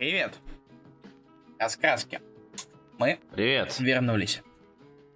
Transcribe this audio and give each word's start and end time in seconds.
Привет. 0.00 0.32
Раскраски. 1.58 2.20
Мы 2.96 3.18
Привет. 3.34 3.78
вернулись. 3.80 4.40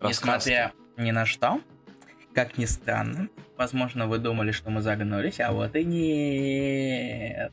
Несмотря 0.02 0.74
ни 0.98 1.10
на 1.10 1.24
что, 1.24 1.62
как 2.34 2.58
ни 2.58 2.66
странно, 2.66 3.30
возможно, 3.56 4.06
вы 4.06 4.18
думали, 4.18 4.52
что 4.52 4.68
мы 4.68 4.82
загнулись, 4.82 5.40
а 5.40 5.52
вот 5.52 5.74
и 5.74 5.84
нет. 5.86 7.50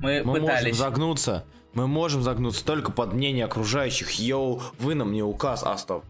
Мы, 0.00 0.22
Мы 0.22 0.38
можем 0.38 0.46
пытались... 0.46 0.76
загнуться. 0.76 1.44
Мы 1.72 1.88
можем 1.88 2.22
загнуться 2.22 2.64
только 2.64 2.92
под 2.92 3.12
мнение 3.12 3.44
окружающих. 3.44 4.20
Йоу, 4.20 4.62
вы 4.78 4.94
нам 4.94 5.10
не 5.10 5.24
указ. 5.24 5.64
А, 5.64 5.76
стоп. 5.76 6.04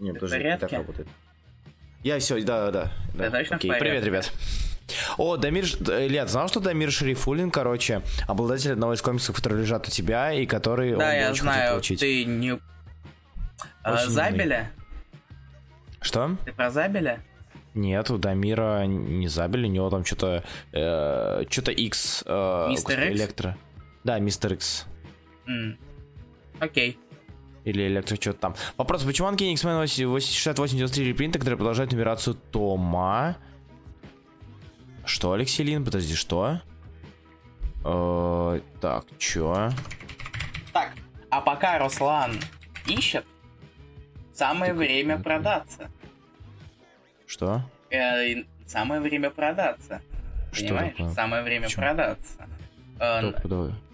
Не, 0.00 0.14
подожди, 0.14 0.38
не 0.44 0.56
так 0.56 0.72
работает. 0.72 1.08
Я 2.02 2.18
все, 2.20 2.42
да, 2.42 2.70
да, 2.70 2.90
да. 3.12 3.30
Ты 3.30 3.44
в 3.44 3.52
Окей, 3.52 3.70
привет, 3.78 4.02
ребят. 4.02 4.32
О, 5.18 5.36
Дамир, 5.36 5.64
э, 5.88 6.06
Илья, 6.06 6.24
ты 6.24 6.32
знал, 6.32 6.48
что 6.48 6.60
Дамир 6.60 6.90
Шарифулин, 6.90 7.50
короче, 7.50 8.02
обладатель 8.26 8.72
одного 8.72 8.94
из 8.94 9.02
комиксов, 9.02 9.36
которые 9.36 9.62
лежат 9.62 9.86
у 9.88 9.90
тебя, 9.90 10.32
и 10.32 10.46
который 10.46 10.92
он 10.94 10.98
Да, 10.98 11.10
бы 11.10 11.16
я 11.16 11.30
очень 11.30 11.42
знаю, 11.42 11.70
получить. 11.72 12.00
ты 12.00 12.24
не... 12.24 12.58
А, 13.82 13.94
Очень 13.94 14.10
Забеля? 14.10 14.70
Что? 16.00 16.36
Ты 16.44 16.52
про 16.52 16.70
Забеля? 16.70 17.20
Нет, 17.74 18.10
у 18.10 18.18
Дамира 18.18 18.84
не 18.86 19.28
забили, 19.28 19.66
у 19.66 19.70
него 19.70 19.90
там 19.90 20.04
что-то... 20.04 20.44
э, 20.72 21.44
что-то 21.50 21.72
X. 21.72 22.22
э, 22.26 22.66
Мистер 22.70 23.00
Икс? 23.08 23.16
Электро. 23.20 23.56
Да, 24.04 24.18
Мистер 24.18 24.52
X. 24.54 24.86
Окей. 26.60 26.98
Или 27.64 27.86
электро 27.88 28.16
что-то 28.16 28.38
там. 28.38 28.54
Вопрос, 28.76 29.02
почему 29.02 29.28
Uncanny 29.28 29.52
X-Men 29.54 29.86
6893 29.86 31.04
репринта, 31.04 31.38
который 31.38 31.56
продолжает 31.56 31.92
нумерацию 31.92 32.36
Тома? 32.52 33.36
Что, 35.06 35.32
Алексей 35.32 35.64
Лин? 35.64 35.84
Подожди, 35.84 36.14
что? 36.14 36.60
Э, 37.84 38.60
так, 38.80 39.04
чё? 39.18 39.70
Так, 40.72 40.92
а 41.30 41.40
пока 41.40 41.78
Руслан 41.78 42.32
ищет, 42.86 43.24
самое 44.32 44.72
Ты 44.72 44.78
время 44.78 45.18
продаться. 45.18 45.90
Что? 47.26 47.62
Э, 47.90 48.44
самое 48.66 49.00
время 49.00 49.30
продаться. 49.30 50.00
Что 50.52 50.68
Понимаешь? 50.68 50.92
такое? 50.96 51.14
Самое 51.14 51.42
время 51.42 51.64
Почему? 51.64 51.82
продаться. 51.82 52.48
Э, 52.98 53.32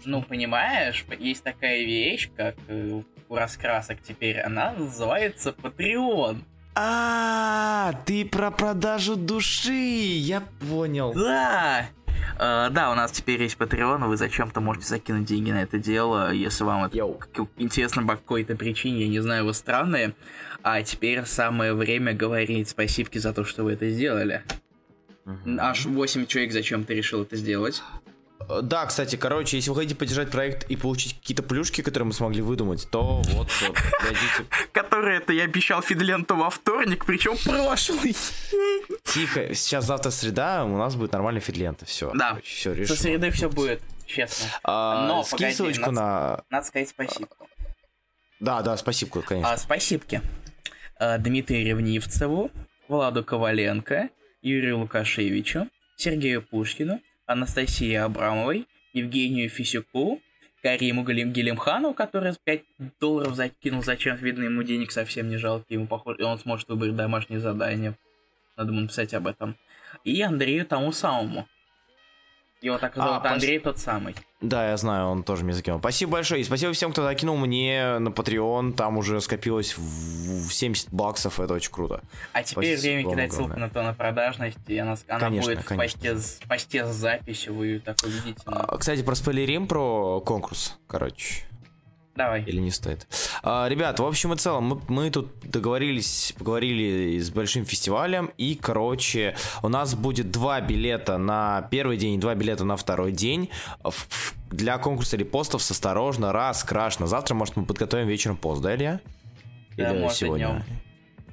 ну, 0.05 0.21
понимаешь, 0.21 1.05
есть 1.19 1.43
такая 1.43 1.83
вещь, 1.83 2.29
как 2.35 2.55
э, 2.67 3.01
у 3.29 3.35
раскрасок 3.35 4.01
теперь, 4.01 4.39
она 4.39 4.71
называется 4.71 5.51
Patreon. 5.51 6.43
А, 6.73 7.93
ты 8.05 8.25
про 8.25 8.51
продажу 8.51 9.15
души, 9.15 9.73
я 9.73 10.41
понял. 10.69 11.13
Да! 11.13 11.89
Э, 12.39 12.69
да, 12.71 12.91
у 12.91 12.95
нас 12.95 13.11
теперь 13.11 13.41
есть 13.41 13.57
Patreon, 13.57 14.07
вы 14.07 14.17
зачем-то 14.17 14.61
можете 14.61 14.87
закинуть 14.87 15.25
деньги 15.25 15.51
на 15.51 15.63
это 15.63 15.79
дело, 15.79 16.31
если 16.31 16.63
вам 16.63 16.85
это 16.85 16.97
Йоу. 16.97 17.19
интересно 17.57 18.03
по 18.03 18.15
какой-то 18.15 18.55
причине, 18.55 19.03
я 19.03 19.07
не 19.09 19.19
знаю, 19.19 19.45
вы 19.45 19.53
странные. 19.53 20.13
А 20.63 20.81
теперь 20.81 21.25
самое 21.25 21.73
время 21.73 22.13
говорить 22.13 22.69
спасибо 22.69 23.09
за 23.13 23.33
то, 23.33 23.43
что 23.43 23.63
вы 23.63 23.73
это 23.73 23.89
сделали. 23.89 24.43
Аж 25.59 25.85
8 25.85 26.25
человек 26.25 26.51
зачем-то 26.51 26.93
решил 26.93 27.23
это 27.23 27.35
сделать. 27.35 27.83
Да, 28.61 28.85
кстати, 28.85 29.15
короче, 29.15 29.57
если 29.57 29.69
вы 29.69 29.75
хотите 29.77 29.95
поддержать 29.95 30.29
проект 30.31 30.69
и 30.69 30.75
получить 30.75 31.19
какие-то 31.19 31.43
плюшки, 31.43 31.81
которые 31.81 32.07
мы 32.07 32.13
смогли 32.13 32.41
выдумать, 32.41 32.87
то 32.89 33.21
вот, 33.29 33.49
дойдите. 34.03 34.45
Который 34.71 35.17
это 35.17 35.33
я 35.33 35.43
обещал 35.43 35.81
Фидленту 35.81 36.35
во 36.35 36.49
вторник, 36.49 37.05
причем 37.05 37.37
прошлый. 37.37 38.15
Тихо, 39.05 39.53
сейчас 39.53 39.85
завтра 39.85 40.11
среда, 40.11 40.63
у 40.65 40.77
нас 40.77 40.95
будет 40.95 41.11
нормальный 41.13 41.41
фидлента, 41.41 41.85
все. 41.85 42.11
Да. 42.13 42.39
все 42.43 42.73
Со 42.73 42.79
решено. 42.79 42.97
среды 42.97 43.31
все 43.31 43.49
будет, 43.49 43.81
честно. 44.05 44.47
А, 44.63 45.07
Но, 45.07 45.23
скинь 45.23 45.53
ссылочку 45.53 45.91
надо- 45.91 45.93
на... 45.93 46.43
Надо 46.49 46.65
сказать 46.67 46.89
спасибо. 46.89 47.27
Да, 48.39 48.61
да, 48.61 48.75
спасибо, 48.77 49.21
конечно. 49.21 49.51
А, 49.51 49.57
спасибки. 49.57 50.21
А, 50.97 51.17
Дмитрию 51.17 51.65
Ревнивцеву, 51.65 52.51
Владу 52.87 53.23
Коваленко, 53.23 54.09
Юрию 54.41 54.79
Лукашевичу, 54.79 55.67
Сергею 55.97 56.41
Пушкину, 56.41 56.99
Анастасии 57.31 57.93
Абрамовой, 57.93 58.67
Евгению 58.93 59.49
Фисюку, 59.49 60.21
Кариму 60.61 61.03
Гелимхану, 61.03 61.93
который 61.93 62.33
5 62.43 62.61
долларов 62.99 63.35
закинул, 63.35 63.83
зачем, 63.83 64.15
видно, 64.17 64.43
ему 64.43 64.63
денег 64.63 64.91
совсем 64.91 65.29
не 65.29 65.37
жалко, 65.37 65.65
ему 65.69 65.87
похоже, 65.87 66.23
он 66.23 66.37
сможет 66.37 66.69
выбрать 66.69 66.95
домашнее 66.95 67.39
задание. 67.39 67.95
Надо 68.57 68.71
ему 68.71 68.81
написать 68.81 69.13
об 69.13 69.27
этом. 69.27 69.55
И 70.03 70.21
Андрею 70.21 70.65
тому 70.65 70.91
самому. 70.91 71.47
Его 72.61 72.77
так 72.77 72.95
А, 72.95 73.01
зовут 73.07 73.23
пос- 73.25 73.33
Андрей 73.33 73.59
тот 73.59 73.79
самый. 73.79 74.15
Да, 74.39 74.69
я 74.69 74.77
знаю, 74.77 75.07
он 75.07 75.23
тоже 75.23 75.43
мне 75.43 75.53
закинул. 75.53 75.79
Спасибо 75.79 76.13
большое. 76.13 76.41
И 76.41 76.43
спасибо 76.43 76.73
всем, 76.73 76.91
кто 76.91 77.03
закинул 77.03 77.35
мне 77.37 77.97
на 77.99 78.09
Patreon. 78.09 78.73
Там 78.73 78.97
уже 78.97 79.19
скопилось 79.21 79.77
в 79.77 79.81
в 80.41 80.53
70 80.53 80.91
баксов. 80.91 81.39
Это 81.39 81.53
очень 81.53 81.71
круто. 81.71 82.01
А 82.33 82.41
теперь 82.43 82.75
Спасибо 82.77 82.81
время 82.97 83.11
кидать 83.11 83.31
ссылку 83.33 83.59
на 83.59 83.69
то 83.69 83.83
на 83.83 83.93
продажность, 83.93 84.57
и 84.67 84.77
она, 84.77 84.95
она 85.07 85.19
Конечно, 85.19 85.51
будет 85.53 85.63
в 85.63 85.67
конечно. 85.67 85.99
посте, 85.99 86.17
с- 86.17 86.39
в 86.43 86.47
посте 86.47 86.85
вы 87.51 87.67
ее 87.67 87.79
так 87.79 87.97
увидите. 88.03 88.41
ну. 88.45 88.53
А, 88.55 88.77
Кстати, 88.77 89.01
проспойлерим 89.03 89.67
про 89.67 90.19
конкурс, 90.21 90.77
короче. 90.87 91.45
Давай. 92.15 92.43
Или 92.43 92.59
не 92.59 92.71
стоит. 92.71 93.07
А, 93.41 93.67
ребят, 93.69 93.99
в 93.99 94.05
общем 94.05 94.33
и 94.33 94.35
целом, 94.37 94.65
мы, 94.65 94.81
мы 94.89 95.09
тут 95.11 95.29
договорились, 95.43 96.33
поговорили 96.37 97.17
с 97.19 97.29
большим 97.29 97.63
фестивалем, 97.65 98.31
и, 98.37 98.55
короче, 98.55 99.35
у 99.63 99.69
нас 99.69 99.95
будет 99.95 100.29
два 100.29 100.59
билета 100.59 101.17
на 101.17 101.67
первый 101.71 101.95
день 101.97 102.15
и 102.15 102.17
два 102.17 102.35
билета 102.35 102.65
на 102.65 102.75
второй 102.75 103.13
день. 103.13 103.49
В- 103.83 104.33
Для 104.51 104.77
конкурса 104.77 105.15
репостов 105.15 105.63
с 105.63 105.71
осторожно, 105.71 106.33
раз, 106.33 106.63
краш. 106.65 106.99
На 106.99 107.07
завтра, 107.07 107.33
может, 107.33 107.55
мы 107.55 107.65
подготовим 107.65 108.07
вечером 108.07 108.35
пост, 108.35 108.61
да, 108.61 108.75
Илья? 108.75 108.99
Да, 109.77 109.91
Или 109.93 110.01
может, 110.01 110.17
и 110.17 110.19
сегодня? 110.25 110.47
днем. 110.47 110.63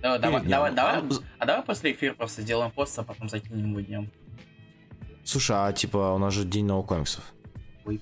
Давай, 0.00 0.18
давай, 0.20 0.40
днем. 0.42 0.50
давай, 0.50 0.72
давай, 0.74 0.94
А, 1.00 1.08
а 1.40 1.46
давай 1.46 1.62
после 1.64 1.90
эфира 1.92 2.14
просто 2.14 2.42
сделаем 2.42 2.70
пост, 2.70 2.96
а 2.96 3.02
потом 3.02 3.28
закинем 3.28 3.70
его 3.72 3.80
днем. 3.80 4.10
Слушай, 5.24 5.56
а 5.58 5.72
типа 5.72 6.12
у 6.14 6.18
нас 6.18 6.32
же 6.32 6.44
день 6.44 6.66
новых 6.66 6.86
комиксов. 6.86 7.24
Ой. 7.84 8.00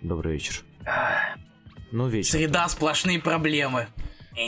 Добрый 0.00 0.32
вечер. 0.32 0.64
Ну, 1.92 2.08
вечер. 2.08 2.30
Среда 2.32 2.68
сплошные 2.68 3.18
проблемы. 3.20 3.88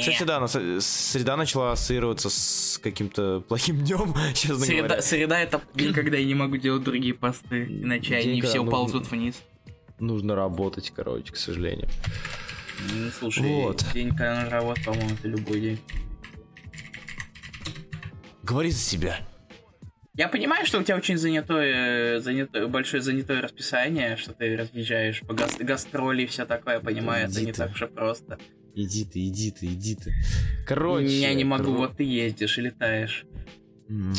Кстати, 0.00 0.22
да, 0.22 0.46
среда 0.48 1.36
начала 1.36 1.72
ассоциироваться 1.72 2.30
с 2.30 2.78
каким-то 2.82 3.40
плохим 3.40 3.84
днем, 3.84 4.14
честно 4.34 4.60
Среда, 4.64 4.82
говоря. 4.86 5.02
среда 5.02 5.40
это 5.40 5.60
день, 5.74 5.92
когда 5.92 6.16
я 6.16 6.24
не 6.24 6.34
могу 6.34 6.56
делать 6.56 6.82
другие 6.84 7.14
посты, 7.14 7.64
иначе 7.64 8.14
они 8.16 8.34
День, 8.34 8.42
все 8.42 8.52
когда 8.60 8.68
уползут 8.68 9.02
нужно- 9.02 9.16
вниз. 9.18 9.42
Нужно 9.98 10.34
работать, 10.34 10.92
короче, 10.94 11.32
к 11.32 11.36
сожалению. 11.36 11.88
Ну, 12.92 13.10
слушай, 13.10 13.42
Вот. 13.46 13.84
день, 13.92 14.10
когда 14.10 14.36
нужно 14.42 14.50
работать, 14.50 14.84
по-моему, 14.84 15.10
это 15.14 15.28
любой 15.28 15.60
день. 15.60 15.80
Говори 18.42 18.70
за 18.70 18.78
себя. 18.80 19.18
Я 20.14 20.28
понимаю, 20.28 20.66
что 20.66 20.78
у 20.78 20.82
тебя 20.82 20.96
очень 20.96 21.16
занятое, 21.16 22.20
занятое 22.20 22.66
большое 22.66 23.02
занятое 23.02 23.40
расписание, 23.40 24.16
что 24.18 24.34
ты 24.34 24.56
разъезжаешь 24.58 25.20
по 25.22 25.32
гас- 25.32 25.56
гастроли 25.58 26.22
и 26.24 26.26
все 26.26 26.44
такое, 26.44 26.80
понимаю, 26.80 27.24
это 27.30 27.38
Иди 27.38 27.46
не 27.46 27.52
ты. 27.52 27.58
так 27.58 27.70
уж 27.70 27.82
и 27.82 27.86
просто. 27.86 28.38
Иди 28.74 29.06
ты, 29.06 29.26
иди 29.26 29.50
ты, 29.50 29.66
иди 29.66 29.94
ты. 29.96 30.12
Короче. 30.66 31.06
Я 31.06 31.32
не 31.32 31.44
могу, 31.44 31.64
кор- 31.64 31.76
вот 31.78 31.96
ты 31.96 32.04
ездишь 32.04 32.58
и 32.58 32.60
летаешь. 32.60 33.24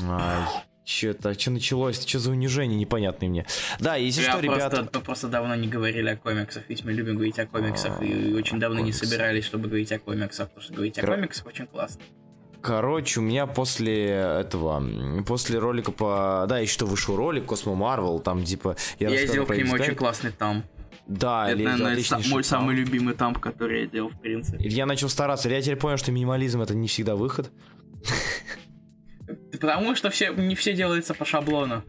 Ай, 0.10 0.48
чё-то, 0.84 1.40
что 1.40 1.52
началось? 1.52 2.04
Что 2.04 2.18
за 2.18 2.32
унижение 2.32 2.78
непонятное 2.80 3.30
мне? 3.30 3.46
Да, 3.80 3.96
если 3.96 4.24
Я 4.24 4.32
что, 4.32 4.40
ребята... 4.40 4.70
просто, 4.78 4.98
мы 4.98 5.06
просто 5.06 5.28
давно 5.28 5.54
не 5.54 5.68
говорили 5.68 6.10
о 6.10 6.18
комиксах, 6.18 6.64
ведь 6.70 6.84
мы 6.84 6.92
любим 6.94 7.16
говорить 7.16 7.38
о 7.38 7.46
комиксах, 7.46 8.02
и 8.02 8.34
очень 8.34 8.60
давно 8.60 8.78
не 8.80 8.86
комиксы. 8.92 9.06
собирались, 9.06 9.46
чтобы 9.46 9.68
говорить 9.68 9.92
о 9.92 10.00
комиксах, 10.00 10.48
потому 10.50 10.64
что 10.64 10.74
говорить 10.74 10.98
о 10.98 11.02
Кро- 11.04 11.16
комиксах 11.16 11.46
очень 11.46 11.68
классно. 11.68 12.02
Короче, 12.64 13.20
у 13.20 13.24
меня 13.24 13.46
после 13.46 14.06
этого, 14.08 14.82
после 15.28 15.60
ролика 15.60 15.92
по... 15.92 16.46
Да, 16.48 16.60
еще 16.60 16.72
что 16.72 16.86
вышел 16.86 17.18
ролик 17.18 17.46
Космо 17.46 17.76
Марвел, 17.76 18.20
там 18.22 18.46
типа... 18.46 18.78
Я, 19.00 19.10
рассказывал 19.10 19.32
сделал 19.34 19.48
про 19.48 19.56
к 19.56 19.58
нему 19.58 19.74
очень 19.74 19.96
классный 19.96 20.32
там. 20.32 20.64
Да, 21.06 21.50
Это, 21.50 21.62
наверное, 21.62 21.92
отличнейший 21.92 22.32
мой 22.32 22.44
там. 22.44 22.50
самый 22.50 22.76
любимый 22.76 23.16
там, 23.16 23.36
который 23.36 23.82
я 23.82 23.88
делал, 23.88 24.10
в 24.12 24.18
принципе. 24.18 24.66
Я 24.66 24.86
начал 24.86 25.10
стараться. 25.10 25.50
Я 25.50 25.62
теперь 25.62 25.76
понял, 25.76 25.98
что 25.98 26.14
минимализм 26.14 26.62
это 26.62 26.74
не 26.74 26.88
всегда 26.88 27.18
выход. 27.18 27.52
Потому 29.52 29.94
что 29.96 30.10
все, 30.10 30.34
не 30.34 30.56
все 30.56 30.74
делается 30.74 31.14
по 31.14 31.26
шаблону. 31.26 31.84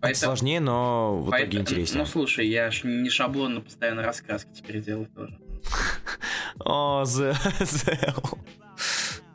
Это 0.00 0.18
сложнее, 0.18 0.58
но 0.58 1.20
в 1.20 1.28
итоге 1.28 1.42
поэтому- 1.44 1.60
интереснее. 1.62 2.00
Ну 2.00 2.06
слушай, 2.06 2.48
я 2.48 2.70
ж 2.72 2.82
не 2.82 3.10
шаблонно 3.10 3.60
постоянно 3.60 4.02
раскраски 4.02 4.50
теперь 4.52 4.82
делаю 4.82 5.06
тоже. 5.14 5.38
О, 6.64 7.02
Зе- 7.04 7.34
Зел. 7.64 8.38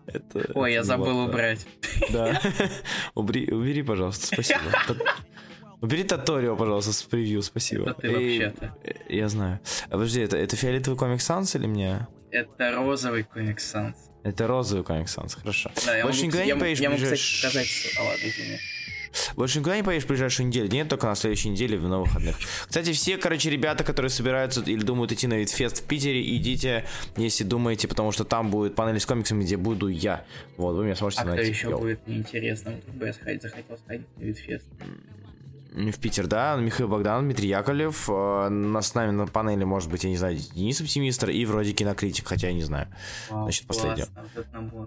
Это, 0.08 0.52
Ой, 0.54 0.72
это 0.72 0.76
я 0.76 0.84
забыл 0.84 1.08
неплохо. 1.08 1.30
убрать. 1.30 1.68
Да. 2.12 2.40
Убери, 3.16 3.52
убери, 3.52 3.82
пожалуйста, 3.84 4.28
спасибо. 4.28 4.62
Убери 5.82 6.04
Таторио, 6.04 6.56
пожалуйста, 6.56 6.94
с 6.94 7.04
превью, 7.04 7.42
спасибо. 7.42 7.90
Это 7.92 8.02
ты 8.02 8.12
вообще-то. 8.12 8.76
э, 8.84 8.94
Я 9.10 9.28
знаю. 9.30 9.60
А, 9.88 9.92
Подожди, 9.92 10.22
это, 10.22 10.38
это 10.38 10.56
фиолетовый 10.56 10.98
комик 10.98 11.22
Санс 11.22 11.56
или 11.56 11.68
мне? 11.68 12.08
Это 12.32 12.72
розовый 12.72 13.24
комик 13.24 13.60
Санс. 13.60 13.96
Это 14.24 14.48
розовый 14.48 14.84
комик 14.84 15.10
Санс, 15.10 15.36
хорошо. 15.36 15.72
Да, 15.86 15.96
я 15.98 16.04
Больше 16.04 16.20
могу, 16.22 16.28
никогда 16.28 16.46
не 16.46 16.56
поедешь 16.60 16.80
я 16.82 16.90
могу, 16.90 17.04
кстати, 17.04 17.22
сказать. 17.22 17.68
А, 18.00 18.04
ладно, 18.04 18.22
извини. 18.24 18.58
Больше 19.36 19.60
никуда 19.60 19.78
не 19.78 19.84
поедешь 19.84 20.06
в 20.06 20.08
ближайшую 20.08 20.48
неделю? 20.48 20.70
Нет, 20.72 20.90
только 20.90 21.08
на 21.08 21.16
следующей 21.16 21.50
неделе 21.50 21.78
в 21.78 21.88
новых 21.88 22.08
выходных. 22.10 22.36
Кстати, 22.68 22.92
все, 22.94 23.18
короче, 23.18 23.50
ребята, 23.50 23.84
которые 23.84 24.10
собираются 24.10 24.62
или 24.62 24.82
думают 24.84 25.12
идти 25.12 25.28
на 25.28 25.36
Витфест 25.36 25.84
в 25.84 25.88
Питере, 25.88 26.36
идите, 26.38 26.86
если 27.18 27.44
думаете, 27.44 27.88
потому 27.88 28.12
что 28.12 28.24
там 28.24 28.50
будет 28.52 28.76
панель 28.76 29.00
с 29.00 29.06
комиксами, 29.06 29.44
где 29.44 29.58
буду 29.58 29.88
я. 29.88 30.24
Вот, 30.58 30.74
вы 30.76 30.86
меня 30.86 30.96
сможете 30.96 31.22
А 31.24 31.26
найти. 31.26 31.44
кто 31.44 31.52
еще 31.52 31.70
Йоу. 31.70 31.80
будет 31.80 32.08
неинтересно? 32.08 32.72
Вот 32.88 32.96
бы 32.96 33.06
я 33.08 33.14
сходить- 33.14 33.42
захотел 33.42 33.78
сходить 33.78 34.06
на 34.18 34.24
Витфест. 34.24 34.66
В 35.78 36.00
Питер, 36.00 36.28
да, 36.28 36.56
Михаил 36.56 36.88
Богдан, 36.88 37.26
Дмитрий 37.26 37.50
Яковлев. 37.50 38.10
э, 38.10 38.48
на- 38.48 38.82
С 38.82 38.94
нами 38.96 39.12
на 39.12 39.28
панели, 39.28 39.66
может 39.66 39.92
быть, 39.92 40.06
я 40.06 40.10
не 40.10 40.16
знаю, 40.16 40.38
Денис 40.56 40.80
Оптимистр 40.80 41.30
и 41.32 41.44
вроде 41.46 41.74
кинокритик, 41.74 42.26
хотя 42.28 42.48
я 42.48 42.54
не 42.54 42.64
знаю. 42.64 42.88
Вау, 43.30 43.44
Значит, 43.44 43.66
классно, 43.68 44.08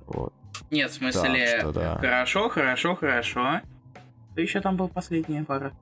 вот. 0.06 0.32
Нет, 0.70 0.90
в 0.90 0.94
смысле, 0.94 1.46
Так 1.50 1.60
что 1.60 1.72
да. 1.72 1.96
хорошо, 1.98 2.48
хорошо, 2.48 2.94
хорошо. 2.96 3.60
Кто 4.38 4.43
еще 4.44 4.61
там 4.61 4.76
был 4.76 4.87
последняя 4.88 5.43
пара? 5.43 5.73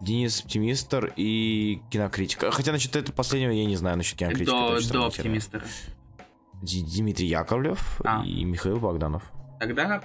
Денис 0.00 0.40
Оптимистр 0.42 1.12
и 1.14 1.80
кинокритик. 1.88 2.52
Хотя 2.52 2.72
насчет 2.72 2.96
этого 2.96 3.14
последнего 3.14 3.52
я 3.52 3.64
не 3.64 3.76
знаю, 3.76 3.96
насчет 3.96 4.18
кинокритика. 4.18 4.50
До, 4.50 5.08
до. 5.08 5.60
Д- 6.62 6.82
Дмитрий 6.96 7.28
Яковлев 7.28 8.00
А. 8.04 8.24
и 8.24 8.42
Михаил 8.44 8.80
Богданов. 8.80 9.22
Тогда, 9.60 10.02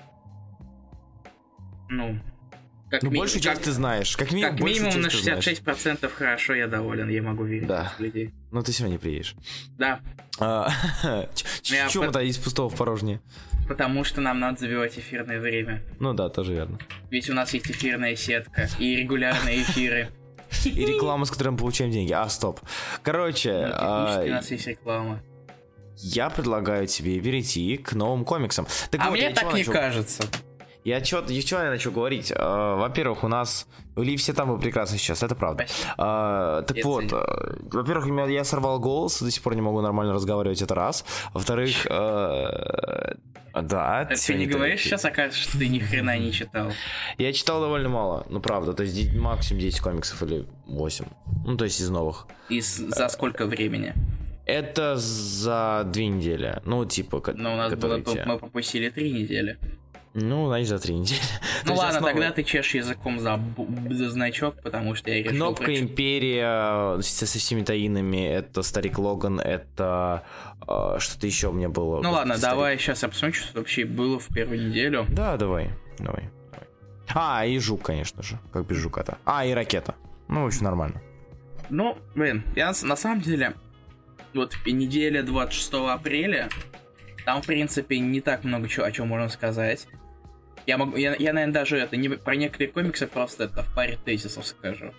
ну, 1.90 2.20
как, 2.90 3.04
Ну, 3.04 3.10
ми- 3.10 3.18
большую 3.20 3.42
как- 3.42 3.54
часть 3.54 3.64
ты 3.64 3.72
знаешь. 3.72 4.16
Как 4.16 4.32
минимум, 4.32 4.56
как 4.58 4.66
минимум 4.66 5.02
на 5.02 5.10
часть 5.10 5.16
ты 5.18 5.24
знаешь. 5.24 5.44
66% 5.44 6.14
хорошо, 6.14 6.54
я 6.54 6.68
доволен, 6.68 7.10
я 7.10 7.22
могу 7.22 7.44
верить 7.44 7.68
Да. 7.68 7.94
в 7.98 8.02
людей. 8.02 8.34
Но 8.52 8.62
ты 8.62 8.72
все 8.72 8.84
равно 8.84 8.94
не 8.96 9.00
приедешь. 9.00 9.36
Да, 9.78 10.00
А, 10.40 10.70
Чем 11.64 12.04
по- 12.04 12.10
это 12.10 12.20
из 12.22 12.38
пустого 12.38 12.70
в 12.70 12.76
порожнее? 12.76 13.22
потому 13.68 14.04
что 14.04 14.22
нам 14.22 14.40
надо 14.40 14.60
забивать 14.60 14.98
эфирное 15.00 15.40
время. 15.40 15.82
Ну 16.00 16.14
да, 16.14 16.30
тоже 16.30 16.54
верно. 16.54 16.78
Ведь 17.10 17.30
у 17.30 17.34
нас 17.34 17.54
есть 17.54 17.70
эфирная 17.72 18.16
сетка 18.16 18.70
и 18.80 18.96
регулярные 18.96 19.62
эфиры. 19.64 20.10
И 20.66 20.86
реклама, 20.86 21.26
с 21.26 21.32
которой 21.32 21.50
мы 21.50 21.58
получаем 21.58 21.90
деньги. 21.92 22.12
А, 22.14 22.30
стоп. 22.30 22.60
Короче, 23.02 23.52
Ну, 23.52 23.68
технически 23.68 23.80
у 23.80 24.32
а, 24.32 24.36
нас 24.36 24.52
есть 24.52 24.68
реклама. 24.68 25.24
я 25.98 26.30
предлагаю 26.30 26.86
тебе 26.88 27.20
перейти 27.20 27.78
к 27.78 27.94
новым 27.94 28.24
комиксам. 28.26 28.68
А 28.98 29.10
мне 29.12 29.32
так 29.32 29.54
не 29.54 29.64
кажется. 29.64 30.24
Я 30.86 31.02
чё, 31.02 31.26
чё 31.26 31.64
я 31.64 31.70
начал 31.72 31.92
говорить? 31.92 32.32
А, 32.36 32.76
Во-первых, 32.76 33.24
у 33.24 33.28
нас... 33.28 33.68
Ли 33.98 34.16
все 34.18 34.34
там 34.34 34.52
вы 34.52 34.60
прекрасно 34.60 35.00
сейчас, 35.00 35.24
это 35.24 35.34
правда. 35.34 35.66
А, 35.98 36.62
так 36.62 36.78
Я 36.78 36.84
вот, 36.86 37.06
а, 37.12 37.56
во-первых, 37.72 38.30
я 38.30 38.44
сорвал 38.44 38.80
голос, 38.80 39.20
до 39.20 39.32
сих 39.32 39.42
пор 39.42 39.56
не 39.56 39.62
могу 39.62 39.82
нормально 39.82 40.14
разговаривать, 40.14 40.62
это 40.62 40.76
раз. 40.76 41.04
Во-вторых, 41.34 41.88
а, 41.90 43.16
да, 43.54 44.06
Так 44.06 44.20
ты 44.20 44.34
не 44.36 44.46
говоришь 44.46 44.84
ты- 44.84 44.90
сейчас, 44.90 45.06
окажется, 45.06 45.42
что 45.42 45.58
ты 45.58 45.70
ни 45.70 45.80
хрена 45.80 46.20
не 46.20 46.32
читал. 46.32 46.72
Я 47.18 47.34
читал 47.34 47.62
довольно 47.62 47.90
мало, 47.90 48.28
ну 48.30 48.40
правда, 48.40 48.74
то 48.74 48.84
есть 48.84 49.16
максимум 49.16 49.62
10 49.62 49.80
комиксов 49.80 50.22
или 50.22 50.46
8. 50.68 51.06
Ну, 51.46 51.58
то 51.58 51.64
есть 51.66 51.82
из 51.82 51.90
новых. 51.90 52.28
И 52.50 52.62
за 52.62 53.08
сколько 53.08 53.48
времени? 53.48 53.94
Это 54.46 54.98
за 54.98 55.84
две 55.92 56.08
недели. 56.08 56.62
Ну, 56.66 56.86
типа, 56.86 57.22
ко- 57.22 57.34
Ну, 57.34 57.54
у 57.54 57.58
нас 57.58 57.74
было, 57.74 57.98
мы 58.26 58.38
пропустили 58.38 58.90
три 58.90 59.12
недели. 59.12 59.58
Ну, 60.18 60.48
значит, 60.48 60.70
за 60.70 60.80
три 60.80 60.96
недели. 60.96 61.20
Ну 61.66 61.74
ладно, 61.74 61.98
основы. 61.98 62.14
тогда 62.14 62.32
ты 62.32 62.44
чешешь 62.44 62.76
языком 62.76 63.20
за, 63.20 63.40
за 63.90 64.10
значок, 64.12 64.56
потому 64.62 64.96
что 64.96 65.10
я 65.10 65.24
решил... 65.24 65.36
Кнопка 65.36 65.66
прочитать. 65.66 65.90
Империя 65.90 67.02
со, 67.02 67.26
со 67.26 67.40
всеми 67.40 67.64
таинами, 67.64 68.26
это 68.26 68.62
Старик 68.62 69.00
Логан, 69.00 69.40
это 69.40 70.24
э, 70.68 70.98
что-то 71.00 71.26
еще 71.26 71.50
у 71.50 71.54
меня 71.54 71.70
было. 71.70 72.02
Ну 72.02 72.12
ладно, 72.12 72.36
Старик- 72.36 72.42
давай 72.42 72.78
сейчас 72.78 73.02
я 73.04 73.10
посмотрю, 73.10 73.34
что 73.42 73.58
вообще 73.58 73.84
было 73.84 74.20
в 74.20 74.28
первую 74.28 74.70
неделю. 74.70 75.06
Да, 75.10 75.38
давай, 75.38 75.72
давай, 75.98 76.30
давай. 76.52 76.68
А, 77.14 77.46
и 77.46 77.58
жук, 77.58 77.82
конечно 77.82 78.24
же, 78.24 78.40
как 78.54 78.68
без 78.68 78.78
жука-то. 78.78 79.18
А, 79.26 79.44
и 79.44 79.54
ракета. 79.54 79.96
Ну, 80.28 80.44
в 80.44 80.48
общем, 80.48 80.64
нормально. 80.64 81.02
Ну, 81.70 81.98
блин, 82.14 82.44
я 82.56 82.74
на, 82.84 82.96
самом 82.96 83.22
деле, 83.22 83.54
вот 84.34 84.56
неделя 84.66 85.24
26 85.24 85.74
апреля, 85.74 86.48
там, 87.26 87.42
в 87.42 87.46
принципе, 87.48 88.00
не 88.00 88.22
так 88.22 88.44
много 88.44 88.70
чего, 88.70 88.86
о 88.86 88.92
чем 88.92 89.08
можно 89.08 89.30
сказать. 89.30 89.88
Я 90.66 90.78
могу, 90.78 90.98
я, 90.98 91.16
я, 91.16 91.34
наверное, 91.34 91.54
даже 91.54 91.78
это 91.78 91.96
не 91.96 92.10
про 92.10 92.36
некоторые 92.36 92.70
комиксы 92.72 93.08
просто 93.08 93.46
это 93.46 93.64
в 93.64 93.74
паре 93.76 93.98
тезисов 94.04 94.48
скажу. 94.48 94.94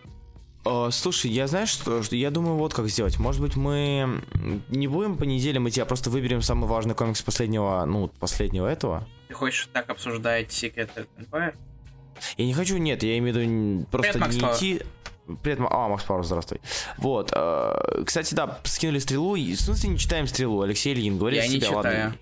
Э, 0.65 0.89
слушай, 0.93 1.31
я 1.31 1.47
знаешь, 1.47 1.71
что, 1.71 2.03
что 2.03 2.17
я 2.17 2.31
думаю, 2.31 2.57
вот 2.57 2.75
как 2.75 2.89
сделать. 2.89 3.19
Может 3.19 3.41
быть, 3.41 3.57
мы 3.57 4.21
не 4.69 4.87
будем 4.89 5.17
по 5.17 5.25
неделям 5.25 5.69
идти, 5.69 5.81
а 5.81 5.85
просто 5.87 6.11
выберем 6.11 6.43
самый 6.43 6.69
важный 6.69 6.95
комикс 6.95 7.23
последнего, 7.23 7.85
ну, 7.85 8.09
последнего 8.09 8.67
этого. 8.67 9.07
Ты 9.29 9.35
хочешь 9.35 9.69
так 9.73 9.91
обсуждать 9.91 10.49
Secret 10.49 10.91
Empire? 11.19 11.55
Я 12.37 12.47
не 12.47 12.55
хочу, 12.55 12.77
нет, 12.79 13.03
я 13.03 13.19
имею 13.19 13.35
в 13.35 13.39
виду 13.39 13.87
просто 13.91 14.13
Привет, 14.13 14.21
Макс 14.27 14.35
не 14.35 14.41
Пауэр. 14.41 14.57
идти. 14.57 14.83
Привет, 15.43 15.59
Ма- 15.59 15.69
а, 15.71 15.89
Макс 15.89 16.05
Пауэр, 16.05 16.25
здравствуй. 16.25 16.61
Вот, 16.99 17.33
э, 17.35 18.03
кстати, 18.07 18.35
да, 18.35 18.59
скинули 18.65 19.01
стрелу. 19.01 19.35
И, 19.35 19.55
В 19.55 19.61
смысле, 19.61 19.91
не 19.91 19.99
читаем 19.99 20.27
стрелу. 20.29 20.63
Алексей 20.63 20.95
Ильин, 20.95 21.19
говорит 21.19 21.43
Я 21.43 21.49
не 21.49 21.61
себя, 21.61 21.71
ладно. 21.73 22.17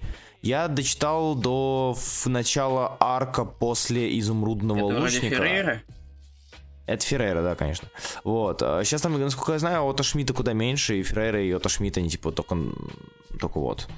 Я 0.44 0.68
дочитал 0.68 1.34
до 1.34 1.96
начала 2.26 2.98
арка 3.00 3.46
после 3.46 4.18
изумрудного 4.18 4.90
это 4.92 5.00
лучника. 5.00 5.36
Феррейра? 5.36 5.82
Это 6.84 7.06
Феррейра, 7.06 7.42
да, 7.42 7.54
конечно. 7.54 7.88
Вот. 8.24 8.60
Сейчас 8.60 9.00
там, 9.00 9.18
насколько 9.18 9.52
я 9.52 9.58
знаю, 9.58 9.86
Ота 9.86 10.02
Шмидта 10.02 10.34
куда 10.34 10.52
меньше, 10.52 10.98
и 10.98 11.02
Феррейра 11.02 11.42
и 11.42 11.50
Ота 11.50 11.70
Шмидта, 11.70 12.00
они 12.00 12.10
типа 12.10 12.30
только, 12.30 12.58
только 13.40 13.58
вот. 13.58 13.88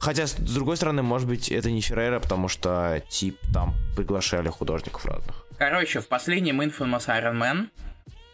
Хотя, 0.00 0.26
с 0.26 0.32
другой 0.34 0.76
стороны, 0.76 1.04
может 1.04 1.28
быть, 1.28 1.52
это 1.52 1.70
не 1.70 1.80
Феррейра, 1.80 2.18
потому 2.18 2.48
что, 2.48 3.00
тип, 3.08 3.38
там 3.54 3.72
приглашали 3.94 4.48
художников 4.48 5.06
разных. 5.06 5.46
Короче, 5.56 6.00
в 6.00 6.08
последнем 6.08 6.60
Infamous 6.62 7.06
Iron 7.06 7.38
Man, 7.38 7.68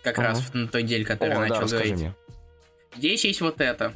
как 0.03 0.19
Ага. 0.19 0.29
раз 0.29 0.55
на 0.55 0.69
той 0.69 0.85
неделе, 0.85 1.05
который 1.05 1.32
О, 1.32 1.35
да, 1.35 1.41
начал 1.41 1.61
расскажи 1.61 1.85
говорить, 1.85 2.00
мне. 2.00 2.14
здесь 2.97 3.26
есть 3.26 3.43
вот 3.43 3.61
это. 3.61 3.93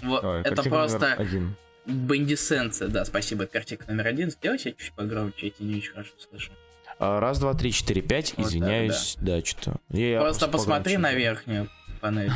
Вот, 0.00 0.22
Давай, 0.22 0.40
это 0.40 0.54
картинка 0.54 0.78
номер 0.78 0.88
просто 0.88 1.12
один. 1.12 1.56
Бандисенция. 1.86 2.88
Да, 2.88 3.04
спасибо, 3.04 3.46
картинка 3.46 3.84
номер 3.88 4.08
один. 4.08 4.30
Сделай 4.30 4.58
себя 4.58 4.72
чуть 4.76 4.92
погромче, 4.92 5.46
я 5.46 5.50
тебя 5.52 5.66
не 5.68 5.76
очень 5.78 5.90
хорошо 5.92 6.12
слышу. 6.18 6.52
А, 6.98 7.18
Раз, 7.20 7.38
два, 7.38 7.54
три, 7.54 7.72
четыре, 7.72 8.02
пять. 8.02 8.34
Вот 8.36 8.46
Извиняюсь. 8.48 9.16
Да, 9.20 9.44
что-то. 9.44 9.76
Я 9.90 10.20
Просто 10.20 10.48
посмотри 10.48 10.96
погромче 10.96 10.98
на 10.98 11.18
верхнюю 11.18 11.68
панель. 12.00 12.30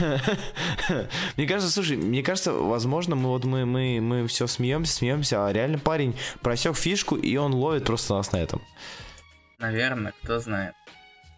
Мне 1.36 1.46
кажется, 1.46 1.70
слушай, 1.72 1.96
мне 1.96 2.22
кажется, 2.22 2.52
возможно, 2.52 3.14
мы 3.14 3.28
вот 3.28 3.44
мы, 3.44 3.64
мы, 3.64 4.00
мы 4.00 4.26
все 4.26 4.46
смеемся, 4.46 4.92
смеемся, 4.92 5.46
а 5.46 5.52
реально 5.52 5.78
парень 5.78 6.16
просек 6.42 6.76
фишку, 6.76 7.16
и 7.16 7.36
он 7.36 7.54
ловит 7.54 7.84
просто 7.84 8.14
нас 8.14 8.32
на 8.32 8.38
этом. 8.38 8.62
Наверное, 9.58 10.12
кто 10.22 10.40
знает. 10.40 10.74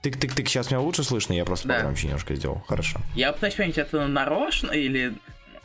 Тык-тык-тык, 0.02 0.46
сейчас 0.46 0.70
меня 0.70 0.80
лучше 0.80 1.02
слышно, 1.02 1.32
я 1.34 1.44
просто 1.44 1.68
Да. 1.68 1.76
погромче 1.76 2.06
немножко 2.06 2.34
сделал. 2.34 2.62
Хорошо. 2.66 3.00
Я 3.14 3.32
пытаюсь 3.32 3.54
понять, 3.54 3.78
это 3.78 4.06
нарочно 4.06 4.70
или... 4.70 5.14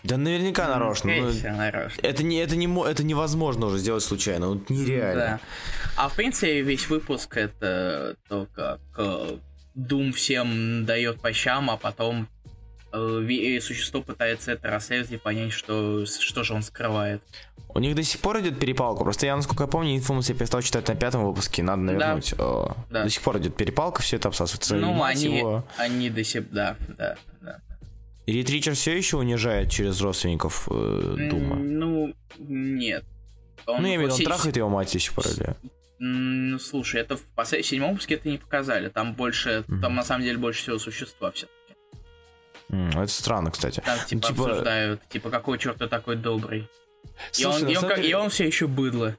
Да 0.03 0.17
наверняка 0.17 0.67
нарочно. 0.67 1.12
Ну, 1.15 1.31
всего, 1.31 1.55
нарочно. 1.55 2.01
это, 2.01 2.24
не, 2.24 2.38
это, 2.38 2.55
не, 2.55 2.67
это 2.89 3.03
невозможно 3.03 3.67
уже 3.67 3.77
сделать 3.77 4.03
случайно, 4.03 4.50
вот 4.50 4.70
нереально. 4.70 5.22
Да. 5.22 5.39
А 5.96 6.10
в 6.10 6.15
принципе, 6.15 6.62
весь 6.62 6.89
выпуск 6.89 7.38
это 7.38 8.15
то, 8.27 8.48
как 8.55 8.79
э, 8.98 9.38
Doom 9.75 10.12
всем 10.12 10.86
дает 10.86 11.22
по 11.22 11.31
щам, 11.34 11.70
а 11.70 11.77
потом 11.77 12.27
э, 12.91 13.27
э, 13.29 13.62
существо 13.62 14.01
пытается 14.01 14.53
это 14.53 14.70
расследовать 14.70 15.12
и 15.12 15.17
понять, 15.17 15.51
что, 15.53 16.05
что 16.05 16.43
же 16.43 16.53
он 16.53 16.63
скрывает. 16.63 17.22
У 17.74 17.79
них 17.79 17.96
до 17.96 18.03
сих 18.03 18.20
пор 18.20 18.41
идет 18.41 18.60
перепалка. 18.60 19.03
Просто 19.03 19.27
я, 19.27 19.36
насколько 19.36 19.63
я 19.63 19.67
помню, 19.67 19.96
информус 19.96 20.27
я 20.29 20.36
перестал 20.36 20.62
читать 20.62 20.88
на 20.88 20.96
пятом 20.96 21.25
выпуске, 21.25 21.63
надо 21.63 21.84
навернуть. 21.84 22.34
Э, 22.38 22.67
Да. 22.89 23.03
До 23.03 23.10
сих 23.10 23.22
пор 23.22 23.38
идет 23.38 23.55
перепалка, 23.55 24.01
все 24.01 24.17
это 24.17 24.27
обсасывается. 24.27 24.75
Ну, 24.75 25.03
они, 25.03 25.38
его. 25.38 25.63
они 25.77 26.10
до 26.10 26.24
сих... 26.24 26.50
Да, 26.51 26.75
да. 26.98 27.15
И 28.31 28.33
Рид 28.33 28.50
Ричард 28.50 28.77
все 28.77 28.95
еще 28.95 29.17
унижает 29.17 29.69
через 29.69 30.00
родственников 30.00 30.69
э, 30.71 31.15
Дума. 31.29 31.57
Ну, 31.57 32.15
нет. 32.39 33.03
Он 33.65 33.81
ну, 33.81 33.88
я 33.89 33.95
имею 33.95 34.09
в 34.09 34.13
виду, 34.13 34.15
он 34.15 34.23
трахает 34.25 34.55
его 34.55 34.69
мать 34.69 34.95
или... 34.95 35.55
М, 36.00 36.51
Ну, 36.51 36.59
слушай, 36.59 37.01
это 37.01 37.17
в 37.17 37.23
послед- 37.35 37.63
седьмом 37.63 37.89
выпуске 37.91 38.15
это 38.15 38.29
не 38.29 38.38
показали. 38.38 38.88
Там 38.88 39.15
больше, 39.15 39.65
Мгм. 39.67 39.81
там 39.81 39.95
на 39.95 40.03
самом 40.05 40.23
деле 40.23 40.38
больше 40.38 40.61
всего 40.61 40.79
существа 40.79 41.31
все. 41.31 41.47
М, 42.69 42.88
Это 42.91 43.07
странно, 43.07 43.51
кстати. 43.51 43.81
Там 43.85 44.00
типа, 44.07 44.27
типа- 44.27 44.45
обсуждают, 44.45 45.01
типа, 45.09 45.29
какой 45.29 45.57
черт 45.57 45.77
ты 45.79 45.88
такой 45.89 46.15
добрый. 46.15 46.69
И 47.38 47.43
Слушай, 47.43 47.63
он, 47.63 47.67
и, 47.67 47.69
он, 47.69 47.75
самом 47.75 47.89
как- 47.89 47.97
деле, 47.97 48.09
и 48.09 48.13
он 48.13 48.29
все 48.29 48.47
еще 48.47 48.67
быдло. 48.67 49.17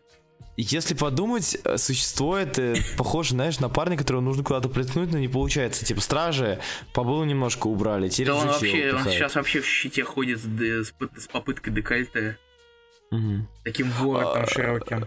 Если 0.56 0.94
подумать, 0.94 1.56
э, 1.64 1.78
существо 1.78 2.36
это 2.36 2.74
похоже, 2.98 3.30
знаешь, 3.30 3.58
на 3.60 3.68
парня, 3.68 3.96
которого 3.96 4.20
нужно 4.20 4.44
куда-то 4.44 4.68
приткнуть, 4.68 5.10
но 5.12 5.18
не 5.18 5.28
получается. 5.28 5.84
Типа 5.84 6.00
стражи 6.00 6.60
побыл 6.92 7.24
немножко 7.24 7.66
убрали, 7.68 8.08
теперь 8.08 8.26
Да 8.28 8.34
он 8.36 8.46
вообще, 8.48 8.92
он 8.94 9.04
сейчас 9.04 9.34
вообще 9.34 9.60
в 9.60 9.66
щите 9.66 10.04
ходит 10.04 10.40
с, 10.40 10.44
с 10.44 10.92
с 11.16 11.26
попыткой 11.28 11.72
декольте. 11.72 12.36
Мгм. 13.10 13.48
Таким 13.64 13.90
воротом 13.92 14.42
А, 14.42 14.46
широким. 14.46 15.00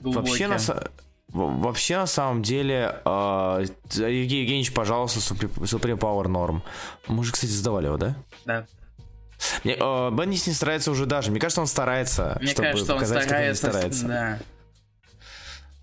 Вообще 0.00 0.46
на, 0.48 0.56
глубоким. 0.56 0.74
са- 0.74 0.90
в- 1.28 1.60
вообще, 1.62 1.96
на 1.96 2.06
самом 2.06 2.42
деле, 2.42 3.00
э, 3.04 3.64
Евгений 3.94 4.42
Евгеньевич, 4.42 4.72
пожалуйста, 4.72 5.18
Supreme 5.20 5.98
Power 5.98 6.26
Norm. 6.26 6.62
Мы 7.08 7.24
же, 7.24 7.32
кстати, 7.32 7.50
сдавали 7.50 7.86
его, 7.86 7.96
да? 7.96 8.16
Да. 8.44 8.66
Мне, 9.64 9.74
э, 9.78 10.10
Бендис 10.12 10.46
не 10.46 10.52
старается 10.52 10.90
уже 10.92 11.06
даже. 11.06 11.30
Мне 11.32 11.40
кажется, 11.40 11.60
он 11.60 11.66
старается, 11.66 12.38
Мне 12.40 12.50
чтобы 12.52 12.68
кажется, 12.70 12.92
он 12.92 12.98
показать, 13.00 13.16
он 13.18 13.22
не 13.22 13.54
старается. 13.54 13.66
с- 13.66 13.70
старается. 13.70 14.06
Да. 14.06 14.38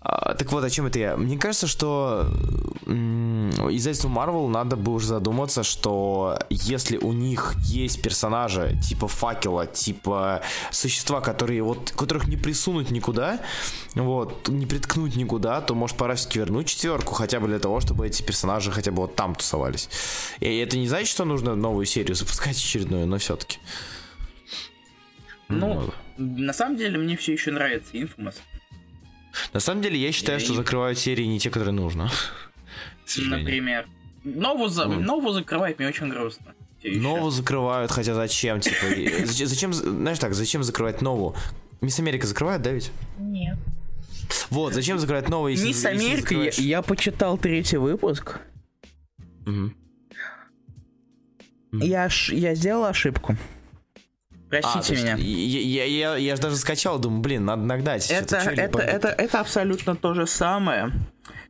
А, 0.04 0.34
так 0.34 0.50
вот, 0.50 0.64
о 0.64 0.70
чем 0.70 0.86
это 0.86 0.98
я? 0.98 1.16
Мне 1.16 1.38
кажется, 1.38 1.68
что 1.68 2.26
издательству 2.86 4.10
Marvel 4.10 4.48
надо 4.48 4.74
бы 4.74 4.92
уже 4.92 5.06
задуматься, 5.06 5.62
что 5.62 6.38
если 6.50 6.96
у 6.96 7.12
них 7.12 7.54
есть 7.64 8.02
персонажи 8.02 8.76
типа 8.82 9.06
факела, 9.06 9.66
типа 9.66 10.42
существа, 10.72 11.20
которые 11.20 11.62
вот, 11.62 11.92
которых 11.92 12.26
не 12.26 12.36
присунуть 12.36 12.90
никуда, 12.90 13.40
вот, 13.94 14.48
не 14.48 14.66
приткнуть 14.66 15.14
никуда, 15.14 15.60
то 15.60 15.74
может 15.74 15.96
пора 15.96 16.16
все-таки 16.16 16.40
вернуть 16.40 16.66
четверку, 16.66 17.14
хотя 17.14 17.38
бы 17.38 17.46
для 17.46 17.60
того, 17.60 17.80
чтобы 17.80 18.06
эти 18.06 18.22
персонажи 18.22 18.72
хотя 18.72 18.90
бы 18.90 19.02
вот 19.02 19.14
там 19.14 19.36
тусовались. 19.36 19.88
И 20.40 20.56
это 20.58 20.76
не 20.76 20.88
значит, 20.88 21.08
что 21.08 21.24
нужно 21.24 21.54
новую 21.54 21.86
серию 21.86 22.16
запускать 22.16 22.56
очередную, 22.56 23.06
но 23.06 23.18
все-таки. 23.18 23.58
Ну, 25.48 25.74
вот. 25.74 25.94
на 26.16 26.52
самом 26.52 26.76
деле 26.76 26.98
мне 26.98 27.16
все 27.16 27.34
еще 27.34 27.52
нравится 27.52 27.92
Infamous. 27.92 28.36
На 29.52 29.60
самом 29.60 29.82
деле, 29.82 29.98
я 29.98 30.12
считаю, 30.12 30.38
я 30.38 30.44
что 30.44 30.54
закрывают 30.54 30.98
серии 30.98 31.24
не 31.24 31.38
те, 31.38 31.50
которые 31.50 31.72
нужно. 31.72 32.10
Например. 33.16 33.86
Нову, 34.24 34.68
за... 34.68 34.86
ну. 34.86 35.00
Нову 35.00 35.32
закрывать 35.32 35.78
мне 35.78 35.88
очень 35.88 36.08
грустно. 36.08 36.54
Нову 36.84 37.30
закрывают, 37.30 37.90
хотя 37.90 38.14
зачем? 38.14 38.60
Типа, 38.60 38.86
зачем, 39.26 39.72
знаешь 39.72 40.18
так, 40.18 40.34
зачем 40.34 40.62
закрывать 40.62 41.00
нову? 41.00 41.36
Мисс 41.80 41.98
Америка 41.98 42.26
закрывает, 42.26 42.62
да 42.62 42.70
ведь? 42.70 42.90
Нет. 43.18 43.56
Вот, 44.50 44.74
зачем 44.74 44.98
закрывать 44.98 45.28
новую, 45.28 45.52
если 45.52 45.66
Мисс 45.66 45.84
Америка, 45.84 46.34
я, 46.34 46.50
я 46.56 46.82
почитал 46.82 47.36
третий 47.38 47.76
выпуск. 47.76 48.40
Угу. 49.46 49.72
Я, 51.72 52.08
ш... 52.08 52.34
я 52.34 52.54
сделал 52.54 52.84
ошибку. 52.84 53.36
Простите 54.52 54.94
а, 54.94 54.96
меня. 54.98 55.16
Я, 55.16 55.60
я, 55.60 55.84
я, 55.84 56.16
я 56.16 56.36
же 56.36 56.42
даже 56.42 56.56
скачал, 56.56 56.98
думаю, 56.98 57.22
блин, 57.22 57.46
надо 57.46 57.62
нагнать. 57.62 58.10
Это, 58.10 58.36
это, 58.36 58.50
это, 58.50 58.78
это, 58.80 59.08
это 59.08 59.40
абсолютно 59.40 59.96
то 59.96 60.12
же 60.12 60.26
самое. 60.26 60.92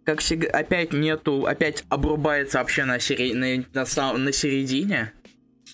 Как 0.04 0.20
всегда, 0.20 0.56
опять 0.56 0.92
нету, 0.92 1.46
опять 1.46 1.84
обрубается 1.88 2.58
вообще 2.58 2.84
на, 2.84 3.00
сери, 3.00 3.32
на, 3.32 3.66
на, 3.74 4.12
на 4.18 4.32
середине. 4.32 5.12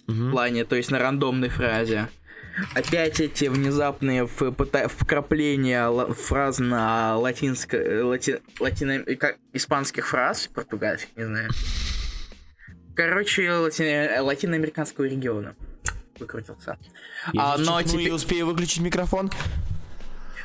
Угу. 0.06 0.14
В 0.14 0.30
плане, 0.30 0.64
то 0.64 0.74
есть 0.74 0.90
на 0.90 0.98
рандомной 0.98 1.50
фразе. 1.50 2.08
Опять 2.74 3.20
эти 3.20 3.44
внезапные 3.44 4.26
вкрапления 4.26 5.90
фраз 6.14 6.58
на 6.58 7.18
латинско, 7.18 8.06
лати, 8.06 8.40
латино, 8.58 9.04
как, 9.16 9.36
испанских 9.52 10.08
фраз, 10.08 10.46
португальских, 10.46 11.14
не 11.14 11.26
знаю. 11.26 11.50
Короче, 12.96 13.52
лати, 13.52 14.18
латиноамериканского 14.18 15.04
региона 15.04 15.54
выкрутился. 16.18 16.78
Я 17.32 17.54
а, 17.54 17.58
но 17.58 17.82
теперь... 17.82 18.08
и 18.08 18.10
успею 18.10 18.46
выключить 18.46 18.80
микрофон. 18.80 19.30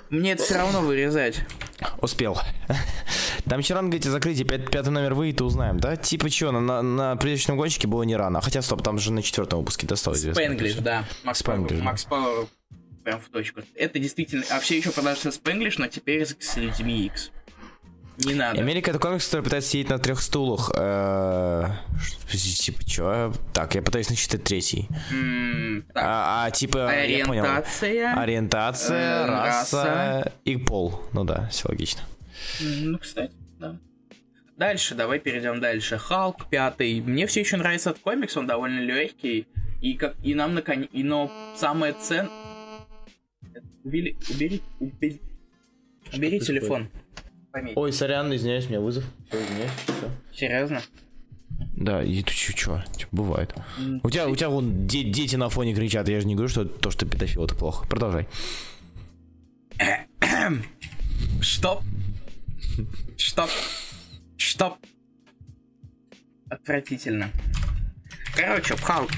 Мне 0.09 0.33
это 0.33 0.43
все 0.43 0.55
равно 0.57 0.81
вырезать. 0.81 1.41
Успел. 2.01 2.37
Там 3.45 3.59
еще 3.59 3.73
рано, 3.73 3.89
говорите, 3.89 4.09
закрытие, 4.09 4.45
пят, 4.45 4.69
пятый 4.69 4.89
номер 4.89 5.15
выйдет, 5.15 5.41
узнаем, 5.41 5.79
да? 5.79 5.95
Типа 5.95 6.29
что, 6.29 6.51
на, 6.51 6.61
на, 6.61 6.81
на 6.81 7.15
предыдущем 7.15 7.57
гонщике 7.57 7.87
было 7.87 8.03
не 8.03 8.15
рано. 8.15 8.39
Хотя, 8.41 8.61
стоп, 8.61 8.83
там 8.83 8.99
же 8.99 9.11
на 9.11 9.21
четвертом 9.21 9.59
выпуске 9.59 9.87
достал 9.87 10.13
известно. 10.13 10.41
Спенглиш, 10.41 10.75
да. 10.75 11.03
Макс 11.23 11.39
Спенглиш, 11.39 11.81
Макс 11.81 12.05
Пауэр 12.05 12.47
прям 13.03 13.19
в 13.19 13.29
точку. 13.29 13.61
Это 13.75 13.99
действительно... 13.99 14.43
А 14.49 14.59
все 14.59 14.77
еще 14.77 14.91
продолжается 14.91 15.31
Спенглиш, 15.31 15.77
но 15.77 15.87
теперь 15.87 16.25
с 16.25 16.55
людьми 16.55 17.05
X. 17.05 17.31
Не 18.17 18.35
надо. 18.35 18.59
Америка 18.59 18.91
это 18.91 18.99
комикс, 18.99 19.25
который 19.25 19.41
пытается 19.41 19.71
сидеть 19.71 19.89
на 19.89 19.97
трех 19.97 20.21
стулах. 20.21 20.71
Э, 20.75 21.69
типа, 22.29 22.85
чё? 22.85 23.33
Так, 23.53 23.75
я 23.75 23.81
пытаюсь 23.81 24.09
насчитать 24.09 24.43
третий. 24.43 24.87
А, 25.95 26.45
а 26.45 26.51
типа, 26.51 26.89
Ориентация. 26.89 28.13
Ориентация, 28.13 29.23
э, 29.23 29.25
раса 29.25 30.33
и 30.45 30.57
пол. 30.57 31.01
Ну 31.11 31.23
да, 31.23 31.47
все 31.49 31.69
логично. 31.69 32.01
Ну, 32.61 32.99
кстати, 32.99 33.33
да. 33.59 33.77
Дальше, 34.57 34.93
давай 34.93 35.19
перейдем 35.19 35.59
дальше. 35.59 35.97
Халк 35.97 36.47
пятый. 36.49 37.01
Мне 37.01 37.25
все 37.25 37.39
еще 37.39 37.57
нравится 37.57 37.89
этот 37.89 38.03
комикс, 38.03 38.37
он 38.37 38.45
довольно 38.45 38.79
легкий. 38.79 39.47
И 39.81 39.95
как 39.95 40.15
и 40.23 40.35
нам 40.35 40.53
наконец. 40.53 40.89
И 40.93 41.03
но 41.03 41.31
самое 41.57 41.93
цен. 41.93 42.29
Убери, 43.83 44.15
убери, 44.29 44.61
убери, 44.79 45.21
убери 46.13 46.39
телефон. 46.39 46.87
Происходит? 46.87 47.02
Пометь. 47.53 47.77
Ой, 47.77 47.93
сорян, 47.93 48.35
извиняюсь, 48.35 48.65
у 48.65 48.69
меня 48.69 48.79
вызов. 48.81 49.03
Все, 49.29 49.43
извиняюсь, 49.43 49.71
все. 49.85 50.11
Серьезно? 50.35 50.81
Да, 51.75 52.03
и 52.03 52.23
ты 52.23 52.33
чё, 52.33 52.51
чё, 52.53 52.83
чё 52.97 53.07
бывает. 53.11 53.53
У 54.01 54.09
тебя, 54.09 54.27
у 54.27 54.35
тебя 54.35 54.49
вон 54.49 54.87
де- 54.87 55.03
дети 55.03 55.35
на 55.35 55.49
фоне 55.49 55.75
кричат, 55.75 56.09
я 56.09 56.19
же 56.19 56.25
не 56.25 56.33
говорю, 56.33 56.49
что 56.49 56.65
то, 56.65 56.89
что 56.89 57.05
педофил, 57.05 57.45
это 57.45 57.53
плохо. 57.53 57.87
Продолжай. 57.87 58.27
Стоп. 61.43 61.83
Стоп. 63.17 63.49
Стоп. 64.39 64.77
Отвратительно. 66.49 67.29
Короче, 68.35 68.75
Халк. 68.77 69.11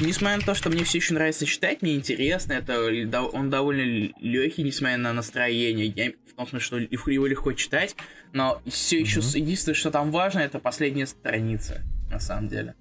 Несмотря 0.00 0.38
на 0.38 0.42
то, 0.44 0.54
что 0.54 0.70
мне 0.70 0.84
все 0.84 0.98
еще 0.98 1.14
нравится 1.14 1.46
читать, 1.46 1.82
мне 1.82 1.94
интересно, 1.96 2.52
это 2.54 2.80
он 3.22 3.50
довольно 3.50 4.12
легкий, 4.20 4.62
несмотря 4.62 4.96
на 4.96 5.12
настроение. 5.12 5.86
Я 5.86 6.12
в 6.34 6.36
том 6.36 6.48
смысле, 6.48 6.88
что 6.88 7.10
его 7.10 7.26
легко 7.26 7.52
читать, 7.52 7.94
но 8.32 8.60
все 8.66 9.00
еще 9.00 9.20
mm-hmm. 9.20 9.38
единственное, 9.38 9.74
что 9.74 9.90
там 9.92 10.10
важно, 10.10 10.40
это 10.40 10.58
последняя 10.58 11.06
страница, 11.06 11.82
на 12.10 12.18
самом 12.18 12.48
деле. 12.48 12.74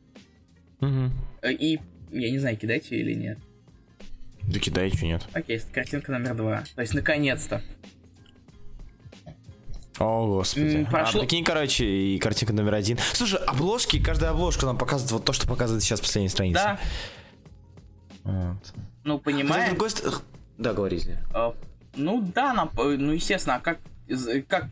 Mm-hmm. 0.79 1.09
И 1.59 1.79
я 2.11 2.31
не 2.31 2.39
знаю, 2.39 2.57
кидать 2.57 2.89
ее 2.89 3.01
или 3.01 3.13
нет. 3.13 3.37
Да 4.41 4.59
кидай, 4.59 4.89
что 4.89 5.05
нет. 5.05 5.23
Окей, 5.33 5.61
картинка 5.71 6.11
номер 6.11 6.35
два. 6.35 6.63
То 6.75 6.81
есть, 6.81 6.93
наконец-то. 6.93 7.61
О, 9.99 10.27
господи. 10.27 10.85
Прошло... 10.89 11.21
А, 11.21 11.23
прикинь, 11.23 11.43
короче, 11.43 11.85
и 11.85 12.19
картинка 12.19 12.53
номер 12.53 12.73
один. 12.73 12.97
Слушай, 13.13 13.39
обложки, 13.45 14.01
каждая 14.01 14.31
обложка 14.31 14.65
нам 14.65 14.77
показывает 14.77 15.11
вот 15.11 15.25
то, 15.25 15.33
что 15.33 15.47
показывает 15.47 15.83
сейчас 15.83 16.01
последняя 16.01 16.29
страница. 16.29 16.79
Да. 18.23 18.23
Вот. 18.23 18.73
Ну, 19.03 19.19
понимаешь? 19.19 19.69
другой... 19.69 19.91
Да, 20.57 20.73
говори. 20.73 20.99
Uh, 21.33 21.55
ну 21.95 22.21
да, 22.21 22.53
нам, 22.53 22.71
э, 22.77 22.95
ну 22.97 23.13
естественно, 23.13 23.55
а 23.55 23.59
как, 23.59 23.79
как, 24.47 24.65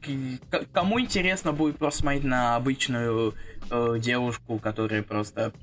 как 0.49 0.71
кому 0.71 0.99
интересно 0.99 1.53
будет 1.53 1.77
просто 1.77 2.01
смотреть 2.01 2.23
на 2.23 2.55
обычную 2.55 3.33
э, 3.69 3.95
девушку, 3.99 4.59
которая 4.59 5.03
просто 5.03 5.53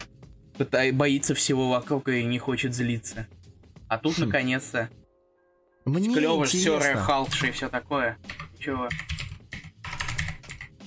пытает, 0.56 0.96
боится 0.96 1.34
всего 1.34 1.70
вокруг 1.70 2.08
и 2.08 2.24
не 2.24 2.38
хочет 2.38 2.74
злиться. 2.74 3.26
А 3.88 3.98
тут 3.98 4.18
хм. 4.18 4.26
наконец-то 4.26 4.90
Мне 5.84 6.12
клево, 6.12 6.44
все, 6.44 6.78
и 6.78 7.50
все 7.50 7.68
такое. 7.68 8.18
Чего? 8.58 8.88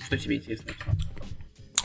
Что 0.04 0.18
тебе 0.18 0.36
интересно? 0.36 0.72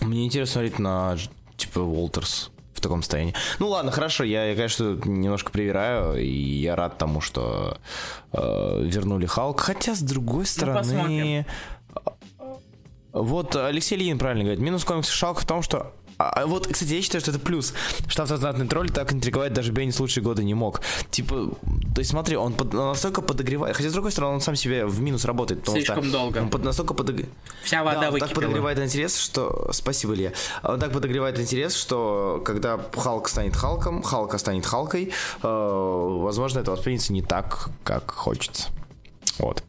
Мне 0.02 0.26
интересно 0.26 0.54
смотреть 0.54 0.80
на 0.80 1.18
типа 1.56 1.80
Уолтерс 1.80 2.52
таком 2.88 3.02
состоянии. 3.02 3.34
Ну 3.60 3.70
ладно, 3.70 3.92
хорошо, 3.92 4.24
я, 4.24 4.46
я 4.46 4.56
конечно, 4.56 5.00
немножко 5.06 5.52
привираю, 5.52 6.18
и 6.22 6.28
я 6.28 6.76
рад 6.76 6.98
тому, 6.98 7.22
что 7.22 7.78
э, 8.34 8.82
вернули 8.84 9.26
Халк. 9.26 9.60
Хотя, 9.60 9.96
с 9.96 10.02
другой 10.02 10.40
ну, 10.40 10.46
стороны... 10.46 11.46
Ну, 11.94 12.58
вот 13.14 13.56
Алексей 13.56 13.98
Ленин 13.98 14.20
правильно 14.20 14.44
говорит. 14.44 14.62
Минус 14.62 14.84
комикса 14.86 15.12
Шалка 15.12 15.42
в 15.42 15.46
том, 15.46 15.62
что 15.62 15.94
а, 16.18 16.30
а, 16.30 16.46
вот, 16.48 16.68
кстати, 16.68 16.94
я 16.94 17.02
считаю, 17.02 17.22
что 17.22 17.32
это 17.32 17.40
плюс. 17.40 17.74
Что 18.08 18.24
автознатный 18.24 18.68
тролль 18.68 18.90
так 18.90 19.14
интриговать 19.14 19.54
даже 19.54 19.72
Беннис 19.72 20.00
лучшие 20.00 20.24
годы 20.24 20.44
не 20.44 20.54
мог. 20.54 20.82
Типа, 21.12 21.52
то 21.94 22.00
есть 22.00 22.10
смотри, 22.10 22.36
он, 22.36 22.54
под, 22.54 22.74
он 22.74 22.88
настолько 22.88 23.22
подогревает. 23.22 23.76
Хотя, 23.76 23.90
с 23.90 23.94
другой 23.94 24.12
стороны, 24.12 24.36
он 24.36 24.42
сам 24.42 24.56
себе 24.56 24.86
в 24.86 25.00
минус 25.00 25.26
работает. 25.26 25.62
Потому 25.62 25.78
Слишком 25.78 26.04
что 26.04 26.12
долго. 26.12 26.40
Он 26.40 26.50
под, 26.50 26.64
настолько 26.64 26.94
подогревает. 26.94 27.34
Вся 27.64 27.84
вода 27.84 28.02
да, 28.02 28.10
он 28.12 28.20
так 28.20 28.34
подогревает 28.34 28.80
интерес, 28.80 29.18
что... 29.18 29.70
Спасибо, 29.72 30.16
Илья. 30.16 30.34
Он 30.64 30.80
так 30.80 30.92
подогревает 30.92 31.40
интерес, 31.40 31.76
что 31.76 32.42
когда 32.46 32.80
Халк 32.96 33.30
станет 33.30 33.56
Халком, 33.56 34.02
Халка 34.02 34.38
станет 34.38 34.66
Халкой, 34.66 35.14
э, 35.44 35.48
возможно, 35.48 36.60
это 36.60 36.72
воспримется 36.72 37.14
не 37.14 37.22
так, 37.22 37.70
как 37.84 38.12
хочется. 38.12 38.70
Вот. 39.38 39.64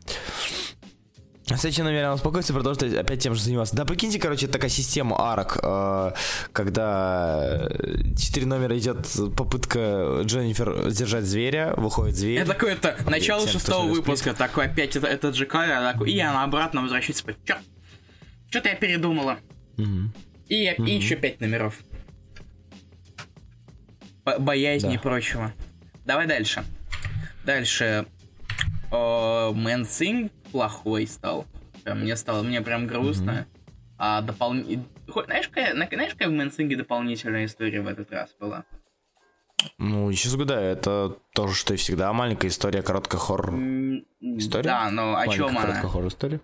Следующий 1.56 1.82
номер 1.82 2.12
успокоится, 2.12 2.52
продолжит 2.52 2.82
опять 2.94 3.22
тем 3.22 3.34
же 3.34 3.42
заниматься. 3.42 3.74
Да, 3.74 3.84
прикиньте, 3.84 4.18
короче, 4.18 4.46
такая 4.48 4.68
система 4.68 5.16
арок, 5.18 5.58
э, 5.62 6.12
когда 6.52 7.68
четыре 8.16 8.46
номера 8.46 8.76
идет 8.76 9.08
попытка 9.34 10.20
Дженнифер 10.24 10.90
сдержать 10.90 11.24
зверя, 11.24 11.72
выходит 11.76 12.16
зверь. 12.16 12.40
Это 12.40 12.52
такое-то 12.52 12.96
начало 13.06 13.44
Тем, 13.44 13.52
шестого 13.52 13.86
выпуска, 13.86 14.34
такой 14.34 14.66
опять 14.66 14.94
это, 14.96 15.06
этот 15.06 15.34
же 15.34 15.46
кадр, 15.46 15.92
такой, 15.92 16.10
и 16.10 16.20
она 16.20 16.44
обратно 16.44 16.82
возвращается, 16.82 17.24
типа, 17.24 17.38
чё? 17.44 17.56
Что-то 18.50 18.68
я 18.68 18.74
передумала. 18.74 19.38
Угу. 19.78 20.12
И, 20.48 20.74
угу. 20.76 20.84
и 20.84 20.90
еще 20.90 21.16
пять 21.16 21.40
номеров. 21.40 21.78
Боязнь 24.38 24.88
да. 24.88 24.94
и 24.94 24.98
прочего. 24.98 25.54
Давай 26.04 26.26
дальше. 26.26 26.62
Дальше. 27.44 28.06
Man 28.90 29.86
Thing 29.86 30.32
плохой 30.50 31.06
стал. 31.06 31.46
Прям 31.84 32.00
мне 32.00 32.16
стало, 32.16 32.42
мне 32.42 32.60
прям 32.60 32.86
грустно. 32.86 33.30
Mm-hmm. 33.30 33.58
А 33.98 34.20
дополнительно... 34.22 34.84
Знаешь, 35.26 35.48
какая, 35.48 35.74
знаешь, 35.74 36.12
какая 36.12 36.28
в 36.28 36.32
Man 36.32 36.47
Thing 36.47 36.71
е 36.71 36.76
дополнительная 36.76 37.46
история 37.46 37.80
в 37.80 37.88
этот 37.88 38.10
раз 38.12 38.30
была? 38.38 38.64
Ну, 39.78 40.10
сейчас 40.12 40.34
да, 40.34 40.60
это 40.60 41.16
то 41.34 41.48
же, 41.48 41.54
что 41.54 41.74
и 41.74 41.76
всегда. 41.76 42.12
Маленькая 42.12 42.48
история, 42.48 42.82
короткая 42.82 43.20
хоррор. 43.20 43.54
История? 44.20 44.64
Да, 44.64 44.90
но 44.90 45.16
о 45.16 45.26
чем 45.28 45.48
она? 45.48 45.62
Короткая 45.62 45.90
хоррор 45.90 46.08
история. 46.08 46.40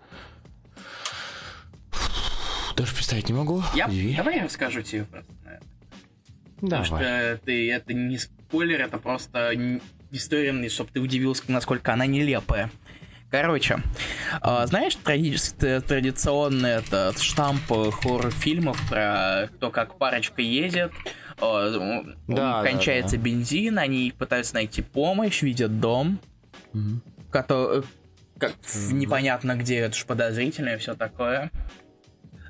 даже 2.75 2.93
представить 2.93 3.29
не 3.29 3.35
могу. 3.35 3.63
Я, 3.73 3.87
Удиви. 3.87 4.15
давай 4.15 4.37
я 4.37 4.43
расскажу 4.43 4.81
тебе 4.81 5.05
просто. 5.05 5.31
Потому 6.55 6.85
Давай. 6.85 6.85
что 6.85 7.39
ты, 7.45 7.71
это 7.71 7.93
не 7.93 8.17
спойлер, 8.17 8.81
это 8.81 8.97
просто 8.97 9.53
история, 10.11 10.69
чтобы 10.69 10.89
ты 10.91 10.99
удивился, 10.99 11.43
насколько 11.47 11.93
она 11.93 12.05
нелепая. 12.05 12.71
Короче, 13.41 13.79
а, 14.41 14.65
знаешь, 14.65 14.95
тради- 15.03 15.37
т- 15.59 15.81
традиционный 15.81 16.69
этот 16.71 17.19
штамп 17.19 17.69
э, 17.69 17.91
хоррор-фильмов 17.91 18.79
про 18.89 19.49
то, 19.59 19.69
как 19.71 19.97
парочка 19.97 20.41
едет, 20.41 20.91
а, 21.41 21.69
Да, 22.27 22.61
да, 22.61 22.63
кончается 22.63 23.17
да. 23.17 23.21
бензин, 23.23 23.77
они 23.77 24.13
пытаются 24.17 24.53
найти 24.55 24.81
помощь, 24.81 25.41
видят 25.41 25.81
дом, 25.81 26.17
Мгм. 26.71 27.01
который 27.29 27.83
как 28.39 28.53
в- 28.61 28.93
непонятно 28.93 29.55
где, 29.57 29.79
это 29.79 29.95
ж 29.97 30.05
подозрительно 30.05 30.69
и 30.69 30.77
все 30.77 30.93
такое. 30.95 31.51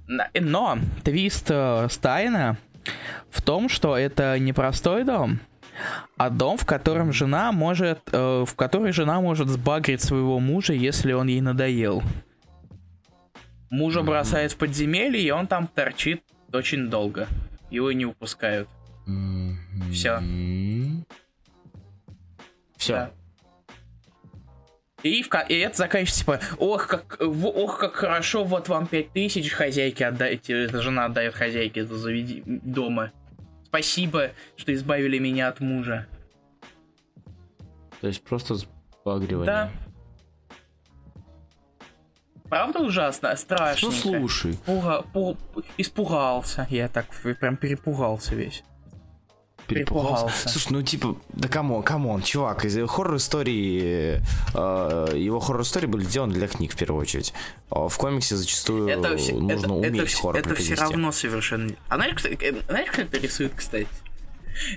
На- 0.07 0.29
Но 0.39 0.77
твист 1.03 1.47
э, 1.49 1.87
Стайна 1.89 2.57
в 3.31 3.41
том, 3.41 3.69
что 3.69 3.97
это 3.97 4.37
не 4.37 4.53
простой 4.53 5.03
дом, 5.03 5.39
а 6.17 6.29
дом, 6.29 6.57
в 6.57 6.65
котором 6.65 7.11
жена 7.11 7.51
может, 7.51 7.99
э, 8.11 8.45
в 8.47 8.55
который 8.55 8.91
жена 8.91 9.21
может 9.21 9.47
сбагрить 9.49 10.01
своего 10.01 10.39
мужа, 10.39 10.73
если 10.73 11.13
он 11.13 11.27
ей 11.27 11.41
надоел. 11.41 12.03
Мужа 13.69 14.01
бросает 14.01 14.51
в 14.51 14.57
подземелье, 14.57 15.21
и 15.21 15.31
он 15.31 15.47
там 15.47 15.67
торчит 15.67 16.23
очень 16.53 16.89
долго. 16.89 17.27
Его 17.69 17.91
не 17.91 18.05
выпускают. 18.05 18.69
Мгм. 19.05 19.91
Всё. 19.91 20.21
Всё. 22.77 22.93
Да. 22.93 23.11
И, 25.03 25.21
в 25.21 25.29
и 25.49 25.55
это 25.59 25.77
заканчивается 25.77 26.19
типа, 26.19 26.39
ох, 26.57 26.87
как, 26.87 27.17
ох, 27.19 27.77
как 27.79 27.93
хорошо, 27.93 28.43
вот 28.43 28.69
вам 28.69 28.87
пять 28.87 29.11
тысяч 29.11 29.51
хозяйке 29.51 30.07
отдайте, 30.07 30.67
жена 30.81 31.05
отдает 31.05 31.35
хозяйке 31.35 31.85
заведи 31.85 32.41
дома. 32.45 33.11
Спасибо, 33.75 34.31
что 34.55 34.73
избавили 34.73 35.17
меня 35.19 35.49
от 35.49 35.59
мужа. 35.59 36.07
То 37.99 38.07
есть 38.07 38.23
просто 38.23 38.55
сбагривание. 38.55 39.45
Да. 39.45 39.71
Правда 42.47 42.79
ужасно? 42.79 43.35
Страшно. 43.35 43.89
Ну 43.89 43.93
слушай, 43.93 44.57
Испугался. 45.77 46.65
Я 46.69 46.87
так 46.87 47.07
прям 47.41 47.57
перепугался 47.57 48.33
весь. 48.33 48.63
Перепугался. 49.67 50.25
Перепугался. 50.25 50.49
Слушай, 50.49 50.67
ну 50.71 50.81
типа, 50.81 51.17
да 51.29 51.47
come 51.47 51.68
on, 51.68 51.83
come 51.83 52.05
on, 52.05 52.21
чувак, 52.21 52.65
из 52.65 52.77
хоррор 52.89 53.17
истории, 53.17 54.21
э, 54.53 55.17
его 55.17 55.39
хоррор 55.39 55.61
истории 55.63 55.87
были 55.87 56.03
сделаны 56.03 56.33
для 56.33 56.47
книг 56.47 56.73
в 56.73 56.77
первую 56.77 57.01
очередь. 57.01 57.33
А 57.69 57.87
в 57.87 57.97
комиксе 57.97 58.35
зачастую 58.35 58.87
Это, 58.87 59.09
нужно 59.11 59.51
это, 59.51 59.73
уметь 59.73 60.01
это, 60.01 60.21
хоррор 60.21 60.37
это 60.37 60.55
все 60.55 60.75
равно 60.75 61.11
совершенно... 61.11 61.73
А 61.89 61.95
знаешь, 61.95 62.15
кстати, 62.15 62.37
э, 62.41 62.61
знаешь, 62.67 62.89
как 62.91 62.99
это 63.05 63.17
рисует, 63.19 63.53
кстати? 63.55 63.87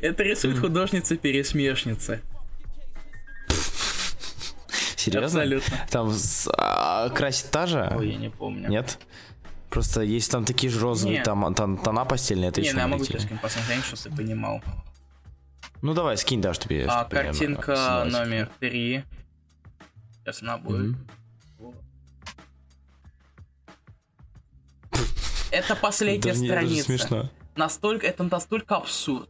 Это 0.03 0.23
рисует 0.25 0.59
художница-пересмешница. 0.59 2.21
Серьезно? 4.97 5.27
Абсолютно. 5.43 5.87
Там 5.91 6.11
с- 6.13 6.51
а, 6.57 7.09
красит 7.11 7.51
та 7.51 7.67
же? 7.67 7.93
Ой, 7.97 8.11
я 8.11 8.17
не 8.17 8.31
помню. 8.31 8.69
Нет? 8.69 8.99
Просто 9.71 10.01
есть 10.03 10.31
там 10.31 10.45
такие 10.45 10.71
же 10.73 10.81
розовые 10.81 11.17
Нет. 11.19 11.25
там, 11.25 11.45
тон- 11.55 11.77
тона 11.83 12.05
пастельные, 12.05 12.49
это 12.49 12.61
не, 12.61 12.67
еще 12.69 12.77
ну 12.77 12.81
я 12.83 12.89
могу 12.89 13.05
тебе 13.05 13.21
посмотреть, 13.43 13.85
чтобы 13.85 14.03
ты 14.03 14.11
понимал. 14.17 14.63
Ну 15.83 15.95
давай, 15.95 16.17
скинь, 16.17 16.41
да, 16.41 16.55
чтобы 16.55 16.75
я... 16.75 16.87
А, 16.87 17.01
чтоб 17.01 17.11
примерно 17.11 17.31
картинка 17.33 17.73
осознавать. 17.73 18.13
номер 18.31 18.51
три. 18.61 19.05
Сейчас 20.25 20.43
она 20.43 20.59
будет. 20.59 20.97
Мгм. 20.97 21.75
Это 25.51 25.77
последняя 25.77 26.33
Даже 26.33 26.41
не- 26.43 26.49
даже 26.49 26.67
страница. 26.67 26.85
смешно. 26.87 27.31
Настолько, 27.57 28.07
это 28.07 28.23
настолько 28.25 28.77
абсурд. 28.77 29.29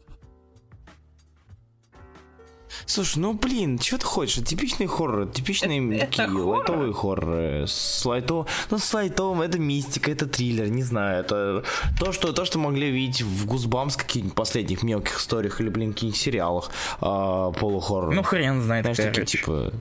Слушай, 2.86 3.18
ну 3.18 3.32
блин, 3.34 3.78
что 3.78 3.98
ты 3.98 4.06
хочешь? 4.06 4.44
Типичный 4.44 4.86
хоррор, 4.86 5.28
типичные 5.28 5.96
Это- 5.96 6.04
это 6.22 6.28
хоррор? 6.28 6.58
лайтовые 6.58 6.92
хорроры. 6.92 7.66
С 7.66 8.04
лайтов... 8.04 8.48
Ну, 8.70 8.78
с 8.78 8.94
лайтовым 8.94 9.42
это 9.42 9.58
мистика, 9.58 10.10
это 10.10 10.26
триллер, 10.26 10.68
не 10.68 10.82
знаю. 10.82 11.20
Это 11.20 11.64
то, 11.98 12.12
что, 12.12 12.32
то, 12.32 12.44
что 12.44 12.58
могли 12.58 12.90
видеть 12.90 13.22
в 13.22 13.46
Гузбамс 13.46 13.96
каких-нибудь 13.96 14.34
последних 14.34 14.82
мелких 14.82 15.18
историях 15.18 15.60
или, 15.60 15.68
блин, 15.68 15.92
каких-нибудь 15.92 16.18
сериалах 16.20 16.70
а, 17.00 17.50
полухоррор. 17.52 18.14
Ну 18.14 18.22
хрен 18.22 18.62
знает, 18.62 18.84
Знаешь, 18.84 18.96
такие 18.98 19.26
типа 19.26 19.72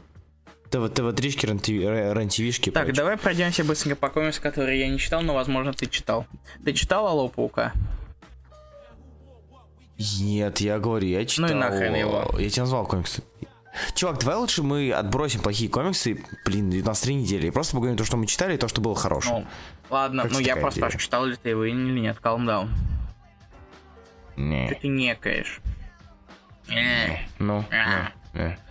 ТВ, 0.70 0.90
ТВ-тришки, 0.94 1.46
РЕН-ТВшки. 1.46 2.72
Так, 2.72 2.94
давай 2.94 3.18
пройдемся 3.18 3.64
быстренько 3.64 3.96
по 3.96 4.10
комиксу, 4.10 4.42
который 4.42 4.80
я 4.80 4.90
не 4.90 5.00
читал, 5.00 5.22
но, 5.22 5.34
возможно, 5.34 5.74
ты 5.74 5.86
читал. 5.86 6.26
Ты 6.64 6.74
читал 6.74 7.08
Алло 7.08 7.30
Паука? 7.30 7.72
Нет, 9.98 10.60
я 10.60 10.80
говорю, 10.80 11.08
я 11.08 11.26
читал... 11.26 11.48
Ну 11.50 11.56
и 11.56 11.58
нахрен 11.60 11.96
его. 11.96 12.36
Я 12.38 12.50
тебе 12.50 12.64
назвал 12.64 12.86
комиксы. 12.86 13.24
Чувак, 13.96 14.20
давай 14.20 14.36
лучше 14.38 14.64
мы 14.64 14.92
отбросим 14.92 15.42
плохие 15.42 15.70
комиксы, 15.70 16.24
блин, 16.46 16.72
и 16.72 16.82
нас 16.82 17.02
три 17.02 17.16
недели, 17.16 17.48
и 17.48 17.52
просто 17.52 17.74
поговорим 17.74 17.98
то, 17.98 18.06
что 18.06 18.18
мы 18.18 18.26
читали, 18.26 18.56
и 18.56 18.58
то, 18.58 18.68
что 18.68 18.82
было 18.82 18.96
хорошим. 18.96 19.34
Ну, 19.40 19.48
ладно, 19.90 20.24
Как 20.24 20.32
ну 20.32 20.40
я 20.40 20.56
просто 20.56 20.80
спрашиваю, 20.80 21.02
читал 21.02 21.26
ли 21.26 21.36
ты 21.36 21.50
его 21.50 21.64
или 21.66 21.76
нет, 22.00 22.18
calm 22.22 22.46
down. 22.46 22.70
Не. 24.36 24.68
Что 24.68 24.82
ты 24.82 24.88
некаешь? 24.88 25.62
Э. 26.70 27.18
Ну, 27.40 27.66
А. 27.72 28.12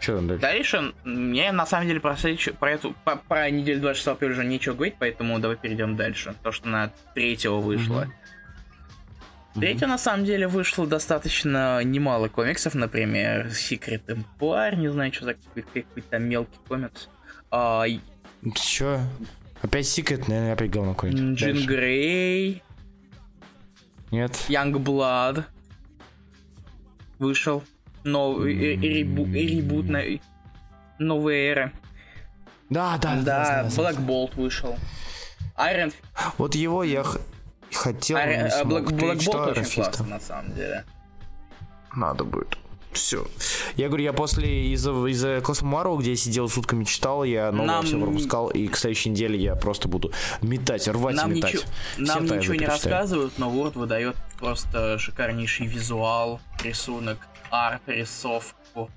что 0.01 0.17
там 0.17 0.29
дальше? 0.29 0.43
Дальше, 0.43 0.93
мне 1.05 1.53
на 1.53 1.67
самом 1.67 1.89
деле 1.89 2.01
про, 2.01 2.17
про 2.59 2.71
эту, 2.71 2.95
по- 3.05 3.17
про 3.17 3.51
неделю 3.51 3.81
26 3.81 4.09
апреля 4.09 4.33
уже 4.33 4.45
нечего 4.45 4.75
говорить, 4.75 4.97
поэтому 4.99 5.39
давай 5.39 5.57
перейдем 5.57 5.97
дальше. 5.97 6.35
То, 6.43 6.53
что 6.53 6.69
на 6.69 6.93
третьего 7.15 7.59
вышло. 7.59 8.09
Третьего, 9.61 9.87
на 9.89 9.99
самом 9.99 10.25
деле, 10.25 10.47
вышло 10.49 10.87
достаточно 10.87 11.83
немало 11.83 12.29
комиксов, 12.29 12.75
например, 12.75 13.47
Secret 13.49 14.03
Empire, 14.07 14.77
не 14.77 14.89
знаю, 14.93 15.13
что 15.13 15.25
за 15.27 15.35
какой- 15.35 15.63
какой-то 15.63 16.09
там 16.11 16.25
мелкий 16.25 16.59
комикс. 16.69 17.09
А, 17.51 17.85
Че? 18.55 19.01
Опять 19.63 19.87
секрет, 19.89 20.29
наверное, 20.29 20.53
опять 20.53 20.71
говно 20.71 20.95
какое-нибудь. 20.95 21.39
Джин 21.39 21.55
Дальше. 21.55 21.67
Грей, 21.67 22.63
Нет? 24.11 24.33
Young 24.49 24.73
Blood 24.73 25.45
вышел. 27.19 27.65
Новый 28.05 28.55
э, 28.55 28.75
э, 28.75 29.03
ребу- 29.03 29.27
э, 29.27 29.41
ребут 29.41 29.89
на 29.89 30.01
новая 30.99 31.35
эра. 31.51 31.73
Да, 32.71 32.97
да, 32.99 33.17
Да, 33.17 33.45
знаю, 33.45 33.71
знаю, 33.71 33.95
Black 33.97 34.07
Bolt 34.07 34.35
вышел. 34.37 34.77
Iron. 35.59 35.93
Вот 36.39 36.55
его 36.55 36.85
я 36.85 37.03
хотел, 37.77 38.17
Iron- 38.19 38.27
не 38.43 38.49
э, 38.49 38.51
смог. 38.51 38.73
Black, 38.73 38.87
Black 38.87 39.17
Bolt 39.19 39.61
очень 39.61 39.83
классно, 39.83 40.07
на 40.07 40.21
самом 40.21 40.55
деле. 40.55 40.85
Надо 41.95 42.25
будет. 42.25 42.59
Все. 42.93 43.27
Я 43.77 43.89
говорю, 43.89 44.05
я 44.05 44.13
после 44.15 44.73
из-за 44.73 44.91
из 45.07 45.45
Космомару, 45.45 45.97
где 45.99 46.11
я 46.13 46.17
сидел 46.17 46.49
сутками 46.49 46.85
читал, 46.85 47.25
я 47.25 47.53
новое 47.53 47.67
Нам- 47.67 47.85
все 47.85 48.01
пропускал, 48.01 48.49
и 48.49 48.69
к 48.69 48.77
следующей 48.77 49.11
неделе 49.11 49.39
я 49.39 49.55
просто 49.55 49.87
буду 49.87 50.13
метать, 50.41 50.89
рвать 50.89 51.15
Нам, 51.17 51.33
и 51.33 51.37
метать. 51.37 51.55
ничего, 51.55 51.67
нам 51.99 52.25
ничего 52.25 52.55
не 52.55 52.61
перечитаю. 52.61 52.69
рассказывают, 52.71 53.35
но 53.39 53.51
Word 53.51 53.79
выдает 53.79 54.17
просто 54.39 54.99
шикарнейший 54.99 55.67
визуал, 55.67 56.41
рисунок, 56.65 57.19
арт, 57.51 57.83
рисовку, 57.87 58.91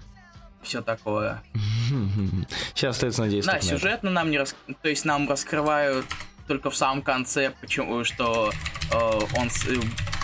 все 0.62 0.82
такое. 0.82 1.42
Сейчас 2.74 2.96
остается 2.96 3.22
надеяться. 3.24 3.52
Да, 3.52 3.60
сюжетно 3.60 4.12
нам 4.12 4.32
не 4.32 4.38
рас... 4.38 4.56
То 4.82 4.88
есть 4.88 5.04
нам 5.04 5.30
раскрывают 5.30 6.06
только 6.50 6.70
в 6.72 6.76
самом 6.76 7.04
конце, 7.04 7.52
почему, 7.62 8.04
что 8.04 8.52
э, 8.92 8.96
он 9.38 9.50
с- 9.52 9.68
э, 9.68 9.76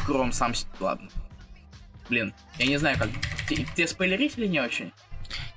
Гром 0.08 0.32
сам... 0.34 0.54
Ладно. 0.80 1.08
Блин, 2.10 2.34
я 2.58 2.66
не 2.66 2.78
знаю, 2.78 2.98
как... 2.98 3.10
Тебе 3.48 3.88
спойлерить 3.88 4.38
или 4.38 4.48
не 4.48 4.60
очень? 4.60 4.92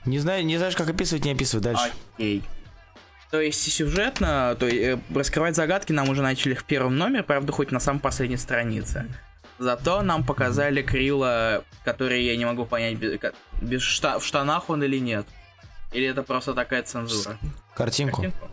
Не 0.05 0.19
знаю, 0.19 0.45
не 0.45 0.59
знаешь, 0.59 0.77
как 0.77 0.89
описывать, 0.91 1.25
не 1.25 1.33
описывай 1.33 1.63
дальше. 1.63 1.91
Окей. 2.15 2.43
То 3.31 3.41
есть 3.41 3.73
сюжетно, 3.73 4.57
то 4.61 4.67
есть, 4.67 4.79
э, 4.79 4.99
раскрывать 5.15 5.57
загадки 5.57 5.93
нам 5.93 6.09
уже 6.11 6.21
начали 6.23 6.53
в 6.55 6.65
первом 6.65 6.97
номере, 6.99 7.23
правда, 7.23 7.51
хоть 7.53 7.73
на 7.73 7.81
самой 7.81 8.01
последней 8.01 8.37
странице. 8.37 9.07
Зато 9.59 10.03
нам 10.03 10.25
показали 10.25 10.83
Крила, 10.83 11.65
который 11.85 12.23
я 12.25 12.37
не 12.37 12.45
могу 12.45 12.67
понять, 12.67 12.97
без, 12.99 13.19
без 13.63 13.83
шта- 13.83 14.19
в 14.21 14.25
штанах 14.25 14.69
он 14.71 14.83
или 14.85 14.99
нет. 14.99 15.27
Или 15.93 16.07
это 16.07 16.23
просто 16.23 16.53
такая 16.53 16.83
цензура. 16.83 17.39
Картинку. 17.75 18.23
Картинку? 18.23 18.49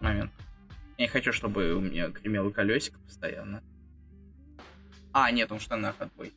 Момент. 0.00 0.30
Я 0.98 1.04
не 1.04 1.08
хочу, 1.08 1.32
чтобы 1.32 1.74
у 1.74 1.80
меня 1.80 2.08
гремело 2.08 2.50
колесико 2.50 2.98
постоянно. 3.00 3.62
А, 5.12 5.30
нет, 5.30 5.50
он 5.52 5.58
в 5.58 5.62
штанах 5.62 5.94
отбой. 5.98 6.32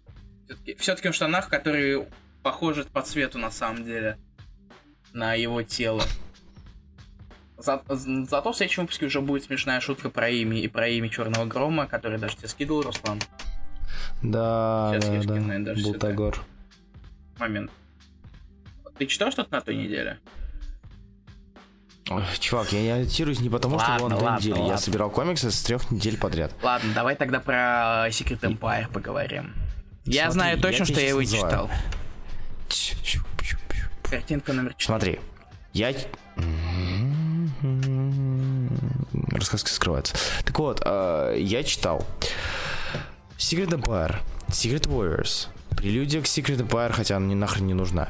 Все-таки, 0.45 0.75
все-таки 0.75 1.07
он 1.07 1.13
в 1.13 1.15
штанах, 1.15 1.49
которые 1.49 2.07
похожи 2.43 2.83
по 2.85 3.01
цвету 3.01 3.37
на 3.37 3.51
самом 3.51 3.83
деле 3.83 4.17
на 5.13 5.33
его 5.33 5.63
тело. 5.63 6.03
За- 7.57 7.83
за- 7.89 8.25
зато 8.25 8.51
в 8.53 8.55
следующем 8.57 8.83
выпуске 8.83 9.05
уже 9.05 9.21
будет 9.21 9.43
смешная 9.43 9.79
шутка 9.81 10.09
про 10.09 10.29
имя 10.29 10.59
и 10.59 10.67
про 10.67 10.87
имя 10.87 11.09
Черного 11.09 11.45
Грома, 11.45 11.87
который 11.87 12.17
даже 12.17 12.37
тебе 12.37 12.47
скидывал, 12.47 12.83
Руслан. 12.83 13.19
Да, 14.23 14.91
Сейчас 14.93 15.05
я 15.09 15.21
да, 15.23 15.35
скину, 15.35 15.65
да. 15.65 15.73
Бултагор. 15.83 16.39
Момент. 17.37 17.71
Ты 18.97 19.05
читал 19.05 19.31
что-то 19.31 19.51
на 19.53 19.61
той 19.61 19.75
неделе? 19.75 20.19
Ой, 22.09 22.23
чувак, 22.39 22.71
я 22.73 22.81
не 22.81 22.89
ориентируюсь 22.89 23.39
не 23.39 23.49
потому, 23.49 23.75
Ладно, 23.77 23.97
что 23.97 24.07
было 24.07 24.19
на 24.31 24.39
две 24.39 24.53
ладно. 24.53 24.67
Я 24.67 24.77
собирал 24.77 25.11
комиксы 25.11 25.51
с 25.51 25.61
трех 25.61 25.91
недель 25.91 26.17
подряд. 26.17 26.51
Ладно, 26.63 26.91
давай 26.93 27.15
тогда 27.15 27.39
про 27.39 28.07
Secret 28.09 28.39
Empire 28.41 28.91
поговорим. 28.91 29.53
Я 30.05 30.23
Смотри, 30.23 30.33
знаю 30.33 30.55
я 30.57 30.61
точно, 30.61 30.85
тебе 30.85 30.95
что 30.95 31.01
я 31.03 31.09
его 31.09 31.23
читал. 31.23 31.41
называю. 31.67 31.69
Чу-чу-чу-чу. 32.69 33.57
Картинка 34.03 34.53
номер 34.53 34.73
4. 34.75 34.85
Смотри, 34.85 35.19
я... 35.73 35.93
Рассказка 39.31 39.69
скрывается. 39.69 40.15
Так 40.45 40.57
вот, 40.59 40.81
э, 40.83 41.35
я 41.37 41.63
читал 41.63 42.05
Secret 43.37 43.69
Empire, 43.69 44.15
Secret 44.47 44.87
Warriors, 44.87 45.47
Прелюдия 45.77 46.21
к 46.21 46.25
Secret 46.25 46.57
Empire, 46.67 46.91
хотя 46.91 47.17
она 47.17 47.25
мне 47.27 47.35
нахрен 47.35 47.67
не 47.67 47.73
нужна. 47.73 48.09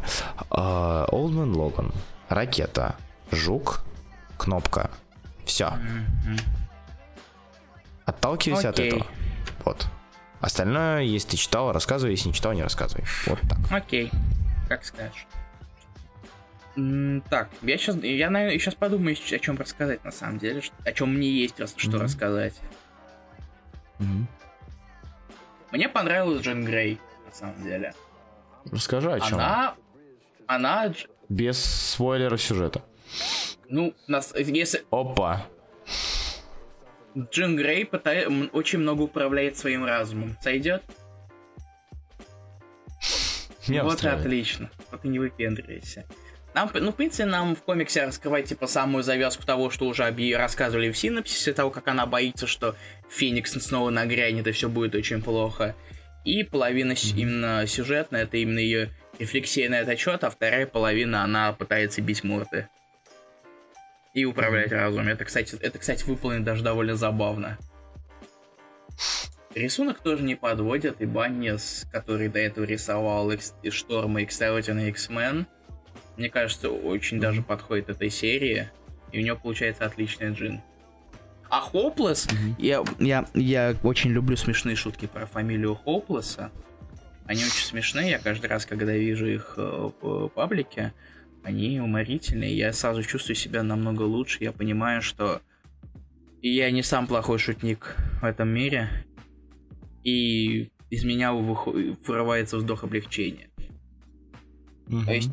Э, 0.51 1.05
Old 1.11 1.33
Man 1.33 1.53
Logan, 1.53 1.93
Ракета, 2.29 2.95
Жук, 3.31 3.81
Кнопка. 4.39 4.89
Все. 5.45 5.73
Отталкивайся 8.05 8.69
от 8.69 8.79
Окей. 8.79 8.87
этого. 8.91 9.07
Вот. 9.65 9.85
Остальное, 10.39 11.01
если 11.01 11.31
ты 11.31 11.37
читал, 11.37 11.73
рассказывай, 11.73 12.11
если 12.11 12.29
не 12.29 12.33
читал, 12.33 12.53
не 12.53 12.63
рассказывай. 12.63 13.03
Вот 13.27 13.39
так. 13.41 13.59
Окей, 13.69 14.09
как 14.69 14.85
скажешь. 14.85 15.27
Так, 17.29 17.49
я 17.61 17.77
сейчас, 17.77 17.97
я, 17.97 18.29
наверное, 18.29 18.57
сейчас 18.57 18.75
подумаю, 18.75 19.17
о 19.19 19.39
чем 19.39 19.57
рассказать 19.57 20.03
на 20.05 20.11
самом 20.11 20.39
деле, 20.39 20.61
о 20.85 20.91
чем 20.93 21.13
мне 21.13 21.29
есть 21.29 21.55
что 21.77 21.89
Мгм. 21.89 22.01
рассказать. 22.01 22.53
Мне 25.71 25.89
понравилась 25.89 26.41
Джин 26.41 26.63
Грей, 26.63 26.99
на 27.27 27.33
самом 27.35 27.61
деле. 27.61 27.93
Расскажи 28.71 29.11
о 29.11 29.19
чем. 29.19 29.35
Она, 29.39 29.75
она, 30.47 30.93
Без 31.27 31.63
спойлеров 31.63 32.41
сюжета. 32.41 32.81
Ну, 33.69 33.93
нас, 34.07 34.33
если 34.35 34.83
Опа. 34.91 35.45
Джин 37.17 37.55
Грей 37.55 37.85
пыта- 37.85 38.23
м, 38.25 38.49
очень 38.53 38.79
много 38.79 39.01
управляет 39.03 39.57
своим 39.57 39.83
разумом, 39.85 40.37
сойдет? 40.41 40.83
Меня 43.67 43.83
вот 43.83 43.95
устраивает. 43.95 44.25
отлично. 44.25 44.69
Вот 44.91 45.05
и 45.05 45.07
не 45.07 45.19
выпендривайся. 45.19 46.05
Нам, 46.55 46.71
ну, 46.73 46.91
в 46.91 46.95
принципе, 46.95 47.25
нам 47.25 47.55
в 47.55 47.61
комиксе 47.61 48.03
раскрывать, 48.05 48.45
типа, 48.47 48.65
самую 48.65 49.03
завязку 49.03 49.43
того, 49.45 49.69
что 49.69 49.85
уже 49.85 50.03
объ- 50.03 50.35
рассказывали 50.35 50.91
в 50.91 50.97
синопсисе, 50.97 51.53
того, 51.53 51.69
как 51.69 51.87
она 51.87 52.07
боится, 52.07 52.47
что 52.47 52.75
Феникс 53.09 53.51
снова 53.53 53.91
нагрянет, 53.91 54.47
и 54.47 54.51
все 54.51 54.67
будет 54.69 54.95
очень 54.95 55.21
плохо. 55.21 55.75
И 56.25 56.43
половина 56.43 56.95
с- 56.95 57.13
именно 57.13 57.65
сюжетная, 57.67 58.23
это 58.23 58.37
именно 58.37 58.57
ее 58.59 58.89
рефлексия 59.19 59.69
на 59.69 59.75
этот 59.81 59.99
счет, 59.99 60.23
а 60.23 60.31
вторая 60.31 60.65
половина, 60.65 61.23
она 61.23 61.53
пытается 61.53 62.01
бить 62.01 62.23
морды. 62.23 62.67
И 64.13 64.25
управлять 64.25 64.71
разумом. 64.71 65.07
Это, 65.07 65.25
кстати, 65.25 65.55
это, 65.61 65.77
кстати, 65.77 66.03
выполнено 66.03 66.43
даже 66.43 66.63
довольно 66.63 66.95
забавно. 66.95 67.57
Рисунок 69.55 69.99
тоже 69.99 70.23
не 70.23 70.35
подводит, 70.35 71.01
и 71.01 71.05
Баннис, 71.05 71.87
который 71.91 72.27
до 72.27 72.39
этого 72.39 72.65
рисовал 72.65 73.31
Экс- 73.31 73.55
и 73.63 73.69
Шторм 73.71 74.17
и 74.17 74.23
Extraordinary 74.23 74.89
X-Men, 74.89 75.45
мне 76.17 76.29
кажется, 76.29 76.69
очень 76.69 77.19
даже 77.19 77.41
подходит 77.41 77.89
этой 77.89 78.09
серии, 78.09 78.69
и 79.11 79.19
у 79.19 79.23
него 79.23 79.37
получается 79.37 79.85
отличный 79.85 80.31
джин. 80.33 80.61
А 81.49 81.61
Хоплес, 81.61 82.27
я, 82.59 82.83
я, 82.99 83.25
я 83.33 83.75
очень 83.81 84.11
люблю 84.11 84.37
смешные 84.37 84.75
шутки 84.75 85.07
про 85.07 85.25
фамилию 85.25 85.75
Хоплеса. 85.75 86.51
Они 87.25 87.43
очень 87.43 87.65
смешные, 87.65 88.11
я 88.11 88.19
каждый 88.19 88.47
раз, 88.47 88.65
когда 88.65 88.93
вижу 88.93 89.25
их 89.25 89.53
э, 89.57 89.89
в 90.01 90.29
паблике, 90.29 90.93
они 91.43 91.79
уморительные, 91.79 92.55
я 92.55 92.73
сразу 92.73 93.03
чувствую 93.03 93.35
себя 93.35 93.63
намного 93.63 94.03
лучше, 94.03 94.37
я 94.43 94.51
понимаю, 94.51 95.01
что 95.01 95.41
я 96.41 96.69
не 96.71 96.83
сам 96.83 97.07
плохой 97.07 97.37
шутник 97.39 97.95
в 98.21 98.25
этом 98.25 98.49
мире, 98.49 98.89
и 100.03 100.69
из 100.89 101.03
меня 101.03 101.33
вырывается 101.33 102.57
вздох 102.57 102.83
облегчения. 102.83 103.49
Мгм. 104.87 105.05
То 105.05 105.13
есть, 105.13 105.29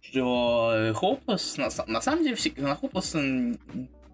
что 0.00 0.92
Хоплес, 0.94 1.56
на, 1.56 1.68
на 1.86 2.00
самом 2.00 2.24
деле, 2.24 2.36
на 2.58 2.74
Хоплеса 2.74 3.18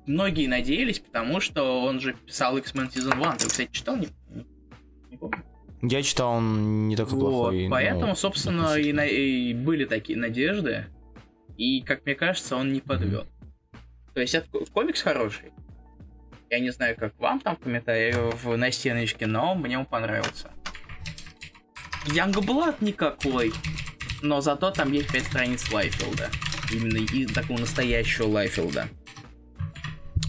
многие 0.06 0.46
надеялись, 0.46 1.00
потому 1.00 1.40
что 1.40 1.82
он 1.82 2.00
же 2.00 2.14
писал 2.26 2.56
X-Men 2.58 2.90
Season 2.92 3.12
1. 3.14 3.38
Ты, 3.38 3.46
кстати, 3.48 3.68
читал? 3.72 3.96
Не, 3.96 4.08
не- 5.10 5.16
помню. 5.16 5.42
Я 5.82 6.02
читал, 6.02 6.32
он 6.34 6.88
не 6.88 6.96
такой 6.96 7.18
Вот, 7.18 7.30
плохой. 7.30 7.66
поэтому, 7.70 8.06
ну, 8.08 8.14
собственно, 8.16 8.76
и, 8.76 8.92
на- 8.92 9.06
и 9.06 9.52
были 9.52 9.84
такие 9.84 10.18
надежды. 10.18 10.86
И, 11.56 11.82
как 11.82 12.04
мне 12.04 12.14
кажется, 12.14 12.56
он 12.56 12.72
не 12.72 12.80
подвел. 12.80 13.26
То 14.14 14.20
есть, 14.20 14.34
это, 14.34 14.48
ко- 14.48 14.64
комикс 14.66 15.02
хороший. 15.02 15.52
Я 16.50 16.60
не 16.60 16.70
знаю, 16.70 16.96
как 16.96 17.18
вам 17.18 17.40
там 17.40 17.56
в 17.56 17.60
комментариях 17.60 18.34
в, 18.42 18.56
на 18.56 18.70
стеночке, 18.70 19.26
но 19.26 19.54
мне 19.54 19.78
он 19.78 19.86
понравился. 19.86 20.50
Янгблад 22.06 22.80
никакой, 22.82 23.52
но 24.22 24.40
зато 24.40 24.70
там 24.70 24.92
есть 24.92 25.10
5 25.10 25.24
страниц 25.24 25.72
Лайфилда. 25.72 26.28
Именно 26.72 26.98
и 26.98 27.26
такого 27.26 27.58
настоящего 27.58 28.26
Лайфилда. 28.28 28.88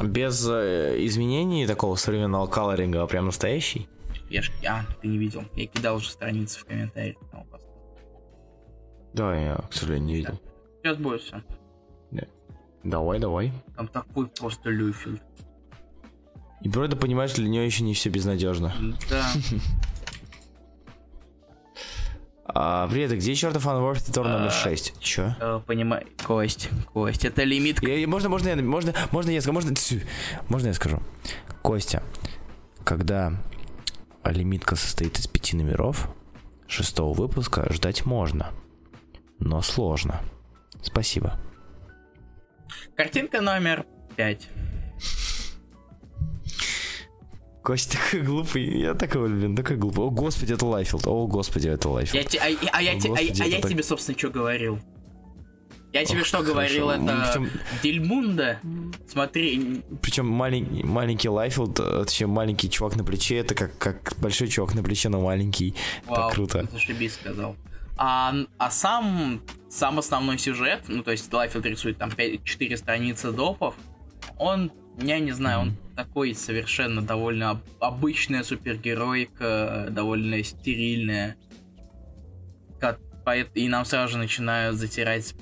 Без 0.03 0.47
э, 0.49 0.95
изменений 1.05 1.65
такого 1.67 1.95
современного 1.95 2.47
колоринга, 2.47 3.03
а 3.03 3.07
прям 3.07 3.25
настоящий. 3.25 3.87
Я 4.29 4.41
ж... 4.41 4.51
А, 4.67 4.85
ты 5.01 5.07
не 5.07 5.17
видел. 5.17 5.43
Я 5.53 5.67
кидал 5.67 5.97
уже 5.97 6.09
страницы 6.09 6.59
в 6.59 6.65
комментариях. 6.65 7.17
Да, 9.13 9.35
я, 9.39 9.55
к 9.69 9.73
сожалению, 9.73 10.07
не 10.07 10.15
видел. 10.15 10.41
Сейчас 10.85 11.21
все. 11.21 11.41
Давай, 12.83 13.17
давай. 13.17 13.51
Там 13.75 13.87
такой 13.87 14.27
просто 14.27 14.69
Люфилд. 14.69 15.19
И 16.61 16.69
вроде 16.69 16.95
понимаешь, 16.95 17.33
для 17.33 17.49
нее 17.49 17.65
еще 17.65 17.83
не 17.83 17.95
все 17.95 18.09
безнадежно. 18.09 18.73
Да. 19.09 19.25
А, 22.47 22.87
привет, 22.87 23.11
а 23.11 23.15
где 23.15 23.33
чертов 23.33 23.65
Unworthy 23.65 24.13
Тор 24.13 24.27
номер 24.27 24.47
А. 24.47 24.51
6? 24.51 24.99
Чё? 24.99 25.33
Э, 25.41 25.59
Понимаю. 25.65 26.07
Кость, 26.25 26.69
Кость, 26.93 27.25
это 27.25 27.43
лимит. 27.43 27.81
Можно, 28.07 28.29
можно, 28.29 28.49
я, 28.49 28.55
можно, 28.55 28.93
можно 29.11 29.31
я 29.31 29.41
скажу, 29.41 29.53
можно, 29.55 29.73
можно 30.47 30.67
я 30.67 30.73
скажу? 30.75 31.01
Костя, 31.63 32.03
когда 32.83 33.33
лимитка 34.23 34.75
состоит 34.75 35.17
из 35.17 35.27
пяти 35.27 35.57
номеров, 35.57 36.07
шестого 36.67 37.13
выпуска 37.13 37.65
ждать 37.73 38.05
можно, 38.05 38.51
но 39.39 39.61
сложно. 39.63 40.21
Спасибо. 40.85 41.39
Картинка 42.95 43.41
номер 43.41 43.85
5. 44.15 44.47
Костя 47.63 47.97
такой 47.97 48.21
глупый, 48.21 48.79
я 48.79 48.93
такой, 48.93 49.27
блин, 49.27 49.55
такой 49.55 49.75
глупый. 49.77 50.05
О, 50.05 50.11
господи, 50.11 50.53
это 50.53 50.65
Лайфилд, 50.67 51.07
о, 51.07 51.25
господи, 51.25 51.67
это 51.67 51.89
Я 51.89 51.93
Лайфилд. 51.95 52.27
те- 52.27 52.37
а, 52.37 52.43
а 52.73 52.81
я, 52.81 52.99
те- 52.99 53.07
а- 53.07 53.11
Господи, 53.11 53.41
а 53.41 53.45
я 53.45 53.59
так- 53.61 53.71
тебе, 53.71 53.81
собственно, 53.83 54.17
что 54.17 54.29
говорил? 54.29 54.79
Я 55.91 56.05
тебе 56.05 56.19
Ох, 56.21 56.25
что 56.27 56.37
хорошо. 56.39 56.53
говорил? 56.53 56.89
Это 56.91 57.25
причем- 57.25 57.49
Дельмунда? 57.81 58.59
Смотри, 59.07 59.81
Причем 60.01 60.27
маленький, 60.27 60.83
маленький 60.83 61.29
Лайфилд, 61.29 61.79
э, 61.79 62.03
точнее 62.05 62.27
маленький 62.27 62.69
чувак 62.69 62.97
на 62.97 63.03
плече, 63.03 63.37
это 63.37 63.55
как, 63.55 63.75
как 63.79 64.13
большой 64.19 64.47
чувак 64.49 64.75
на 64.75 64.83
плече, 64.83 65.09
но 65.09 65.21
маленький. 65.21 65.73
вау, 66.05 66.15
так 66.27 66.33
круто. 66.33 66.67
зашибись 66.71 67.13
сказал. 67.15 67.55
А, 67.97 68.33
а 68.57 68.71
сам, 68.71 69.41
сам 69.69 69.99
основной 69.99 70.37
сюжет, 70.37 70.83
ну 70.87 71.03
то 71.03 71.11
есть 71.11 71.31
Лайфилд 71.31 71.65
рисует 71.65 71.97
там 71.97 72.11
4 72.11 72.77
страницы 72.77 73.31
допов, 73.31 73.75
он, 74.37 74.71
я 74.97 75.19
не 75.19 75.31
знаю, 75.31 75.59
он 75.59 75.77
такой 75.95 76.35
совершенно 76.35 77.01
довольно 77.01 77.51
об- 77.51 77.63
обычная 77.79 78.43
супергеройка, 78.43 79.87
довольно 79.91 80.43
стерильная. 80.43 81.37
И 83.55 83.67
нам 83.69 83.85
сразу 83.85 84.13
же 84.13 84.17
начинают 84.19 84.75
затирать 84.75 85.33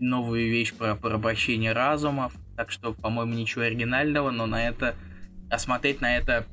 новую 0.00 0.50
вещь 0.50 0.72
про 0.72 0.96
порабощение 0.96 1.72
разумов. 1.72 2.32
Так 2.56 2.72
что, 2.72 2.92
по-моему, 2.92 3.34
ничего 3.34 3.64
оригинального, 3.64 4.30
но 4.30 4.46
на 4.46 4.66
это... 4.66 4.96
А 5.48 5.58
смотреть 5.58 6.00
на 6.00 6.16
это 6.16 6.44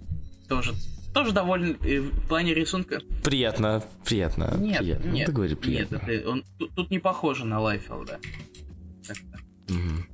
тоже, 0.47 0.73
тоже 1.17 1.31
довольно... 1.31 1.75
э, 1.83 1.99
В 1.99 2.27
плане 2.27 2.53
рисунка... 2.53 2.99
Приятно, 3.23 3.83
приятно, 4.05 4.55
Нет, 4.59 4.77
приятно. 4.79 5.05
Ну, 5.07 5.13
нет, 5.13 5.25
ты 5.25 5.31
говори, 5.31 5.49
нет, 5.51 5.59
приятно. 5.59 5.95
это, 6.07 6.29
он, 6.29 6.43
тут, 6.59 6.75
тут 6.75 6.91
не 6.91 6.99
похоже 6.99 7.45
на 7.45 7.59
Лайфилда. 7.59 8.19
Мгм. 9.69 10.05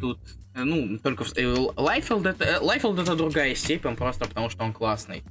Тут, 0.00 0.18
э, 0.54 0.64
ну, 0.64 0.98
только 0.98 1.24
в- 1.24 1.32
Лайфилд 1.78 2.26
это, 2.26 2.58
Лайфилд 2.60 2.98
это 2.98 3.16
другая 3.16 3.54
степень, 3.54 3.96
просто 3.96 4.26
потому 4.26 4.50
что 4.50 4.64
он 4.64 4.74
классный. 4.74 5.22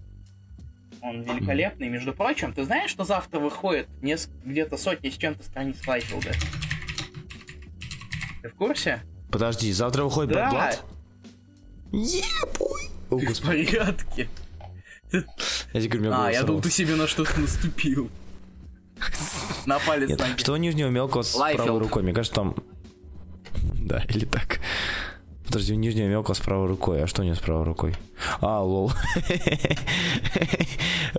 Он 1.02 1.22
великолепный. 1.22 1.88
Между 1.90 2.12
прочим, 2.14 2.52
ты 2.52 2.64
знаешь, 2.66 2.90
что 2.90 3.04
завтра 3.04 3.40
выходит 3.40 3.88
где-то 4.02 4.78
сотни 4.78 5.12
с 5.12 5.18
чем-то 5.18 5.44
страниц 5.44 5.78
Лайфилда? 5.86 6.32
Ты 8.42 8.50
в 8.50 8.56
курсе? 8.56 9.04
Подожди, 9.32 9.72
завтра 9.72 10.04
выходит 10.06 10.34
Да. 10.34 10.50
Black 10.52 10.72
Blood? 10.72 10.80
Ебой! 11.92 12.90
О, 13.12 13.20
Ты 13.20 13.26
в 13.26 13.30
господи. 13.30 13.66
порядке? 13.66 14.28
Я 15.74 15.82
тебе 15.82 16.00
говорю, 16.00 16.14
А, 16.16 16.32
я 16.32 16.44
думал, 16.44 16.62
ты 16.62 16.70
себе 16.72 16.96
на 16.96 17.08
что-то 17.08 17.40
наступил. 17.40 18.10
На 19.66 19.80
палец 19.80 20.10
Нет, 20.10 20.20
ноги. 20.20 20.38
что 20.38 20.54
у 20.54 20.56
нижнего 20.58 20.90
мелкого 20.90 21.22
с 21.24 21.36
Лайфилд. 21.36 21.64
правой 21.66 21.80
рукой? 21.82 22.04
Мне 22.04 22.14
кажется, 22.14 22.36
там... 22.36 22.56
Да, 23.76 24.04
или 24.10 24.26
так. 24.26 24.60
Подожди, 25.46 25.74
у 25.74 25.76
нижнего 25.76 26.08
мелкого 26.08 26.34
с 26.34 26.40
правой 26.40 26.68
рукой. 26.68 27.04
А 27.04 27.08
что 27.08 27.22
у 27.22 27.26
него 27.26 27.36
с 27.36 27.40
правой 27.40 27.64
рукой? 27.66 27.94
А, 28.42 28.62
лол. 28.64 28.92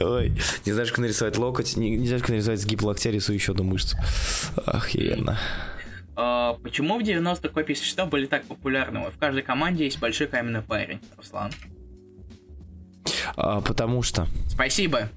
Ой, 0.00 0.32
не 0.64 0.72
знаешь, 0.72 0.90
как 0.90 0.98
нарисовать 0.98 1.38
локоть, 1.38 1.76
не, 1.76 1.90
не 1.96 2.06
знаешь, 2.06 2.22
как 2.22 2.30
нарисовать 2.30 2.60
сгиб 2.60 2.82
локтя, 2.82 3.10
рисую 3.10 3.36
еще 3.36 3.52
одну 3.52 3.64
мышцу. 3.64 3.96
Охеренно. 4.66 5.38
А, 6.16 6.54
почему 6.62 6.98
в 6.98 7.02
90-х 7.02 7.48
копии 7.50 7.74
существа 7.74 8.06
были 8.06 8.26
так 8.26 8.44
популярны? 8.46 9.10
В 9.10 9.18
каждой 9.18 9.42
команде 9.42 9.84
есть 9.84 9.98
большой 9.98 10.26
каменный 10.26 10.62
парень, 10.62 11.00
Руслан. 11.16 11.52
А, 13.36 13.60
потому 13.60 14.02
что... 14.02 14.26
Спасибо. 14.48 15.10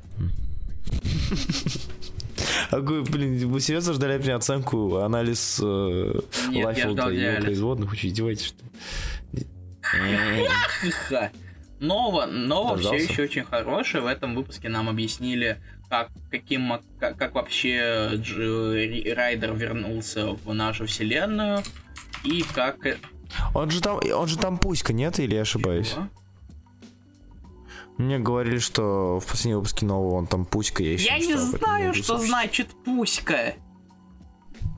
Вы, 2.71 3.04
блин, 3.04 3.47
вы 3.49 3.60
серьезно 3.60 3.93
ждали 3.93 4.13
от 4.13 4.23
меня 4.23 4.36
оценку, 4.36 4.97
анализ 4.97 5.60
э, 5.62 6.13
ждал 6.91 7.10
и 7.10 7.41
производных? 7.41 7.89
Вы 7.91 7.97
что, 7.97 8.08
издеваетесь, 8.08 8.45
что 8.45 8.63
ли? 9.34 9.45
Ха. 11.10 11.32
Нова, 11.80 12.25
Нова 12.25 12.78
все 12.78 12.95
еще 12.95 13.23
очень 13.23 13.43
хорошая. 13.43 14.02
В 14.02 14.08
этом 14.08 14.36
выпуске 14.36 14.69
нам 14.69 14.89
объяснили, 14.89 15.62
как, 15.89 16.10
каким, 16.30 16.80
как, 16.99 17.17
как 17.17 17.36
вообще 17.36 18.12
Дж- 18.15 19.13
Райдер 19.13 19.54
вернулся 19.54 20.28
в 20.28 20.54
нашу 20.54 20.86
вселенную. 20.88 21.63
И 22.23 22.43
как... 22.54 22.78
Он 23.54 23.69
же 23.71 23.82
там, 23.82 23.99
он 24.13 24.28
же 24.28 24.38
там 24.38 24.58
пуська, 24.58 24.91
нет? 24.91 25.19
Или 25.19 25.36
я 25.36 25.41
ошибаюсь? 25.41 25.91
Чего? 25.91 26.10
Мне 28.00 28.18
говорили, 28.18 28.60
что 28.60 29.20
в 29.20 29.26
последнем 29.26 29.58
выпуске 29.58 29.86
нового 29.86 30.16
он 30.16 30.26
там 30.26 30.46
пуська, 30.46 30.82
я 30.82 30.94
еще 30.94 31.06
Я 31.06 31.20
не 31.20 31.36
знаю, 31.36 31.94
что 31.94 32.18
значит 32.18 32.70
пуська. 32.86 33.56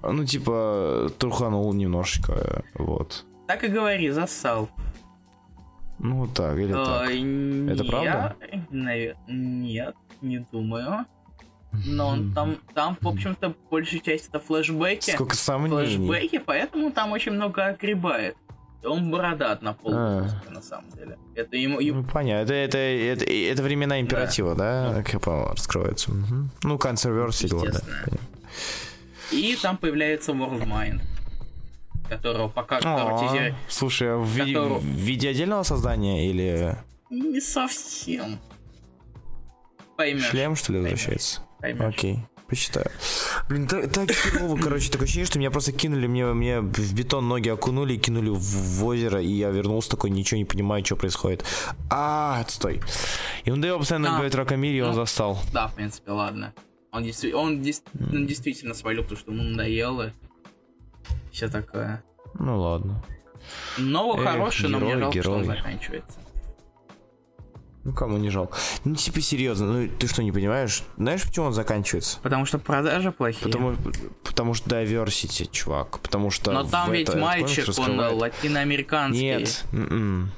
Ну, 0.02 0.26
типа, 0.26 1.12
труханул 1.20 1.72
немножечко, 1.72 2.64
вот. 2.74 3.26
Так 3.48 3.64
и 3.64 3.68
говори, 3.68 4.10
зассал. 4.10 4.70
Ну, 6.00 6.26
так, 6.26 6.58
или 6.58 6.74
так. 6.74 7.10
Э, 7.12 7.68
Это 7.72 7.84
я- 7.84 7.90
правда? 7.92 8.36
Нет, 9.28 9.96
не 10.22 10.40
думаю. 10.52 11.06
Но 11.86 12.08
он 12.08 12.34
там, 12.34 12.58
там, 12.74 12.98
в 13.00 13.08
общем-то, 13.08 13.54
большая 13.70 14.00
часть 14.00 14.30
это 14.30 14.40
флешбеки. 14.40 15.12
Сколько 15.12 15.36
сомнений. 15.36 16.08
Флешбеки, 16.08 16.40
поэтому 16.40 16.92
там 16.92 17.12
очень 17.12 17.34
много 17.34 17.68
огребает. 17.68 18.36
Он 18.84 19.12
бородат 19.12 19.62
на 19.62 19.74
пол 19.74 19.94
А. 19.94 20.28
на 20.50 20.62
самом 20.62 20.90
деле. 20.92 21.18
Это 21.36 21.56
ему... 21.56 21.80
Ну, 21.80 22.04
понятно. 22.04 22.52
Это, 22.52 22.78
это, 22.78 22.78
это, 22.78 23.26
это 23.26 23.62
времена 23.64 24.00
императива, 24.02 24.56
да? 24.56 24.94
Как 24.98 25.14
я 25.14 25.20
понял, 25.20 25.52
раскрывается. 25.52 26.12
Мгм. 26.12 26.50
Ну, 26.64 26.78
консервер 26.80 27.32
все 27.32 27.48
дела, 27.48 27.62
да. 27.66 27.68
Естественно. 27.80 28.18
И 29.32 29.56
там 29.62 29.78
появляется 29.78 30.32
World 30.32 30.66
Mind, 30.68 31.02
которого 32.10 32.50
пока 32.50 32.78
которого 32.80 33.20
А, 33.20 33.24
тизер- 33.34 33.54
Слушай, 33.70 34.14
а 34.14 34.18
в 34.18 34.28
виде, 34.28 34.54
Которого- 34.54 34.80
в 34.80 34.84
виде 34.86 35.30
отдельного 35.30 35.64
создания 35.64 36.30
или 36.30 36.76
Не 37.10 37.40
совсем. 37.40 38.40
Поймешь. 39.96 40.26
шлем, 40.26 40.56
что 40.56 40.74
ли, 40.74 40.80
Поймешь. 40.82 40.92
возвращается? 41.00 41.42
Поймешь. 41.60 41.82
Окей, 41.96 42.20
посчитаю. 42.52 42.86
Блин, 43.50 43.68
так, 43.68 43.92
так 43.92 44.12
херово, 44.12 44.58
короче, 44.62 44.92
такое 44.92 45.06
ощущение, 45.06 45.26
что 45.26 45.40
меня 45.40 45.50
просто 45.50 45.72
кинули, 45.72 46.06
мне, 46.06 46.26
мне 46.28 46.60
в 46.62 46.94
бетон 46.94 47.28
ноги 47.28 47.50
окунули 47.50 47.94
и 47.94 47.98
кинули 47.98 48.30
в, 48.30 48.38
в 48.40 48.86
озеро, 48.86 49.20
и 49.22 49.28
я 49.32 49.50
вернулся 49.50 49.90
такой, 49.90 50.10
ничего 50.12 50.38
не 50.38 50.46
понимаю, 50.46 50.86
что 50.86 50.96
происходит. 50.98 51.44
А, 51.90 52.42
отстой. 52.42 52.82
И 53.46 53.50
он 53.52 53.62
постоянно 53.80 54.10
А. 54.12 54.14
говорит 54.16 54.36
Ракамири, 54.36 54.78
и 54.78 54.82
он 54.82 54.90
Ну. 54.90 54.94
застал. 54.96 55.40
Да, 55.52 55.68
в 55.70 55.74
принципе, 55.76 56.12
ладно. 56.12 56.54
Он, 56.92 57.04
действи- 57.04 57.32
он, 57.34 57.62
дес- 57.62 57.84
он 57.98 58.28
действительно 58.28 58.74
свалил, 58.74 59.04
потому 59.04 59.20
что 59.20 59.32
ему 59.32 59.44
надоело. 59.44 60.12
Все 61.32 61.48
такое. 61.48 62.04
Ну 62.38 62.60
ладно. 62.60 63.04
Но 63.78 64.14
Эх, 64.18 64.24
хороший, 64.24 64.70
но 64.70 64.78
мне 64.80 64.90
герой, 64.90 65.02
жалко, 65.02 65.22
что 65.22 65.32
он 65.32 65.44
герой. 65.44 65.58
заканчивается. 65.58 66.20
Ну 67.84 67.94
кому 67.94 68.18
не 68.18 68.30
жалко. 68.30 68.58
Ну 68.86 68.96
типа 68.96 69.22
серьезно, 69.22 69.66
ну 69.74 69.88
ты 69.88 70.08
что, 70.08 70.22
не 70.22 70.32
понимаешь? 70.32 70.84
Знаешь, 70.98 71.24
почему 71.24 71.48
он 71.48 71.54
заканчивается? 71.54 72.20
Потому 72.22 72.46
что 72.46 72.60
продажи 72.60 73.12
плохие. 73.12 73.52
Потому, 73.52 73.76
потому 74.24 74.54
что 74.54 74.70
diversity, 74.70 75.50
чувак. 75.52 76.00
Потому 76.00 76.30
что... 76.30 76.52
Но 76.52 76.64
там 76.64 76.92
ведь 76.92 77.10
это- 77.10 77.18
мальчик, 77.18 77.68
он 77.80 78.00
латиноамериканский. 78.00 79.22
Нет. 79.22 79.66
м-м. 79.72 80.32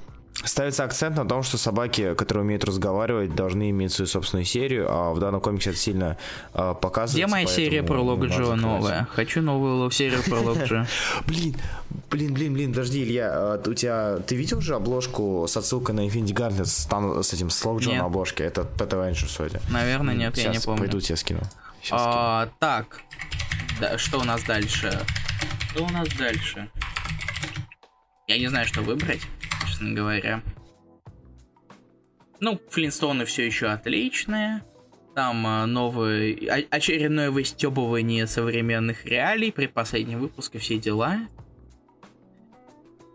Ставится 0.43 0.83
акцент 0.83 1.15
на 1.15 1.25
том, 1.25 1.41
что 1.43 1.57
собаки, 1.57 2.15
которые 2.15 2.43
умеют 2.43 2.65
разговаривать, 2.65 3.33
должны 3.33 3.69
иметь 3.69 3.93
свою 3.93 4.07
собственную 4.07 4.45
серию, 4.45 4.87
а 4.89 5.13
в 5.13 5.19
данном 5.19 5.39
комиксе 5.39 5.69
это 5.69 5.79
сильно 5.79 6.17
а, 6.53 6.73
показывается. 6.73 7.17
Где 7.17 7.27
моя 7.27 7.47
серия 7.47 7.81
про 7.81 7.95
не 7.97 8.03
Лога 8.03 8.23
надо 8.27 8.33
Джо 8.33 8.45
закрывать. 8.45 8.61
новая? 8.61 9.07
Хочу 9.11 9.41
новую 9.41 9.89
серию 9.91 10.21
про 10.23 10.39
Лога 10.39 10.65
Джо. 10.65 10.85
Блин, 11.27 11.55
блин, 12.11 12.33
блин, 12.33 12.53
блин, 12.53 12.69
подожди, 12.71 13.03
Илья, 13.03 13.29
а, 13.33 13.63
у 13.65 13.73
тебя, 13.73 14.17
ты 14.27 14.35
видел 14.35 14.59
же 14.59 14.75
обложку 14.75 15.45
с 15.47 15.55
отсылкой 15.55 15.95
на 15.95 16.05
Infinity 16.07 16.33
Gauntlet 16.33 16.65
с, 16.65 16.85
там- 16.87 17.23
с 17.23 17.31
этим, 17.33 17.49
с 17.49 17.63
Лог 17.63 17.79
Джо 17.79 17.91
Нет. 17.91 17.99
на 17.99 18.05
обложке? 18.07 18.43
Это 18.43 18.61
Pet 18.61 18.89
Avengers 18.89 19.37
вроде. 19.37 19.61
Наверное, 19.69 20.13
нет, 20.13 20.37
я 20.37 20.49
не 20.49 20.59
помню. 20.59 20.79
пойду 20.79 20.99
тебе 20.99 21.15
скину. 21.15 21.41
А, 21.91 22.49
так, 22.59 23.01
что 23.97 24.19
у 24.19 24.23
нас 24.23 24.43
дальше? 24.43 24.91
Что 25.71 25.85
у 25.85 25.89
нас 25.89 26.07
дальше? 26.17 26.69
Я 28.27 28.37
не 28.37 28.47
знаю, 28.47 28.65
что 28.67 28.81
выбрать, 28.81 29.21
честно 29.73 29.93
говоря. 29.93 30.41
Ну, 32.39 32.61
Флинстоны 32.69 33.25
все 33.25 33.45
еще 33.45 33.67
отличные. 33.67 34.63
Там 35.15 35.71
новый, 35.71 36.33
о- 36.47 36.67
очередное 36.75 37.29
выстебывание 37.31 38.25
современных 38.27 39.05
реалий, 39.05 39.51
предпоследний 39.51 40.15
выпуск 40.15 40.55
и 40.55 40.57
все 40.57 40.77
дела. 40.77 41.19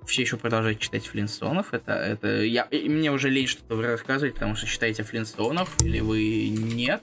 Все 0.06 0.22
еще 0.22 0.36
продолжают 0.36 0.78
читать 0.78 1.06
Флинстонов. 1.06 1.74
Это, 1.74 1.92
это 1.92 2.42
я, 2.42 2.62
и 2.62 2.88
мне 2.88 3.10
уже 3.10 3.28
лень 3.28 3.46
что-то 3.46 3.80
рассказывать, 3.82 4.34
потому 4.34 4.54
что 4.54 4.66
читаете 4.66 5.02
Флинстонов 5.02 5.76
или 5.82 6.00
вы 6.00 6.48
нет. 6.48 7.02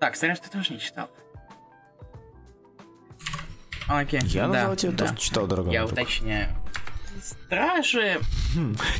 Так, 0.00 0.16
Страж, 0.16 0.40
ты 0.40 0.50
тоже 0.50 0.74
не 0.74 0.80
читал? 0.80 1.08
Окей. 3.88 4.20
Я 4.24 4.48
да, 4.48 4.52
назвал 4.52 4.76
тебя 4.76 4.92
да. 4.92 5.06
тоже 5.06 5.16
читал, 5.18 5.46
дорогой 5.46 5.72
Я 5.72 5.80
друг. 5.86 5.92
уточняю. 5.92 6.50
Стражи... 7.28 8.20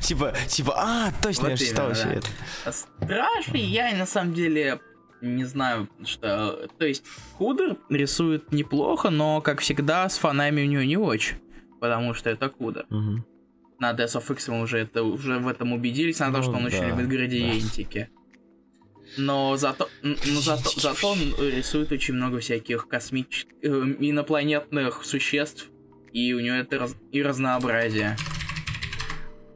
Типа, 0.01 0.35
типа, 0.49 0.75
а, 0.77 1.13
точно, 1.23 1.49
я 1.49 1.57
читал 1.57 1.93
да. 1.93 2.13
это. 2.13 2.29
Стражи 2.73 3.57
я 3.57 3.95
на 3.97 4.07
самом 4.07 4.35
деле 4.35 4.81
не 5.23 5.45
знаю, 5.45 5.89
что... 6.05 6.69
То 6.79 6.85
есть, 6.85 7.05
Кудер 7.39 7.77
рисует 7.89 8.53
неплохо, 8.53 9.11
но, 9.11 9.41
как 9.41 9.61
всегда, 9.61 10.09
с 10.09 10.19
фонами 10.19 10.63
у 10.63 10.67
него 10.67 10.83
не 10.83 10.97
очень. 10.97 11.39
Потому 11.81 12.15
что 12.15 12.31
это 12.31 12.49
Кудер. 12.49 12.87
Мгм. 12.91 13.25
На 13.79 13.93
Death 13.93 14.21
of 14.21 14.33
X 14.33 14.49
мы 14.49 14.63
уже, 14.63 14.79
это, 14.79 15.03
уже 15.03 15.39
в 15.39 15.49
этом 15.49 15.73
убедились, 15.73 16.19
на 16.19 16.31
то, 16.31 16.39
Ну 16.39 16.43
что 16.43 16.53
он 16.53 16.67
очень 16.67 16.81
да, 16.81 16.89
любит 16.89 17.09
градиентики. 17.09 18.11
Но 19.17 19.57
зато, 19.57 19.89
но 20.03 20.41
зато, 20.41 20.71
зато 20.79 21.13
он 21.13 21.19
рисует 21.39 21.93
очень 21.93 22.15
много 22.15 22.41
всяких 22.41 22.89
космических, 22.89 23.55
инопланетных 23.63 25.03
существ, 25.05 25.71
и 26.19 26.33
у 26.35 26.41
него 26.41 26.57
это 26.57 26.79
раз- 26.79 26.97
и 27.13 27.23
разнообразие. 27.23 28.17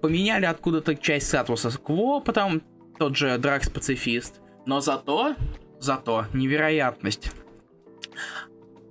Поменяли 0.00 0.46
откуда-то 0.46 0.94
часть 0.94 1.28
статуса 1.28 1.70
Кво, 1.76 2.20
потом 2.20 2.62
тот 2.98 3.16
же 3.16 3.36
Дракс 3.38 3.68
Пацифист. 3.68 4.40
Но 4.66 4.80
зато, 4.80 5.34
зато, 5.80 6.26
невероятность. 6.32 7.32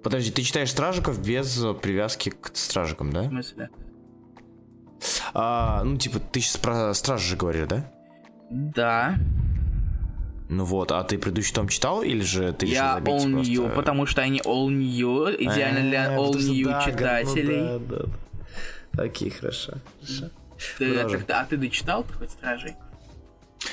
Подожди, 0.04 0.32
ты 0.32 0.42
читаешь 0.42 0.72
Стражиков 0.72 1.26
без 1.26 1.64
привязки 1.82 2.30
к 2.30 2.52
Стражикам, 2.56 3.12
да? 3.14 3.22
В 3.24 3.28
смысле? 3.28 3.70
А, 5.34 5.84
ну, 5.84 5.98
типа, 5.98 6.20
ты 6.20 6.40
сейчас 6.40 6.58
про 6.58 6.94
Стражи 6.94 7.30
же 7.30 7.38
говоришь, 7.38 7.68
да? 7.68 7.92
Да, 8.50 9.16
Ну 10.52 10.66
вот, 10.66 10.92
а 10.92 11.02
ты 11.06 11.18
предыдущий 11.18 11.54
том 11.54 11.70
читал 11.70 12.02
или 12.04 12.20
же 12.20 12.52
ты 12.52 12.66
решил 12.66 12.76
я 12.76 12.94
забить 12.96 13.14
all 13.14 13.32
просто? 13.32 13.52
new, 13.52 13.74
потому 13.74 14.06
что 14.06 14.22
они 14.22 14.42
all 14.42 14.68
new, 14.68 15.34
идеально 15.34 15.90
для 15.90 16.10
А, 16.10 16.18
all 16.18 16.34
new 16.34 16.66
да, 16.66 16.84
читателей. 16.86 17.62
ну 17.62 17.80
да, 17.80 18.04
да. 18.92 19.04
Окей, 19.04 19.30
хорошо. 19.30 19.76
Ты- 20.78 21.00
а 21.30 21.46
ты 21.46 21.56
дочитал 21.56 22.06
хоть 22.20 22.32
Стражей? 22.32 22.76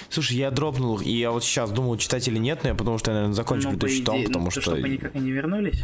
Слушай, 0.09 0.37
я 0.37 0.53
дропнул, 0.53 1.01
их, 1.01 1.07
и 1.07 1.19
я 1.19 1.33
вот 1.33 1.43
сейчас 1.43 1.73
думал, 1.73 1.97
читать 1.97 2.29
или 2.29 2.39
нет, 2.39 2.61
но 2.63 2.69
я 2.69 2.75
потому 2.77 2.97
что 2.99 3.11
я, 3.11 3.17
наверное, 3.17 3.35
закончу 3.35 3.71
Ну, 3.71 3.75
по 3.75 3.81
предыдущий 3.81 4.05
том, 4.05 4.25
потому 4.25 4.45
ну, 4.45 4.51
что... 4.53 4.61
чтобы 4.61 4.77
они 4.85 4.99
как 4.99 5.17
они 5.17 5.33
вернулись? 5.33 5.83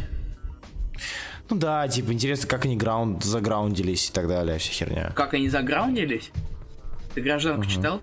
Ну 1.49 1.57
да, 1.57 1.85
типа, 1.89 2.13
интересно, 2.13 2.47
как 2.47 2.63
они 2.63 2.77
граунд 2.77 3.21
заграундились 3.21 4.09
и 4.09 4.13
так 4.13 4.29
далее, 4.29 4.59
вся 4.59 4.71
херня. 4.71 5.11
Как 5.13 5.33
они 5.33 5.49
заграундились? 5.49 6.31
Ты 7.13 7.21
гражданку 7.21 7.65
читал? 7.65 8.01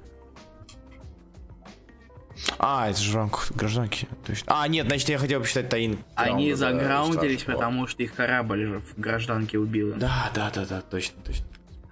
А, 2.58 2.88
это 2.90 3.00
же 3.00 3.12
в 3.12 3.16
рамках 3.16 3.52
гражданки. 3.52 4.08
точно. 4.26 4.62
А, 4.62 4.68
нет, 4.68 4.86
значит, 4.86 5.08
я 5.08 5.18
хотел 5.18 5.40
почитать 5.40 5.68
Таин. 5.68 5.98
Они 6.14 6.50
да, 6.50 6.56
заграундились, 6.56 7.44
потому 7.44 7.86
что 7.86 8.02
их 8.02 8.14
корабль 8.14 8.66
же 8.66 8.80
в 8.80 8.98
гражданке 8.98 9.58
убил. 9.58 9.94
Да, 9.96 10.30
да, 10.34 10.50
да, 10.54 10.64
да, 10.66 10.80
точно, 10.80 11.22
точно. 11.22 11.46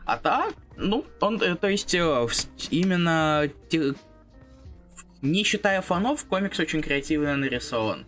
А 0.04 0.16
так, 0.16 0.54
ну, 0.76 1.04
он, 1.20 1.40
э, 1.40 1.54
то 1.54 1.68
есть, 1.68 1.94
э, 1.94 2.26
именно, 2.70 3.48
те- 3.68 3.94
не 5.22 5.44
считая 5.44 5.82
фанов, 5.82 6.24
комикс 6.24 6.58
очень 6.58 6.82
креативно 6.82 7.36
нарисован. 7.36 8.06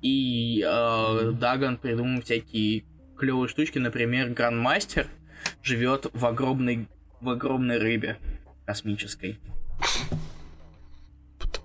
И 0.00 0.64
э, 0.66 1.32
Даган 1.32 1.76
придумал 1.76 2.22
всякие 2.22 2.84
клевые 3.18 3.48
штучки, 3.48 3.78
например, 3.78 4.30
Грандмастер, 4.30 5.08
живет 5.62 6.06
в 6.12 6.24
огромной, 6.24 6.88
в 7.20 7.28
огромной 7.28 7.78
рыбе 7.78 8.18
космической. 8.64 9.38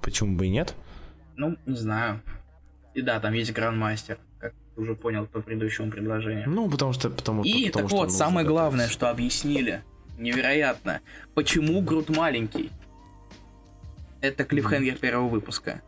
Почему 0.01 0.35
бы 0.37 0.47
и 0.47 0.49
нет? 0.49 0.73
Ну, 1.35 1.55
не 1.65 1.75
знаю. 1.75 2.21
И 2.93 3.01
да, 3.01 3.19
там 3.19 3.33
есть 3.33 3.53
грандмастер, 3.53 4.17
как 4.39 4.53
ты 4.75 4.81
уже 4.81 4.95
понял 4.95 5.25
по 5.25 5.41
предыдущему 5.41 5.91
предложению. 5.91 6.49
Ну, 6.49 6.69
потому 6.69 6.93
что... 6.93 7.09
Потому, 7.09 7.43
И 7.43 7.67
потому, 7.67 7.71
так 7.83 7.89
что 7.89 7.97
вот, 7.97 8.11
самое 8.11 8.45
готовить. 8.45 8.49
главное, 8.49 8.87
что 8.89 9.09
объяснили, 9.09 9.83
невероятно, 10.17 11.01
почему 11.33 11.81
Грут 11.81 12.09
маленький. 12.09 12.69
Это 14.19 14.43
клиффхенгер 14.43 14.97
первого 14.97 15.29
выпуска. 15.29 15.81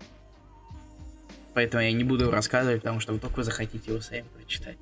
Поэтому 1.54 1.84
я 1.84 1.92
не 1.92 2.04
буду 2.04 2.32
рассказывать, 2.32 2.82
потому 2.82 3.00
что 3.00 3.14
вы 3.14 3.20
только 3.20 3.44
захотите 3.44 3.92
его 3.92 4.02
сами 4.02 4.26
прочитать. 4.36 4.78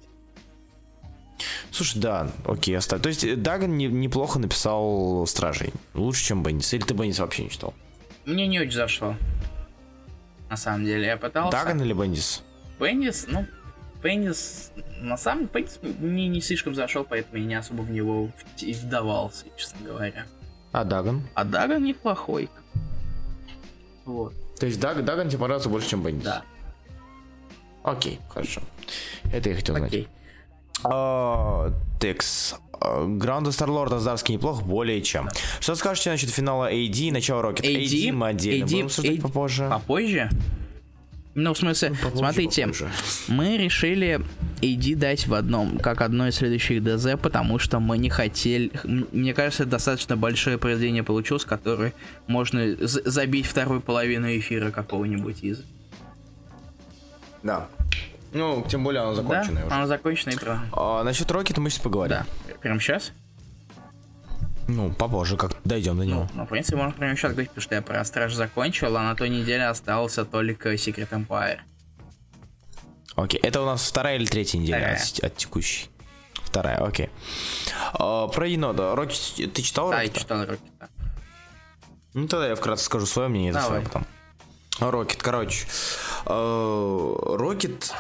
Слушай, 1.72 2.00
да, 2.00 2.32
окей, 2.46 2.78
оставь. 2.78 3.02
То 3.02 3.10
есть 3.10 3.24
э, 3.24 3.36
Даган 3.36 3.76
не- 3.78 3.88
неплохо 3.88 4.40
написал 4.40 5.26
Стражей. 5.26 5.74
Лучше, 5.94 6.24
чем 6.24 6.44
Беннис. 6.44 6.74
Или 6.74 6.82
ты 6.84 6.94
Беннис 6.94 7.20
вообще 7.20 7.44
не 7.44 7.50
читал? 7.50 7.74
Мне 8.26 8.48
не 8.48 8.60
очень 8.60 8.72
зашло. 8.72 9.16
На 10.50 10.58
самом 10.58 10.86
деле, 10.86 11.06
я 11.08 11.18
пытался. 11.18 11.52
Даган 11.58 11.82
или 11.82 11.94
Беннис? 11.94 12.44
Пеннис, 12.78 13.26
ну, 13.28 13.46
Пеннис, 14.02 14.72
на 15.00 15.18
самом 15.18 15.48
деле, 15.48 15.66
Пеннис 15.66 15.80
мне 16.00 16.28
не 16.28 16.42
слишком 16.42 16.76
зашел, 16.76 17.04
поэтому 17.04 17.38
я 17.38 17.46
не 17.46 17.56
особо 17.56 17.82
в 17.84 17.92
него 17.92 18.30
и 18.60 18.74
вдавался, 18.74 19.46
честно 19.58 19.80
говоря. 19.86 20.26
А 20.72 20.84
Даган? 20.84 21.28
А 21.36 21.44
Даган 21.44 21.84
неплохой. 21.84 22.50
Вот, 24.06 24.34
То 24.60 24.66
есть 24.66 24.80
Даг, 24.80 25.04
Даган 25.06 25.30
тебе 25.30 25.40
понравился 25.40 25.70
больше, 25.70 25.90
чем 25.90 26.04
Беннис? 26.04 26.24
да, 26.24 26.44
Окей, 27.84 28.20
хорошо. 28.30 28.62
Это 29.32 29.50
я 29.50 29.56
хотел 29.56 29.76
знать. 29.76 29.90
окей. 29.90 30.08
А, 30.08 30.21
Текс. 32.00 32.56
А, 32.80 33.06
Граунда 33.06 33.52
Старлорд 33.52 33.94
Аздарский 33.94 34.36
неплох, 34.36 34.64
более 34.64 35.02
чем. 35.02 35.30
Что 35.60 35.76
скажете 35.76 36.10
насчет 36.10 36.30
финала 36.32 36.72
AD 36.72 36.96
и 36.98 37.12
начала 37.12 37.42
Рокет? 37.42 37.66
AD, 37.66 38.12
мы 38.12 38.28
отдельно 38.30 38.64
AD, 38.66 38.70
будем 38.72 38.86
обсуждать 38.88 39.18
AD. 39.18 39.22
попозже. 39.22 39.68
Попозже? 39.70 40.30
Ну, 41.34 41.54
в 41.54 41.58
смысле, 41.58 41.92
Попозже, 41.92 42.18
смотрите, 42.18 42.62
попозже. 42.64 42.90
мы 43.30 43.56
решили 43.58 44.20
AD 44.62 44.96
дать 44.96 45.28
в 45.28 45.34
одном, 45.34 45.78
как 45.78 46.02
одно 46.02 46.28
из 46.28 46.36
следующих 46.36 46.84
ДЗ, 46.84 47.12
потому 47.22 47.58
что 47.58 47.80
мы 47.80 47.98
не 47.98 48.10
хотели... 48.10 48.70
Мне 48.84 49.34
кажется, 49.34 49.64
это 49.64 49.72
достаточно 49.74 50.18
большое 50.18 50.58
произведение 50.58 51.04
получилось, 51.04 51.46
которое 51.46 51.94
можно 52.28 52.76
забить 52.82 53.46
вторую 53.46 53.80
половину 53.80 54.28
эфира 54.38 54.72
какого-нибудь 54.72 55.42
из. 55.44 55.64
Да. 57.44 57.68
Ну, 58.34 58.66
тем 58.70 58.84
более 58.84 59.02
оно 59.02 59.14
законченное 59.14 59.62
да? 59.64 59.68
уже. 59.68 59.76
Оно 59.76 59.88
закончено 59.88 60.32
и 60.32 60.38
про... 60.38 60.60
А, 60.72 61.04
насчет 61.04 61.30
Рокета 61.32 61.60
мы 61.62 61.70
сейчас 61.70 61.82
поговорим. 61.82 62.18
Да. 62.20 62.54
Прямо 62.62 62.80
сейчас? 62.80 63.12
Ну, 64.68 64.94
попозже, 64.94 65.36
как 65.38 65.58
дойдем 65.66 65.98
до 65.98 66.06
него. 66.06 66.28
Ну, 66.34 66.46
в 66.46 66.50
принципе, 66.50 66.78
можно 66.78 66.94
прямо 66.94 67.16
сейчас 67.18 67.32
говорить, 67.34 67.50
потому 67.50 67.64
что 67.64 67.76
я 67.76 67.82
про 67.82 68.04
Страж 68.06 68.34
закончил, 68.34 68.96
а 68.96 69.02
на 69.04 69.16
той 69.16 69.30
неделе 69.30 69.68
остался 69.68 70.24
только 70.24 70.74
Secret 70.76 71.10
Empire. 71.10 71.60
Окей, 73.16 73.40
это 73.42 73.62
у 73.62 73.66
нас 73.66 73.86
вторая 73.88 74.16
или 74.16 74.26
третья 74.26 74.58
неделя 74.60 74.94
от, 74.98 75.20
от 75.24 75.36
текущей? 75.36 75.90
Вторая, 76.46 76.78
окей. 76.78 77.10
А, 77.94 78.28
про 78.30 78.48
енота. 78.48 78.96
Рокет, 78.96 79.54
ты 79.54 79.62
читал 79.62 79.90
Да, 79.90 79.98
я 79.98 80.02
Рокета? 80.04 80.20
читал 80.22 80.40
Рокета. 80.46 80.90
Ну, 82.14 82.28
тогда 82.28 82.48
я 82.50 82.56
вкратце 82.56 82.86
скажу 82.86 83.06
свое 83.06 83.28
мнение, 83.28 83.52
за 83.54 83.60
Давай. 83.60 83.82
свое 83.82 83.84
потом. 83.86 84.06
Рокет, 84.80 85.22
короче. 85.22 85.66
э, 86.26 87.16
Рокет 87.38 87.94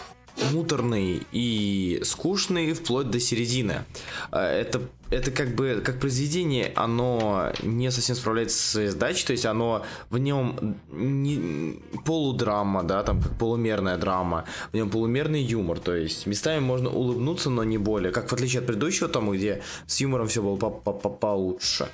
муторный 0.52 1.24
и 1.32 2.02
скучный 2.04 2.74
вплоть 2.74 3.10
до 3.10 3.20
середины. 3.20 3.86
Э, 4.32 4.40
Это, 4.40 4.82
это 5.12 5.30
как 5.30 5.56
бы, 5.56 5.82
как 5.84 6.00
произведение, 6.00 6.72
оно 6.76 7.52
не 7.62 7.92
совсем 7.92 8.16
справляется 8.16 8.58
своей 8.58 8.88
задачей, 8.88 9.26
то 9.28 9.34
есть 9.34 9.46
оно 9.46 9.86
в 10.10 10.18
нем 10.18 10.78
не, 10.92 11.82
полудрама, 12.06 12.84
да, 12.84 13.04
там 13.04 13.22
как 13.22 13.38
полумерная 13.38 13.98
драма, 13.98 14.46
в 14.72 14.76
нем 14.76 14.90
полумерный 14.90 15.44
юмор, 15.44 15.80
то 15.80 15.94
есть 15.94 16.26
местами 16.26 16.60
можно 16.60 16.90
улыбнуться, 16.90 17.50
но 17.50 17.64
не 17.66 17.78
более, 17.78 18.12
как 18.12 18.30
в 18.30 18.34
отличие 18.34 18.62
от 18.62 18.68
предыдущего 18.68 19.10
тома, 19.10 19.36
где 19.36 19.62
с 19.86 20.00
юмором 20.00 20.28
все 20.28 20.42
было 20.42 20.56
по- 20.56 20.70
по- 20.70 20.94
по- 20.94 21.10
получше. 21.10 21.90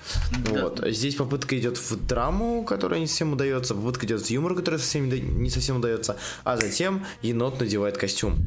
Да. 0.46 0.62
Вот. 0.62 0.84
Здесь 0.86 1.16
попытка 1.16 1.58
идет 1.58 1.78
в 1.78 2.08
драму, 2.08 2.64
которая 2.64 3.00
не 3.00 3.08
совсем 3.08 3.34
удается, 3.34 3.74
попытка 3.74 4.06
идет 4.06 4.22
в 4.22 4.30
юмор, 4.30 4.56
который 4.56 4.80
совсем 4.80 5.10
не 5.10 5.50
совсем 5.50 5.78
удается, 5.78 6.18
а 6.44 6.58
затем 6.58 7.04
енот 7.24 7.60
надевает 7.60 7.98
костюм. 7.98 8.38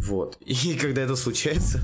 Вот. 0.00 0.36
И 0.44 0.74
когда 0.80 1.02
это 1.02 1.16
случается, 1.16 1.80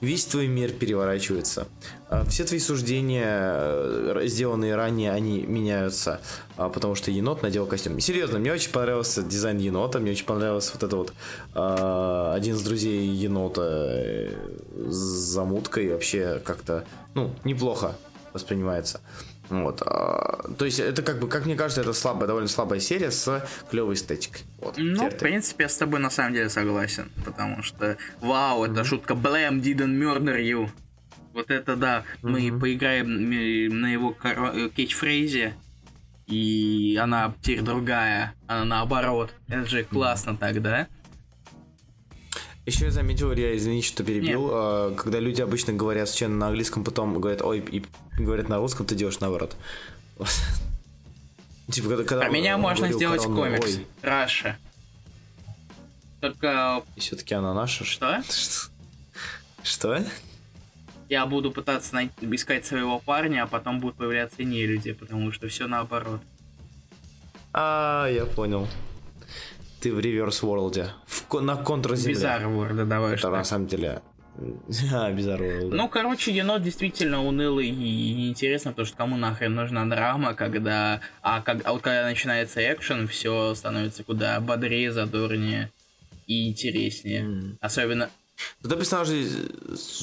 весь 0.00 0.24
твой 0.26 0.46
мир 0.46 0.72
переворачивается. 0.72 1.68
А 2.08 2.24
Все 2.24 2.44
твои 2.44 2.58
суждения, 2.58 3.26
э, 3.26 4.22
сделанные 4.26 4.74
ранее, 4.74 5.12
они 5.12 5.42
меняются, 5.42 6.20
а, 6.56 6.68
потому 6.68 6.94
что 6.94 7.10
енот 7.10 7.42
надел 7.42 7.66
костюм. 7.66 8.00
Серьезно, 8.00 8.38
мне 8.38 8.52
очень 8.52 8.72
понравился 8.72 9.22
дизайн 9.22 9.58
енота, 9.58 9.98
мне 9.98 10.12
очень 10.12 10.26
понравился 10.26 10.72
вот 10.74 10.82
это 10.82 10.96
вот 10.96 11.12
а, 11.54 12.34
один 12.34 12.56
из 12.56 12.62
друзей 12.62 13.06
енота 13.06 13.62
э, 13.64 14.34
с 14.88 14.94
замуткой 14.94 15.92
вообще 15.92 16.40
как-то, 16.44 16.84
ну, 17.14 17.34
неплохо 17.44 17.96
воспринимается. 18.32 19.00
Вот. 19.50 19.82
а, 19.84 20.48
то 20.56 20.64
есть 20.64 20.78
это 20.78 21.02
как 21.02 21.18
бы, 21.18 21.28
как 21.28 21.44
мне 21.44 21.56
кажется, 21.56 21.80
это 21.82 21.92
слабая, 21.92 22.26
довольно 22.28 22.48
слабая 22.48 22.80
серия 22.80 23.10
с 23.10 23.44
клевой 23.70 23.94
эстетикой. 23.94 24.42
Вот. 24.58 24.74
Ну, 24.78 24.96
Теперь 24.96 25.10
в 25.10 25.18
принципе, 25.18 25.64
я 25.64 25.68
с 25.68 25.76
тобой 25.76 26.00
на 26.00 26.10
самом 26.10 26.34
деле 26.34 26.48
согласен, 26.48 27.10
потому 27.24 27.62
что, 27.62 27.96
вау, 28.20 28.64
это 28.64 28.84
шутка 28.84 29.14
Blame 29.14 29.60
didn't 29.60 29.98
murder 29.98 30.40
you. 30.40 30.68
Вот 31.34 31.50
это 31.50 31.76
да, 31.76 32.04
мы 32.22 32.56
поиграем 32.58 33.06
м, 33.06 33.80
на 33.80 33.92
его 33.92 34.10
коро- 34.12 34.54
э, 34.56 35.52
и 36.26 36.98
она 37.00 37.34
теперь 37.42 37.62
другая, 37.62 38.34
она 38.46 38.64
наоборот. 38.64 39.34
Это 39.48 39.66
же 39.68 39.82
классно 39.84 40.36
тогда. 40.36 40.86
Еще 42.66 42.84
я 42.86 42.90
заметил, 42.90 43.32
я 43.32 43.56
извини, 43.56 43.82
что 43.82 44.04
перебил, 44.04 44.48
а, 44.52 44.94
когда 44.94 45.18
люди 45.18 45.40
обычно 45.40 45.72
говорят 45.72 46.08
сначала 46.08 46.30
на 46.32 46.48
английском, 46.48 46.84
потом 46.84 47.18
говорят, 47.18 47.42
ой, 47.42 47.58
и 47.58 47.84
говорят 48.18 48.48
на 48.48 48.58
русском, 48.58 48.86
ты 48.86 48.94
делаешь 48.94 49.18
наоборот. 49.20 49.56
Типа, 51.70 51.88
когда, 51.88 52.04
когда 52.04 52.24
Про 52.26 52.30
меня 52.30 52.56
он 52.56 52.62
можно 52.62 52.88
говорил 52.88 52.98
сделать 52.98 53.22
коронный, 53.22 53.58
комикс. 53.58 53.76
Ой, 53.76 53.86
Раша. 54.02 54.58
Только 56.20 56.82
и 56.96 57.00
все-таки 57.00 57.34
она 57.34 57.54
наша. 57.54 57.84
что? 57.84 58.22
Что? 58.28 58.70
Что? 59.62 60.04
Я 61.08 61.26
буду 61.26 61.50
пытаться 61.50 61.94
най- 61.94 62.10
искать 62.20 62.64
своего 62.66 62.98
парня, 62.98 63.42
а 63.42 63.46
потом 63.46 63.80
будут 63.80 63.96
появляться 63.96 64.44
не 64.44 64.64
люди, 64.66 64.92
потому 64.92 65.32
что 65.32 65.48
все 65.48 65.66
наоборот. 65.66 66.20
А, 67.52 68.06
я 68.08 68.26
понял. 68.26 68.68
Ты 69.80 69.92
в 69.94 70.00
реверс 70.00 70.42
ворлде. 70.42 70.90
В, 71.06 71.40
на 71.40 71.56
контрземле. 71.56 72.14
Bizarre 72.14 72.44
World, 72.44 72.84
давай 72.86 73.14
Это 73.14 73.30
на 73.30 73.44
самом 73.44 73.66
деле... 73.66 74.02
А, 74.92 75.10
World. 75.10 75.74
Ну, 75.74 75.88
короче, 75.88 76.32
енот 76.32 76.62
действительно 76.62 77.22
унылый 77.22 77.68
и 77.68 77.72
неинтересно, 78.14 78.70
потому 78.70 78.86
что 78.86 78.96
кому 78.96 79.16
нахрен 79.16 79.54
нужна 79.54 79.84
драма, 79.86 80.34
когда... 80.34 81.00
А, 81.22 81.42
как... 81.42 81.60
а 81.64 81.72
вот 81.72 81.82
когда 81.82 82.04
начинается 82.04 82.60
экшен, 82.72 83.08
все 83.08 83.54
становится 83.54 84.04
куда 84.04 84.40
бодрее, 84.40 84.92
задорнее 84.92 85.70
и 86.26 86.48
интереснее. 86.48 87.22
М. 87.22 87.58
Особенно, 87.60 88.08
Туда 88.62 88.76
персонажи... 88.76 89.26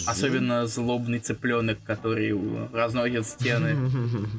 особенно 0.06 0.68
злобный 0.68 1.20
цыпленок, 1.20 1.80
который 1.84 2.38
разносит 2.74 3.26
стены. 3.26 3.76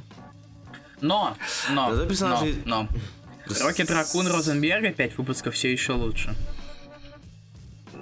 Но, 1.01 1.37
но, 1.71 1.93
но, 2.21 2.45
но. 2.65 2.89
Рокет 3.61 3.91
Ракун 3.91 4.27
Розенберга 4.27 4.93
5 4.93 5.19
выпусков 5.19 5.55
все 5.55 5.73
еще 5.73 5.93
лучше. 5.93 6.35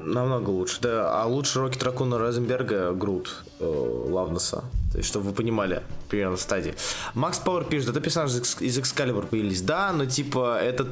Намного 0.07 0.51
лучше, 0.51 0.81
да. 0.81 1.21
А 1.21 1.27
лучше 1.27 1.59
Рокет 1.61 1.83
Ракуна 1.83 2.17
Розенберга 2.19 2.93
Грут 2.93 3.45
э, 3.59 3.65
Лавнеса. 3.65 4.65
То 4.93 4.99
есть, 4.99 5.09
чтобы 5.09 5.27
вы 5.27 5.33
понимали 5.33 5.83
примерно 6.09 6.37
стадии. 6.37 6.75
Макс 7.15 7.39
Пауэр 7.39 7.65
пишет, 7.65 7.91
это 7.91 8.01
персонажи 8.01 8.39
из, 8.39 8.57
из 8.61 8.79
Excalibur 8.79 9.27
появились. 9.27 9.63
Да, 9.63 9.93
но 9.93 10.07
типа 10.07 10.61
это 10.63 10.87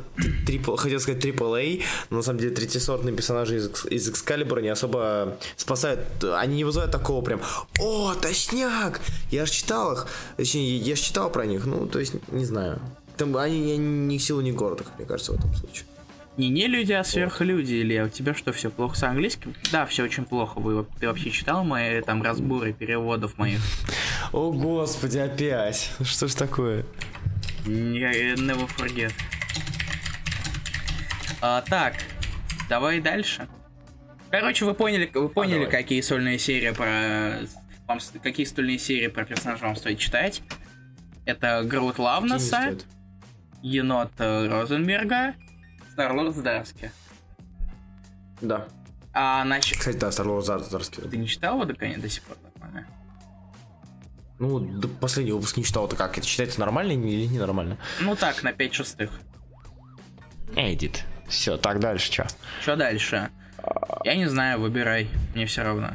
трипл, 0.46 0.74
хотел 0.74 0.98
сказать 0.98 1.24
AAA, 1.24 1.84
но 2.10 2.16
на 2.16 2.22
самом 2.22 2.40
деле 2.40 2.54
третьесортные 2.54 3.14
персонажи 3.14 3.56
из, 3.56 3.86
из 3.86 4.10
Excalibur 4.10 4.60
не 4.60 4.68
особо 4.68 5.38
спасают. 5.56 6.00
Они 6.36 6.56
не 6.56 6.64
вызывают 6.64 6.90
такого 6.90 7.22
прям, 7.22 7.40
о, 7.80 8.14
точняк! 8.14 9.00
Я 9.30 9.46
же 9.46 9.52
читал 9.52 9.92
их. 9.92 10.06
Точнее, 10.36 10.76
я 10.76 10.96
же 10.96 11.02
читал 11.02 11.30
про 11.30 11.46
них. 11.46 11.66
Ну, 11.66 11.86
то 11.86 12.00
есть, 12.00 12.14
не 12.32 12.44
знаю. 12.44 12.80
Там 13.16 13.36
они 13.36 13.76
ни 13.76 14.18
силу, 14.18 14.40
ни 14.40 14.50
города, 14.50 14.84
как 14.84 14.98
мне 14.98 15.06
кажется, 15.06 15.32
в 15.32 15.36
этом 15.38 15.54
случае. 15.54 15.86
Не 16.36 16.48
не 16.48 16.66
люди, 16.66 16.92
а 16.92 17.04
сверхлюди, 17.04 17.74
Илья. 17.80 18.06
У 18.06 18.08
тебя 18.08 18.34
что, 18.34 18.52
все 18.52 18.68
плохо 18.68 18.96
с 18.96 19.04
английским? 19.04 19.54
Да, 19.70 19.86
все 19.86 20.02
очень 20.02 20.24
плохо. 20.24 20.58
Вы, 20.58 20.84
ты 20.98 21.06
вообще 21.06 21.30
читал 21.30 21.62
мои 21.62 22.00
там 22.00 22.22
разборы 22.22 22.72
переводов 22.72 23.38
моих? 23.38 23.60
О, 24.32 24.50
господи, 24.50 25.18
опять. 25.18 25.92
Что 26.02 26.26
ж 26.26 26.34
такое? 26.34 26.84
Не- 27.66 28.34
Never 28.34 28.68
forget. 28.76 29.12
А, 31.40 31.60
так, 31.62 31.94
давай 32.68 33.00
дальше. 33.00 33.46
Короче, 34.30 34.64
вы 34.64 34.74
поняли, 34.74 35.08
вы 35.14 35.28
поняли, 35.28 35.64
давай. 35.66 35.70
какие 35.70 36.00
сольные 36.00 36.38
серии 36.40 36.70
про 36.72 37.46
вам, 37.86 38.00
какие 38.22 38.44
стольные 38.46 38.78
серии 38.78 39.06
про 39.06 39.24
персонажа 39.24 39.64
вам 39.66 39.76
стоит 39.76 39.98
читать. 39.98 40.42
Это 41.26 41.62
Грут 41.64 41.98
Лавнеса, 41.98 42.76
Енот 43.64 44.10
Розенберга, 44.18 45.34
Старлорд 45.90 46.36
Здарски. 46.36 46.92
Да. 48.42 48.68
А 49.14 49.42
нач... 49.44 49.72
Кстати, 49.78 49.96
да, 49.96 50.12
Старлорд 50.12 50.44
Здарски. 50.44 51.00
Ты 51.00 51.16
не 51.16 51.26
читал 51.26 51.54
его 51.54 51.64
до 51.64 51.74
конца 51.74 51.98
до 51.98 52.08
сих 52.10 52.22
пор, 52.24 52.36
нормально? 52.42 52.86
Ну, 54.38 54.60
до 54.60 54.86
последнего 54.86 55.36
выпуска 55.36 55.60
не 55.60 55.64
читал, 55.64 55.86
это 55.86 55.96
как? 55.96 56.18
Это 56.18 56.26
считается 56.26 56.60
нормально 56.60 56.92
или 56.92 57.26
ненормально? 57.26 57.78
Ну 58.00 58.14
так, 58.16 58.42
на 58.42 58.52
5 58.52 58.74
шестых. 58.74 59.10
Эдит. 60.54 61.04
Все, 61.26 61.56
так 61.56 61.80
дальше 61.80 62.12
что? 62.12 62.26
Что 62.60 62.76
дальше? 62.76 63.30
Я 64.04 64.14
не 64.14 64.28
знаю, 64.28 64.60
выбирай. 64.60 65.08
Мне 65.34 65.46
все 65.46 65.62
равно. 65.62 65.92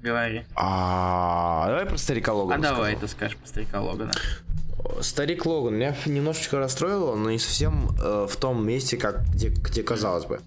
Говори. 0.00 0.44
А, 0.54 1.66
давай 1.66 1.86
про 1.86 1.96
старика 1.96 2.32
Логана. 2.32 2.68
А 2.68 2.72
давай 2.72 2.94
ты 2.94 3.08
скажешь 3.08 3.36
про 3.36 3.46
старика 3.48 3.80
Логана. 3.80 4.12
Старик 5.00 5.46
Логан 5.46 5.74
меня 5.74 5.96
немножечко 6.06 6.58
расстроило, 6.58 7.14
но 7.14 7.30
не 7.30 7.38
совсем 7.38 7.90
э, 8.00 8.26
в 8.28 8.36
том 8.36 8.66
месте, 8.66 8.96
как 8.96 9.24
где, 9.30 9.48
где 9.48 9.82
казалось 9.82 10.26
бы. 10.26 10.40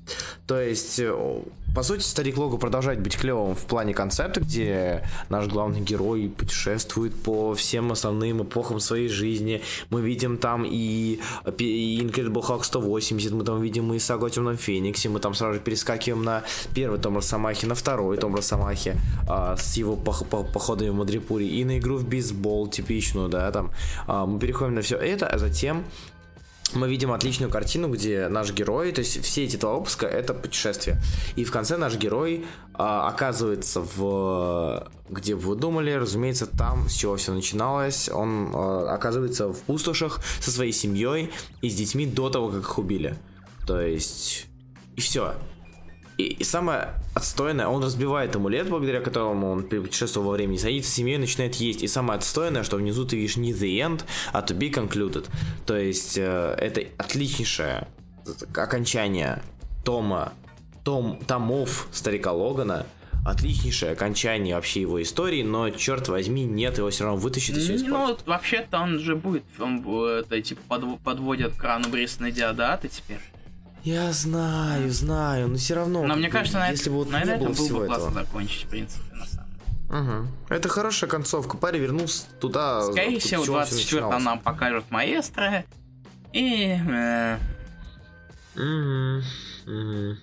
То 0.45 0.59
есть 0.59 0.99
э, 0.99 1.41
по 1.75 1.83
сути, 1.83 2.01
Старик 2.01 2.37
Лого 2.37 2.57
продолжает 2.57 2.99
быть 3.01 3.17
клевым 3.17 3.55
в 3.55 3.65
плане 3.65 3.93
концепта, 3.93 4.39
где 4.41 5.03
наш 5.29 5.47
главный 5.47 5.81
герой 5.81 6.29
путешествует 6.29 7.13
по 7.15 7.53
всем 7.53 7.91
основным 7.91 8.43
эпохам 8.43 8.79
своей 8.79 9.09
жизни. 9.09 9.61
Мы 9.89 10.01
видим 10.01 10.37
там 10.37 10.65
и, 10.65 11.19
и 11.57 12.01
Incredible 12.01 12.43
Hulk 12.43 12.63
180, 12.63 13.31
мы 13.31 13.43
там 13.43 13.61
видим 13.61 13.93
и 13.93 13.99
Сагу 13.99 14.25
о 14.25 14.29
Темном 14.29 14.57
Фениксе, 14.57 15.09
мы 15.09 15.19
там 15.19 15.33
сразу 15.33 15.55
же 15.55 15.59
перескакиваем 15.59 16.23
на 16.23 16.43
первый 16.73 16.99
том 16.99 17.15
Росомахи, 17.15 17.65
на 17.65 17.75
второй 17.75 18.17
том 18.17 18.35
Росомахи 18.35 18.95
а, 19.27 19.55
с 19.55 19.77
его 19.77 19.95
пох 19.95 20.25
по 20.25 20.43
походами 20.43 20.89
в 20.89 20.95
Мадрипуре 20.95 21.47
и 21.47 21.63
на 21.63 21.77
игру 21.77 21.97
в 21.97 22.07
бейсбол 22.07 22.67
типичную, 22.67 23.29
да, 23.29 23.51
там. 23.51 23.71
А, 24.07 24.25
мы 24.25 24.39
переходим 24.39 24.75
на 24.75 24.81
все 24.81 24.97
это, 24.97 25.27
а 25.27 25.37
затем 25.37 25.83
мы 26.73 26.89
видим 26.89 27.11
отличную 27.11 27.51
картину, 27.51 27.89
где 27.89 28.27
наш 28.27 28.51
герой, 28.51 28.91
то 28.91 28.99
есть 28.99 29.23
все 29.23 29.45
эти 29.45 29.55
два 29.55 29.75
выпуска 29.75 30.05
это 30.05 30.33
путешествие. 30.33 31.01
И 31.35 31.43
в 31.43 31.51
конце 31.51 31.77
наш 31.77 31.95
герой 31.95 32.45
а, 32.73 33.07
оказывается 33.07 33.81
в 33.81 34.89
где 35.09 35.35
бы 35.35 35.41
вы 35.41 35.55
думали, 35.55 35.91
разумеется, 35.91 36.45
там, 36.45 36.89
с 36.89 36.93
чего 36.93 37.15
все 37.15 37.33
начиналось, 37.33 38.09
он 38.09 38.51
а, 38.53 38.93
оказывается 38.93 39.49
в 39.49 39.59
пустошах 39.59 40.21
со 40.39 40.51
своей 40.51 40.73
семьей 40.73 41.31
и 41.61 41.69
с 41.69 41.75
детьми 41.75 42.05
до 42.05 42.29
того, 42.29 42.49
как 42.49 42.61
их 42.61 42.77
убили. 42.77 43.17
То 43.65 43.81
есть 43.81 44.47
и 44.95 45.01
все. 45.01 45.35
И, 46.17 46.23
и 46.23 46.43
самое 46.43 46.89
отстойное, 47.13 47.67
он 47.67 47.83
разбивает 47.83 48.35
амулет, 48.35 48.69
благодаря 48.69 49.01
которому 49.01 49.51
он 49.51 49.63
путешествовал 49.63 50.29
во 50.29 50.33
времени, 50.33 50.57
садится 50.57 50.91
с 50.91 50.93
семьей 50.95 51.17
начинает 51.17 51.55
есть. 51.55 51.83
И 51.83 51.87
самое 51.87 52.17
отстойное, 52.17 52.63
что 52.63 52.77
внизу 52.77 53.05
ты 53.05 53.15
видишь 53.15 53.37
не 53.37 53.53
the 53.53 53.77
end, 53.79 54.03
а 54.33 54.41
to 54.41 54.57
be 54.57 54.73
concluded. 54.73 55.27
То 55.65 55.77
есть 55.77 56.17
э, 56.17 56.55
это 56.57 56.81
отличнейшее 56.97 57.87
окончание 58.55 59.41
тома, 59.83 60.33
том, 60.83 61.19
томов 61.27 61.87
старика 61.91 62.31
Логана, 62.31 62.85
отличнейшее 63.25 63.91
окончание 63.91 64.55
вообще 64.55 64.81
его 64.81 65.01
истории, 65.01 65.43
но, 65.43 65.69
черт 65.69 66.07
возьми, 66.07 66.45
нет, 66.45 66.77
его 66.77 66.89
все 66.89 67.03
равно 67.03 67.19
вытащит 67.19 67.57
и 67.57 67.59
все 67.59 67.87
Ну, 67.87 68.17
вообще-то 68.25 68.79
он 68.79 68.99
же 68.99 69.15
будет, 69.15 69.43
он, 69.59 69.85
это, 70.07 70.41
типа, 70.41 70.61
подводят 71.03 71.53
к 71.53 71.57
крану 71.57 71.89
Брисона 71.89 72.31
Диодаты 72.31 72.87
теперь. 72.87 73.19
Я 73.87 74.11
знаю, 74.11 74.91
знаю, 74.91 75.47
но 75.47 75.55
все 75.55 75.75
равно. 75.75 76.03
Но 76.03 76.17
мне 76.17 76.29
кажется, 76.29 76.59
на, 76.59 76.71
если 76.71 76.89
бы 76.89 76.97
вот 76.97 77.09
на 77.09 77.23
не 77.23 77.31
этом 77.31 77.53
было 77.53 77.67
было 77.69 77.79
бы 77.79 77.85
классно 77.85 78.09
этого. 78.09 78.25
закончить, 78.25 78.65
в 78.65 78.67
принципе, 78.67 79.15
на 79.15 79.25
самом 79.25 79.49
деле. 79.87 80.19
Угу. 80.19 80.27
Это 80.49 80.67
хорошая 80.67 81.09
концовка. 81.09 81.55
Парень 81.55 81.79
вернулся 81.79 82.25
туда. 82.41 82.81
Скорее 82.83 83.17
всего, 83.19 83.45
24 83.45 84.19
нам 84.19 84.39
покажут 84.41 84.91
маэстро. 84.91 85.63
И... 86.33 86.77
Э... 86.85 87.37
Угу. 88.57 89.71
Угу. 89.71 90.17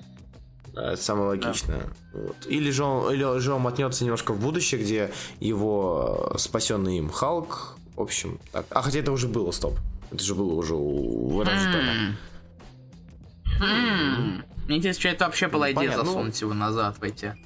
Это 0.78 0.96
самое 0.96 1.28
логичное. 1.28 1.80
Да. 2.12 2.18
Вот. 2.20 2.36
Или, 2.46 2.70
же 2.70 2.84
он, 2.84 3.14
или 3.14 3.38
же 3.38 3.54
он 3.54 3.62
мотнется 3.62 4.04
немножко 4.04 4.34
в 4.34 4.40
будущее, 4.40 4.78
где 4.78 5.10
его 5.40 6.34
спасенный 6.36 6.98
им 6.98 7.08
Халк. 7.08 7.78
В 7.96 8.02
общем, 8.02 8.38
так. 8.52 8.66
А 8.68 8.82
хотя 8.82 8.98
это 8.98 9.10
уже 9.10 9.26
было, 9.26 9.52
стоп. 9.52 9.78
Это 10.12 10.22
же 10.22 10.34
было 10.34 10.52
уже 10.52 10.74
у, 10.74 11.40
этом 11.40 12.18
Хм. 13.61 14.42
Мне 14.66 14.76
интересно, 14.78 15.00
что 15.00 15.09
это 15.09 15.24
вообще 15.26 15.48
была 15.48 15.72
идея 15.72 15.90
Понятно. 15.90 16.05
засунуть 16.05 16.40
его 16.40 16.55
назад 16.55 16.98
в 16.98 17.02
эти 17.02 17.36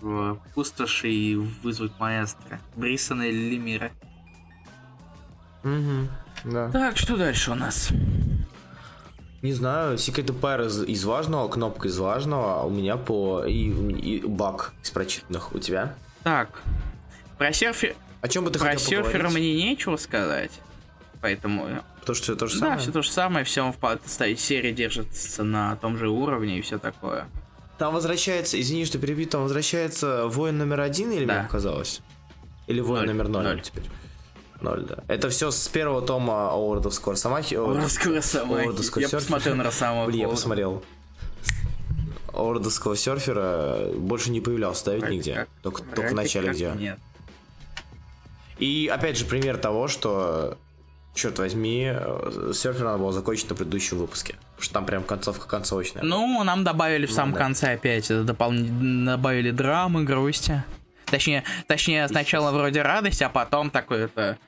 в 0.00 0.38
пустоши 0.54 1.10
и 1.10 1.34
вызвать 1.34 1.92
маэстро. 1.98 2.60
Брисона 2.76 3.22
или 3.22 3.50
Лемира. 3.50 3.90
Угу, 5.64 6.08
да. 6.44 6.70
Так, 6.70 6.96
что 6.96 7.16
дальше 7.16 7.50
у 7.50 7.54
нас? 7.54 7.90
Не 9.42 9.52
знаю, 9.52 9.96
Secret 9.96 10.26
Empire 10.26 10.66
из, 10.66 10.82
из 10.82 11.04
важного, 11.04 11.48
кнопка 11.48 11.88
из 11.88 11.98
важного, 11.98 12.60
а 12.60 12.64
у 12.64 12.70
меня 12.70 12.96
по... 12.96 13.44
и, 13.44 13.70
и 13.70 14.26
баг 14.26 14.72
из 14.82 14.90
прочитанных. 14.90 15.54
У 15.54 15.58
тебя? 15.58 15.94
Так, 16.24 16.62
про 17.36 17.52
серфер... 17.52 17.94
О 18.20 18.28
чем 18.28 18.44
бы 18.44 18.50
ты 18.50 18.58
про 18.58 18.70
хотел 18.70 18.88
серфера 19.04 19.24
поговорить? 19.24 19.38
мне 19.38 19.54
нечего 19.54 19.96
сказать. 19.96 20.50
Поэтому... 21.20 21.82
То, 22.04 22.14
что 22.14 22.24
все 22.24 22.36
то 22.36 22.46
же 22.46 22.54
да, 22.54 22.58
самое? 22.60 22.76
Да, 22.76 22.82
все 22.82 22.92
то 22.92 23.02
же 23.02 23.10
самое, 23.10 23.44
все 23.44 23.72
в 23.72 24.36
серии 24.36 24.72
держится 24.72 25.44
на 25.44 25.76
том 25.76 25.96
же 25.98 26.08
уровне 26.08 26.58
и 26.58 26.62
все 26.62 26.78
такое. 26.78 27.28
Там 27.78 27.94
возвращается, 27.94 28.60
извини, 28.60 28.84
что 28.84 28.98
перебью, 28.98 29.26
там 29.26 29.42
возвращается 29.42 30.26
воин 30.26 30.58
номер 30.58 30.80
один 30.80 31.12
или 31.12 31.24
да. 31.24 31.34
мне 31.34 31.42
показалось? 31.44 32.00
Или 32.66 32.80
воин 32.80 33.06
ноль, 33.06 33.08
номер 33.08 33.28
ноль, 33.28 33.44
ноль 33.44 33.60
теперь? 33.62 33.84
Ноль, 34.60 34.84
да. 34.84 35.04
Это 35.06 35.30
все 35.30 35.50
с 35.50 35.68
первого 35.68 36.02
тома 36.02 36.52
Ордовского 36.52 37.14
Росомахи. 37.14 37.54
Ордовского 37.54 38.16
Росомахи. 38.16 39.00
Я 39.00 39.08
посмотрел 39.08 39.54
на 39.54 39.64
Росомаху. 39.64 40.10
Блин, 40.10 40.22
я 40.22 40.28
посмотрел. 40.28 40.84
Ордовского 42.32 42.96
серфера 42.96 43.90
больше 43.94 44.30
не 44.30 44.40
появлялся, 44.40 44.86
да, 44.86 44.92
ведь 44.94 45.02
Вроде 45.02 45.16
нигде? 45.16 45.34
Как, 45.34 45.48
только, 45.62 45.82
только 45.82 46.10
в 46.10 46.14
начале 46.14 46.50
где. 46.50 46.72
Нет. 46.76 46.98
И 48.58 48.90
опять 48.92 49.16
же 49.16 49.24
пример 49.24 49.56
того, 49.56 49.88
что 49.88 50.58
черт 51.18 51.38
возьми, 51.38 51.92
серфер 52.54 52.84
надо 52.84 52.98
было 52.98 53.12
закончить 53.12 53.50
на 53.50 53.56
предыдущем 53.56 53.98
выпуске. 53.98 54.34
Потому 54.34 54.62
что 54.62 54.74
там 54.74 54.86
прям 54.86 55.02
концовка 55.02 55.46
концовочная. 55.48 56.02
Ну, 56.02 56.42
нам 56.44 56.64
добавили 56.64 57.06
в 57.06 57.12
самом 57.12 57.34
да. 57.34 57.40
конце 57.40 57.72
опять 57.72 58.08
допол... 58.08 58.52
добавили 58.52 59.50
драмы, 59.50 60.04
грусти. 60.04 60.62
Точнее, 61.06 61.44
точнее, 61.66 62.06
сначала 62.08 62.52
вроде 62.52 62.82
радость, 62.82 63.22
а 63.22 63.28
потом 63.28 63.70
такое 63.70 64.06
это. 64.06 64.38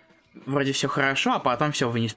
Вроде 0.46 0.72
все 0.72 0.88
хорошо, 0.88 1.34
а 1.34 1.38
потом 1.40 1.72
все 1.72 1.90
вниз. 1.90 2.16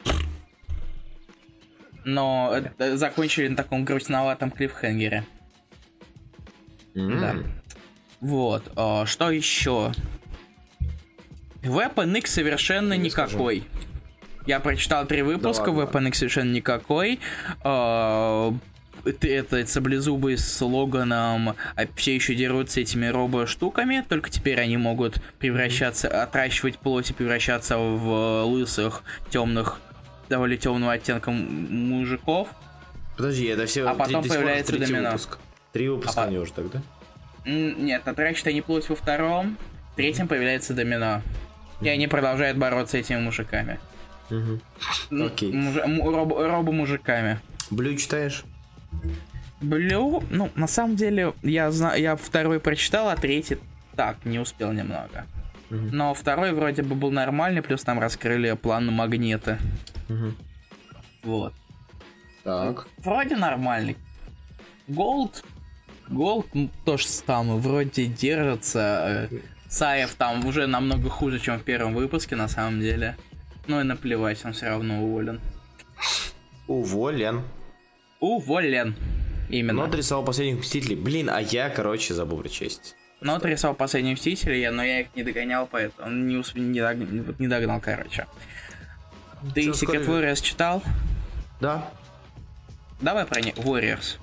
Но 2.06 2.54
это 2.54 2.98
закончили 2.98 3.48
на 3.48 3.56
таком 3.56 3.86
грустноватом 3.86 4.52
клиффхенгере. 4.52 5.26
Mm. 6.94 7.20
Да. 7.20 7.36
Вот. 8.22 8.72
А, 8.76 9.06
что 9.06 9.32
еще? 9.32 9.92
Weapon 11.64 12.18
X 12.20 12.34
совершенно 12.34 12.94
Не 12.94 13.06
никакой. 13.06 13.62
скажу. 13.62 13.93
Я 14.46 14.60
прочитал 14.60 15.06
три 15.06 15.22
выпуска, 15.22 15.66
Да 15.66 15.72
ладно. 15.72 16.14
Совершенно 16.14 16.52
никакой. 16.52 17.20
А, 17.64 18.54
это, 19.06 19.28
это 19.28 19.66
саблезубы 19.66 20.38
с 20.38 20.62
Логаном 20.62 21.50
а, 21.50 21.56
все 21.96 22.16
еще 22.16 22.36
дерутся 22.36 22.82
этими 22.82 23.08
робо-штуками, 23.08 24.04
только 24.08 24.30
теперь 24.30 24.60
они 24.60 24.78
могут 24.78 25.22
превращаться, 25.40 26.08
отращивать 26.24 26.78
плоть 26.78 27.10
и 27.10 27.14
превращаться 27.14 27.78
в 27.78 28.44
лысых, 28.46 29.04
темных, 29.30 29.80
довольно 30.30 30.58
темного 30.58 30.94
оттенка 30.94 31.32
мужиков. 31.32 32.50
Подожди, 33.18 33.46
это 33.46 33.66
все 33.66 33.88
А 33.88 33.94
потом 33.94 34.28
появляется 34.28 34.78
домино. 34.78 35.12
выпуск. 35.12 35.38
Три 35.72 35.90
выпуска 35.90 36.24
А 36.24 36.26
они 36.26 36.38
уже 36.38 36.54
тогда? 36.54 36.82
Нет, 37.46 38.08
отращивают 38.08 38.48
они 38.48 38.62
плоть 38.62 38.90
во 38.90 38.96
втором, 38.96 39.58
в 39.94 39.96
третьем 39.96 40.28
появляется 40.28 40.74
домино. 40.74 41.22
И 41.82 41.90
они 41.90 42.08
продолжают 42.08 42.58
бороться 42.58 42.98
с 42.98 43.00
этими 43.02 43.20
мужиками. 43.20 43.80
Угу. 44.30 44.60
М, 45.12 45.22
Окей. 45.24 45.52
робо- 45.52 46.48
робо-мужиками. 46.48 47.40
Блю 47.70 47.96
читаешь? 47.98 48.44
Блю, 49.62 50.24
ну, 50.30 50.50
на 50.56 50.68
самом 50.68 50.96
деле, 50.96 51.34
я 51.42 51.72
знаю, 51.72 52.02
я 52.02 52.16
второй 52.16 52.60
прочитал, 52.60 53.10
а 53.10 53.16
третий 53.16 53.58
так, 53.96 54.18
не 54.26 54.40
успел 54.40 54.72
немного. 54.74 55.26
Мгм. 55.70 55.90
Но 55.92 56.14
второй 56.14 56.52
вроде 56.54 56.84
бы 56.84 56.96
был 56.96 57.12
нормальный, 57.12 57.62
плюс 57.62 57.82
там 57.84 58.00
раскрыли 58.00 58.54
план 58.54 58.88
Магнето. 58.92 59.58
Угу. 60.10 60.34
Вот. 61.24 61.54
Так. 62.44 62.88
Вроде 62.98 63.36
нормальный. 63.38 63.96
Gold. 64.88 65.44
Gold 66.10 66.48
м, 66.54 66.70
тоже 66.86 67.08
самое, 67.08 67.58
вроде 67.60 68.06
держится. 68.08 69.28
э, 69.32 69.38
Сьяф 69.70 70.14
там 70.16 70.46
уже 70.46 70.68
намного 70.68 71.10
хуже, 71.10 71.40
чем 71.40 71.58
в 71.58 71.64
первом 71.64 71.94
выпуске, 71.96 72.36
на 72.36 72.48
самом 72.50 72.82
деле. 72.82 73.16
Ну 73.68 73.80
и 73.80 73.84
наплевать, 73.84 74.44
он 74.46 74.54
все 74.54 74.68
равно 74.68 75.04
уволен. 75.04 75.40
Уволен. 76.68 77.44
Уволен. 78.20 78.96
Именно. 79.50 79.74
Но 79.74 79.84
отрисовал 79.84 80.26
последних 80.26 80.60
Мстителей. 80.60 80.96
Блин, 80.96 81.30
а 81.30 81.40
я, 81.40 81.70
короче, 81.70 82.14
забыл 82.14 82.40
прочесть. 82.40 82.96
Но 83.22 83.34
вот 83.36 83.46
рисовал 83.46 83.76
последние 83.76 84.16
Мстители, 84.16 84.56
я, 84.56 84.72
но 84.72 84.84
я 84.84 85.02
их 85.02 85.16
не 85.16 85.24
догонял, 85.24 85.68
поэтому 85.70 86.12
не, 86.12 86.36
усп... 86.36 86.56
не, 86.56 86.82
дог... 86.82 87.40
не 87.40 87.48
догнал, 87.48 87.80
короче. 87.80 88.28
Ты 89.54 89.64
Чё, 89.64 89.72
Secret 89.72 90.04
скорее? 90.04 90.06
Warriors 90.06 90.42
читал? 90.42 90.84
Да, 91.62 91.90
Давай 93.04 93.26
про 93.26 93.42
них. 93.42 93.56
Warriors. 93.56 94.18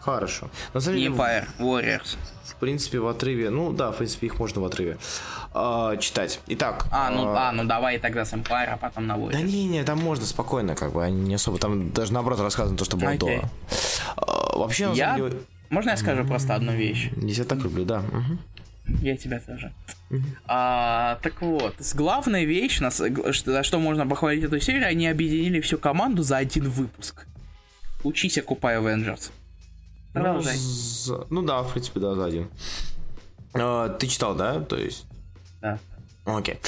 хорошо. 0.00 0.50
На 0.74 0.80
самом 0.80 0.98
деле, 0.98 1.14
Empire, 1.14 1.46
Warriors. 1.58 2.16
В 2.58 2.60
принципе, 2.60 2.98
в 2.98 3.06
отрыве, 3.06 3.50
ну 3.50 3.72
да, 3.72 3.92
в 3.92 3.98
принципе, 3.98 4.26
их 4.26 4.40
можно 4.40 4.60
в 4.60 4.64
отрыве 4.64 4.98
а, 5.54 5.96
читать. 5.96 6.40
Итак. 6.48 6.86
А, 6.90 7.08
ну, 7.08 7.28
а, 7.28 7.50
а, 7.50 7.52
ну 7.52 7.62
давай 7.64 7.98
тогда 8.00 8.24
с 8.24 8.32
Empire, 8.32 8.66
а 8.66 8.76
потом 8.76 9.06
на. 9.06 9.16
Да 9.16 9.40
не, 9.40 9.66
не, 9.68 9.84
там 9.84 10.00
можно 10.00 10.26
спокойно, 10.26 10.74
как 10.74 10.92
бы, 10.92 11.04
они 11.04 11.20
не 11.22 11.34
особо, 11.34 11.58
там 11.58 11.92
даже 11.92 12.12
наоборот 12.12 12.40
рассказано 12.40 12.76
то, 12.76 12.84
что 12.84 12.96
было 12.96 13.14
до. 13.14 13.48
А, 14.16 14.58
вообще, 14.58 14.90
Я? 14.92 15.14
деле, 15.14 15.34
Можно 15.70 15.90
я 15.90 15.96
скажу 15.96 16.24
просто 16.24 16.56
одну 16.56 16.72
вещь? 16.72 17.10
я 17.16 17.32
тебя 17.34 17.44
так 17.44 17.58
люблю, 17.60 17.84
да. 17.84 18.02
Я 19.02 19.16
тебя 19.16 19.38
тоже. 19.38 19.72
А, 20.46 21.18
так 21.22 21.40
вот, 21.42 21.76
главная 21.94 22.44
вещь, 22.44 22.80
нас- 22.80 23.00
что- 23.30 23.52
за 23.52 23.62
что 23.62 23.78
можно 23.78 24.04
похвалить 24.04 24.42
эту 24.42 24.58
серию, 24.58 24.88
они 24.88 25.06
объединили 25.06 25.60
всю 25.60 25.78
команду 25.78 26.22
за 26.22 26.38
один 26.38 26.68
выпуск. 26.68 27.26
Учись, 28.02 28.38
окупай 28.38 28.76
Avengers. 28.78 29.30
Ну, 30.14 30.22
Продолжай. 30.22 30.56
за- 30.56 31.26
ну 31.30 31.42
да, 31.42 31.62
в 31.62 31.72
принципе, 31.72 32.00
да, 32.00 32.14
за 32.14 32.24
один. 32.24 32.48
А, 33.54 33.88
ты 33.88 34.06
читал, 34.06 34.34
да? 34.34 34.60
То 34.60 34.76
есть. 34.76 35.04
Да. 35.60 35.78
Окей. 36.24 36.58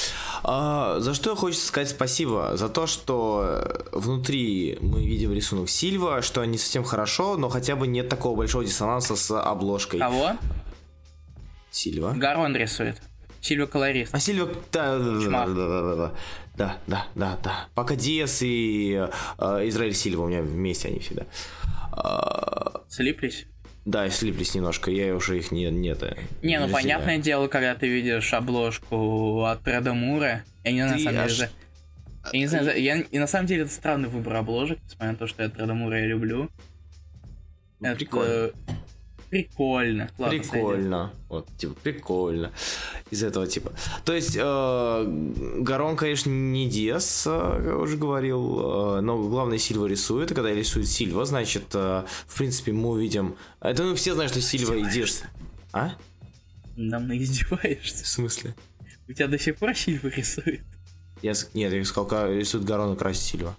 А, 0.43 1.01
за 1.01 1.13
что 1.15 1.35
хочется 1.37 1.67
сказать 1.67 1.91
спасибо? 1.91 2.57
За 2.57 2.69
то, 2.69 2.87
что 2.87 3.87
внутри 3.93 4.79
мы 4.81 5.05
видим 5.05 5.33
рисунок 5.35 5.69
Сильва, 5.69 6.23
что 6.23 6.45
не 6.45 6.57
совсем 6.59 6.83
хорошо, 6.85 7.37
но 7.37 7.49
хотя 7.51 7.77
бы 7.77 7.87
нет 7.87 8.09
такого 8.09 8.37
большого 8.37 8.65
диссонанса 8.65 9.17
с 9.17 9.31
обложкой 9.39 10.01
Кого? 10.01 10.33
Сильва. 11.71 12.13
Гарон 12.15 12.57
рисует. 12.57 13.01
Сильва 13.43 13.67
колорист. 13.67 14.15
А 14.15 14.21
Сильва, 14.21 14.49
да, 14.73 14.99
да, 14.99 15.05
да, 15.13 15.23
Чмах. 15.25 15.49
да, 15.49 15.55
да, 15.55 15.83
да, 15.83 15.95
да, 15.97 16.13
да, 16.57 16.77
да, 16.87 17.07
да, 17.15 17.39
да. 17.43 17.69
Пока 17.75 17.95
Диас 17.97 18.43
и 18.43 18.93
э, 19.39 19.69
Израиль 19.69 19.95
Сильва 19.95 20.25
у 20.25 20.29
меня 20.29 20.43
вместе 20.43 20.89
они 20.89 20.99
всегда. 21.01 21.25
А, 21.93 22.50
Слиплись? 22.91 23.47
да, 23.87 24.11
слиплись 24.11 24.55
немножко, 24.55 24.91
я 24.91 25.15
уже 25.17 25.39
их 25.39 25.53
не, 25.53 25.71
нет. 25.71 26.03
Не, 26.43 26.61
ну 26.61 26.69
понятное 26.69 27.17
дело, 27.19 27.47
когда 27.49 27.75
ты 27.75 27.89
видишь 27.89 28.33
обложку 28.35 29.45
от 29.45 29.67
Реда 29.67 29.95
Мура, 29.95 30.43
я 30.65 30.73
не 30.73 30.83
знаю, 30.83 30.93
на 30.93 30.99
Ты 30.99 31.03
самом 31.05 31.15
деле, 31.15 31.25
аж- 31.25 31.37
за- 31.39 31.51
я 32.33 32.39
не 32.41 32.47
знаю, 32.47 32.65
за- 32.65 32.73
я, 32.77 32.97
и 33.01 33.19
на 33.19 33.27
самом 33.27 33.47
деле 33.47 33.63
это 33.63 33.73
странный 33.73 34.09
выбор 34.11 34.35
обложек, 34.37 34.79
несмотря 34.85 35.13
на 35.13 35.17
то, 35.17 35.27
что 35.27 35.43
я 35.43 35.49
Реда 35.49 35.73
Мура 35.75 35.99
я 35.99 36.07
люблю. 36.07 36.51
Ну, 37.81 37.89
Это 37.89 38.53
Прикольно. 39.31 40.11
Ладно. 40.19 40.39
Прикольно. 40.39 41.13
Вот, 41.29 41.49
типа, 41.57 41.75
прикольно. 41.83 42.53
Из 43.11 43.23
этого 43.23 43.47
типа. 43.47 43.73
То 44.05 44.13
есть, 44.13 44.37
э, 44.37 45.05
Гарон, 45.61 45.97
конечно, 45.97 46.31
не 46.31 46.69
Диас, 46.69 47.27
э, 47.27 47.31
как 47.31 47.65
я 47.65 47.77
уже 47.77 47.97
говорил, 47.97 48.97
э, 48.97 49.01
но 49.01 49.23
главное 49.23 49.59
Сильва 49.59 49.87
рисует, 49.87 50.33
и 50.33 50.35
когда 50.35 50.53
рисует 50.53 50.89
Сильва, 50.89 51.25
значит, 51.25 51.65
э, 51.75 52.05
в 52.27 52.37
принципе, 52.37 52.73
мы 52.73 52.91
увидим... 52.91 53.37
Это 53.61 53.85
ну 53.85 53.95
все 53.95 54.15
знают, 54.15 54.33
что 54.33 54.41
Сильва 54.41 54.75
и 54.75 54.91
Диас... 54.91 55.23
А? 55.73 55.93
Нам 56.77 57.07
на 57.07 57.17
издеваешься. 57.17 58.03
В 58.03 58.09
смысле? 58.09 58.57
У 59.09 59.13
тебя 59.13 59.29
до 59.29 59.39
сих 59.39 59.57
пор 59.57 59.77
Сильва 59.77 60.09
рисует? 60.09 60.63
Я, 61.23 61.35
нет, 61.55 61.73
я 61.73 61.85
сказал, 61.85 62.33
рисует 62.33 62.65
Гарон 62.65 62.95
и 62.95 62.97
красит 62.97 63.23
Сильва. 63.23 63.57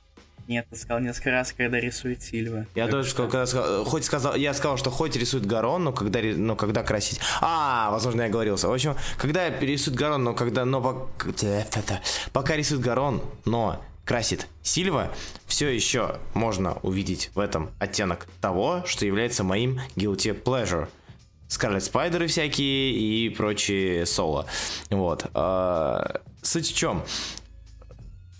Нет, 0.48 0.68
ты 0.70 0.76
сказал 0.76 1.02
несколько 1.02 1.32
раз, 1.32 1.54
когда 1.54 1.80
рисует 1.80 2.22
Сильва. 2.22 2.66
Я 2.76 2.84
Так 2.86 2.92
тоже 2.92 3.10
сказал, 3.10 3.30
когда 3.30 3.46
сказал, 3.46 3.86
хоть 3.86 4.06
сказал, 4.06 4.36
я 4.36 4.54
сказал, 4.54 4.78
что 4.78 4.89
хоть 4.92 5.16
рисует 5.16 5.46
Гарон, 5.46 5.84
но 5.84 5.94
когда, 5.94 6.20
но 6.22 6.56
когда 6.56 6.84
красить. 6.84 7.20
А, 7.42 7.89
возможно, 7.92 8.22
я 8.22 8.28
оговорился. 8.28 8.68
В 8.68 8.74
общем, 8.74 8.96
когда 9.18 9.50
рисует 9.60 9.96
Гарон, 9.98 10.24
но 10.24 10.34
когда, 10.34 10.66
но 10.66 10.80
пок- 10.80 12.02
пока 12.34 12.56
рисует 12.56 12.82
Гарон, 12.82 13.22
но 13.46 13.82
красит 14.06 14.48
Сильва, 14.62 15.12
все 15.46 15.70
еще 15.70 16.18
можно 16.34 16.74
увидеть 16.82 17.32
в 17.36 17.39
этом 17.39 17.70
оттенок 17.80 18.28
того, 18.42 18.84
что 18.86 19.06
является 19.06 19.44
моим 19.44 19.80
guilty 19.96 20.42
pleasure. 20.42 20.88
Скарлет 21.48 21.84
Спайдеры 21.84 22.28
всякие 22.28 22.92
и 22.94 23.30
прочие 23.30 24.06
соло. 24.06 24.46
Вот. 24.89 25.26
А, 25.34 26.22
Суть 26.42 26.72
в 26.72 26.76
чем? 26.76 27.04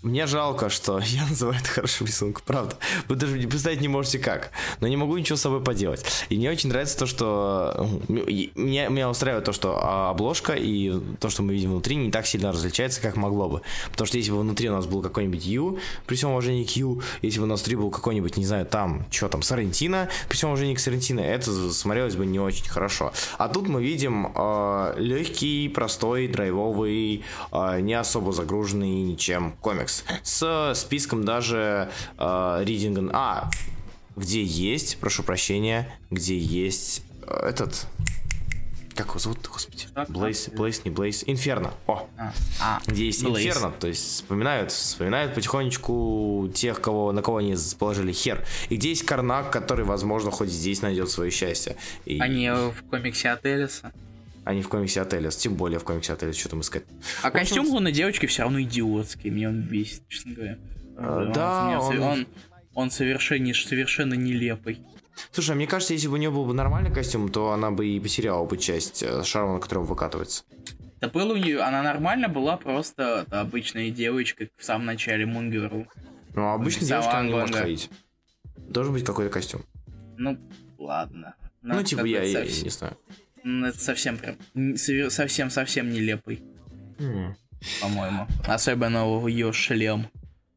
Мне 0.02 0.26
жалко, 0.26 0.68
что 0.68 0.98
я 1.04 1.26
называю 1.26 1.58
это 1.58 1.68
хорошим 1.68 2.06
рисунком, 2.06 2.42
правда. 2.44 2.76
Вы 3.08 3.14
даже 3.14 3.38
не 3.38 3.46
представить 3.46 3.80
не 3.80 3.88
можете 3.88 4.18
как. 4.18 4.50
Но 4.80 4.88
не 4.88 4.96
могу 4.96 5.16
ничего 5.16 5.36
с 5.36 5.40
собой 5.40 5.62
поделать. 5.62 6.04
И 6.28 6.36
мне 6.36 6.50
очень 6.50 6.70
нравится 6.70 6.98
то, 6.98 7.06
что... 7.06 7.88
Меня, 8.08 8.88
меня 8.88 9.08
устраивает 9.08 9.44
то, 9.44 9.52
что 9.52 9.78
а, 9.80 10.10
обложка 10.10 10.54
и 10.54 10.92
то, 11.20 11.30
что 11.30 11.42
мы 11.42 11.52
видим 11.52 11.70
внутри, 11.70 11.94
не 11.94 12.10
так 12.10 12.26
сильно 12.26 12.50
различается, 12.50 13.00
как 13.00 13.16
могло 13.16 13.48
бы. 13.48 13.62
Потому 13.92 14.06
что 14.08 14.18
если 14.18 14.32
бы 14.32 14.40
внутри 14.40 14.68
у 14.70 14.72
нас 14.72 14.86
был 14.86 15.02
какой-нибудь 15.02 15.46
Ю, 15.46 15.78
при 16.06 16.16
всем 16.16 16.30
уважении 16.30 16.64
к 16.64 16.70
Ю, 16.70 17.00
если 17.22 17.38
бы 17.38 17.44
у 17.44 17.48
нас 17.48 17.60
внутри 17.60 17.76
был 17.76 17.90
какой-нибудь, 17.90 18.36
не 18.36 18.44
знаю, 18.44 18.66
там, 18.66 19.06
что 19.10 19.28
там, 19.28 19.42
Сарентино, 19.42 20.08
при 20.28 20.36
всем 20.36 20.50
уважении 20.50 20.74
к 20.74 20.80
Сарентино, 20.80 21.20
это 21.20 21.72
смотрелось 21.72 22.16
бы 22.16 22.26
не 22.26 22.40
очень 22.40 22.68
хорошо. 22.68 23.12
А 23.38 23.48
тут 23.48 23.68
мы 23.68 23.82
видим 23.82 24.32
легкий, 24.96 25.68
простой, 25.68 26.26
драйвовый, 26.26 27.22
э, 27.52 27.80
не 27.80 27.94
особо 27.94 28.32
загруженный 28.32 29.02
ничем 29.02 29.54
комикс. 29.60 29.91
С 30.22 30.72
списком 30.74 31.24
даже 31.24 31.90
э, 32.18 32.22
reading... 32.22 33.10
А, 33.12 33.50
где 34.16 34.42
есть, 34.42 34.98
прошу 34.98 35.22
прощения, 35.22 35.88
где 36.10 36.36
есть 36.38 37.02
э, 37.26 37.48
этот... 37.48 37.86
Как 38.94 39.06
его 39.08 39.18
зовут, 39.18 39.38
господи? 39.48 39.86
Что? 39.86 40.04
Блейз, 40.08 40.50
Блейз, 40.50 40.84
не 40.84 40.90
Блейз. 40.90 41.24
Инферно. 41.26 41.72
О, 41.86 42.06
А, 42.18 42.32
а, 42.60 42.80
где 42.86 43.06
есть 43.06 43.24
Блейз. 43.24 43.46
Инферно, 43.46 43.70
то 43.70 43.86
есть 43.86 44.16
вспоминают, 44.16 44.70
вспоминают 44.70 45.34
потихонечку 45.34 46.50
тех, 46.54 46.78
кого, 46.82 47.10
на 47.12 47.22
кого 47.22 47.38
они 47.38 47.56
положили 47.78 48.12
хер. 48.12 48.44
И 48.68 48.76
где 48.76 48.90
есть 48.90 49.06
Карнак, 49.06 49.50
который, 49.50 49.86
возможно, 49.86 50.30
хоть 50.30 50.50
здесь 50.50 50.82
найдет 50.82 51.10
свое 51.10 51.30
счастье. 51.30 51.76
И... 52.04 52.20
Они 52.20 52.50
в 52.50 52.82
комиксе 52.90 53.30
от 53.30 53.46
Элиса. 53.46 53.92
А 54.44 54.54
не 54.54 54.62
в 54.62 54.68
комиксе 54.68 55.00
от 55.00 55.12
Элис, 55.14 55.36
тем 55.36 55.54
более 55.54 55.78
в 55.78 55.84
комиксе 55.84 56.12
от 56.12 56.22
Элис, 56.22 56.36
что 56.36 56.48
там 56.48 56.60
искать. 56.60 56.84
А 57.22 57.28
общем, 57.28 57.38
костюм 57.40 57.66
лунной 57.68 57.92
девочки 57.92 58.26
все 58.26 58.42
равно 58.42 58.60
идиотский, 58.62 59.30
мне 59.30 59.48
он 59.48 59.62
бесит, 59.62 60.02
честно 60.08 60.32
говоря. 60.34 60.58
А, 60.96 61.18
Он- 61.26 61.32
да, 61.32 61.80
он- 61.80 62.00
он, 62.02 62.26
он 62.74 62.90
совершенно, 62.90 63.52
совершенно 63.54 64.14
нелепый. 64.14 64.80
Слушай, 65.30 65.50
а 65.52 65.54
мне 65.54 65.66
кажется, 65.66 65.92
если 65.94 66.08
бы 66.08 66.14
у 66.14 66.16
нее 66.16 66.30
был 66.30 66.44
бы 66.44 66.54
нормальный 66.54 66.92
костюм, 66.92 67.28
то 67.30 67.52
она 67.52 67.70
бы 67.70 67.86
и 67.86 68.00
потеряла 68.00 68.44
бы 68.46 68.56
часть 68.56 69.02
э, 69.02 69.22
шарма, 69.24 69.54
на 69.54 69.60
котором 69.60 69.84
выкатывается. 69.84 70.44
Да 71.00 71.08
было 71.08 71.32
у 71.34 71.36
нее, 71.36 71.60
она 71.60 71.82
нормально 71.82 72.28
была, 72.28 72.56
просто 72.56 73.26
да, 73.28 73.40
обычная 73.42 73.90
девочка 73.90 74.48
в 74.56 74.64
самом 74.64 74.86
начале 74.86 75.26
Мунгеру. 75.26 75.86
Ну, 76.34 76.42
а 76.42 76.54
обычно 76.54 76.80
Рисовал 76.80 77.02
девушка 77.02 77.18
она 77.18 77.28
не 77.28 77.34
может 77.34 77.56
ходить. 77.56 77.90
Должен 78.56 78.92
быть 78.94 79.04
какой-то 79.04 79.30
костюм. 79.30 79.62
Ну, 80.16 80.38
ладно. 80.78 81.34
Ну, 81.60 81.74
это 81.74 81.84
типа, 81.84 82.04
я, 82.06 82.22
я 82.22 82.40
совсем- 82.44 82.64
не 82.64 82.70
знаю. 82.70 82.96
Это 83.44 83.78
совсем 83.78 84.18
прям, 84.18 84.36
совсем-совсем 85.10 85.90
нелепый, 85.90 86.42
М. 86.98 87.34
по-моему. 87.80 88.26
Особенно 88.46 89.04
ее 89.26 89.52
шлем, 89.52 90.06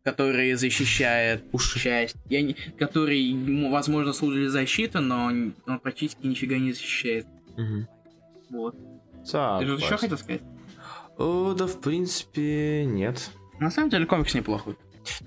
который 0.04 0.54
защищает 0.54 1.44
Уши. 1.52 1.80
часть, 1.80 2.16
я 2.30 2.42
не, 2.42 2.54
который, 2.78 3.20
ему, 3.20 3.72
возможно, 3.72 4.14
служит 4.14 4.42
для 4.42 4.50
защиты, 4.52 5.00
но 5.00 5.26
он 5.26 5.56
он 5.66 5.80
практически 5.80 6.28
нифига 6.28 6.58
не 6.58 6.74
защищает. 6.74 7.26
Мгм. 7.58 7.88
Вот. 8.52 8.76
Так, 9.32 9.62
Ты 9.62 9.66
что-то 9.68 9.84
еще 9.86 9.98
хотел 9.98 10.18
сказать? 10.18 10.42
О, 11.18 11.54
да, 11.58 11.66
в 11.66 11.82
принципе, 11.82 12.86
нет. 12.86 13.32
На 13.60 13.72
самом 13.72 13.90
деле 13.90 14.06
комикс 14.06 14.34
неплохой. 14.36 14.76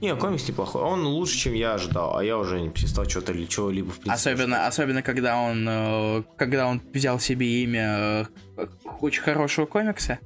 Не, 0.00 0.14
комикс 0.16 0.48
неплохой. 0.48 0.82
Он 0.82 1.06
лучше, 1.06 1.36
чем 1.36 1.54
я 1.54 1.74
ожидал, 1.74 2.16
а 2.16 2.24
я 2.24 2.38
уже 2.38 2.60
не 2.60 2.70
перестал 2.70 3.08
что-то 3.08 3.32
или 3.32 3.46
чего-либо 3.46 3.90
в 3.90 3.98
принципе. 3.98 4.12
Особенно, 4.12 4.66
особенно 4.66 5.02
когда 5.02 5.36
он, 5.36 5.66
э, 5.68 6.22
когда 6.36 6.66
он 6.66 6.80
взял 6.92 7.18
себе 7.20 7.62
имя 7.62 8.28
э, 8.56 8.66
очень 9.00 9.22
хорошего 9.22 9.66
комикса. 9.66 10.18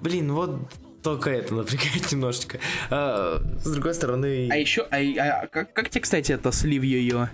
Блин, 0.00 0.32
вот 0.32 0.58
только 1.02 1.30
это 1.30 1.54
напрягает 1.54 2.10
немножечко. 2.12 2.58
А, 2.90 3.42
с 3.58 3.70
другой 3.70 3.94
стороны... 3.94 4.48
А 4.50 4.56
еще, 4.56 4.82
а, 4.90 4.98
а 4.98 5.46
как, 5.46 5.72
как 5.72 5.90
тебе, 5.90 6.00
кстати, 6.00 6.32
это 6.32 6.52
слив 6.52 6.82
ее? 6.82 7.30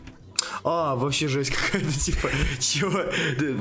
А, 0.64 0.94
вообще 0.96 1.28
жесть 1.28 1.50
какая-то, 1.50 1.92
типа, 2.00 2.28
чего? 2.58 3.00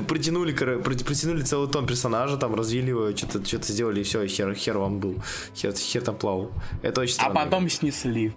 Протянули, 0.04 0.52
протянули 0.52 1.42
целый 1.42 1.68
том 1.70 1.86
персонажа, 1.86 2.36
там 2.36 2.54
развили 2.54 2.88
его, 2.90 3.14
что-то 3.16 3.44
что 3.44 3.62
сделали, 3.62 4.00
и 4.00 4.02
все, 4.02 4.26
хер, 4.26 4.54
хер 4.54 4.78
вам 4.78 4.98
был. 5.00 5.16
Хер, 5.56 5.72
хер 5.74 6.02
там 6.02 6.16
плавал. 6.16 6.50
Это 6.82 7.00
очень 7.00 7.14
А 7.18 7.20
странно. 7.30 7.34
потом 7.40 7.68
снесли. 7.70 8.32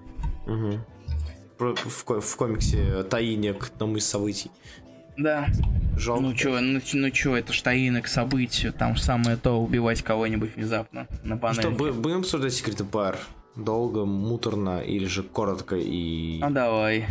Про- 1.57 1.75
В, 1.75 2.21
в 2.21 2.35
комиксе 2.35 3.03
таиние 3.03 3.53
к 3.53 3.67
одному 3.67 3.97
из 3.97 4.05
событий. 4.05 4.49
Да. 5.17 5.47
Жалко. 5.97 6.21
Ну 6.23 6.33
чё, 6.33 6.59
ну, 6.61 6.79
ну 6.93 7.09
чё, 7.11 7.35
это 7.35 7.53
ж 7.53 7.61
таинок 7.61 8.07
событию, 8.07 8.73
там 8.73 8.95
самое 8.97 9.37
то 9.37 9.61
убивать 9.61 10.01
кого-нибудь 10.01 10.55
внезапно 10.55 11.07
на 11.23 11.35
Ну 11.35 11.39
панели. 11.39 11.61
что, 11.61 11.69
бу- 11.69 11.93
будем 11.93 12.19
обсуждать 12.19 12.53
Secret 12.53 12.77
Empire? 12.89 13.17
Долго, 13.55 14.05
муторно 14.05 14.79
или 14.79 15.05
же 15.05 15.21
коротко 15.23 15.75
и... 15.75 16.39
Ну 16.39 16.49
давай. 16.49 17.05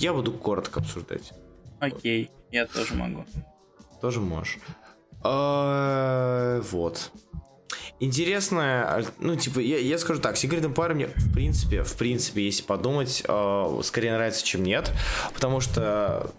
Я 0.00 0.14
буду 0.14 0.32
коротко 0.32 0.80
обсуждать. 0.80 1.32
Окей, 1.78 2.30
я 2.50 2.66
тоже 2.66 2.94
могу. 2.94 3.26
Тоже 4.00 4.20
можешь. 4.20 4.58
А, 5.22 6.60
вот. 6.70 7.12
Интересно, 8.00 9.04
ну, 9.18 9.36
типа, 9.36 9.60
я, 9.60 9.76
я 9.78 9.98
скажу 9.98 10.20
так, 10.20 10.36
Secret 10.36 10.62
Empire 10.62 10.94
мне, 10.94 11.06
в 11.08 11.34
принципе, 11.34 11.82
в 11.82 11.94
принципе, 11.96 12.46
если 12.46 12.62
подумать, 12.62 13.22
э, 13.28 13.80
скорее 13.82 14.14
нравится, 14.14 14.42
чем 14.42 14.62
нет, 14.62 14.90
потому 15.34 15.60
что 15.60 16.32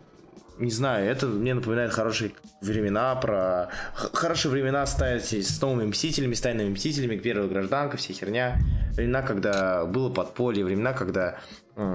не 0.61 0.71
знаю, 0.71 1.09
это 1.09 1.27
мне 1.27 1.53
напоминает 1.53 1.91
хорошие 1.91 2.31
времена 2.61 3.15
про... 3.15 3.69
Хорошие 3.93 4.51
времена 4.51 4.85
ставить 4.85 5.31
с 5.31 5.61
новыми 5.61 5.87
Мстителями, 5.87 6.33
с 6.33 6.41
тайными 6.41 6.69
Мстителями, 6.69 7.17
первая 7.17 7.47
гражданка, 7.47 7.97
вся 7.97 8.13
херня. 8.13 8.57
Времена, 8.93 9.21
когда 9.21 9.85
было 9.85 10.09
подполье, 10.09 10.63
времена, 10.63 10.93
когда 10.93 11.39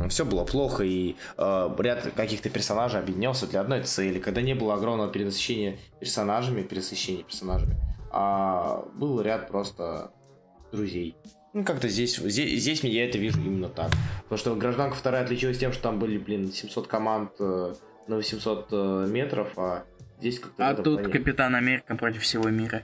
все 0.09 0.25
было 0.25 0.45
плохо, 0.45 0.85
и 0.85 1.17
э, 1.37 1.77
ряд 1.79 2.11
каких-то 2.17 2.49
персонажей 2.51 2.99
объединялся 2.99 3.47
для 3.47 3.61
одной 3.61 3.83
цели, 3.83 4.19
когда 4.19 4.41
не 4.41 4.55
было 4.55 4.75
огромного 4.75 5.13
перенасыщения 5.13 5.79
персонажами, 6.01 6.63
пересыщения 6.63 7.23
персонажами, 7.23 7.77
а 8.11 8.85
был 8.95 9.21
ряд 9.21 9.49
просто 9.49 10.11
друзей. 10.73 11.17
Ну, 11.53 11.65
как-то 11.65 11.89
здесь, 11.89 12.17
здесь, 12.17 12.61
здесь 12.61 12.85
я 12.85 13.07
это 13.07 13.19
вижу 13.19 13.41
именно 13.41 13.69
так. 13.69 13.91
Потому 14.25 14.39
что 14.39 14.55
гражданка 14.57 14.97
вторая 14.97 15.25
отличилась 15.25 15.59
тем, 15.59 15.73
что 15.73 15.85
там 15.85 15.99
были, 15.99 16.19
блин, 16.19 16.53
700 16.53 16.87
команд 16.87 17.31
э, 17.39 17.75
на 18.09 18.17
800 18.17 18.69
э, 18.71 19.07
метров, 19.09 19.59
а 19.59 19.85
здесь 20.19 20.39
как-то... 20.39 20.69
А 20.69 20.75
тут 20.75 21.01
плане... 21.01 21.13
Капитан 21.13 21.55
Америка 21.55 21.97
против 21.97 22.23
всего 22.23 22.49
мира. 22.51 22.83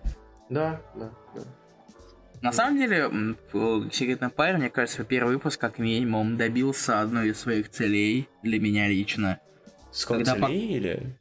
Да, 0.51 0.81
да, 0.95 1.11
да. 1.35 1.43
На 2.43 2.53
самом 2.53 2.79
деле, 2.79 3.09
Секретный 3.93 4.29
Empire, 4.29 4.57
мне 4.57 4.68
кажется, 4.68 5.05
первый 5.05 5.35
выпуск, 5.35 5.61
как 5.61 5.79
минимум, 5.79 6.37
добился 6.37 7.01
одной 7.01 7.29
из 7.31 7.39
своих 7.39 7.70
целей 7.70 8.29
для 8.43 8.59
меня 8.59 8.89
лично. 8.89 9.39
Сколько 9.93 10.25
целей 10.25 10.41
по... 10.41 10.51
или? 10.51 11.18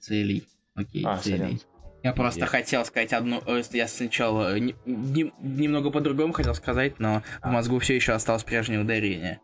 Целей. 0.00 0.48
Окей, 0.74 1.04
а, 1.06 1.16
целей. 1.16 1.38
Сорян. 1.38 1.60
Я 2.02 2.12
просто 2.12 2.40
я... 2.40 2.46
хотел 2.46 2.84
сказать 2.84 3.12
одну... 3.12 3.42
Э, 3.46 3.62
я 3.72 3.86
сначала 3.86 4.58
не, 4.58 4.74
не, 4.84 5.32
немного 5.40 5.90
по-другому 5.90 6.32
хотел 6.32 6.54
сказать, 6.54 6.98
но 6.98 7.22
а. 7.40 7.48
в 7.48 7.52
мозгу 7.52 7.78
все 7.78 7.94
еще 7.94 8.12
осталось 8.12 8.42
прежнее 8.42 8.80
ударение. 8.80 9.40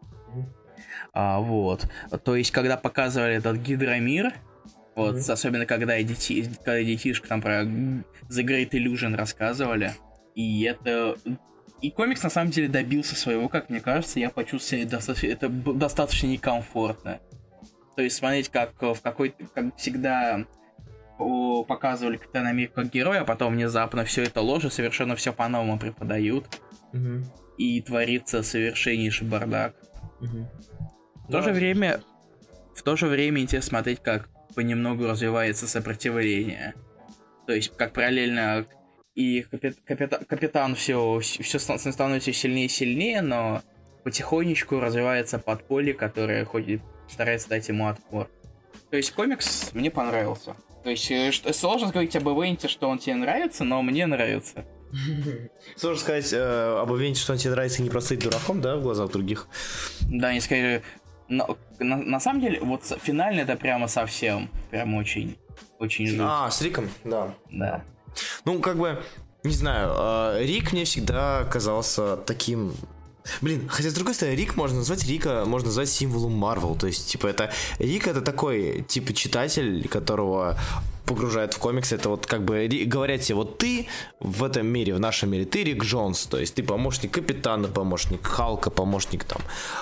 А, 1.12 1.40
вот. 1.40 1.88
То 2.24 2.36
есть, 2.36 2.50
когда 2.50 2.76
показывали 2.76 3.34
этот 3.34 3.59
гидромир, 3.59 4.34
вот, 4.94 5.16
mm-hmm. 5.16 5.32
особенно 5.32 5.66
когда, 5.66 6.00
дети, 6.02 6.50
когда 6.64 6.82
детишка 6.82 7.28
там 7.28 7.40
про 7.40 7.62
The 7.62 8.04
Great 8.30 8.70
Illusion 8.70 9.16
рассказывали, 9.16 9.92
и 10.34 10.62
это... 10.62 11.16
И 11.80 11.92
комикс 11.92 12.22
на 12.24 12.30
самом 12.30 12.50
деле 12.50 12.68
добился 12.68 13.14
своего, 13.14 13.48
как 13.48 13.70
мне 13.70 13.80
кажется, 13.80 14.18
я 14.18 14.30
почувствовал 14.30 14.82
себя 14.82 14.90
достаточно, 14.90 15.28
это 15.28 15.48
достаточно 15.48 16.26
некомфортно. 16.26 17.20
То 17.94 18.02
есть 18.02 18.16
смотреть, 18.16 18.48
как 18.48 18.80
в 18.80 19.00
какой 19.00 19.34
как 19.54 19.76
всегда 19.76 20.44
показывали 21.18 22.16
Капитан 22.16 22.46
Америку 22.46 22.74
как 22.76 22.90
героя, 22.90 23.20
а 23.20 23.24
потом 23.24 23.54
внезапно 23.54 24.04
все 24.04 24.24
это 24.24 24.40
ложь, 24.40 24.66
совершенно 24.72 25.16
все 25.16 25.32
по-новому 25.32 25.78
преподают. 25.78 26.61
Угу. 26.92 27.24
И 27.59 27.80
творится 27.82 28.42
совершеннейший 28.42 29.26
бардак. 29.28 29.74
Угу. 30.20 30.48
В 31.29 31.33
то 31.33 31.43
же 31.43 31.53
время, 31.53 32.01
в 32.74 32.83
то 32.83 32.97
же 32.97 33.07
время 33.07 33.43
интересно 33.43 33.68
смотреть, 33.68 34.01
как 34.03 34.29
понемногу 34.55 35.07
развивается 35.07 35.68
сопротивление. 35.68 36.74
То 37.47 37.53
есть, 37.53 37.76
как 37.76 37.93
параллельно 37.93 38.66
и 39.14 39.43
капит, 39.43 39.79
капита, 39.85 40.24
капитан 40.26 40.74
все, 40.74 41.20
все 41.20 41.59
становится 41.59 42.33
сильнее 42.33 42.66
и 42.66 42.68
сильнее, 42.70 43.20
но 43.20 43.62
потихонечку 44.05 44.81
развивается 44.81 45.39
подполье, 45.39 45.93
которое 45.93 46.45
ходит, 46.45 46.81
старается 47.11 47.51
дать 47.51 47.68
ему 47.68 47.89
отпор. 47.89 48.31
То 48.91 48.97
есть 48.97 49.12
комикс 49.12 49.70
мне 49.74 49.91
понравился. 49.91 50.57
То 50.83 50.91
есть 50.91 51.11
э, 51.11 51.31
что, 51.31 51.53
сложно 51.53 51.91
говорить 51.91 52.16
об 52.16 52.29
ивенте, 52.29 52.68
что 52.68 52.89
он 52.89 52.99
тебе 52.99 53.16
нравится, 53.16 53.64
но 53.64 53.83
мне 53.83 54.07
нравится. 54.07 54.64
Сложно 55.76 56.01
сказать 56.01 56.33
э, 56.33 56.79
об 56.81 56.91
ивенте, 56.95 57.20
что 57.20 57.33
он 57.33 57.39
тебе 57.39 57.51
нравится 57.51 57.83
не 57.83 57.91
просто 57.91 58.16
дураком, 58.16 58.62
да, 58.62 58.76
в 58.76 58.83
глазах 58.83 59.11
других. 59.11 59.49
Да, 60.09 60.33
не 60.33 60.41
скажи, 60.41 60.83
но, 61.29 61.57
на, 61.79 61.97
на 61.97 62.20
самом 62.20 62.41
деле, 62.41 62.61
вот 62.61 62.83
финальный 63.03 63.43
это 63.43 63.57
прямо 63.57 63.89
совсем, 63.89 64.49
прям 64.70 64.95
очень, 64.95 65.37
очень 65.79 66.07
жуть. 66.07 66.20
А, 66.20 66.51
с 66.51 66.61
Риком, 66.62 66.89
да. 67.05 67.35
Да. 67.51 67.83
Ну, 68.45 68.61
как 68.61 68.79
бы, 68.79 69.03
не 69.45 69.53
знаю, 69.53 69.91
э, 70.37 70.45
Рик 70.45 70.72
мне 70.72 70.85
всегда 70.85 71.45
казался 71.45 72.16
таким 72.16 72.72
Блин, 73.43 73.68
хотя 73.68 73.91
с 73.91 73.95
другой 73.95 74.14
стороны, 74.14 74.37
Рик 74.37 74.57
можно 74.57 74.79
назвать 74.79 75.05
Рика, 75.07 75.45
можно 75.47 75.66
назвать 75.66 75.91
символом 75.91 76.33
Марвел. 76.33 76.74
То 76.74 76.87
есть, 76.87 77.11
типа, 77.11 77.26
это 77.26 77.53
Рик 77.79 78.07
это 78.07 78.22
такой, 78.22 78.85
типа, 78.89 79.12
читатель, 79.12 79.87
которого 79.89 80.59
погружает 81.09 81.54
в 81.54 81.59
комиксы, 81.59 81.96
это 81.96 82.11
вот 82.11 82.26
как 82.26 82.44
бы 82.44 82.68
говорят 82.86 83.22
тебе, 83.22 83.36
вот 83.36 83.59
ты 83.59 83.86
в 84.20 84.44
этом 84.44 84.66
мире, 84.66 84.94
в 84.94 85.00
нашем 85.00 85.30
мире, 85.30 85.44
ты 85.44 85.64
Рик 85.64 85.84
Джонс, 85.84 86.26
то 86.26 86.38
есть 86.38 86.54
ты 86.54 86.62
помощник 86.62 87.12
капитана, 87.12 87.68
помощник 87.68 88.26
Халка, 88.26 88.70
помощник 88.70 89.24
там 89.24 89.40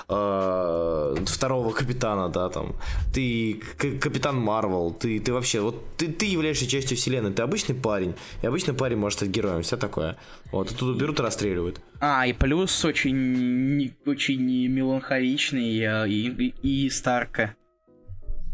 э, 0.09 1.15
второго 1.25 1.73
капитана, 1.73 2.29
да, 2.29 2.49
там, 2.49 2.75
ты 3.13 3.61
капитан 3.77 4.37
Марвел, 4.37 4.91
ты, 4.93 5.19
ты 5.19 5.33
вообще, 5.33 5.59
вот 5.59 5.75
ты, 5.97 6.07
ты 6.07 6.25
являешься 6.25 6.65
частью 6.67 6.97
вселенной, 6.97 7.33
ты 7.33 7.41
обычный 7.41 7.75
парень, 7.75 8.15
и 8.41 8.47
обычный 8.47 8.73
парень 8.73 8.97
может 8.97 9.19
стать 9.19 9.29
героем, 9.29 9.61
все 9.61 9.77
такое. 9.77 10.15
Вот, 10.51 10.71
и 10.71 10.75
тут 10.75 10.97
берут 10.97 11.19
и 11.19 11.23
расстреливают. 11.23 11.81
А, 11.99 12.25
и 12.25 12.33
плюс 12.33 12.85
очень, 12.85 13.93
очень 14.05 14.67
меланхоличный 14.67 15.79
э, 15.79 16.09
и, 16.09 16.53
и, 16.61 16.85
и 16.85 16.89
Старка. 16.89 17.55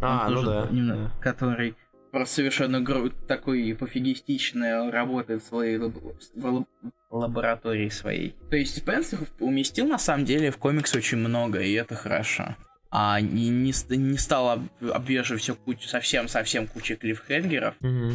А, 0.01 0.28
ну 0.30 0.41
да. 0.43 0.67
Немного, 0.71 1.11
который 1.21 1.76
просто 2.14 2.36
совершенно 2.36 2.86
такой 3.28 3.76
пофигистичный 3.76 4.91
работает 4.91 5.41
в 5.41 5.47
своей 5.47 5.80
в 5.80 6.66
лаборатории 7.09 7.89
своей. 7.89 8.36
То 8.51 8.55
есть 8.55 8.78
Спенсер 8.78 9.20
уместил 9.39 9.88
на 9.88 9.97
самом 9.97 10.24
деле 10.24 10.51
в 10.51 10.57
комикс 10.57 10.95
очень 10.95 11.18
много, 11.18 11.59
и 11.59 11.74
это 11.74 11.95
хорошо. 11.95 12.55
А 12.91 13.20
не, 13.20 13.49
не, 13.49 13.74
не 13.97 14.18
стал 14.20 14.61
обвешивать 14.80 15.41
все 15.41 15.55
кучу, 15.55 15.88
совсем-совсем 15.88 16.68
кучей 16.68 16.95
клиффхенгеров. 16.95 17.74
Mm-hmm. 17.82 18.14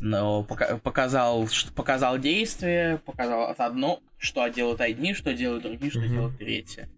Но 0.00 0.42
пока, 0.42 0.76
показал, 0.78 1.48
показал 1.76 2.18
действие, 2.18 2.98
показал 3.06 3.54
одно, 3.56 4.00
что 4.18 4.48
делают 4.48 4.80
одни, 4.80 5.14
что 5.14 5.32
делают 5.32 5.62
другие, 5.62 5.92
что 5.92 6.00
mm-hmm. 6.00 6.08
делают 6.08 6.38
третьи. 6.38 6.88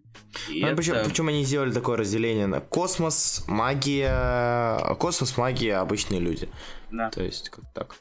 И 0.49 0.61
ну, 0.61 0.67
это... 0.67 0.75
почему, 0.77 1.03
почему 1.03 1.29
они 1.29 1.43
сделали 1.43 1.71
такое 1.71 1.97
разделение 1.97 2.47
на 2.47 2.61
космос, 2.61 3.43
магия, 3.47 4.95
космос, 4.95 5.37
магия, 5.37 5.77
обычные 5.77 6.19
люди. 6.19 6.49
Да. 6.89 7.09
То 7.09 7.23
есть, 7.23 7.49
как 7.49 7.65
так. 7.73 7.95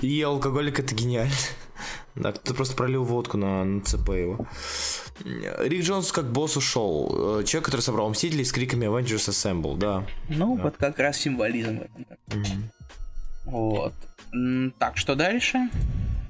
И 0.00 0.22
алкоголик 0.22 0.78
это 0.80 0.94
гениально. 0.94 1.32
Да, 2.14 2.32
ты 2.32 2.52
просто 2.52 2.74
пролил 2.74 3.04
водку 3.04 3.36
на, 3.36 3.62
на 3.62 3.80
ЦП 3.80 4.08
его. 4.08 4.48
Рик 5.24 5.84
Джонс 5.84 6.10
как 6.10 6.32
босс 6.32 6.56
ушел. 6.56 7.44
Человек, 7.44 7.66
который 7.66 7.80
собрал 7.82 8.08
Мстителей 8.10 8.44
с 8.44 8.50
криками 8.50 8.86
Avengers 8.86 9.28
Assemble, 9.28 9.76
да. 9.76 10.04
Ну, 10.28 10.56
да. 10.56 10.64
вот 10.64 10.76
как 10.78 10.98
раз 10.98 11.18
символизм. 11.18 11.82
Mm-hmm. 12.26 12.62
Вот. 13.44 13.94
Так, 14.80 14.96
что 14.96 15.14
дальше? 15.14 15.70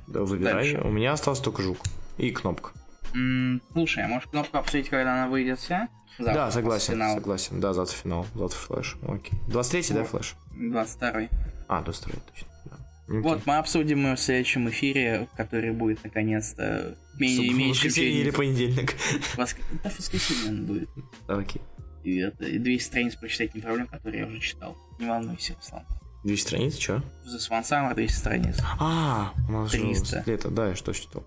Да, 0.08 0.20
выбирай. 0.20 0.54
Дальше. 0.54 0.80
У 0.84 0.90
меня 0.90 1.12
осталось 1.12 1.40
только 1.40 1.62
жук. 1.62 1.78
И 2.18 2.32
кнопка. 2.32 2.72
М-м, 3.14 3.62
слушай, 3.72 4.04
а 4.04 4.08
может 4.08 4.30
кнопку 4.30 4.58
обсудить, 4.58 4.88
когда 4.88 5.14
она 5.14 5.28
выйдет 5.28 5.58
вся? 5.58 5.88
Завтра 6.18 6.34
да, 6.34 6.50
согласен, 6.50 6.94
финал. 6.94 7.14
согласен. 7.14 7.60
Да, 7.60 7.72
завтра 7.72 7.96
финал, 7.96 8.26
завтра 8.34 8.58
флеш. 8.58 8.96
Окей. 9.06 9.38
23-й, 9.48 9.94
да, 9.94 10.04
флеш? 10.04 10.34
22-й. 10.56 11.28
А, 11.68 11.82
22 11.82 12.14
точно. 12.32 12.48
Да. 12.64 13.14
Okay. 13.14 13.20
Вот, 13.20 13.46
мы 13.46 13.56
обсудим 13.56 14.14
в 14.14 14.18
следующем 14.18 14.68
эфире, 14.68 15.28
который 15.36 15.70
будет 15.70 16.02
наконец-то 16.02 16.96
менее, 17.18 17.50
меньше. 17.52 17.86
Воскресенье 17.86 18.20
или 18.20 18.30
понедельник? 18.30 18.94
Воск... 19.36 19.58
Да, 19.84 19.90
воскресенье 19.96 20.50
он 20.50 20.66
будет. 20.66 20.90
Окей. 21.28 21.62
И 22.02 22.16
это, 22.18 22.44
и 22.46 22.58
200 22.58 22.86
страниц 22.86 23.14
прочитать 23.14 23.54
не 23.54 23.60
проблем, 23.60 23.86
которые 23.86 24.22
я 24.22 24.26
уже 24.26 24.40
читал. 24.40 24.76
Не 24.98 25.06
волнуйся, 25.06 25.54
Руслан. 25.54 25.84
200 26.24 26.46
страниц, 26.46 26.78
что? 26.78 27.02
The 27.24 27.38
Swan 27.38 27.62
Summer 27.62 27.94
200 27.94 28.16
страниц. 28.16 28.56
А, 28.78 29.32
у 29.48 29.52
нас 29.52 29.70
300. 29.70 30.04
же 30.04 30.22
лето, 30.26 30.50
да, 30.50 30.68
я 30.68 30.74
что 30.74 30.92
читал. 30.92 31.24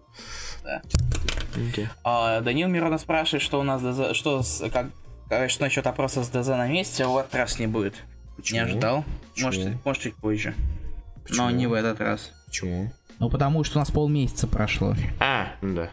Да. 0.63 0.81
Okay. 1.55 1.87
А, 2.03 2.41
Данил 2.41 2.67
Миронов 2.67 3.01
спрашивает, 3.01 3.41
что 3.41 3.59
у 3.59 3.63
нас 3.63 3.81
ДЗ, 3.81 4.15
что 4.15 4.41
с, 4.41 4.63
как, 4.69 4.87
что 5.49 5.63
насчет 5.63 5.85
опроса 5.85 6.23
с 6.23 6.29
ДЗ 6.29 6.47
на 6.47 6.67
месте, 6.67 7.05
в 7.05 7.17
этот 7.17 7.35
раз 7.35 7.59
не 7.59 7.67
будет. 7.67 7.95
Почему? 8.37 8.59
Не 8.59 8.65
ожидал. 8.65 9.05
Почему? 9.33 9.47
Может, 9.47 9.85
может 9.85 10.03
чуть 10.03 10.15
позже. 10.15 10.55
Почему? 11.23 11.45
Но 11.45 11.51
не 11.51 11.67
в 11.67 11.73
этот 11.73 11.99
раз. 11.99 12.31
Почему? 12.45 12.91
Ну 13.19 13.29
потому 13.29 13.63
что 13.63 13.77
у 13.77 13.81
нас 13.81 13.91
полмесяца 13.91 14.47
прошло. 14.47 14.95
А, 15.19 15.47
ну 15.61 15.75
да. 15.75 15.89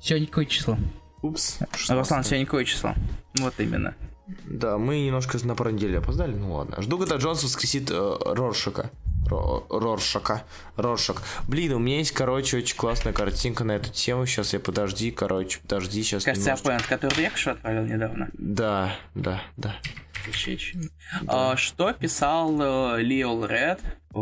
Сегодня 0.00 0.26
какое 0.26 0.46
число? 0.46 0.76
Упс. 1.22 1.58
Руслан, 1.88 2.24
сегодня 2.24 2.44
какое 2.44 2.64
число? 2.64 2.94
Вот 3.38 3.54
именно. 3.58 3.94
Да, 4.26 4.78
мы 4.78 5.00
немножко 5.00 5.38
на 5.44 5.54
пару 5.54 5.70
недель 5.70 5.98
опоздали, 5.98 6.34
ну 6.34 6.54
ладно. 6.54 6.80
Жду, 6.80 6.98
когда 6.98 7.16
Джонс 7.16 7.42
воскресит 7.42 7.90
э, 7.90 8.16
Роршака. 8.24 8.90
Роршака. 9.28 10.44
Роршак. 10.76 11.22
Блин, 11.48 11.72
у 11.72 11.78
меня 11.78 11.98
есть, 11.98 12.12
короче, 12.12 12.58
очень 12.58 12.76
классная 12.76 13.12
картинка 13.12 13.64
на 13.64 13.72
эту 13.72 13.90
тему. 13.90 14.26
Сейчас 14.26 14.52
я 14.52 14.60
подожди, 14.60 15.10
короче, 15.10 15.60
подожди, 15.60 16.02
сейчас 16.02 16.24
Кажется, 16.24 16.50
немножко... 16.50 16.68
Аппент, 16.68 16.86
который 16.86 17.22
я 17.22 17.30
что 17.34 17.52
отправил 17.52 17.84
недавно. 17.84 18.30
Да, 18.34 18.96
да, 19.14 19.42
да. 19.56 19.76
Кричащий. 20.24 20.90
А, 21.26 21.56
что 21.56 21.92
писал 21.92 22.96
э, 22.96 23.02
Ред? 23.02 23.80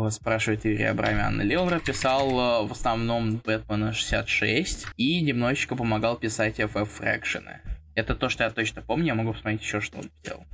Спрашивает 0.09 0.65
Юрий 0.65 0.85
Абрамян. 0.85 1.39
Леол 1.41 1.69
Ред 1.69 1.83
писал 1.83 2.29
э, 2.29 2.67
в 2.67 2.71
основном 2.71 3.37
Бэтмена 3.37 3.93
66 3.93 4.87
и 4.97 5.21
немножечко 5.21 5.75
помогал 5.75 6.17
писать 6.17 6.59
FF 6.59 6.85
фрэкшены. 6.85 7.61
Это 7.95 8.15
то, 8.15 8.29
что 8.29 8.43
я 8.43 8.49
точно 8.49 8.81
помню, 8.81 9.07
я 9.07 9.15
могу 9.15 9.33
посмотреть 9.33 9.61
еще, 9.61 9.79
что 9.81 9.99
он 9.99 10.09
сделал. 10.21 10.45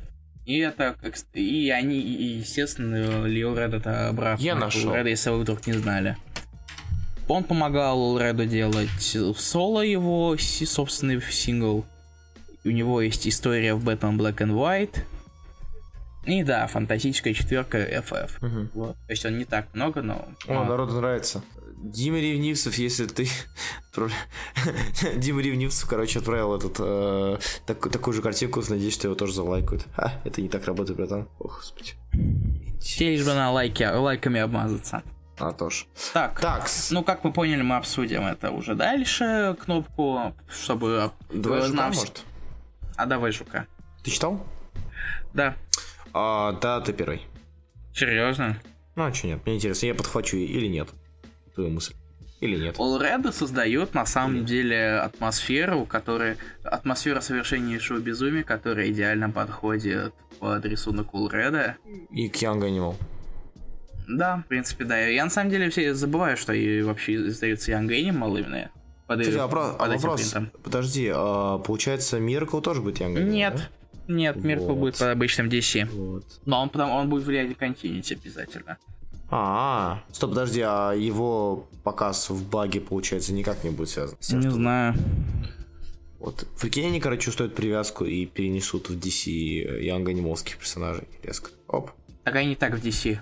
И 0.46 0.58
это, 0.58 0.96
как, 1.00 1.16
и 1.34 1.70
они, 1.70 2.00
и, 2.00 2.40
естественно, 2.40 3.26
Лео 3.26 3.56
Ред 3.56 3.74
это 3.76 4.10
брат 4.14 4.40
Я 4.40 4.56
нашел. 4.56 4.94
Реда, 4.94 5.10
если 5.10 5.30
вы 5.30 5.42
вдруг 5.42 5.68
не 5.68 5.74
знали. 5.74 6.18
Он 7.28 7.44
помогал 7.44 8.18
Реду 8.18 8.46
делать 8.48 9.16
соло 9.38 9.82
его, 9.82 10.36
собственный 10.38 11.22
сингл. 11.22 11.86
У 12.66 12.70
него 12.70 13.02
есть 13.02 13.28
история 13.28 13.76
в 13.76 13.88
Batman 13.88 14.18
Black 14.18 14.38
and 14.38 14.54
White. 14.54 15.04
И 16.26 16.44
да, 16.44 16.66
фантастическая 16.68 17.34
четверка 17.34 17.78
FF. 17.78 18.32
Мгм. 18.42 18.72
Вот. 18.74 18.96
То 19.06 19.12
есть 19.12 19.26
он 19.26 19.38
не 19.38 19.46
так 19.46 19.74
много, 19.74 20.02
но... 20.02 20.28
О, 20.48 20.66
народу 20.66 20.96
нравится. 20.96 21.44
Дима 21.82 22.20
Ревнивцев, 22.20 22.78
если 22.78 23.06
ты... 23.06 23.28
Дима 25.16 25.42
Ревнивцев, 25.42 25.88
короче, 25.90 26.20
отправил 26.20 26.56
этот, 26.56 26.76
э, 26.80 27.38
так- 27.66 27.92
такую 27.92 28.14
же 28.14 28.22
картинку, 28.22 28.62
надеюсь, 28.70 28.94
что 28.94 29.08
его 29.08 29.16
тоже 29.16 29.34
залайкают. 29.34 29.86
А, 29.96 30.22
это 30.26 30.42
не 30.42 30.50
так 30.50 30.66
работает, 30.66 30.98
братан. 30.98 31.28
Ох, 31.40 31.58
господи. 31.58 31.94
Все 32.82 33.12
лишь 33.12 33.26
бы 33.26 33.34
на 33.34 33.52
лайки, 33.52 33.84
лайками 33.84 34.40
обмазаться. 34.40 35.04
А, 35.38 35.54
тоже. 35.54 35.86
Так, 36.14 36.40
Так, 36.40 36.70
ну 36.92 37.02
как 37.04 37.24
вы 37.24 37.32
поняли, 37.32 37.62
мы 37.62 37.78
обсудим 37.78 38.26
это 38.26 38.52
уже 38.52 38.76
дальше, 38.76 39.56
кнопку, 39.64 40.34
чтобы... 40.50 41.12
давай 41.34 41.62
жука, 41.62 41.74
нам 41.74 41.94
может? 41.94 42.24
А 42.98 43.06
давай 43.06 43.32
жука. 43.32 43.68
Ты 44.04 44.12
читал? 44.12 44.46
Да. 45.34 45.56
А, 46.14 46.52
да, 46.54 46.82
ты 46.82 46.92
первый. 46.92 47.22
Серьезно? 47.94 48.60
Ну, 48.96 49.06
а 49.06 49.14
что 49.14 49.28
нет? 49.28 49.46
Мне 49.46 49.56
интересно, 49.56 49.86
я 49.86 49.96
подхвачу 49.96 50.36
или 50.36 50.68
нет. 50.68 50.90
Твою 51.54 51.70
мысль. 51.72 51.94
Или 52.40 52.58
нет. 52.58 52.78
Allred 52.78 53.32
создает 53.34 53.94
на 53.94 54.06
самом 54.06 54.46
деле 54.46 54.96
атмосферу, 55.00 55.86
которая 55.86 56.38
атмосфера 56.64 57.20
совершеннейшего 57.20 58.00
безумия, 58.00 58.44
которая 58.44 58.90
идеально 58.90 59.30
подходит 59.30 60.14
под 60.40 60.64
рисунок 60.66 61.08
Allred. 61.14 61.74
И 62.12 62.30
к 62.30 62.36
Young 62.38 62.62
Animal. 62.62 62.96
Да, 64.08 64.38
в 64.38 64.48
принципе, 64.48 64.86
да. 64.86 64.98
Я 65.06 65.26
на 65.26 65.30
самом 65.30 65.50
деле 65.52 65.70
все 65.70 65.94
забываю, 65.94 66.38
что 66.38 66.54
и 66.54 66.82
вообще 66.82 67.16
издается 67.28 67.72
Young 67.74 67.88
Animal 67.90 68.40
именно 68.40 68.72
под, 69.06 69.20
Кстати, 69.20 69.38
под 69.38 69.54
а 69.80 69.86
этим 69.88 69.94
вопрос 69.98 70.22
принтом. 70.22 70.52
подожди, 70.64 71.12
а, 71.14 71.58
получается, 71.58 72.20
Миркл 72.20 72.60
тоже 72.62 72.82
будет 72.82 73.00
Young 73.02 73.16
Animal, 73.16 73.30
Нет, 73.30 73.56
да? 74.08 74.14
нет, 74.14 74.44
Миркл 74.44 74.68
Вот. 74.68 74.78
будет 74.78 74.98
под 74.98 75.08
обычным 75.10 75.50
DC. 75.50 75.86
Вот. 75.92 76.24
Но 76.46 76.62
он, 76.62 76.70
потом, 76.70 76.92
он 76.92 77.10
будет 77.10 77.26
влиять 77.26 77.50
на 77.50 77.56
континенте 77.56 78.16
обязательно. 78.16 78.78
А, 79.32 80.04
стоп, 80.12 80.32
подожди, 80.32 80.62
а 80.62 80.94
его 80.94 81.68
показ 81.84 82.30
в 82.30 82.50
баге, 82.50 82.82
получается, 82.82 83.32
никак 83.34 83.64
не 83.64 83.70
будет 83.70 83.90
связан 83.90 84.18
с 84.20 84.28
тем, 84.28 84.40
Не 84.40 84.48
что- 84.48 84.56
знаю. 84.56 84.96
Вот. 86.20 86.46
Прикинь, 86.60 86.88
они, 86.88 87.00
короче, 87.00 87.22
чувствуют 87.22 87.56
привязку 87.56 88.04
и 88.06 88.26
перенесут 88.26 88.90
в 88.90 88.98
DC 88.98 89.82
Young 89.86 90.04
Animalских 90.06 90.58
персонажей 90.58 91.08
резко. 91.24 91.52
Оп. 91.68 91.92
Так 92.24 92.36
они 92.36 92.56
так 92.56 92.74
в 92.76 92.84
DC. 92.84 93.20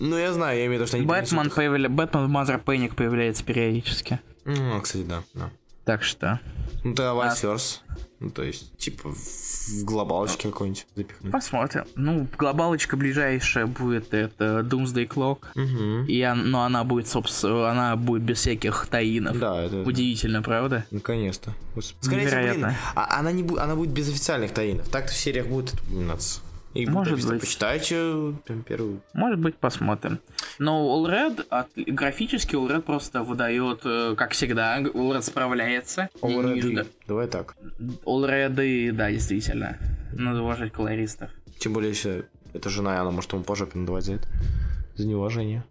Ну, 0.00 0.18
я 0.18 0.32
знаю, 0.32 0.58
я 0.58 0.66
имею 0.66 0.72
в 0.78 0.82
виду, 0.82 0.86
что 0.88 0.96
они 0.96 1.06
Бэтмен, 1.06 1.50
появля... 1.50 1.88
Бэтмен 1.88 2.24
в 2.24 2.28
Мазер 2.28 2.58
Пэник 2.58 2.96
появляется 2.96 3.44
периодически. 3.44 4.18
М, 4.44 4.80
кстати, 4.82 5.04
да, 5.04 5.22
да. 5.34 5.50
Так 5.84 6.02
что... 6.02 6.40
Ну, 6.82 6.92
vice 6.92 7.42
versa. 7.42 7.78
Ну, 8.20 8.30
то 8.30 8.42
есть, 8.42 8.76
типа, 8.78 9.10
в 9.10 9.84
глобалочке 9.84 10.48
какой-нибудь 10.48 10.86
запихнуть. 10.96 11.32
Посмотрим. 11.32 11.84
Ну, 11.94 12.26
глобалочка 12.38 12.96
ближайшая 12.96 13.66
будет 13.66 14.14
это 14.14 14.60
Doomsday 14.60 15.06
Clock. 15.06 15.38
Угу. 15.54 16.06
И 16.06 16.24
он- 16.24 16.50
но 16.50 16.64
она 16.64 16.84
будет, 16.84 17.08
собственно, 17.08 17.70
она 17.70 17.96
будет 17.96 18.22
без 18.22 18.38
всяких 18.38 18.86
таинов. 18.86 19.38
Да, 19.38 19.60
это... 19.62 19.82
Удивительно, 19.82 20.42
правда? 20.42 20.86
Наконец-то. 20.90 21.52
Господи. 21.74 22.04
Скорее 22.06 22.26
всего, 22.28 22.40
блин, 22.40 22.66
а- 22.94 23.18
она, 23.18 23.32
не 23.32 23.42
она 23.58 23.74
будет 23.74 23.90
без 23.90 24.08
официальных 24.08 24.52
таинов. 24.52 24.88
Так-то 24.88 25.12
в 25.12 25.16
сериях 25.16 25.46
будет 25.46 25.74
это 25.74 25.82
упоминаться. 25.82 26.40
И 26.74 26.86
Может 26.86 27.12
написано, 27.12 27.34
быть. 27.34 27.42
Почитайте 27.42 28.34
прям 28.44 28.62
первую. 28.62 29.00
Может 29.12 29.38
быть, 29.38 29.56
посмотрим. 29.56 30.18
Но 30.58 30.82
Allred, 30.96 31.46
от... 31.48 31.68
графически 31.76 32.56
Allred 32.56 32.82
просто 32.82 33.22
выдает, 33.22 33.80
э, 33.84 34.14
как 34.16 34.32
всегда, 34.32 34.80
Allred 34.80 35.22
справляется. 35.22 36.08
Я 36.22 36.28
не 36.28 36.54
вижу, 36.54 36.74
да. 36.74 36.84
Давай 37.06 37.28
так. 37.28 37.56
Allred, 38.04 38.92
да, 38.92 39.10
действительно. 39.10 39.78
Надо 40.12 40.42
уважать 40.42 40.72
колористов. 40.72 41.30
Тем 41.58 41.72
более, 41.72 41.90
если 41.90 42.26
это 42.52 42.70
жена, 42.70 42.96
и 42.96 42.98
она 42.98 43.12
может 43.12 43.32
ему 43.32 43.44
по 43.44 43.54
жопе 43.54 43.78
надавать 43.78 44.04
за 44.04 44.14
это. 44.14 44.28
За 44.96 45.06
неуважение. 45.06 45.64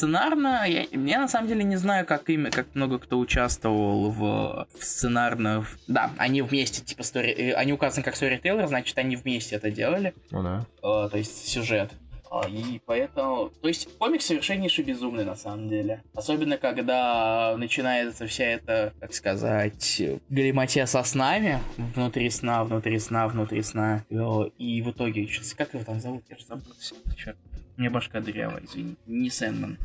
Сценарно, 0.00 0.64
я, 0.68 0.82
я 0.92 1.18
на 1.20 1.26
самом 1.26 1.48
деле 1.48 1.64
не 1.64 1.76
знаю, 1.76 2.04
как 2.04 2.28
имя, 2.28 2.50
как 2.50 2.66
много 2.74 2.98
кто 2.98 3.18
участвовал 3.18 4.10
в, 4.10 4.68
в 4.78 4.84
сценарно. 4.84 5.62
в- 5.62 5.78
Да, 5.88 6.10
они 6.18 6.42
вместе, 6.42 6.82
типа, 6.84 7.02
стори... 7.02 7.32
э, 7.32 7.52
они 7.54 7.72
указаны 7.72 8.02
как 8.04 8.14
сторителлер, 8.14 8.66
значит, 8.66 8.98
они 8.98 9.16
вместе 9.16 9.56
это 9.56 9.70
делали. 9.70 10.12
Ну 10.30 10.42
да. 10.42 10.66
Э, 10.82 11.08
то 11.10 11.16
есть 11.16 11.48
сюжет. 11.48 11.92
А, 12.30 12.46
И 12.46 12.78
поэтому... 12.84 13.48
То 13.62 13.68
есть 13.68 13.88
комикс 13.96 14.26
совершеннейший 14.26 14.84
безумный 14.84 15.24
на 15.24 15.34
самом 15.34 15.70
деле. 15.70 16.02
Особенно 16.14 16.58
когда 16.58 17.54
начинается 17.56 18.26
вся 18.26 18.44
эта, 18.44 18.92
как 19.00 19.14
сказать, 19.14 20.02
галиматья 20.28 20.84
со 20.84 21.04
снами. 21.04 21.58
Внутри 21.78 22.28
сна, 22.28 22.64
внутри 22.64 22.98
сна, 22.98 23.28
внутри 23.28 23.62
сна. 23.62 24.04
Э, 24.10 24.50
И 24.58 24.82
в 24.82 24.90
итоге... 24.90 25.26
Как 25.56 25.72
его 25.72 25.84
там 25.84 26.00
зовут? 26.00 26.24
Я 26.28 26.36
же 26.36 26.44
забыл. 26.44 26.74
Черт. 27.16 27.38
Мне 27.76 27.90
башка 27.90 28.20
дырявая, 28.20 28.62
извини. 28.64 28.96
Не 29.06 29.30
Сэндман. 29.30 29.78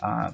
А... 0.00 0.32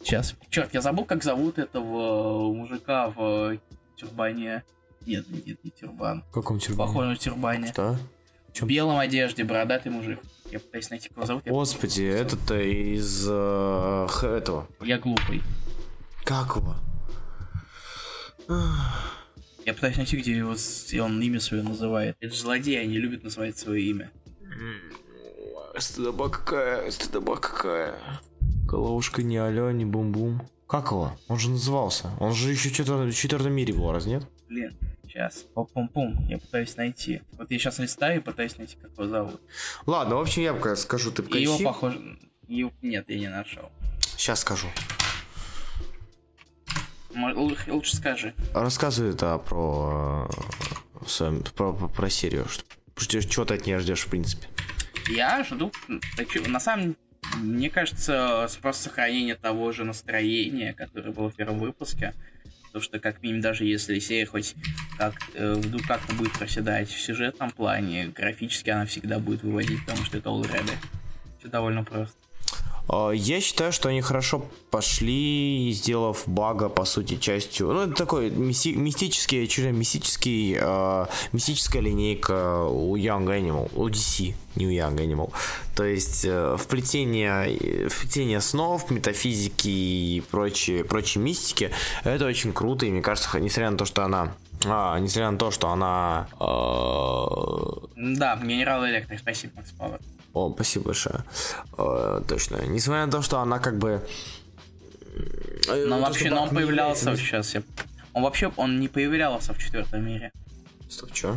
Сейчас. 0.00 0.34
Черт, 0.50 0.72
я 0.74 0.80
забыл, 0.80 1.04
как 1.04 1.24
зовут 1.24 1.58
этого 1.58 2.52
мужика 2.54 3.08
в 3.08 3.58
тюрбане. 3.96 4.62
Нет, 5.06 5.26
нет, 5.46 5.58
не 5.64 5.70
тюрбан. 5.70 6.22
В 6.28 6.32
каком 6.32 6.58
тюрбане? 6.58 6.86
Похоже 6.86 7.08
на 7.08 7.16
тюрбане. 7.16 7.66
Что? 7.68 7.98
В 8.54 8.66
белом 8.66 8.98
одежде, 8.98 9.44
бородатый 9.44 9.88
мужик. 9.88 10.20
Я 10.50 10.60
пытаюсь 10.60 10.90
найти, 10.90 11.08
как 11.08 11.16
его 11.16 11.26
зовут. 11.26 11.44
Господи, 11.46 12.02
этот-то 12.04 12.60
из 12.60 13.26
э, 13.28 14.06
х- 14.08 14.28
этого. 14.28 14.68
я 14.82 14.98
глупый. 14.98 15.42
Как 16.24 16.54
его? 16.56 16.76
Я 19.64 19.72
пытаюсь 19.72 19.96
найти, 19.96 20.18
где 20.18 20.36
его, 20.36 20.54
он 21.02 21.20
имя 21.22 21.40
свое 21.40 21.62
называет. 21.62 22.16
Это 22.20 22.34
же 22.34 22.40
злодей, 22.40 22.80
они 22.80 22.98
любят 22.98 23.24
называть 23.24 23.58
свое 23.58 23.82
имя. 23.82 24.10
Стыдоба 25.78 26.28
какая, 26.28 26.90
стыдоба 26.90 27.36
какая. 27.36 27.94
Головушка 28.66 29.22
не 29.22 29.36
алё, 29.38 29.70
не 29.72 29.84
бум-бум. 29.84 30.42
Как 30.66 30.90
его? 30.92 31.12
Он 31.28 31.38
же 31.38 31.50
назывался. 31.50 32.10
Он 32.20 32.32
же 32.32 32.50
еще 32.52 32.68
что-то 32.70 32.96
в 32.98 33.12
четвертом 33.12 33.52
мире 33.52 33.74
был, 33.74 33.90
раз 33.92 34.06
нет? 34.06 34.26
Блин, 34.48 34.76
сейчас. 35.04 35.44
Пум-пум-пум. 35.54 36.26
Я 36.28 36.38
пытаюсь 36.38 36.76
найти. 36.76 37.22
Вот 37.38 37.50
я 37.50 37.58
сейчас 37.58 37.78
листаю 37.78 38.20
и 38.20 38.22
пытаюсь 38.22 38.56
найти, 38.56 38.76
как 38.80 38.92
его 38.92 39.06
зовут. 39.06 39.40
Ладно, 39.86 40.16
в 40.16 40.20
общем, 40.20 40.42
я 40.42 40.54
пока 40.54 40.76
скажу, 40.76 41.10
ты 41.10 41.22
И 41.22 41.42
его 41.42 41.58
похоже... 41.58 42.18
его- 42.48 42.72
Нет, 42.80 43.04
я 43.08 43.18
не 43.18 43.28
нашел. 43.28 43.70
Сейчас 44.16 44.40
скажу. 44.40 44.68
Лучше, 47.14 47.72
лучше 47.72 47.96
скажи. 47.96 48.34
Рассказывай, 48.54 49.12
да, 49.14 49.38
про, 49.38 50.28
э, 51.18 51.40
про, 51.54 51.72
про, 51.72 51.88
про 51.88 52.10
серию. 52.10 52.46
Что, 52.96 53.20
что 53.20 53.44
ты 53.44 53.54
от 53.54 53.66
нее 53.66 53.78
ждешь, 53.78 54.02
в 54.06 54.08
принципе? 54.08 54.48
Я 55.08 55.44
жду... 55.44 55.72
На 56.46 56.60
самом 56.60 56.96
мне 57.36 57.70
кажется, 57.70 58.46
с- 58.48 58.56
просто 58.56 58.84
сохранение 58.84 59.34
того 59.34 59.72
же 59.72 59.84
настроения, 59.84 60.72
которое 60.72 61.10
было 61.10 61.30
в 61.30 61.34
первом 61.34 61.58
выпуске. 61.58 62.14
Потому 62.66 62.82
что, 62.82 62.98
как 62.98 63.22
минимум, 63.22 63.40
даже 63.40 63.64
если 63.64 63.98
серия 63.98 64.26
хоть 64.26 64.54
как, 64.98 65.14
э, 65.34 65.54
вдруг 65.54 65.86
как-то 65.86 66.14
будет 66.14 66.32
проседать 66.32 66.88
в 66.88 67.00
сюжетном 67.00 67.50
плане, 67.50 68.08
графически 68.08 68.70
она 68.70 68.84
всегда 68.84 69.18
будет 69.18 69.42
выводить, 69.42 69.80
потому 69.86 70.04
что 70.04 70.18
это 70.18 70.28
already. 70.30 70.72
Все 71.38 71.48
довольно 71.48 71.84
просто. 71.84 72.16
А, 72.88 73.10
Я 73.10 73.40
считаю, 73.40 73.72
что 73.72 73.88
они 73.88 74.02
хорошо 74.02 74.42
пошли, 74.70 75.72
сделав 75.72 76.24
бага, 76.26 76.68
по 76.68 76.84
сути, 76.84 77.16
частью... 77.16 77.68
Ну, 77.72 77.80
это 77.82 77.94
такой 77.94 78.30
мисти- 78.30 78.74
мистический, 78.76 79.46
чуть 79.46 79.64
ли 79.64 79.72
мистический, 79.72 80.56
э, 80.60 81.06
мистическая 81.32 81.80
линейка 81.82 82.64
у 82.64 82.96
Young 82.96 83.26
Animal, 83.26 83.70
у 83.74 83.88
DC, 83.88 84.34
не 84.56 84.66
у 84.66 84.70
Young 84.70 84.96
Animal. 84.96 85.30
То 85.74 85.84
есть 85.84 86.24
э, 86.24 86.56
вплетение, 86.58 87.88
вплетение 87.88 88.40
снов, 88.40 88.90
метафизики 88.90 89.68
и 89.68 90.22
прочие, 90.30 90.84
прочей 90.84 91.20
мистики, 91.20 91.70
это 92.04 92.26
очень 92.26 92.52
круто, 92.52 92.84
и 92.86 92.90
мне 92.90 93.00
кажется, 93.02 93.28
несмотря 93.40 93.70
на 93.70 93.78
то, 93.78 93.84
что 93.86 94.02
она... 94.04 94.34
А, 94.66 94.98
несмотря 94.98 95.30
на 95.30 95.38
то, 95.38 95.50
что 95.50 95.68
она... 95.68 96.28
э, 96.40 98.14
Да, 98.16 98.36
генерал 98.42 98.86
Электрик, 98.86 99.18
спасибо, 99.20 99.52
Пауэр. 99.78 100.00
О, 100.34 100.52
спасибо 100.54 100.86
большое. 100.86 101.24
Э, 101.78 102.20
точно. 102.28 102.56
Несмотря 102.66 103.06
на 103.06 103.12
то, 103.12 103.22
что 103.22 103.38
она 103.40 103.58
как 103.58 103.78
бы... 103.78 104.06
э, 105.68 105.86
Но 105.86 106.00
вообще, 106.00 106.30
но 106.30 106.42
он 106.42 106.48
не 106.50 106.54
появлялся 106.56 107.10
является- 107.10 107.24
сейчас. 107.24 107.54
Я... 107.54 107.62
Он 108.12 108.22
вообще, 108.22 108.52
он 108.56 108.80
не 108.80 108.88
появлялся 108.88 109.52
в 109.54 109.58
четвертом 109.58 110.04
мире. 110.04 110.30
Стоп, 110.88 111.12
чё? 111.12 111.36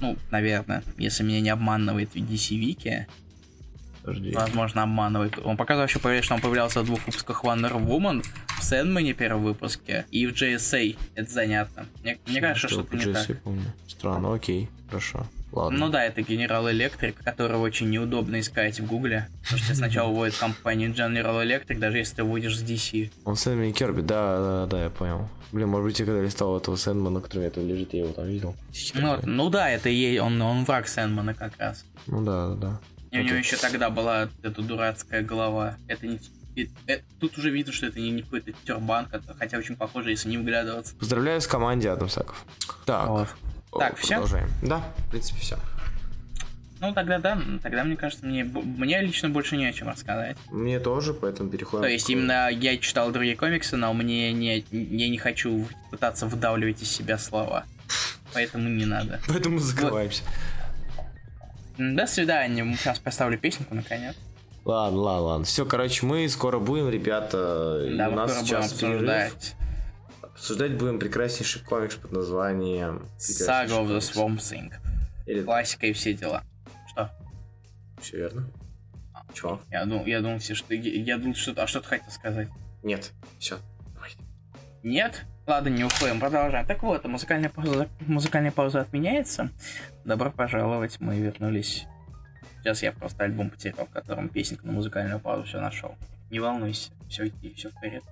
ну, 0.00 0.16
наверное, 0.30 0.82
если 0.98 1.22
меня 1.22 1.40
не 1.40 1.50
обманывает 1.50 2.14
DC 2.16 2.58
Wiki, 2.58 3.06
Подожди. 4.02 4.32
Возможно, 4.32 4.82
обманывает. 4.84 5.38
Он 5.44 5.58
показывал 5.58 5.86
еще, 5.86 6.22
что 6.22 6.34
он 6.34 6.40
появлялся 6.40 6.80
в 6.80 6.86
двух 6.86 7.04
выпусках 7.06 7.44
Wonder 7.44 7.72
Woman, 7.72 8.24
в 8.58 8.64
Сэндмане 8.64 9.12
первом 9.12 9.42
выпуске 9.42 10.06
и 10.10 10.26
в 10.26 10.32
JSA. 10.32 10.96
Это 11.14 11.30
занятно. 11.30 11.86
Мне, 12.02 12.18
мне 12.26 12.40
кажется, 12.40 12.68
что 12.68 12.80
это 12.80 12.96
не 12.96 13.12
так. 13.12 13.42
Помню. 13.42 13.72
Странно, 13.86 14.32
окей, 14.34 14.70
хорошо. 14.88 15.26
Ладно. 15.52 15.78
Ну 15.78 15.88
да, 15.88 16.04
это 16.04 16.20
General 16.20 16.70
Electric, 16.72 17.14
которого 17.24 17.62
очень 17.62 17.90
неудобно 17.90 18.40
искать 18.40 18.78
в 18.78 18.86
Гугле. 18.86 19.28
Потому 19.42 19.62
что 19.62 19.74
сначала 19.74 20.10
вводит 20.10 20.36
компанию 20.36 20.90
General 20.90 21.44
Electric, 21.44 21.78
даже 21.78 21.98
если 21.98 22.16
ты 22.16 22.24
вводишь 22.24 22.58
с 22.58 22.62
DC. 22.62 23.10
Он 23.24 23.36
Сэндман 23.36 23.72
Керби, 23.72 24.00
да, 24.02 24.38
да, 24.38 24.66
да, 24.66 24.84
я 24.84 24.90
понял. 24.90 25.28
Блин, 25.52 25.68
может 25.68 25.86
быть, 25.86 25.98
я 25.98 26.06
когда 26.06 26.22
листал 26.22 26.56
этого 26.56 26.76
Сэндмана, 26.76 27.20
который 27.20 27.48
это 27.48 27.60
лежит, 27.60 27.92
я 27.92 28.04
его 28.04 28.12
там 28.12 28.26
видел. 28.26 28.54
Ну, 28.94 29.18
ну 29.24 29.50
да, 29.50 29.68
это 29.68 29.88
ей, 29.88 30.20
он, 30.20 30.40
он 30.40 30.64
враг 30.64 30.86
Сэндмана 30.86 31.34
как 31.34 31.58
раз. 31.58 31.84
Ну 32.06 32.24
да, 32.24 32.54
да. 32.54 32.80
И 33.10 33.18
у 33.18 33.22
него 33.24 33.36
еще 33.36 33.56
тогда 33.56 33.90
была 33.90 34.28
эта 34.42 34.62
дурацкая 34.62 35.22
голова. 35.22 35.76
Это 35.88 36.06
не 36.06 36.20
это, 36.86 37.02
тут 37.20 37.38
уже 37.38 37.50
видно, 37.50 37.72
что 37.72 37.86
это 37.86 38.00
не, 38.00 38.10
не 38.10 38.22
какой-то 38.22 38.52
тербанк, 38.64 39.08
хотя 39.38 39.58
очень 39.58 39.76
похоже, 39.76 40.10
если 40.10 40.28
не 40.28 40.38
вглядываться. 40.38 40.94
Поздравляю 40.96 41.40
с 41.40 41.46
командой 41.46 41.86
Адам 41.86 42.08
Саков. 42.08 42.44
Так. 42.86 43.08
Вот. 43.08 43.28
Так, 43.78 43.96
все? 43.96 44.14
Продолжаем. 44.14 44.50
Да, 44.62 44.82
в 45.06 45.10
принципе, 45.10 45.40
все. 45.40 45.58
Ну, 46.80 46.94
тогда 46.94 47.18
да, 47.18 47.38
тогда, 47.62 47.84
мне 47.84 47.94
кажется, 47.94 48.24
мне, 48.24 48.42
мне 48.42 49.02
лично 49.02 49.28
больше 49.28 49.58
не 49.58 49.66
о 49.66 49.72
чем 49.72 49.88
рассказать. 49.88 50.36
Мне 50.50 50.80
тоже, 50.80 51.12
поэтому 51.12 51.50
переходим. 51.50 51.82
То 51.82 51.90
есть, 51.90 52.06
к... 52.06 52.10
именно 52.10 52.48
я 52.48 52.78
читал 52.78 53.10
другие 53.12 53.36
комиксы, 53.36 53.76
но 53.76 53.92
мне 53.92 54.32
не, 54.32 54.64
я 54.70 55.08
не 55.10 55.18
хочу 55.18 55.68
пытаться 55.90 56.26
вдавливать 56.26 56.82
из 56.82 56.90
себя 56.90 57.18
слова. 57.18 57.64
Поэтому 58.32 58.68
не 58.68 58.86
надо. 58.86 59.20
Поэтому 59.28 59.58
закрываемся. 59.58 60.22
Вот. 61.76 61.96
До 61.96 62.06
свидания. 62.06 62.64
Сейчас 62.76 62.98
поставлю 62.98 63.38
песенку 63.38 63.74
наконец. 63.74 64.14
Ладно, 64.64 65.00
ладно, 65.00 65.22
ладно. 65.22 65.44
Все, 65.44 65.66
короче, 65.66 66.06
мы 66.06 66.28
скоро 66.28 66.58
будем, 66.58 66.88
ребята. 66.88 67.88
Да, 67.96 68.08
у 68.08 68.12
нас 68.12 68.40
сейчас 68.40 68.72
обсуждать. 68.72 69.54
Обсуждать 70.40 70.72
будем 70.78 70.98
прекраснейший 70.98 71.60
комикс 71.60 71.96
под 71.96 72.12
названием 72.12 73.06
Saga 73.18 73.84
of 73.84 73.88
the 73.88 73.98
Swamp 73.98 74.38
Thing. 74.38 74.72
Или... 75.26 75.42
Классика 75.42 75.86
и 75.86 75.92
все 75.92 76.14
дела. 76.14 76.44
Что? 76.88 77.10
Все 78.00 78.16
верно. 78.16 78.48
А, 79.12 79.22
Чего? 79.34 79.60
Я 79.70 79.84
думал, 79.84 80.06
я 80.06 80.22
думал, 80.22 80.40
что 80.40 80.74
я, 80.74 81.18
думал, 81.18 81.34
что 81.34 81.62
а 81.62 81.66
что 81.66 81.82
ты 81.82 81.88
хотел 81.88 82.10
сказать? 82.10 82.48
Нет, 82.82 83.12
все. 83.38 83.58
Нет? 84.82 85.26
Ладно, 85.46 85.68
не 85.68 85.84
уходим, 85.84 86.18
продолжаем. 86.18 86.66
Так 86.66 86.82
вот, 86.84 87.04
музыкальная 87.04 87.50
пауза, 87.50 87.88
музыкальная 88.06 88.50
пауза 88.50 88.80
отменяется. 88.80 89.50
Добро 90.06 90.30
пожаловать, 90.30 91.00
мы 91.00 91.18
вернулись. 91.18 91.84
Сейчас 92.60 92.82
я 92.82 92.92
просто 92.92 93.24
альбом 93.24 93.50
потерял, 93.50 93.84
в 93.84 93.90
котором 93.90 94.30
песенка 94.30 94.66
на 94.66 94.72
музыкальную 94.72 95.20
паузу 95.20 95.44
все 95.44 95.60
нашел. 95.60 95.96
Не 96.30 96.40
волнуйся, 96.40 96.92
все 97.10 97.24
окей, 97.24 97.52
все 97.54 97.68
в 97.68 97.74
порядке, 97.74 98.08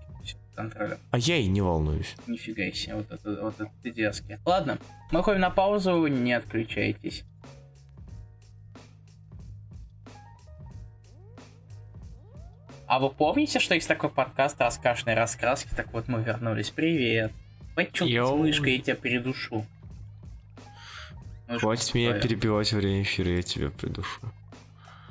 контролем. 0.59 0.99
А 1.13 1.19
я 1.19 1.37
и 1.37 1.47
не 1.47 1.61
волнуюсь. 1.61 2.17
Нифига 2.27 2.73
себе, 2.73 2.97
вот 2.97 3.11
это, 3.13 3.43
вот 3.43 3.61
это 3.61 3.71
ты 3.81 3.93
дерзкий. 3.93 4.39
Ладно, 4.45 4.79
мы 5.13 5.23
ходим 5.23 5.41
на 5.41 5.51
паузу, 5.51 6.05
не 6.09 6.33
отключайтесь. 6.33 7.23
А 12.89 12.99
вы 12.99 13.11
помните, 13.11 13.61
что 13.61 13.75
есть 13.75 13.87
такой 13.87 14.11
подкаст 14.11 14.61
«Раскашные 14.61 15.15
раскраски»? 15.15 15.69
Так 15.77 15.93
вот, 15.93 16.09
мы 16.09 16.23
вернулись. 16.23 16.71
Привет. 16.71 17.31
Пойдем 17.77 18.27
с 18.27 18.31
мышкой, 18.31 18.77
я 18.77 18.83
тебя 18.83 18.97
придушу. 18.97 19.65
Мышку 21.47 21.67
Хватит 21.67 21.95
меня 21.95 22.15
перебивать 22.15 22.73
во 22.73 22.79
время 22.79 23.03
эфира, 23.03 23.31
я 23.31 23.43
тебя 23.43 23.71
придушу. 23.71 24.21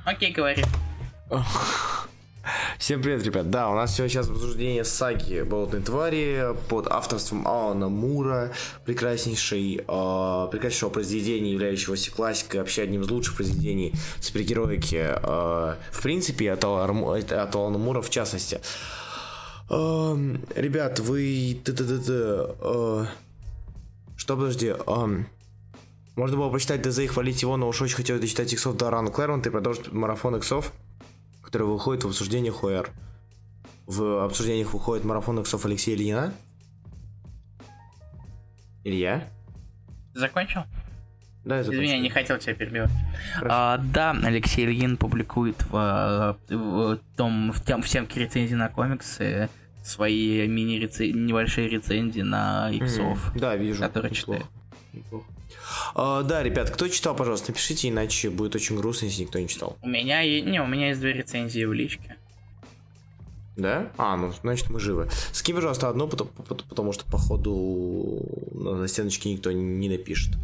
Окей, 0.03 0.33
говори. 0.33 0.63
Всем 2.79 3.01
привет, 3.01 3.23
ребят. 3.23 3.49
Да, 3.49 3.71
у 3.71 3.75
нас 3.75 3.95
сегодня 3.95 4.09
сейчас 4.09 4.29
обсуждение 4.29 4.85
саги 4.85 5.41
Болотной 5.41 5.81
твари 5.81 6.55
под 6.69 6.85
авторством 6.87 7.47
Алана 7.47 7.89
Мура, 7.89 8.51
прекраснейшей, 8.85 9.77
э, 9.77 10.47
прекраснейшего 10.51 10.91
произведения, 10.91 11.53
являющегося 11.53 12.11
классикой, 12.11 12.59
вообще 12.59 12.83
одним 12.83 13.01
из 13.01 13.09
лучших 13.09 13.35
произведений 13.35 13.93
супергероики, 14.21 14.95
э, 14.95 15.75
в 15.91 16.01
принципе, 16.03 16.51
от, 16.51 16.63
от 16.63 17.55
Алана 17.55 17.79
Мура 17.79 18.01
в 18.01 18.11
частности. 18.11 18.61
Э, 19.71 20.35
ребят, 20.55 20.99
вы... 20.99 21.59
Т 21.63 21.71
-т 21.71 21.83
-т 21.83 21.99
-т, 21.99 22.55
э, 22.61 23.05
что, 24.17 24.35
подожди, 24.35 24.67
э, 24.67 25.23
можно 26.15 26.37
было 26.37 26.49
прочитать 26.49 26.83
ДЗ 26.83 26.99
и 26.99 27.07
хвалить 27.07 27.41
его, 27.41 27.57
но 27.57 27.67
уж 27.67 27.81
очень 27.81 27.95
хотелось 27.95 28.21
дочитать 28.21 28.53
иксов 28.53 28.77
до 28.77 28.91
Рана 28.91 29.09
Клэрмонта 29.09 29.49
и 29.49 29.51
продолжить 29.51 29.91
марафон 29.91 30.35
иксов 30.35 30.71
который 31.47 31.65
выходит 31.65 32.03
в 32.03 32.07
обсуждениях 32.07 32.61
ОР. 32.61 32.89
В 33.85 34.25
обсуждениях 34.25 34.73
выходит 34.73 35.05
марафон 35.05 35.39
иксов 35.39 35.65
Алексея 35.65 35.95
Ильина. 35.95 36.33
Илья? 38.83 39.29
Закончил? 40.13 40.63
Да, 41.45 41.59
я 41.59 41.63
закончил. 41.63 41.83
Извини, 41.83 41.95
я 41.95 41.99
не 42.01 42.09
хотел 42.09 42.37
тебя 42.37 42.53
перебивать. 42.53 42.91
А, 43.43 43.77
да, 43.77 44.11
Алексей 44.11 44.65
Ильин 44.65 44.97
публикует 44.97 45.63
в, 45.69 46.37
в, 46.49 46.49
в, 46.49 46.99
том, 47.15 47.53
в, 47.53 47.63
тем, 47.63 47.81
в 47.81 47.87
темке 47.87 48.19
рецензии 48.19 48.55
на 48.55 48.67
комиксы 48.67 49.47
свои 49.85 50.45
мини 50.49 50.79
небольшие 51.13 51.69
рецензии 51.69 52.23
на 52.23 52.69
иксов. 52.71 53.33
Mm, 53.33 53.39
да, 53.39 53.55
вижу. 53.55 53.81
Которые 53.81 54.13
читаю. 54.13 54.43
Неплохо. 54.91 55.25
А, 55.95 56.23
да, 56.23 56.43
ребят, 56.43 56.69
кто 56.69 56.87
читал, 56.87 57.15
пожалуйста, 57.15 57.51
напишите, 57.51 57.89
иначе 57.89 58.29
будет 58.29 58.55
очень 58.55 58.77
грустно, 58.77 59.05
если 59.05 59.23
никто 59.23 59.39
не 59.39 59.47
читал. 59.47 59.77
У 59.81 59.87
меня, 59.87 60.23
не, 60.23 60.61
у 60.61 60.67
меня 60.67 60.89
есть 60.89 60.99
две 60.99 61.13
рецензии 61.13 61.65
в 61.65 61.73
личке. 61.73 62.15
Да? 63.55 63.91
А, 63.97 64.15
ну, 64.15 64.31
значит, 64.43 64.69
мы 64.69 64.79
живы. 64.79 65.09
Скинь, 65.31 65.55
пожалуйста, 65.55 65.89
одну, 65.89 66.07
потому, 66.07 66.29
потому 66.69 66.93
что, 66.93 67.05
походу, 67.05 68.23
на 68.53 68.87
стеночке 68.87 69.31
никто 69.33 69.51
не 69.51 69.89
напишет. 69.89 70.35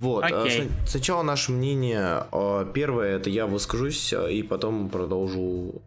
Вот. 0.00 0.24
Okay. 0.24 0.70
Сначала 0.86 1.22
наше 1.22 1.52
мнение. 1.52 2.24
А, 2.32 2.64
первое, 2.64 3.16
это 3.16 3.28
я 3.28 3.46
выскажусь, 3.46 4.14
и 4.14 4.42
потом 4.42 4.88
продолжу 4.88 5.82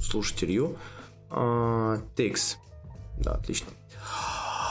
слушать 0.00 0.42
Илью. 0.44 0.76
Текс. 2.16 2.56
Да, 3.18 3.32
отлично. 3.32 3.68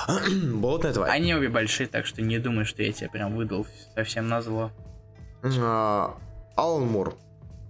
Болотная 0.54 0.94
тварь. 0.94 1.10
Они 1.10 1.34
обе 1.34 1.50
большие, 1.50 1.88
так 1.88 2.06
что 2.06 2.22
не 2.22 2.40
думаю, 2.40 2.66
что 2.66 2.84
я 2.84 2.92
тебе 2.94 3.10
прям 3.10 3.36
выдал 3.36 3.68
совсем 3.94 4.28
на 4.28 4.42
зло. 4.42 4.72
А, 5.44 6.18
Алан 6.56 6.88
Мур 6.88 7.16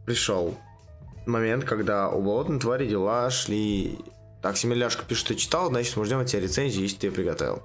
пришел 0.06 0.56
момент, 1.26 1.66
когда 1.66 2.10
у 2.10 2.22
болотной 2.22 2.60
твари 2.60 2.88
дела 2.88 3.30
шли... 3.30 4.00
Так, 4.42 4.56
Семеляшка 4.56 5.04
пишет, 5.04 5.26
что 5.26 5.36
читал, 5.36 5.70
значит, 5.70 5.98
мы 5.98 6.06
ждем 6.06 6.20
от 6.20 6.28
тебя 6.28 6.42
рецензии, 6.42 6.82
если 6.82 6.98
ты 6.98 7.08
ее 7.08 7.12
приготовил. 7.12 7.64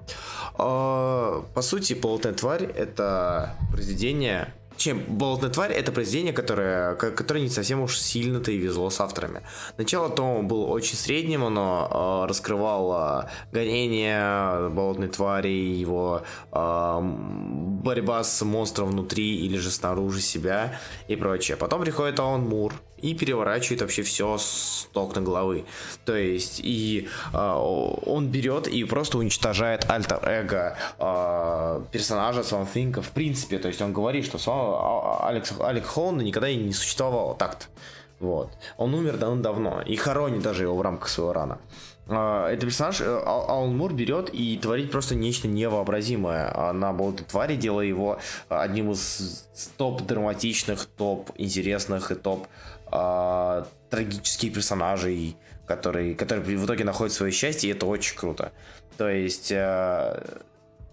А, 0.55 1.45
по 1.55 1.63
сути, 1.63 1.93
болотная 1.93 2.33
тварь— 2.33 2.65
это 2.77 3.55
произведение 3.71 4.55
чем 4.83 5.05
«Болотная 5.09 5.51
тварь»— 5.51 5.73
это 5.73 5.93
произведение, 5.93 6.33
которое, 6.33 6.95
которое 6.95 7.41
не 7.41 7.49
совсем 7.49 7.81
уж 7.81 7.99
сильно-то 7.99 8.51
и 8.51 8.57
везло 8.57 8.91
с 8.91 9.01
авторами. 9.01 9.43
Начало 9.79 10.11
тома 10.11 10.43
было 10.43 10.67
очень 10.67 10.97
средним, 10.97 11.45
оно 11.45 12.25
э, 12.25 12.29
раскрывало 12.29 13.31
гонение 13.53 14.69
болотной 14.71 15.09
твари, 15.09 15.49
его 15.49 16.23
э, 16.51 17.01
борьба 17.01 18.25
с 18.25 18.43
монстром 18.43 18.89
внутри 18.89 19.37
или 19.37 19.57
же 19.57 19.71
снаружи 19.71 20.21
себя 20.21 20.81
и 21.07 21.15
прочее. 21.15 21.57
Потом 21.57 21.83
приходит 21.83 22.19
Алан 22.19 22.43
Мур, 22.49 22.73
и 23.03 23.15
переворачивает 23.15 23.83
вообще 23.83 24.03
все 24.03 24.39
с 24.39 24.89
ног 24.95 25.15
на 25.15 25.21
головы. 25.21 25.65
То 26.05 26.17
есть, 26.17 26.61
и 26.63 27.09
э, 27.33 27.37
он 27.37 28.29
берет 28.29 28.69
и 28.69 28.85
просто 28.85 29.19
уничтожает 29.19 29.91
альтер-эго 29.91 30.79
э, 30.99 31.83
персонажа 31.91 32.41
Swamp 32.41 32.69
Thing 32.73 33.03
в 33.03 33.11
принципе. 33.11 33.59
То 33.59 33.69
есть, 33.69 33.83
он 33.83 33.93
говорит, 33.93 34.25
что 34.25 34.39
Алекс, 34.73 35.53
Алек 35.61 35.87
Холланда 35.87 36.25
никогда 36.25 36.49
и 36.49 36.57
не 36.57 36.73
существовало 36.73 37.35
так-то. 37.35 37.67
Вот. 38.21 38.51
Он 38.77 38.95
умер 38.95 39.17
давно-давно 39.17 39.83
и 39.83 39.97
хоронит 39.97 40.43
даже 40.43 40.63
его 40.63 40.77
в 40.77 40.83
рамках 40.83 41.09
своего 41.09 41.33
рана. 41.33 41.59
Это 42.07 42.59
персонаж 42.61 43.01
э, 43.01 43.23
Алан 43.25 43.77
Мур 43.77 43.93
берет 43.93 44.29
и 44.33 44.59
творит 44.59 44.91
просто 44.91 45.15
нечто 45.15 45.47
невообразимое 45.47 46.73
на 46.73 46.93
болотой 46.93 47.25
твари, 47.27 47.55
делая 47.57 47.87
его 47.87 48.19
одним 48.49 48.91
из 48.91 49.49
топ 49.77 50.03
драматичных, 50.03 50.87
топ 50.87 51.31
интересных 51.37 52.11
и 52.11 52.17
топ 52.17 52.49
э, 52.91 53.65
трагических 53.89 54.53
персонажей, 54.53 55.37
которые, 55.67 56.15
которые 56.15 56.59
в 56.59 56.67
итоге 56.67 56.85
находят 56.85 57.13
свое 57.13 57.33
счастье, 57.33 57.71
и 57.71 57.73
это 57.73 57.87
очень 57.87 58.17
круто. 58.17 58.53
То 58.99 59.09
есть 59.09 59.53
э, 59.53 60.23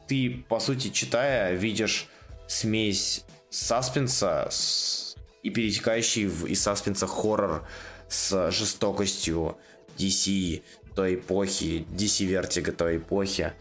ты, 0.08 0.46
по 0.48 0.60
сути, 0.60 0.90
читая, 0.90 1.54
видишь 1.54 2.08
смесь 2.48 3.26
саспенса 3.50 4.48
с, 4.50 5.16
и 5.44 5.50
перетекающий 5.50 6.26
в, 6.26 6.46
из 6.46 6.62
саспенса 6.62 7.08
хоррор 7.08 7.68
с 8.08 8.52
жестокостью 8.52 9.58
DC 9.98 10.62
той 10.96 11.16
эпохи, 11.16 11.86
DC 11.92 12.28
Vertigo 12.28 12.72
той 12.72 12.98
эпохи. 12.98 13.54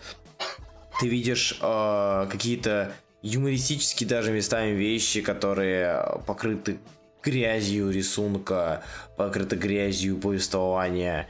Ты 1.01 1.09
видишь 1.09 1.59
э, 1.61 2.27
какие-то 2.31 2.93
юмористические 3.23 4.09
даже 4.09 4.33
местами 4.33 4.71
вещи, 4.71 5.21
которые 5.21 6.21
покрыты 6.27 6.79
грязью 7.23 7.91
рисунка, 7.91 8.83
покрыты 9.17 9.57
грязью 9.57 10.19
повествования. 10.19 11.29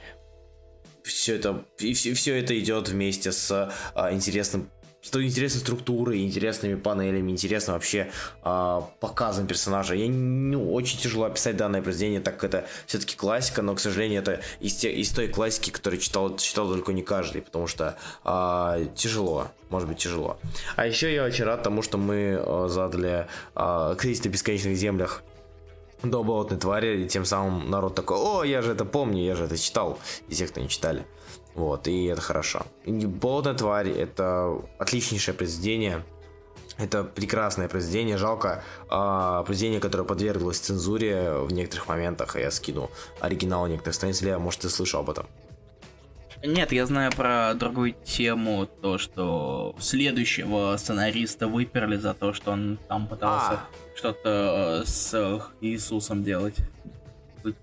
Все 1.02 1.36
это, 1.36 1.64
и 1.78 1.94
все, 1.94 2.12
все 2.14 2.38
это 2.38 2.58
идет 2.58 2.88
вместе 2.88 3.32
с 3.32 3.72
а, 3.94 4.12
интересным 4.12 4.70
с 5.00 5.14
интересной 5.16 5.60
структурой, 5.60 6.24
интересными 6.24 6.74
панелями, 6.74 7.30
интересным 7.30 7.74
вообще 7.74 8.10
э, 8.44 8.80
показом 9.00 9.46
персонажа. 9.46 9.94
Я 9.94 10.10
ну, 10.10 10.72
очень 10.72 10.98
тяжело 10.98 11.24
описать 11.24 11.56
данное 11.56 11.82
произведение, 11.82 12.20
так 12.20 12.34
как 12.34 12.44
это 12.50 12.66
все-таки 12.86 13.16
классика, 13.16 13.62
но, 13.62 13.74
к 13.74 13.80
сожалению, 13.80 14.20
это 14.20 14.40
из, 14.60 14.74
те, 14.74 14.92
из 14.92 15.10
той 15.10 15.28
классики, 15.28 15.70
которую 15.70 16.00
читал, 16.00 16.36
читал 16.36 16.68
далеко 16.68 16.92
не 16.92 17.02
каждый, 17.02 17.42
потому 17.42 17.68
что 17.68 17.96
э, 18.24 18.86
тяжело, 18.96 19.48
может 19.70 19.88
быть 19.88 19.98
тяжело. 19.98 20.38
А 20.76 20.86
еще 20.86 21.14
я 21.14 21.24
очень 21.24 21.44
рад 21.44 21.62
тому, 21.62 21.82
что 21.82 21.96
мы 21.96 22.40
э, 22.40 22.66
задали 22.68 23.28
э, 23.54 23.94
кризис 23.96 24.24
на 24.24 24.28
бесконечных 24.30 24.76
землях 24.76 25.22
до 26.02 26.22
болотной 26.22 26.58
твари, 26.58 27.02
и 27.02 27.08
тем 27.08 27.24
самым 27.24 27.70
народ 27.70 27.94
такой, 27.94 28.16
о, 28.18 28.44
я 28.44 28.62
же 28.62 28.72
это 28.72 28.84
помню, 28.84 29.24
я 29.24 29.34
же 29.34 29.44
это 29.44 29.56
читал, 29.56 29.98
и 30.28 30.34
те, 30.34 30.46
кто 30.46 30.60
не 30.60 30.68
читали. 30.68 31.04
Вот, 31.58 31.88
и 31.88 32.04
это 32.04 32.20
хорошо. 32.20 32.62
Болотная 32.86 33.54
тварь 33.54 33.88
это 33.88 34.62
отличнейшее 34.78 35.34
произведение. 35.34 36.04
Это 36.76 37.02
прекрасное 37.02 37.68
произведение. 37.68 38.16
Жалко 38.16 38.62
э, 38.88 39.42
произведение, 39.44 39.80
которое 39.80 40.04
подверглось 40.04 40.60
цензуре 40.60 41.32
в 41.40 41.52
некоторых 41.52 41.88
моментах. 41.88 42.36
Я 42.36 42.52
скину 42.52 42.92
оригинал 43.18 43.66
некоторых 43.66 43.96
страниц. 43.96 44.22
Лея, 44.22 44.38
может, 44.38 44.60
ты 44.60 44.68
слышал 44.68 45.00
об 45.00 45.10
этом? 45.10 45.26
Нет, 46.44 46.70
я 46.70 46.86
знаю 46.86 47.10
про 47.10 47.54
другую 47.54 47.96
тему, 48.04 48.68
то, 48.80 48.96
что 48.98 49.74
следующего 49.80 50.76
сценариста 50.76 51.48
выперли 51.48 51.96
за 51.96 52.14
то, 52.14 52.32
что 52.32 52.52
он 52.52 52.78
там 52.86 53.08
пытался 53.08 53.54
а. 53.54 53.68
что-то 53.96 54.84
с 54.86 55.42
Иисусом 55.60 56.22
делать. 56.22 56.54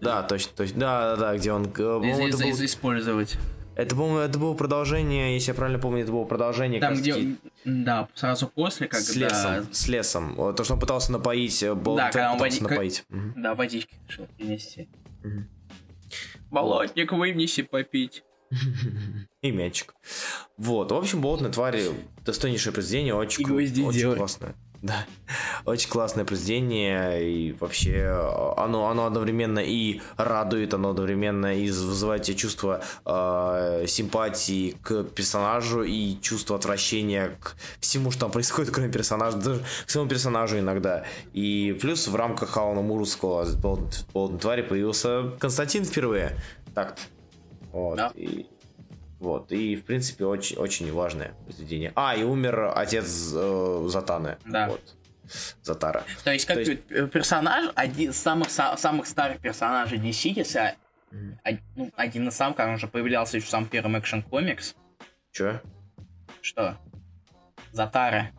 Да, 0.02 0.24
точно, 0.24 0.52
точно. 0.56 0.80
Да, 0.80 1.16
да, 1.16 1.16
да, 1.16 1.38
где 1.38 1.54
он... 1.54 1.64
Из- 1.64 2.36
из- 2.36 2.41
был... 2.41 2.66
Использовать. 2.66 3.38
Это, 3.76 3.93
по-моему, 3.93 4.19
это 4.19 4.39
было 4.39 4.53
продолжение, 4.53 5.34
если 5.34 5.51
я 5.51 5.55
правильно 5.55 5.80
помню, 5.80 6.03
это 6.03 6.11
было 6.11 6.23
продолжение. 6.23 6.80
Там, 6.80 6.95
где... 6.95 7.36
Да, 7.65 8.07
сразу 8.15 8.47
после, 8.47 8.88
когда... 8.88 9.05
С 9.05 9.15
лесом, 9.15 9.73
с 9.73 9.88
лесом. 9.88 10.55
То, 10.55 10.63
что 10.63 10.76
он 10.76 10.80
пытался 10.80 11.11
напоить, 11.11 11.61
э, 11.61 11.73
бол... 11.73 11.97
да, 11.97 12.05
когда 12.05 12.34
он 12.34 12.39
води... 12.39 12.61
напоить. 12.61 13.03
Как... 13.09 13.17
Угу. 13.17 13.34
Да, 13.36 13.55
водички 13.55 13.93
решил 14.07 14.28
принести. 14.38 14.88
Угу. 15.23 15.43
Болотник, 16.51 17.11
вынеси 17.11 17.63
попить. 17.63 18.23
И 19.41 19.51
мячик. 19.51 19.93
Вот, 20.57 20.91
в 20.91 20.95
общем, 20.95 21.19
болотные 21.21 21.51
твари 21.51 21.91
достойнейшее 22.23 22.71
произведение, 22.71 23.13
очень, 23.13 23.45
очень 23.86 24.15
классное. 24.15 24.55
Да, 24.86 25.07
очень 25.65 25.89
классное 25.89 26.25
произведение, 26.25 27.27
и 27.27 27.53
вообще 27.53 28.05
оно, 28.55 28.88
оно 28.88 29.07
одновременно 29.07 29.57
и 29.57 29.99
радует, 30.15 30.75
оно 30.75 30.91
одновременно 30.91 31.57
и 31.57 31.71
вызывает 31.71 32.21
тебе 32.21 32.38
чувство 32.38 32.83
э, 33.03 33.86
симпатии 33.88 34.77
к 34.83 35.05
персонажу 35.05 35.81
и 35.81 36.21
чувство 36.21 36.55
отвращения 36.55 37.36
к 37.41 37.55
всему, 37.79 38.11
что 38.11 38.21
там 38.21 38.31
происходит, 38.31 38.71
кроме 38.71 38.91
персонажа, 38.91 39.38
даже 39.38 39.65
к 39.88 39.89
своему 39.89 40.07
персонажу 40.07 40.59
иногда. 40.59 41.03
И 41.33 41.75
плюс 41.81 42.07
в 42.07 42.15
рамках 42.15 42.55
Алана 42.55 42.81
Мурского 42.81 43.43
«Болотной 43.55 44.39
твари» 44.39 44.61
появился 44.61 45.31
Константин 45.39 45.83
впервые. 45.83 46.38
Так-то. 46.75 47.01
Вот. 47.71 47.97
Да. 47.97 48.11
И 48.13 48.45
вот, 49.20 49.51
и, 49.51 49.76
в 49.76 49.86
принципе, 49.86 50.26
очень, 50.26 50.57
очень 50.57 50.91
важное 50.91 51.34
произведение. 51.45 51.93
А, 51.95 52.16
и 52.16 52.24
умер 52.24 52.74
отец 52.76 53.32
э, 53.34 53.86
Затаны. 53.88 54.38
Да. 54.45 54.68
Вот. 54.68 54.82
Затара. 55.61 56.03
То 56.24 56.32
есть, 56.32 56.45
как 56.45 56.55
То 56.57 56.72
есть... 56.72 57.11
персонаж, 57.11 57.72
один 57.76 58.11
из 58.11 58.18
самых, 58.18 58.49
самых 58.49 59.07
старых 59.07 59.39
персонажей 59.39 59.97
DC, 59.97 60.34
если 60.36 60.76
mm. 61.11 61.38
один, 61.43 61.63
ну, 61.76 61.91
один 61.95 62.28
из 62.28 62.36
самых, 62.36 62.59
он 62.59 62.76
уже 62.76 62.88
появлялся 62.88 63.38
еще 63.38 63.47
в 63.47 63.49
самом 63.49 63.68
первом 63.68 63.97
экшен 63.97 64.22
комикс. 64.22 64.76
Че? 65.32 65.61
Что? 66.41 66.78
Затара. 67.72 68.32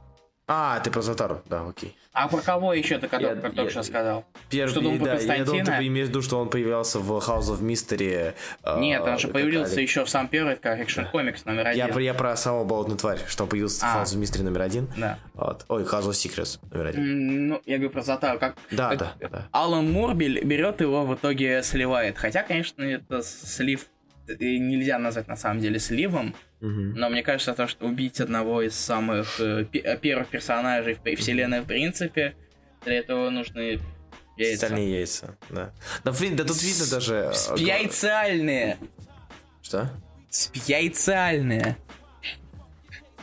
А, 0.49 0.79
ты 0.79 0.93
про 0.93 1.03
Затару, 1.03 1.43
да, 1.47 1.67
окей. 1.69 1.97
А 2.13 2.29
про 2.29 2.41
кого 2.41 2.73
еще 2.73 2.99
ты 2.99 3.09
когда, 3.09 3.31
я, 3.31 3.35
как 3.35 3.51
я, 3.51 3.57
только 3.57 3.71
что 3.71 3.83
сказал? 3.83 4.25
Первый, 4.49 4.71
что 4.71 4.81
думал 4.81 5.05
да, 5.05 5.17
Я 5.17 5.45
думал, 5.45 5.65
ты 5.65 5.87
имеешь 5.89 6.07
в 6.07 6.11
виду, 6.11 6.23
что 6.23 6.39
он 6.39 6.49
появлялся 6.49 7.01
в 7.01 7.11
House 7.11 7.53
of 7.53 7.61
Mystery. 7.61 8.33
А, 8.63 8.79
Нет, 8.79 9.03
он 9.03 9.19
же 9.19 9.29
появился 9.29 9.75
как... 9.75 9.83
еще 9.83 10.05
в 10.05 10.09
сам 10.09 10.29
первый, 10.29 10.57
как 10.57 10.81
экшен 10.81 11.05
да. 11.05 11.11
комикс 11.11 11.45
номер 11.45 11.67
один. 11.67 11.87
Я, 11.87 12.01
я 12.01 12.15
про 12.15 12.37
самого 12.37 12.65
болотную 12.65 12.97
тварь, 12.97 13.19
что 13.27 13.43
он 13.43 13.51
появился 13.51 13.85
а. 13.85 13.99
в 13.99 14.03
House 14.03 14.17
of 14.17 14.21
Mystery 14.23 14.45
номер 14.45 14.63
один. 14.63 14.89
Да. 14.97 15.19
Вот. 15.35 15.65
Ой, 15.69 15.83
House 15.83 16.09
of 16.09 16.13
Secrets 16.13 16.61
номер 16.71 16.87
один. 16.87 17.49
Ну, 17.49 17.63
я 17.67 17.77
говорю 17.77 17.91
про 17.91 18.03
Затару. 18.03 18.39
Как, 18.39 18.57
да, 18.71 18.91
как 18.91 18.99
да, 18.99 19.29
да. 19.29 19.49
Алан 19.51 19.93
Мурбель 19.93 20.45
берет 20.45 20.81
его 20.81 21.05
в 21.05 21.15
итоге 21.15 21.63
сливает. 21.65 22.17
Хотя, 22.17 22.45
конечно, 22.45 22.83
это 22.83 23.23
слив 23.23 23.89
нельзя 24.29 24.99
назвать 24.99 25.29
на 25.29 25.37
самом 25.37 25.61
деле 25.61 25.79
сливом, 25.79 26.35
угу. 26.61 26.71
но 26.71 27.09
мне 27.09 27.23
кажется, 27.23 27.55
то, 27.55 27.67
что 27.67 27.87
убить 27.87 28.21
одного 28.21 28.63
из 28.63 28.75
самых 28.75 29.41
э, 29.41 29.65
первых 30.01 30.29
персонажей 30.29 30.95
в 30.95 31.17
вселенной, 31.17 31.61
в 31.61 31.67
принципе, 31.67 32.35
для 32.85 32.99
этого 32.99 33.31
нужны 33.31 33.81
яйца. 34.37 34.67
Стальные 34.67 34.99
яйца, 34.99 35.37
да. 35.51 35.73
Да, 36.05 36.13
блин, 36.13 36.37
да 36.37 36.45
тут 36.45 36.63
видно 36.63 36.87
даже... 36.91 37.15
Э, 37.15 37.33
Спяйцальные! 37.33 38.79
Что? 39.63 39.91
Спяйцальные. 40.31 41.77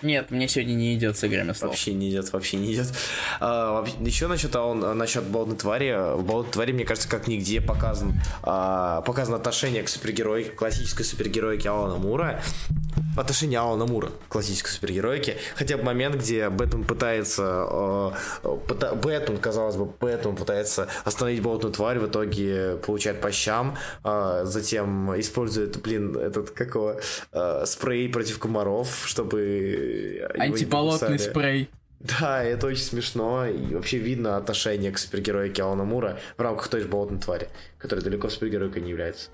Нет, 0.04 0.32
мне 0.32 0.48
сегодня 0.48 0.74
не 0.74 0.96
идет 0.96 1.18
с 1.18 1.24
играми 1.24 1.54
слов. 1.54 1.72
Вообще 1.72 1.94
не 1.94 2.10
идет, 2.10 2.32
вообще 2.34 2.58
не 2.58 2.74
идет. 2.74 2.94
А, 3.40 3.86
еще 4.02 4.28
насчет, 4.28 4.56
а 4.56 4.64
он, 4.64 4.98
насчет 4.98 5.24
Болотной 5.24 5.56
твари. 5.56 6.18
В 6.18 6.24
Болотной 6.24 6.52
твари, 6.52 6.72
мне 6.74 6.86
кажется, 6.86 7.10
как 7.10 7.28
нигде 7.28 7.62
показан, 7.62 8.14
а, 8.42 9.02
показано 9.02 9.38
отношение 9.38 9.82
к 9.84 9.90
супергеройке, 9.90 10.50
классической 10.52 11.04
супергеройке 11.06 11.70
Алана 11.70 11.96
Мура. 11.96 12.42
Отношение 13.16 13.60
Алана 13.60 13.86
Мура 13.86 14.08
к 14.08 14.32
классической 14.32 14.72
супергеройке. 14.72 15.38
Хотя 15.56 15.78
бы 15.78 15.84
момент, 15.84 16.16
где 16.16 16.50
Бэтмен 16.50 16.84
пытается... 16.84 17.68
Э, 18.44 18.58
Бэтмен, 18.96 19.38
казалось 19.38 19.76
бы, 19.76 19.86
Бэтмен 19.86 20.36
пытается 20.36 20.88
остановить 21.06 21.42
Болотную 21.42 21.74
тварь, 21.74 22.00
в 22.00 22.08
итоге 22.08 22.78
получает 22.78 23.22
по 23.22 23.32
щам, 23.32 23.78
э, 24.04 24.42
затем 24.46 25.20
использует, 25.20 25.82
блин, 25.82 26.18
этот, 26.18 26.52
какого, 26.52 27.00
э, 27.32 27.64
спрей 27.66 28.10
против 28.10 28.40
комаров, 28.40 29.04
чтобы 29.06 29.93
Антиболотный 30.38 31.20
спрей. 31.20 31.70
Да, 32.00 32.44
это 32.44 32.68
очень 32.68 32.84
смешно, 32.84 33.46
и 33.46 33.76
вообще 33.76 33.98
видно 33.98 34.36
отношение 34.36 34.92
к 34.92 34.98
супергерою 34.98 35.54
Алана 35.64 35.86
Мура 35.86 36.20
в 36.38 36.42
рамках 36.42 36.68
той 36.68 36.82
же 36.82 36.90
болотной 36.90 37.20
твари, 37.20 37.48
которая 37.78 38.04
далеко 38.04 38.28
супергеройкой 38.28 38.82
не 38.82 38.90
является. 38.90 39.30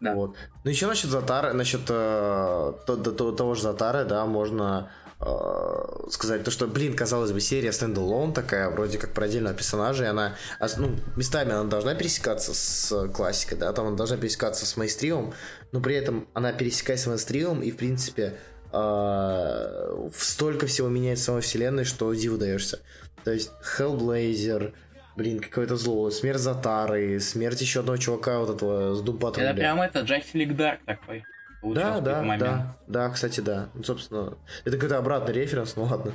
Да. 0.00 0.14
Вот. 0.14 0.34
Ну 0.64 0.70
еще 0.70 0.86
насчет 0.86 1.10
Затары, 1.10 1.52
насчет 1.52 1.82
э, 1.82 2.72
то, 2.86 2.96
то, 2.96 3.32
того 3.32 3.54
же 3.54 3.62
Затары, 3.62 4.04
да, 4.04 4.26
можно 4.26 4.90
э, 5.20 6.10
сказать 6.10 6.44
то, 6.44 6.50
что, 6.50 6.66
блин, 6.66 6.94
казалось 6.94 7.32
бы, 7.32 7.40
серия 7.40 7.72
стендалон 7.72 8.32
такая, 8.32 8.70
вроде 8.70 8.98
как 8.98 9.12
про 9.12 9.26
отдельного 9.26 9.54
персонажа, 9.54 10.04
и 10.04 10.06
она, 10.06 10.36
ну, 10.78 10.96
местами 11.16 11.52
она 11.52 11.64
должна 11.64 11.94
пересекаться 11.94 12.54
с 12.54 13.08
классикой, 13.08 13.58
да, 13.58 13.72
там 13.72 13.88
она 13.88 13.96
должна 13.96 14.16
пересекаться 14.16 14.66
с 14.66 14.76
мейстримом, 14.76 15.34
но 15.72 15.80
при 15.80 15.94
этом 15.94 16.28
она 16.34 16.52
пересекается 16.52 17.06
с 17.06 17.08
мейстримом, 17.08 17.62
и, 17.62 17.70
в 17.70 17.76
принципе, 17.76 18.38
э, 18.72 20.08
столько 20.16 20.66
всего 20.66 20.88
меняет 20.88 21.18
в 21.18 21.22
самой 21.22 21.42
вселенной, 21.42 21.84
что 21.84 22.12
диву 22.14 22.38
даешься. 22.38 22.80
То 23.24 23.32
есть 23.32 23.50
Hellblazer, 23.76 24.72
блин, 25.16 25.40
какое-то 25.40 25.76
зло, 25.76 26.10
смерть 26.10 26.40
Затары, 26.40 27.20
смерть 27.20 27.60
еще 27.60 27.80
одного 27.80 27.98
чувака 27.98 28.38
вот 28.38 28.56
этого 28.56 28.94
с 28.94 29.02
Doom 29.02 29.28
Это 29.38 29.54
прям 29.54 29.82
это, 29.82 30.00
Justice 30.00 30.32
League 30.34 30.56
Dark 30.56 30.78
такой. 30.86 31.24
Да, 31.62 32.00
да, 32.00 32.22
да, 32.38 32.76
да, 32.86 33.10
кстати, 33.10 33.40
да. 33.40 33.68
Ну, 33.74 33.84
собственно, 33.84 34.34
это 34.64 34.76
какой-то 34.76 34.98
обратный 34.98 35.34
референс, 35.34 35.76
ну 35.76 35.84
ладно. 35.84 36.12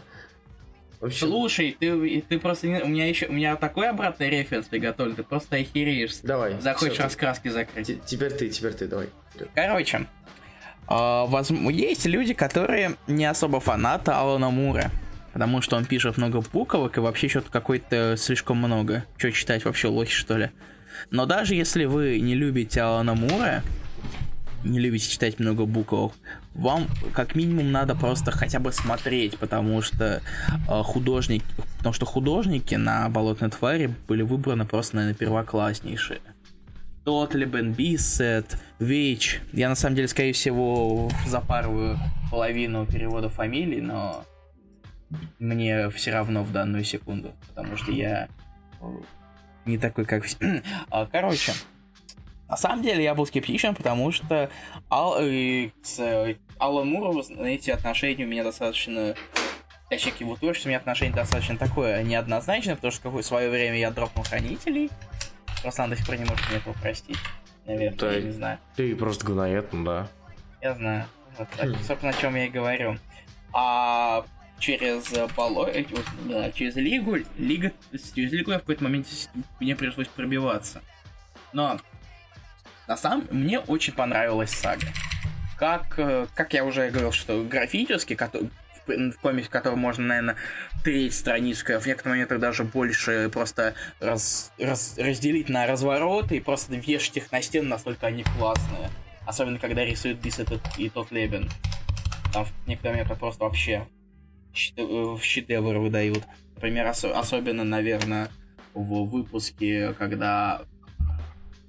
Вообще... 0.99 1.27
Слушай, 1.27 1.77
ты, 1.79 2.21
ты 2.27 2.39
просто... 2.39 2.67
У 2.67 2.87
меня 2.87 3.07
еще... 3.07 3.27
У 3.27 3.33
меня 3.33 3.55
такой 3.57 3.89
обратный 3.89 4.29
референс 4.29 4.65
приготовлен, 4.65 5.15
ты 5.15 5.23
просто 5.23 5.57
охереешь. 5.57 6.17
Давай. 6.23 6.59
Захочешь 6.59 6.99
раскраски 6.99 7.49
закрыть. 7.49 8.03
Теперь 8.05 8.31
ты, 8.31 8.49
теперь 8.49 8.73
ты, 8.73 8.87
давай. 8.87 9.09
Короче, 9.53 9.97
э, 9.97 11.25
возможно, 11.27 11.69
есть 11.69 12.05
люди, 12.05 12.33
которые 12.33 12.95
не 13.07 13.25
особо 13.25 13.59
фанаты 13.59 14.11
Алана 14.11 14.49
Мура. 14.49 14.89
Потому 15.33 15.61
что 15.61 15.75
он 15.75 15.85
пишет 15.85 16.17
много 16.17 16.39
буквок 16.41 16.97
и 16.97 17.01
вообще 17.01 17.27
что-то 17.27 17.51
какой-то 17.51 18.15
слишком 18.17 18.57
много. 18.57 19.03
Что 19.17 19.31
читать 19.33 19.65
вообще 19.65 19.89
лохи, 19.89 20.13
что 20.13 20.37
ли? 20.37 20.49
Но 21.11 21.25
даже 21.25 21.55
если 21.55 21.83
вы 21.83 22.21
не 22.21 22.35
любите 22.35 22.81
Алана 22.81 23.15
Мура, 23.15 23.61
не 24.65 24.79
любите 24.79 25.09
читать 25.09 25.39
много 25.39 25.65
букв, 25.65 26.13
вам 26.53 26.87
как 27.13 27.35
минимум 27.35 27.71
надо 27.71 27.95
просто 27.95 28.31
хотя 28.31 28.59
бы 28.59 28.71
смотреть, 28.71 29.37
потому 29.37 29.81
что 29.81 30.21
э, 30.67 30.81
художник, 30.83 31.43
потому 31.77 31.93
что 31.93 32.05
художники 32.05 32.75
на 32.75 33.07
Болотной 33.09 33.49
твари 33.49 33.93
были 34.07 34.23
выбраны 34.23 34.65
просто, 34.65 34.97
наверное, 34.97 35.17
первокласснейшие. 35.17 36.19
Тот 37.03 37.35
ли 37.35 37.45
Бен 37.45 37.71
Биссет, 37.73 38.57
Вич. 38.79 39.39
Я 39.53 39.69
на 39.69 39.75
самом 39.75 39.95
деле, 39.95 40.07
скорее 40.07 40.33
всего, 40.33 41.11
запарываю 41.27 41.99
половину 42.31 42.87
перевода 42.87 43.29
фамилий, 43.29 43.79
но 43.79 44.25
мне 45.37 45.89
все 45.91 46.11
равно 46.11 46.43
в 46.43 46.51
данную 46.51 46.83
секунду, 46.83 47.33
потому 47.49 47.77
что 47.77 47.91
я 47.91 48.27
э, 48.81 48.85
не 49.65 49.77
такой, 49.77 50.05
как 50.05 50.23
все. 50.23 50.63
А, 50.89 51.05
короче, 51.05 51.53
на 52.47 52.57
самом 52.57 52.83
деле 52.83 53.03
я 53.03 53.15
был 53.15 53.25
скептичен, 53.25 53.75
потому 53.75 54.11
что 54.11 54.49
Ал, 54.89 55.17
э, 55.19 55.71
с 55.81 55.99
э, 55.99 56.35
Аллан 56.57 56.87
Муром, 56.89 57.23
знаете, 57.23 57.73
отношения 57.73 58.25
у 58.25 58.27
меня 58.27 58.43
достаточно... 58.43 59.15
Точнее, 59.89 60.11
к 60.13 60.19
его 60.19 60.35
творчеству 60.35 60.67
у 60.67 60.69
меня 60.69 60.79
отношение 60.79 61.15
достаточно 61.15 61.57
такое 61.57 62.01
неоднозначное, 62.03 62.75
потому 62.75 62.91
что 62.91 63.01
в 63.01 63.03
какое 63.03 63.21
свое 63.23 63.49
время 63.49 63.77
я 63.77 63.91
дропнул 63.91 64.25
Хранителей. 64.25 64.89
Руслан 65.63 65.89
до 65.91 65.95
сих 65.95 66.05
пор 66.05 66.17
не 66.17 66.25
может 66.25 66.47
мне 66.49 66.57
этого 66.57 66.73
простить. 66.73 67.17
Наверное, 67.65 67.97
Да, 67.97 68.11
я 68.11 68.21
не 68.21 68.31
знаю. 68.31 68.59
Ты 68.75 68.95
просто 68.95 69.25
говноед, 69.25 69.73
ну 69.73 69.83
да. 69.83 70.07
Я 70.61 70.73
знаю. 70.75 71.05
Вот, 71.37 71.47
так, 71.55 71.69
Хм. 71.69 71.75
собственно, 71.83 72.11
о 72.11 72.21
чем 72.21 72.35
я 72.35 72.45
и 72.45 72.49
говорю. 72.49 72.97
А 73.53 74.25
через 74.59 75.13
Бало... 75.35 75.67
э, 75.67 75.85
да, 76.25 76.51
через 76.51 76.75
Лигу, 76.75 77.17
Лига, 77.37 77.71
через 78.13 78.31
Лигу 78.31 78.51
я 78.51 78.57
в 78.57 78.61
какой-то 78.61 78.83
момент 78.83 79.07
мне 79.59 79.75
пришлось 79.75 80.07
пробиваться. 80.07 80.81
Но 81.53 81.79
на 82.87 82.97
самом 82.97 83.27
мне 83.31 83.59
очень 83.59 83.93
понравилась 83.93 84.51
сага. 84.51 84.87
Как, 85.57 85.97
э, 85.97 86.27
как 86.35 86.53
я 86.53 86.65
уже 86.65 86.89
говорил, 86.89 87.11
что 87.11 87.43
графически, 87.43 88.15
в, 88.15 89.13
комиксе, 89.21 89.49
который 89.49 89.75
можно, 89.75 90.05
наверное, 90.05 90.35
треть 90.83 91.13
страницу, 91.15 91.65
в 91.65 91.69
некоторых 91.87 92.05
моментах 92.05 92.39
даже 92.39 92.63
больше 92.63 93.29
просто 93.33 93.73
раз- 93.99 94.51
раз- 94.59 94.97
разделить 94.97 95.49
на 95.49 95.65
развороты 95.65 96.37
и 96.37 96.39
просто 96.39 96.75
вешать 96.75 97.17
их 97.17 97.31
на 97.31 97.41
стену, 97.41 97.69
настолько 97.69 98.07
они 98.07 98.23
классные. 98.37 98.89
Особенно, 99.25 99.57
когда 99.57 99.83
рисует 99.83 100.19
Бис 100.19 100.39
и 100.39 100.43
тот, 100.43 100.61
и 100.77 100.89
тот 100.89 101.11
Лебен. 101.11 101.49
Там 102.31 102.45
в 102.45 102.67
некоторые 102.67 102.97
моменты 102.97 103.19
просто 103.19 103.43
вообще 103.45 103.87
э, 104.77 104.81
в 104.83 105.19
шедевр 105.23 105.77
выдают. 105.77 106.23
Например, 106.53 106.87
ос- 106.87 107.05
особенно, 107.05 107.63
наверное, 107.63 108.29
в 108.75 109.05
выпуске, 109.05 109.93
когда 109.93 110.61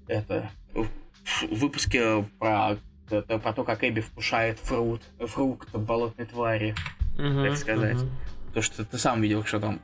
это 0.07 0.51
в 1.51 1.55
выпуске 1.59 2.25
про, 2.39 2.77
это 3.11 3.39
про 3.39 3.53
то, 3.53 3.65
как 3.65 3.83
Эбби 3.85 4.01
вкушает 4.01 4.59
фрукт, 4.59 5.03
фрукт 5.21 5.73
болотной 5.75 6.27
твари. 6.27 6.75
Так 7.17 7.57
сказать. 7.57 7.99
То, 8.55 8.63
что 8.63 8.85
ты 8.85 8.99
сам 8.99 9.21
видел, 9.21 9.45
что 9.45 9.61
там 9.61 9.81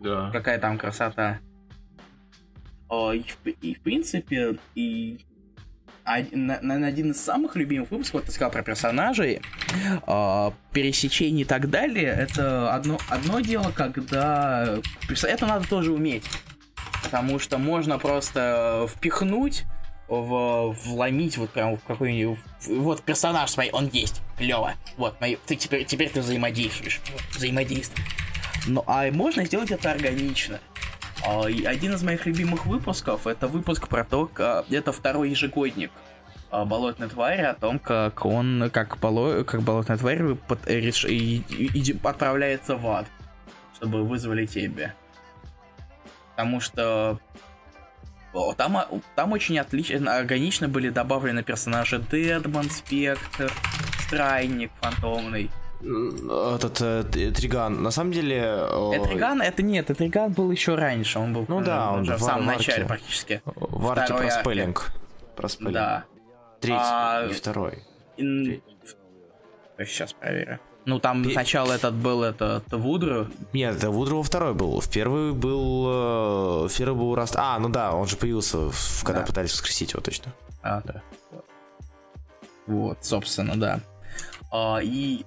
Да. 0.00 0.30
какая 0.32 0.58
там 0.58 0.78
красота. 0.78 1.38
О, 2.88 3.12
и, 3.12 3.20
в, 3.22 3.46
и 3.46 3.74
в 3.74 3.80
принципе, 3.80 4.56
и 4.74 5.18
один, 6.04 6.46
на- 6.46 6.60
наверное, 6.62 6.88
один 6.88 7.10
из 7.10 7.20
самых 7.22 7.54
любимых 7.54 7.90
выпусков, 7.90 8.20
вот 8.20 8.24
ты 8.24 8.32
сказал 8.32 8.50
про 8.50 8.62
персонажей, 8.62 9.42
а, 10.06 10.54
пересечений 10.72 11.42
и 11.42 11.44
так 11.44 11.68
далее, 11.68 12.06
это 12.06 12.72
одно, 12.72 12.98
одно 13.10 13.40
дело, 13.40 13.72
когда... 13.76 14.78
Это 15.22 15.46
надо 15.46 15.68
тоже 15.68 15.92
уметь. 15.92 16.24
Потому 17.02 17.38
что 17.38 17.58
можно 17.58 17.98
просто 17.98 18.86
впихнуть, 18.88 19.64
в, 20.08 20.72
вломить 20.86 21.36
вот 21.36 21.50
прям 21.50 21.76
в 21.76 21.84
какой-нибудь... 21.84 22.38
Вот 22.68 23.02
персонаж, 23.02 23.50
смотри, 23.50 23.70
он 23.72 23.88
есть, 23.92 24.22
клево. 24.36 24.72
Вот, 24.96 25.20
мои, 25.20 25.36
ты 25.46 25.56
теперь, 25.56 25.84
теперь 25.84 26.08
ты 26.10 26.20
взаимодействуешь. 26.20 27.00
Взаимодействуй. 27.32 28.04
Ну, 28.66 28.82
а 28.86 29.10
можно 29.12 29.44
сделать 29.44 29.70
это 29.70 29.90
органично. 29.90 30.60
А, 31.26 31.44
один 31.46 31.94
из 31.94 32.02
моих 32.02 32.26
любимых 32.26 32.66
выпусков 32.66 33.26
это 33.26 33.48
выпуск 33.48 33.88
про 33.88 34.04
то, 34.04 34.26
как 34.26 34.70
это 34.70 34.92
второй 34.92 35.30
ежегодник 35.30 35.90
а, 36.50 36.64
болотной 36.64 37.08
твари 37.08 37.42
о 37.42 37.54
том, 37.54 37.78
как 37.78 38.24
он, 38.24 38.70
как, 38.72 38.98
боло, 38.98 39.42
как 39.44 39.62
болотная 39.62 39.98
тварь 39.98 40.34
под- 40.34 40.66
реш- 40.66 41.08
и- 41.08 41.38
и- 41.48 41.78
и 41.80 41.98
отправляется 42.02 42.76
в 42.76 42.86
ад, 42.86 43.06
чтобы 43.74 44.04
вызвали 44.04 44.46
тебе. 44.46 44.94
Потому 46.30 46.60
что 46.60 47.18
там, 48.56 48.76
а, 48.76 48.88
там 49.16 49.32
очень 49.32 49.58
отлично, 49.58 50.16
органично 50.16 50.68
были 50.68 50.90
добавлены 50.90 51.42
персонажи 51.42 51.98
Дедман, 52.10 52.70
Спектр, 52.70 53.52
Страйник, 54.06 54.70
Фантомный. 54.80 55.50
М, 55.80 56.30
Этот 56.54 56.80
э, 56.80 57.02
Триган, 57.30 57.82
на 57.82 57.90
самом 57.92 58.10
деле... 58.12 58.36
э, 58.36 58.96
Этриган, 58.96 59.40
это 59.42 59.62
нет, 59.62 59.90
Этриган 59.90 60.32
был 60.32 60.50
еще 60.50 60.74
раньше, 60.74 61.18
он 61.20 61.32
был 61.32 61.44
Ну 61.48 61.60
э, 61.60 61.64
да, 61.64 61.92
он 61.92 62.00
уже 62.00 62.16
в 62.16 62.20
в 62.20 62.22
самом 62.22 62.48
Ар- 62.48 62.54
в 62.56 62.58
начале 62.58 62.76
арке. 62.78 62.88
практически. 62.88 63.42
В 63.44 63.88
арке 63.90 64.04
Второй 64.06 64.22
про 64.26 64.32
арке. 64.34 64.40
спеллинг. 64.40 64.92
Про 65.36 65.48
спеллинг. 65.48 65.74
Да. 65.74 66.04
Третий 66.60 66.78
А, 66.80 67.26
и 67.30 67.32
второй. 67.32 67.84
Ин- 68.16 68.60
Сейчас 69.78 70.12
проверю. 70.12 70.58
Ну 70.88 70.98
там 71.00 71.22
Пе- 71.22 71.32
сначала 71.32 71.72
этот 71.72 71.92
был 71.94 72.22
этот 72.22 72.64
Вудру. 72.72 73.26
Нет, 73.52 73.76
это 73.76 73.90
Вудроу 73.90 74.22
второй 74.22 74.54
был. 74.54 74.80
В 74.80 74.88
первый 74.88 75.32
был... 75.34 76.64
э, 76.64 76.68
В 76.68 76.72
первый 76.78 76.96
был 76.98 77.14
Раст... 77.14 77.34
А, 77.36 77.58
ну 77.58 77.68
да, 77.68 77.92
он 77.92 78.06
же 78.06 78.16
появился, 78.16 78.70
в- 78.70 79.04
когда 79.04 79.20
Да. 79.20 79.26
пытались 79.26 79.52
воскресить 79.52 79.92
его, 79.92 80.00
точно. 80.00 80.32
А, 80.62 80.80
да. 80.86 81.02
Вот. 82.66 83.04
Собственно, 83.04 83.54
да. 83.60 83.80
А, 84.50 84.78
и 84.82 85.26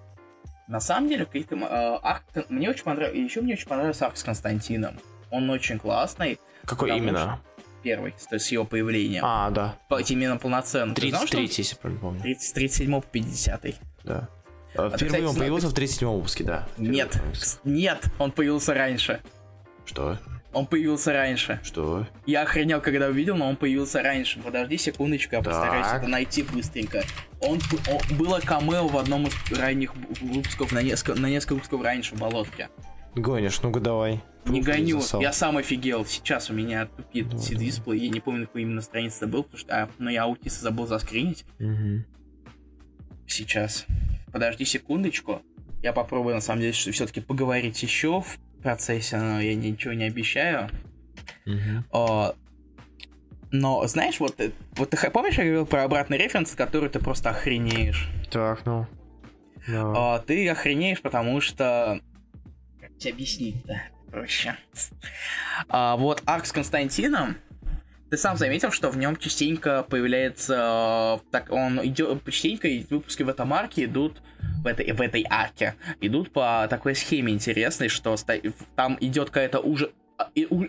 на 0.68 0.80
самом 0.80 1.10
деле, 1.10 1.26
каких-то, 1.28 1.56
а, 1.62 1.98
арк, 2.02 2.24
мне 2.50 2.68
очень 2.72 2.84
понравился, 2.84 3.20
еще 3.22 3.42
мне 3.42 3.54
очень 3.54 3.68
понравился 3.68 4.08
арк 4.08 4.18
с 4.18 4.24
Константином. 4.24 5.00
Он 5.30 5.48
очень 5.52 5.78
классный, 5.78 6.40
Какой 6.66 6.98
именно? 6.98 7.40
первый, 7.84 8.16
с, 8.18 8.32
с 8.36 8.52
его 8.52 8.66
появлением. 8.66 9.24
А, 9.24 9.52
да. 9.52 9.76
По- 9.90 10.02
именно 10.02 10.38
полноценно. 10.38 10.96
Ты 10.96 11.10
знал, 11.10 11.28
что 11.28 11.38
он 11.38 11.44
33, 11.44 11.64
если 11.64 11.76
правильно 11.76 12.02
помню. 12.02 12.22
30, 12.24 12.44
с 12.50 12.52
37 12.54 13.02
по 13.02 13.08
50 13.08 13.66
Да. 14.04 14.28
Э, 14.74 14.90
ты, 14.92 14.98
Впервые 15.06 15.28
он 15.28 15.36
появился 15.36 15.68
в 15.68 15.74
37 15.74 16.08
выпуске, 16.10 16.44
да. 16.44 16.68
Нет, 16.78 17.22
нет, 17.64 18.04
он 18.20 18.32
появился 18.32 18.74
раньше. 18.74 19.22
Что? 19.86 20.18
Он 20.54 20.66
появился 20.66 21.14
раньше. 21.14 21.60
Что? 21.64 22.08
Я 22.26 22.42
охренел, 22.44 22.82
когда 22.82 23.08
увидел, 23.08 23.38
но 23.38 23.48
он 23.50 23.56
появился 23.56 24.02
раньше. 24.02 24.40
Подожди 24.42 24.78
секундочку, 24.78 25.36
я 25.36 25.42
постараюсь 25.42 25.88
Так. 25.88 26.02
это 26.02 26.10
найти 26.12 26.44
быстренько. 26.44 27.04
Он, 27.40 27.58
п- 27.60 27.78
о- 27.92 28.14
было 28.16 28.40
камео 28.40 28.88
в 28.88 28.98
одном 28.98 29.28
из 29.28 29.34
ранних 29.58 29.96
выпусков, 29.96 30.72
на 30.74 30.82
несколько, 30.82 31.20
на 31.20 31.28
несколько 31.30 31.54
выпусков 31.54 31.82
раньше 31.82 32.16
в 32.16 32.20
болотке. 32.20 32.70
Гонишь, 33.16 33.62
ну-ка 33.62 33.80
давай. 33.80 34.22
Не 34.46 34.62
гоню, 34.62 35.00
засал. 35.02 35.22
я 35.22 35.32
сам 35.34 35.58
офигел. 35.58 36.06
Сейчас 36.06 36.50
у 36.50 36.54
меня 36.54 36.86
тупит 36.86 37.30
Давай, 37.30 37.46
си- 37.46 37.54
давай. 37.54 37.66
дисплей, 37.68 38.00
я 38.06 38.10
не 38.10 38.20
помню, 38.20 38.48
какой 38.48 38.64
именно 38.64 38.82
странице 38.82 39.18
это 39.18 39.28
был, 39.28 39.44
потому 39.44 39.60
что, 39.60 39.74
а, 39.84 39.90
но 40.00 40.10
я 40.10 40.24
аутист 40.24 40.60
забыл 40.62 40.86
заскринить. 40.88 41.46
Мгм. 41.60 42.06
Сейчас. 43.28 43.86
Подожди 44.32 44.66
секундочку. 44.66 45.42
Я 45.82 45.94
попробую, 45.94 46.36
на 46.36 46.42
самом 46.42 46.62
деле, 46.62 46.74
все-таки 46.74 47.22
поговорить 47.22 47.82
еще 47.82 48.22
в 48.22 48.38
процессе, 48.62 49.18
но 49.18 49.42
я 49.42 49.56
ничего 49.56 49.94
не 49.94 50.06
обещаю. 50.06 50.70
Мгм. 51.46 51.86
А, 51.92 52.36
но, 53.52 53.86
знаешь, 53.88 54.20
вот, 54.20 54.40
э, 54.40 54.52
вот 54.74 54.92
ты 54.92 55.10
помнишь, 55.10 55.38
я 55.38 55.44
говорил 55.44 55.66
про 55.66 55.84
обратный 55.84 56.18
референс, 56.18 56.56
который 56.56 56.90
ты 56.90 57.00
просто 57.00 57.32
охренеешь? 57.32 58.10
Так, 58.30 58.66
ну. 58.66 58.88
Да. 59.68 59.94
А, 59.96 60.20
ты 60.20 60.48
охренеешь, 60.50 61.02
потому 61.02 61.42
что... 61.42 62.00
Как 62.80 62.98
тебе 62.98 63.14
объяснить-то 63.14 63.82
проще? 64.10 64.56
А, 65.68 65.98
вот 65.98 66.22
арк 66.26 66.46
с 66.46 66.52
Константином, 66.52 67.38
ты 68.10 68.18
сам 68.18 68.38
заметил, 68.38 68.72
что 68.72 68.90
в 68.90 68.98
нем 68.98 69.18
частенько 69.18 69.84
появляется... 69.84 71.20
э, 71.22 71.32
Так, 71.32 71.52
он 71.52 71.86
идет... 71.86 72.24
Частенько 72.26 72.68
выпуски 72.90 73.24
в 73.24 73.30
этом 73.30 73.54
арке 73.54 73.86
идут... 73.86 74.22
В 74.64 74.68
этой, 74.68 74.92
в 74.92 75.02
этой 75.02 75.26
арке 75.30 75.76
идут 76.02 76.32
по 76.32 76.68
такой 76.70 76.94
схеме 76.96 77.34
интересной, 77.34 77.88
что 77.88 78.16
там 78.76 78.98
идет 79.02 79.30
какая-то 79.30 79.60
уже 79.60 79.92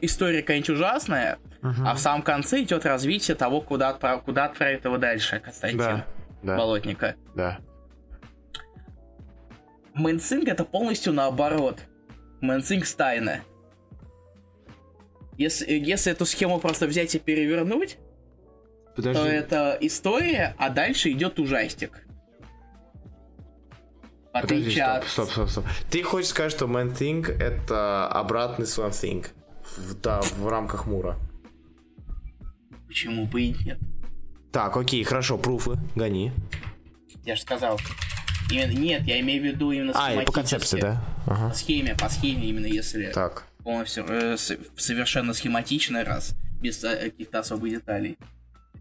история 0.00 0.40
какая-нибудь 0.40 0.70
ужасная, 0.70 1.38
Мгм. 1.60 1.86
а 1.86 1.94
в 1.94 1.98
самом 1.98 2.22
конце 2.22 2.62
идет 2.62 2.86
развитие 2.86 3.34
того, 3.34 3.60
куда, 3.60 3.90
отправ- 3.90 4.22
куда 4.24 4.46
отправить 4.46 4.82
его 4.84 4.96
дальше, 4.96 5.40
Константин 5.40 5.78
Да, 5.78 6.06
да, 6.42 6.56
Болотника. 6.56 7.16
да. 7.34 7.58
Man 9.94 10.14
Thing 10.15 10.48
это 10.48 10.64
полностью 10.64 11.12
наоборот. 11.12 11.80
Man 12.40 12.57
Thing 12.58 12.86
Стайна. 12.86 13.40
Если, 15.36 15.70
если 15.72 16.12
эту 16.12 16.24
схему 16.24 16.58
просто 16.58 16.86
взять 16.86 17.14
и 17.14 17.18
перевернуть, 17.18 17.98
то 18.96 19.02
Подожди. 19.02 19.28
это 19.28 19.76
история, 19.80 20.54
а 20.58 20.70
дальше 20.70 21.10
идет 21.10 21.38
ужастик. 21.38 22.06
В 24.32 24.40
Подожди, 24.40 24.70
стоп, 24.70 25.04
стоп, 25.06 25.30
стоп, 25.30 25.50
стоп. 25.50 25.64
Ты 25.90 26.02
хочешь 26.02 26.30
сказать, 26.30 26.52
что 26.52 26.64
Man 26.64 26.96
Thing 26.96 27.30
это 27.30 28.08
обратный 28.08 28.64
Swamp 28.64 28.92
Thing? 28.92 29.26
В, 29.76 29.94
да, 30.00 30.22
в 30.22 30.48
рамках 30.48 30.86
Мура. 30.86 31.18
Почему 32.86 33.26
бы 33.26 33.42
и 33.42 33.54
нет? 33.64 33.78
Так, 34.50 34.76
окей, 34.76 35.04
хорошо, 35.04 35.36
пруфы, 35.36 35.78
гони. 35.94 36.32
Я 37.24 37.36
же 37.36 37.42
сказал. 37.42 37.78
Именно- 38.50 38.72
нет, 38.78 39.02
я 39.06 39.20
имею 39.20 39.42
в 39.42 39.44
виду 39.44 39.70
именно 39.70 39.92
А, 39.94 40.14
и 40.14 40.24
по 40.24 40.32
концепции, 40.32 40.80
да? 40.80 41.04
Ага. 41.26 41.50
По 41.50 41.54
схеме, 41.54 41.94
по 41.94 42.08
схеме 42.08 42.48
именно, 42.48 42.66
если 42.66 43.12
Так. 43.12 43.44
полностью 43.62 44.04
э, 44.08 44.36
совершенно 44.76 45.32
схематичный 45.34 46.02
раз, 46.04 46.34
без 46.60 46.82
э, 46.84 47.10
каких-то 47.10 47.40
особых 47.40 47.70
деталей. 47.70 48.18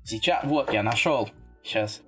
Сейчас, 0.04 0.44
вот, 0.46 0.74
я 0.74 0.82
нашел. 0.82 1.30
Сейчас. 1.64 2.02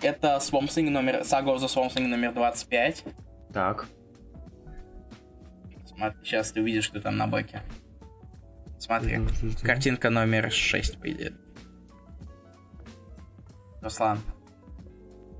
Это 0.00 0.36
Swamp 0.36 0.68
Thing 0.68 0.90
номер, 0.90 1.20
Saga 1.22 1.56
of 1.56 1.58
the 1.58 1.66
Swamp 1.66 1.94
Thing 1.94 2.06
номер 2.06 2.32
25. 2.32 3.04
Так. 3.52 3.86
Сейчас 6.22 6.52
ты 6.52 6.60
увидишь, 6.60 6.84
что 6.84 7.00
там 7.00 7.16
на 7.16 7.26
баке. 7.26 7.62
Смотри, 8.78 9.18
картинка 9.62 10.10
номер 10.10 10.52
6, 10.52 11.00
по 11.00 11.10
идее. 11.10 11.32
Руслан. 13.80 14.20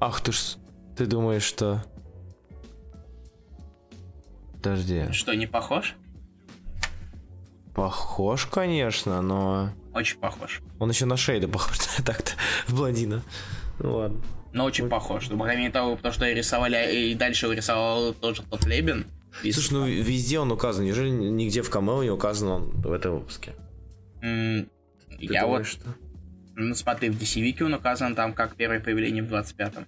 Ах 0.00 0.20
ты 0.20 0.32
ж... 0.32 0.56
Ты 0.96 1.06
думаешь, 1.06 1.44
что... 1.44 1.84
Подожди. 4.54 5.12
Что, 5.12 5.34
не 5.34 5.46
похож? 5.46 5.94
Похож, 7.74 8.46
конечно, 8.46 9.22
но... 9.22 9.70
Очень 9.94 10.18
похож. 10.18 10.60
Он 10.80 10.90
еще 10.90 11.06
на 11.06 11.16
Шейда 11.16 11.46
похож, 11.46 11.78
так-то, 12.04 12.32
в 12.66 12.74
блондина. 12.74 13.22
Ну 13.78 13.94
ладно. 13.94 14.20
Но 14.52 14.64
очень 14.64 14.88
похож. 14.88 15.28
Ну, 15.28 15.38
кроме 15.38 15.70
того, 15.70 15.96
потому 15.96 16.12
что 16.12 16.30
рисовали, 16.30 17.10
и 17.10 17.14
дальше 17.14 17.52
рисовал 17.54 18.14
тоже 18.14 18.42
тот 18.42 18.64
Лебен. 18.66 19.06
Слушай, 19.42 19.72
ну 19.72 19.86
везде 19.86 20.38
он 20.38 20.50
указан. 20.50 20.84
Неужели 20.84 21.10
нигде 21.10 21.62
в 21.62 21.70
камео 21.70 22.02
не 22.02 22.10
указан 22.10 22.48
он 22.48 22.70
в 22.70 22.92
этом 22.92 23.16
выпуске? 23.18 23.52
Mm, 24.22 24.68
я 25.20 25.46
вот... 25.46 25.66
Что? 25.66 25.94
Ну, 26.56 26.74
смотри, 26.74 27.10
в 27.10 27.20
DC 27.20 27.62
он 27.62 27.74
указан 27.74 28.14
там 28.14 28.32
как 28.32 28.56
первое 28.56 28.80
появление 28.80 29.22
в 29.22 29.32
25-м. 29.32 29.86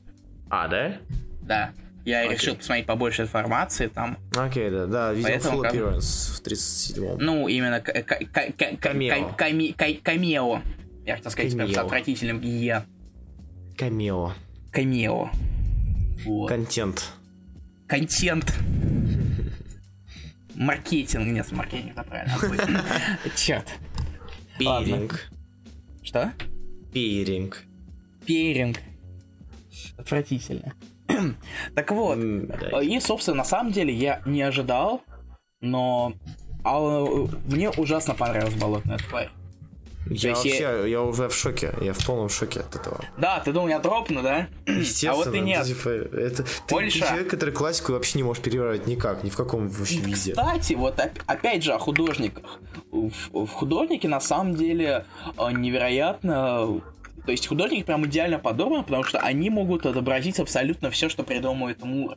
А, 0.51 0.69
да? 0.69 0.99
Да. 1.43 1.73
Я 2.05 2.27
okay. 2.27 2.35
решил 2.35 2.57
посмотреть 2.57 2.87
побольше 2.87 3.23
информации 3.23 3.89
там. 3.89 4.19
Окей, 4.37 4.71
да, 4.71 4.87
да, 4.87 5.13
видел 5.13 5.29
Поэтому, 5.29 5.63
full 5.63 5.71
appearance 5.71 6.37
в 6.37 6.47
37-м. 6.47 7.19
Ну, 7.19 7.49
именно 7.49 7.81
камео. 7.81 9.35
Камео. 9.37 10.63
Я 11.05 11.17
хотел 11.17 11.31
сказать 11.31 11.53
с 11.53 11.77
отвратительным 11.77 12.41
я. 12.41 12.87
Камео. 13.77 14.33
Камео. 14.73 15.31
Вот. 16.25 16.49
Контент. 16.49 17.13
Контент. 17.89 18.55
Маркетинг. 20.55 21.27
Нет, 21.27 21.51
маркетинг, 21.53 21.93
это 21.93 22.05
правильно. 22.05 22.85
Черт. 23.37 23.67
Пиринг. 24.59 25.31
Что? 26.03 26.33
Пиринг. 26.93 27.65
Пиринг. 28.27 28.79
Отвратительно. 29.97 30.75
так 31.75 31.91
вот, 31.91 32.19
и, 32.83 33.01
собственно, 33.01 33.39
на 33.39 33.45
самом 33.45 33.73
деле 33.73 33.93
я 33.95 34.23
не 34.27 34.43
ожидал, 34.43 35.03
но 35.61 36.15
а, 36.63 37.05
мне 37.47 37.71
ужасно 37.71 38.15
понравилась 38.15 38.55
болотная 38.55 38.99
тварь. 38.99 39.31
Я 40.07 40.35
вообще, 40.35 40.59
я... 40.59 40.87
я 40.87 41.03
уже 41.03 41.29
в 41.29 41.35
шоке, 41.35 41.73
я 41.81 41.93
в 41.93 42.05
полном 42.05 42.29
шоке 42.29 42.61
от 42.61 42.75
этого. 42.75 43.01
Да, 43.19 43.41
ты 43.41 43.53
думал, 43.53 43.69
я 43.69 43.79
дропну, 43.79 44.23
да? 44.23 44.49
Естественно. 44.67 45.13
А 45.13 45.17
вот 45.17 45.35
и 45.35 45.41
нет. 45.41 45.67
Типа, 45.67 45.89
это, 45.89 46.45
ты, 46.67 46.77
ты 46.77 46.91
человек, 46.91 47.29
который 47.29 47.55
классику 47.55 47.93
вообще 47.93 48.19
не 48.19 48.25
можешь 48.25 48.43
переваривать 48.43 48.87
никак, 48.87 49.23
ни 49.23 49.31
в 49.31 49.37
каком 49.37 49.69
вообще 49.69 49.97
и, 49.97 50.01
виде. 50.01 50.33
Кстати, 50.33 50.73
вот 50.73 50.99
опять 51.27 51.63
же 51.63 51.73
о 51.73 51.79
художниках. 51.79 52.59
В, 52.91 53.11
в 53.33 53.49
художнике 53.49 54.09
на 54.09 54.21
самом 54.21 54.55
деле 54.55 55.05
э, 55.37 55.53
невероятно 55.53 56.81
то 57.27 57.33
есть 57.33 57.47
художники 57.47 57.85
прям 57.85 58.07
идеально 58.07 58.39
подобраны, 58.39 58.83
потому 58.83 59.05
что 59.05 59.19
они 59.19 59.51
могут 59.51 59.85
отобразить 59.87 60.41
абсолютно 60.41 60.91
все, 60.91 61.09
что 61.09 61.23
придумывает 61.23 61.83
Мур. 61.83 62.17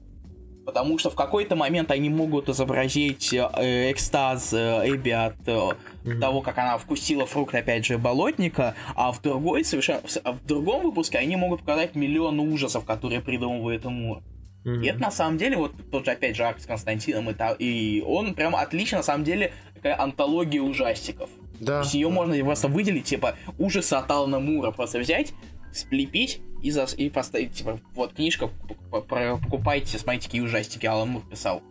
Потому 0.65 0.98
что 0.98 1.10
в 1.10 1.15
какой-то 1.15 1.56
момент 1.56 1.91
они 1.91 2.10
могут 2.10 2.48
изобразить 2.48 3.34
э, 3.34 3.91
экстаз 3.91 4.53
э, 4.53 4.84
Эбби 4.85 5.10
от 5.10 5.35
э, 5.45 5.52
mm-hmm. 5.52 6.19
того, 6.19 6.41
как 6.41 6.57
она 6.57 6.77
вкусила 6.77 7.26
фрукт, 7.26 7.53
опять 7.53 7.85
же, 7.85 7.98
болотника, 7.98 8.76
а 8.95 9.11
в 9.11 9.22
другой 9.22 9.65
совершенно, 9.65 10.02
а 10.23 10.31
в 10.31 10.45
другом 10.45 10.84
выпуске 10.84 11.18
они 11.18 11.35
могут 11.35 11.61
показать 11.61 11.95
миллион 11.95 12.40
ужасов, 12.40 12.85
которые 12.85 13.19
придумывает 13.19 13.84
Мур. 13.84 14.22
Mm-hmm. 14.64 14.84
И 14.84 14.88
это 14.88 14.99
на 14.99 15.11
самом 15.11 15.38
деле, 15.38 15.57
вот 15.57 15.73
тот 15.91 16.06
же, 16.06 16.11
опять 16.11 16.38
же, 16.38 16.44
акт 16.44 16.61
с 16.61 16.65
Константином, 16.65 17.30
и, 17.30 17.35
и 17.60 18.02
он 18.02 18.34
прям 18.34 18.56
отлично, 18.56 18.99
на 18.99 19.03
самом 19.03 19.26
деле, 19.26 19.52
такая 19.76 19.99
антология 19.99 20.61
ужастиков. 20.61 21.30
Да. 21.60 21.80
То 21.80 21.84
есть 21.84 21.94
ее 21.94 22.10
можно 22.10 22.35
просто 22.44 22.68
выделить, 22.68 23.06
типа, 23.06 23.35
ужасы 23.57 23.94
от 23.94 24.10
Алана 24.10 24.40
Мура 24.40 24.72
просто 24.72 24.99
взять, 24.99 25.34
сплепить 25.74 26.41
и, 26.62 26.72
за, 26.72 26.86
и 26.95 27.10
поставить, 27.10 27.54
типа, 27.54 27.80
вот 27.94 28.14
книжка, 28.14 28.50
покупайте, 28.90 29.98
смотрите, 29.98 30.28
какие 30.28 30.41
ужастики 30.41 30.86
Алан 30.86 31.10
Мур 31.10 31.24
писал. 31.30 31.62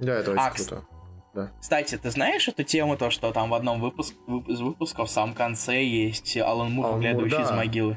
Да, 0.00 0.14
это 0.14 0.30
очень 0.30 0.40
а, 0.40 0.50
круто. 0.50 0.84
Да. 1.34 1.52
Кстати, 1.60 1.96
ты 1.96 2.10
знаешь 2.10 2.48
эту 2.48 2.62
тему, 2.62 2.96
то, 2.96 3.10
что 3.10 3.32
там 3.32 3.50
в 3.50 3.54
одном 3.54 3.80
выпуск, 3.80 4.14
из 4.46 4.60
выпусков 4.60 5.08
в 5.08 5.12
самом 5.12 5.34
конце 5.34 5.84
есть 5.84 6.36
Алан 6.38 6.72
Мур, 6.72 6.94
выглядывающий 6.94 7.38
да. 7.38 7.44
из 7.44 7.50
могилы? 7.50 7.96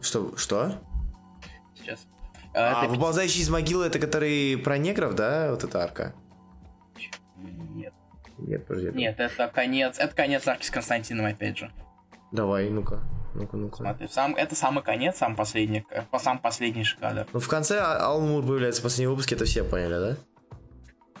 Что? 0.00 0.36
Что? 0.36 0.80
Сейчас. 1.74 2.06
А, 2.54 2.82
а 2.82 2.84
это... 2.84 2.94
выползающий 2.94 3.40
из 3.40 3.50
могилы, 3.50 3.86
это 3.86 3.98
который 3.98 4.56
про 4.58 4.78
негров, 4.78 5.14
да? 5.14 5.50
Вот 5.50 5.64
эта 5.64 5.82
арка? 5.82 6.14
Нет. 7.36 7.92
Нет, 8.38 8.66
подожди. 8.66 8.90
Нет, 8.92 9.18
это 9.18 9.48
конец, 9.48 9.98
это 9.98 10.14
конец 10.14 10.46
арки 10.46 10.66
с 10.66 10.70
Константином, 10.70 11.26
опять 11.26 11.58
же. 11.58 11.72
Давай, 12.30 12.68
ну-ка. 12.70 13.02
Ну-ка, 13.34 13.56
ну-ка. 13.56 13.76
Смотри, 13.76 14.08
сам, 14.08 14.34
это 14.36 14.54
самый 14.54 14.82
конец, 14.84 15.16
сам 15.16 15.34
последний, 15.34 15.84
сам 16.18 16.38
последний 16.38 16.84
кадр. 16.98 17.26
Ну, 17.32 17.40
в 17.40 17.48
конце 17.48 17.80
Алан 17.80 18.28
Мур 18.28 18.46
появляется 18.46 18.80
в 18.80 18.84
последнем 18.84 19.10
выпуске, 19.10 19.34
это 19.34 19.44
все 19.44 19.64
поняли, 19.64 19.94
да? 19.94 20.16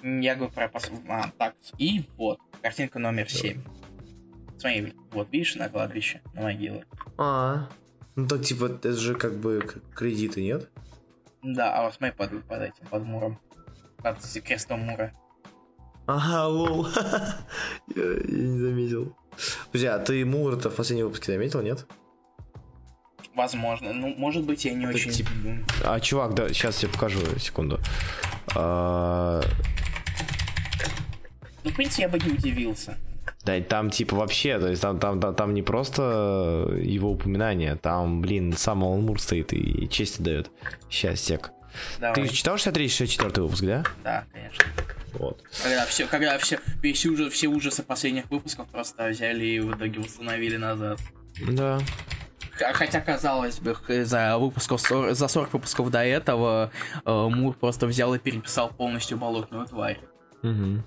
Я 0.08 0.36
говорю 0.36 0.52
про 0.52 0.68
пос... 0.68 0.90
а, 1.08 1.30
так, 1.38 1.54
и 1.78 2.04
вот, 2.16 2.38
картинка 2.62 2.98
номер 2.98 3.28
7. 3.28 3.62
Смотри, 4.58 4.94
вот 5.10 5.28
видишь 5.32 5.56
на 5.56 5.68
кладбище, 5.68 6.22
на 6.34 6.42
могилы. 6.42 6.84
А, 7.18 7.68
ну 8.14 8.28
так 8.28 8.42
типа, 8.42 8.66
это 8.66 8.92
же 8.92 9.14
как 9.14 9.34
бы 9.36 9.66
кредиты, 9.94 10.42
нет? 10.42 10.70
Да, 11.42 11.74
а 11.74 11.84
вот 11.84 11.94
смотри 11.94 12.16
под, 12.16 12.44
под 12.44 12.62
этим, 12.62 12.86
под 12.86 13.02
муром. 13.04 13.40
Под 13.98 14.18
крестом 14.44 14.80
мура. 14.80 15.12
Ага, 16.06 16.46
лол. 16.48 16.86
я, 17.96 18.02
я 18.02 18.46
не 18.46 18.58
заметил. 18.58 19.16
Друзья, 19.72 19.94
а 19.94 19.98
ты 19.98 20.24
Мур-то 20.24 20.70
в 20.70 20.76
последнем 20.76 21.06
выпуске 21.06 21.32
заметил, 21.32 21.62
нет? 21.62 21.86
Возможно. 23.34 23.92
Ну, 23.92 24.14
может 24.16 24.44
быть, 24.44 24.64
я 24.64 24.72
не 24.72 24.84
Это 24.84 24.94
очень... 24.94 25.10
Тип... 25.10 25.28
А, 25.82 25.98
чувак, 26.00 26.34
да, 26.34 26.48
сейчас 26.48 26.82
я 26.82 26.88
покажу, 26.88 27.20
секунду. 27.38 27.80
А... 28.54 29.42
Ну, 31.64 31.70
в 31.70 31.74
принципе, 31.74 32.02
я 32.02 32.08
бы 32.08 32.18
не 32.18 32.32
удивился. 32.32 32.96
Да, 33.44 33.60
там 33.60 33.90
типа 33.90 34.16
вообще, 34.16 34.58
то 34.58 34.68
есть 34.68 34.80
там, 34.80 34.98
там, 34.98 35.20
там, 35.20 35.34
там 35.34 35.54
не 35.54 35.62
просто 35.62 36.70
его 36.80 37.10
упоминание, 37.10 37.76
там, 37.76 38.22
блин, 38.22 38.54
сам 38.56 38.82
Алан 38.82 39.02
Мур 39.02 39.20
стоит 39.20 39.52
и 39.52 39.88
честь 39.88 40.22
дает. 40.22 40.50
Сейчас, 40.88 41.20
сек. 41.20 41.50
Давай. 41.98 42.14
Ты 42.14 42.28
читал 42.32 42.56
63-64 42.56 43.40
выпуск, 43.42 43.64
да? 43.64 43.84
Да, 44.02 44.24
конечно. 44.32 44.64
Вот. 45.14 45.42
Когда 45.62 45.86
все, 45.86 46.06
когда 46.06 46.38
все, 46.38 46.58
весь 46.82 47.04
ужас, 47.06 47.32
все 47.32 47.48
ужасы 47.48 47.82
последних 47.82 48.30
выпусков 48.30 48.68
просто 48.68 49.08
взяли 49.08 49.44
и 49.44 49.60
в 49.60 49.76
итоге 49.76 50.00
установили 50.00 50.56
назад. 50.56 51.00
Да. 51.48 51.80
Хотя, 52.56 53.00
казалось 53.00 53.58
бы, 53.58 53.76
за, 54.04 54.38
выпусков, 54.38 54.80
за 54.80 55.28
40 55.28 55.52
выпусков 55.52 55.90
до 55.90 56.04
этого 56.04 56.70
э, 57.04 57.28
Мур 57.28 57.54
просто 57.54 57.86
взял 57.86 58.14
и 58.14 58.18
переписал 58.18 58.70
полностью 58.70 59.18
болотную 59.18 59.66
тварь. 59.66 59.98
Угу. 60.42 60.82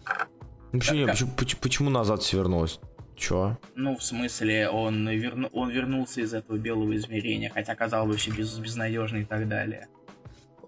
Почему, 0.71 1.05
как... 1.05 1.15
почему, 1.35 1.59
почему 1.61 1.89
назад 1.89 2.21
все 2.21 2.37
вернулось? 2.37 2.79
Чё? 3.15 3.57
Ну, 3.75 3.97
в 3.97 4.03
смысле, 4.03 4.69
он, 4.69 5.09
верну, 5.09 5.49
он 5.51 5.71
вернулся 5.71 6.21
из 6.21 6.33
этого 6.33 6.57
белого 6.57 6.95
измерения, 6.95 7.49
хотя 7.49 7.75
казалось 7.75 8.09
бы, 8.09 8.17
все 8.17 8.31
без, 8.31 8.57
безнадежно 8.59 9.17
и 9.17 9.25
так 9.25 9.47
далее. 9.47 9.87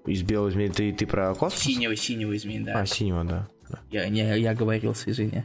Из 0.06 0.24
белого 0.24 0.50
измерения 0.50 0.74
ты, 0.74 0.92
ты 0.92 1.06
про 1.06 1.36
космос? 1.36 1.62
Синего, 1.62 1.96
синего 1.96 2.36
измерения, 2.36 2.74
да. 2.74 2.80
А, 2.80 2.86
синего, 2.86 3.24
да. 3.24 3.48
Я, 3.92 4.10
не, 4.10 4.40
я 4.40 4.56
говорился, 4.56 5.12
извини. 5.12 5.44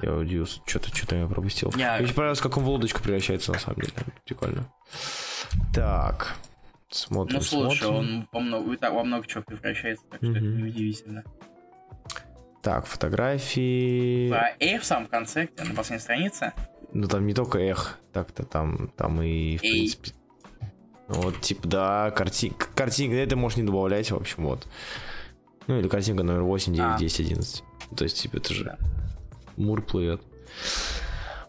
Я 0.00 0.14
удивился, 0.14 0.60
что-то 0.64 0.94
что 0.94 1.16
я 1.16 1.26
пропустил. 1.26 1.72
Я... 1.76 1.98
Мне 1.98 2.08
понравилось, 2.08 2.40
как 2.40 2.56
он 2.56 2.64
в 2.64 2.68
лодочку 2.68 3.02
превращается, 3.02 3.52
на 3.52 3.58
самом 3.58 3.80
деле. 3.80 3.92
Прикольно. 4.24 4.72
Так. 5.74 6.34
Смотрим, 6.88 7.38
Ну, 7.38 7.42
слушай, 7.42 7.78
смотрим. 7.78 7.98
он 7.98 8.28
во 8.32 8.40
много, 8.40 8.90
во 8.90 9.04
много 9.04 9.26
чего 9.26 9.42
превращается, 9.42 10.04
так 10.10 10.18
что 10.18 10.26
mm-hmm. 10.26 10.36
это 10.36 10.46
неудивительно. 10.46 11.24
Так, 12.62 12.86
фотографии. 12.86 14.30
Про 14.30 14.54
Эх 14.60 14.82
в 14.82 14.84
самом 14.84 15.06
конце, 15.08 15.48
на 15.58 15.74
последней 15.74 16.02
странице. 16.02 16.52
Ну 16.92 17.08
там 17.08 17.26
не 17.26 17.34
только 17.34 17.58
Эх, 17.58 17.98
так-то 18.12 18.44
там, 18.44 18.88
там 18.96 19.20
и 19.22 19.56
в 19.56 19.64
Эй. 19.64 19.70
принципе 19.70 20.12
вот, 21.12 21.40
типа, 21.40 21.68
да, 21.68 22.10
картинка, 22.10 22.66
картинка, 22.74 23.16
это 23.16 23.36
можешь 23.36 23.58
не 23.58 23.64
добавлять, 23.64 24.10
в 24.10 24.16
общем, 24.16 24.44
вот. 24.44 24.66
Ну, 25.66 25.78
или 25.78 25.88
картинка 25.88 26.22
номер 26.22 26.42
8, 26.42 26.72
9, 26.72 26.86
а. 26.94 26.98
10, 26.98 27.20
11. 27.20 27.64
То 27.96 28.04
есть, 28.04 28.22
типа, 28.22 28.36
это 28.38 28.54
же 28.54 28.64
да. 28.64 28.78
Мур 29.62 29.82
плывет. 29.82 30.20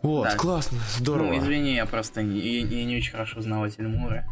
Вот, 0.02 0.24
да. 0.24 0.36
классно, 0.36 0.80
здорово. 0.98 1.28
Ну, 1.28 1.40
извини, 1.40 1.76
я 1.76 1.86
просто 1.86 2.24
не, 2.24 2.40
я, 2.40 2.66
я 2.66 2.86
не 2.86 2.98
очень 2.98 3.12
хорошо 3.12 3.42
знаватель 3.42 3.88
Мура. 3.88 4.28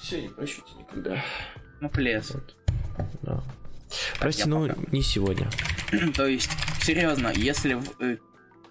Все, 0.00 0.22
не 0.22 0.28
прощу 0.28 0.62
тебя 0.62 0.80
никогда. 0.80 1.24
Ну, 1.80 1.88
плес. 1.90 2.30
Вот. 2.30 2.56
Да. 3.22 3.42
Прости, 4.18 4.48
ну, 4.48 4.66
пока. 4.66 4.80
не 4.92 5.02
сегодня. 5.02 5.50
То 6.16 6.26
есть, 6.26 6.50
серьезно, 6.80 7.32
если 7.34 7.78
э, 8.00 8.16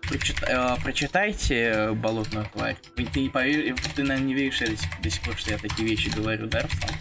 Прочит, 0.01 0.41
э, 0.41 0.75
прочитайте 0.81 1.91
«Болотную 1.91 2.47
тварь». 2.51 2.77
Ты, 2.95 3.19
не 3.19 3.29
повер... 3.29 3.75
ты 3.95 4.03
наверное, 4.03 4.27
не 4.27 4.33
веришь 4.33 4.59
до 4.59 4.75
сих, 4.75 5.01
до 5.03 5.09
сих 5.11 5.21
пор, 5.21 5.37
что 5.37 5.51
я 5.51 5.57
такие 5.59 5.87
вещи 5.87 6.09
говорю, 6.09 6.47
да, 6.47 6.61
Руслан? 6.63 6.95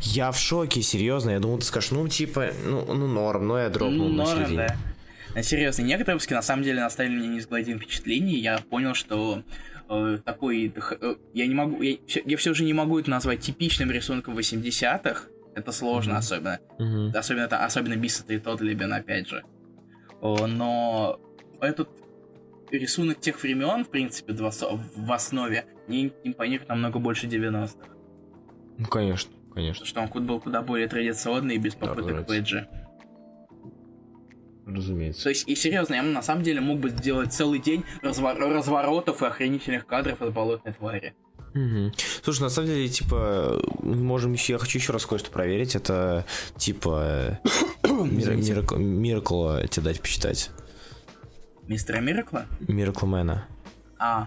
Я 0.00 0.32
в 0.32 0.38
шоке, 0.38 0.80
серьезно. 0.80 1.30
Я 1.30 1.40
думал, 1.40 1.58
ты 1.58 1.66
скажешь, 1.66 1.90
ну, 1.90 2.08
типа, 2.08 2.52
ну, 2.64 2.86
ну 2.94 3.06
норм, 3.06 3.48
но 3.48 3.58
я 3.58 3.68
дропнул 3.68 4.08
Ну, 4.08 4.14
на 4.14 4.24
норм, 4.24 4.38
середине. 4.38 4.56
да. 4.68 4.76
А, 5.34 5.42
Серьезно, 5.42 5.82
некоторые 5.82 6.14
выпуски 6.16 6.32
на 6.34 6.42
самом 6.42 6.62
деле 6.62 6.82
оставили 6.82 7.16
мне 7.16 7.28
неизгладимое 7.28 7.78
впечатление. 7.78 8.38
Я 8.38 8.58
понял, 8.58 8.94
что 8.94 9.42
э, 9.88 10.18
такой... 10.24 10.72
х- 10.76 10.96
э, 11.00 11.16
я 11.34 11.46
не 11.46 11.54
могу... 11.54 11.82
Я, 11.82 11.96
всё- 12.06 12.22
я 12.24 12.36
все 12.36 12.54
же 12.54 12.64
не 12.64 12.72
могу 12.72 12.98
это 12.98 13.10
назвать 13.10 13.40
типичным 13.40 13.90
рисунком 13.90 14.36
80-х. 14.38 15.28
Это 15.56 15.72
сложно 15.72 16.12
Мгм. 16.14 16.18
особенно. 16.18 16.58
Мгм. 16.78 17.12
Особенно, 17.16 17.42
это, 17.44 17.64
особенно 17.64 17.96
Бисса 17.96 18.24
и 18.28 18.38
Тодлибен, 18.38 18.92
опять 18.92 19.28
же. 19.28 19.42
О, 20.20 20.46
но 20.46 21.20
этот 21.60 21.88
рисунок 22.70 23.20
тех 23.20 23.40
времен, 23.42 23.84
в 23.84 23.88
принципе, 23.90 24.32
в 24.32 24.42
ос- 24.42 24.64
в 24.96 25.12
основе, 25.12 25.66
мне 25.88 26.12
импонирует 26.24 26.68
намного 26.68 26.98
больше 26.98 27.26
90-х. 27.26 27.88
Ну, 28.78 28.86
конечно, 28.86 29.30
конечно, 29.54 29.84
Потому 29.86 30.06
что 30.08 30.18
он 30.18 30.26
был 30.26 30.40
куда 30.40 30.62
более 30.62 30.88
традиционный 30.88 31.56
и 31.56 31.58
без 31.58 31.74
попыток 31.74 32.06
нравится. 32.06 32.24
пэджи. 32.34 32.68
Разумеется. 34.66 35.24
То 35.24 35.28
есть, 35.30 35.48
и 35.48 35.54
серьезно, 35.54 35.94
я 35.94 36.02
на 36.02 36.22
самом 36.22 36.42
деле 36.42 36.60
мог 36.60 36.78
бы 36.78 36.90
сделать 36.90 37.32
целый 37.32 37.58
день 37.58 37.84
разво- 38.02 38.34
разворотов 38.36 39.22
и 39.22 39.26
охренительных 39.26 39.86
кадров 39.86 40.20
от 40.22 40.32
болотной 40.32 40.72
твари. 40.72 41.14
Мгм. 41.54 41.92
Слушай, 42.22 42.40
на 42.42 42.48
самом 42.48 42.68
деле, 42.68 42.88
типа, 42.88 43.62
мы 43.80 43.94
можем 43.96 44.32
еще, 44.32 44.54
я 44.54 44.58
хочу 44.58 44.78
еще 44.78 44.92
раз 44.92 45.06
кое-что 45.06 45.30
проверить. 45.30 45.76
Это, 45.76 46.24
типа, 46.56 47.38
Извините. 47.84 48.54
Миракл 48.76 49.58
тебе 49.70 49.84
дать 49.84 50.00
почитать. 50.00 50.50
Мистера 51.68 52.00
Миракла? 52.00 52.46
Миракл 52.60 53.06
Мэна. 53.06 53.46
А, 53.98 54.26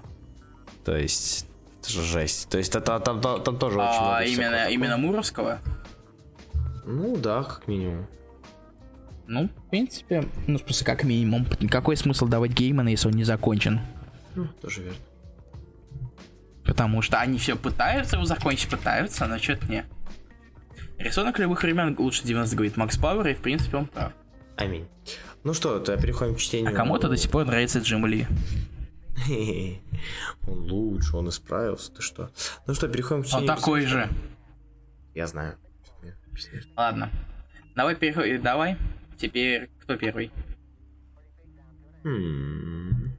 То 0.85 0.95
есть, 0.95 1.45
это 1.81 1.91
же 1.91 2.01
жесть. 2.01 2.49
То 2.49 2.57
есть, 2.57 2.73
это, 2.75 2.99
там, 2.99 3.21
там, 3.21 3.43
там 3.43 3.59
тоже 3.59 3.77
очень 3.77 3.87
а 3.89 4.01
много 4.01 4.25
всякого 4.25 4.45
именно, 4.45 4.69
именно 4.69 4.97
Муровского? 4.97 5.59
Ну, 6.85 7.17
да, 7.17 7.43
как 7.43 7.67
минимум. 7.67 8.07
Ну, 9.27 9.49
в 9.49 9.69
принципе, 9.69 10.23
ну, 10.47 10.57
просто 10.59 10.85
как 10.85 11.03
минимум. 11.03 11.45
Какой 11.69 11.97
смысл 11.97 12.27
давать 12.27 12.51
Геймана, 12.51 12.89
если 12.89 13.09
он 13.09 13.13
не 13.13 13.25
закончен? 13.25 13.81
Ну, 14.35 14.47
тоже 14.61 14.83
верно. 14.83 14.99
Потому 16.63 17.01
что 17.01 17.19
они 17.19 17.37
все 17.37 17.55
пытаются 17.55 18.15
его 18.15 18.25
закончить, 18.25 18.69
пытаются, 18.69 19.25
но 19.25 19.37
что-то 19.37 19.67
не. 19.67 19.85
Рисунок 20.97 21.39
любых 21.39 21.61
времен 21.63 21.95
лучше 21.97 22.23
90, 22.23 22.55
говорит 22.55 22.77
Макс 22.77 22.97
Пауэр, 22.97 23.27
и 23.27 23.33
в 23.35 23.41
принципе 23.41 23.77
он 23.77 23.87
прав. 23.87 24.13
Аминь. 24.55 24.87
Ну 25.43 25.53
что, 25.53 25.79
то 25.79 25.95
переходим 25.97 26.35
к 26.35 26.39
чтению. 26.39 26.71
А 26.71 26.75
кому-то 26.75 27.07
до 27.07 27.17
сих 27.17 27.29
пор 27.29 27.45
нравится 27.45 27.79
Джим 27.79 28.05
Ли. 28.05 28.27
Он 30.47 30.71
лучше, 30.71 31.17
он 31.17 31.29
исправился, 31.29 31.91
ты 31.91 32.01
что? 32.03 32.29
Ну 32.67 32.73
что, 32.75 32.87
переходим 32.87 33.23
к 33.23 33.25
Он 33.25 33.29
чтению. 33.29 33.47
такой 33.47 33.85
же. 33.85 34.09
Я 35.15 35.25
знаю. 35.25 35.57
Ладно. 36.75 37.09
Давай 37.75 37.95
переходим. 37.95 38.41
Давай. 38.43 38.77
Теперь 39.17 39.69
кто 39.79 39.95
первый? 39.97 40.31
М, 42.03 43.17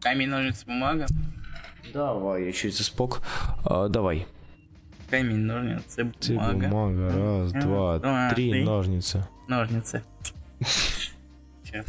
Камень, 0.00 0.28
ножницы, 0.28 0.66
бумага. 0.66 1.06
Давай, 1.92 2.46
я 2.46 2.52
чуть 2.52 2.76
спок. 2.76 3.22
А, 3.64 3.88
давай. 3.88 4.26
Камень, 5.10 5.38
ножницы, 5.38 6.12
Ты 6.20 6.34
бумага. 6.34 6.68
бумага. 6.68 7.08
Раз, 7.08 7.52
два, 7.52 7.98
два, 7.98 8.30
три, 8.34 8.50
три. 8.50 8.64
ножницы. 8.64 9.26
Ножницы. 9.48 10.02
Черт. 11.64 11.86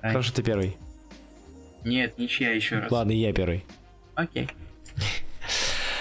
Хорошо, 0.00 0.32
ты 0.32 0.42
первый. 0.42 0.76
Нет, 1.84 2.18
ничья 2.18 2.52
еще 2.52 2.78
раз. 2.78 2.90
Ладно, 2.90 3.12
я 3.12 3.32
первый. 3.32 3.64
Окей. 4.14 4.48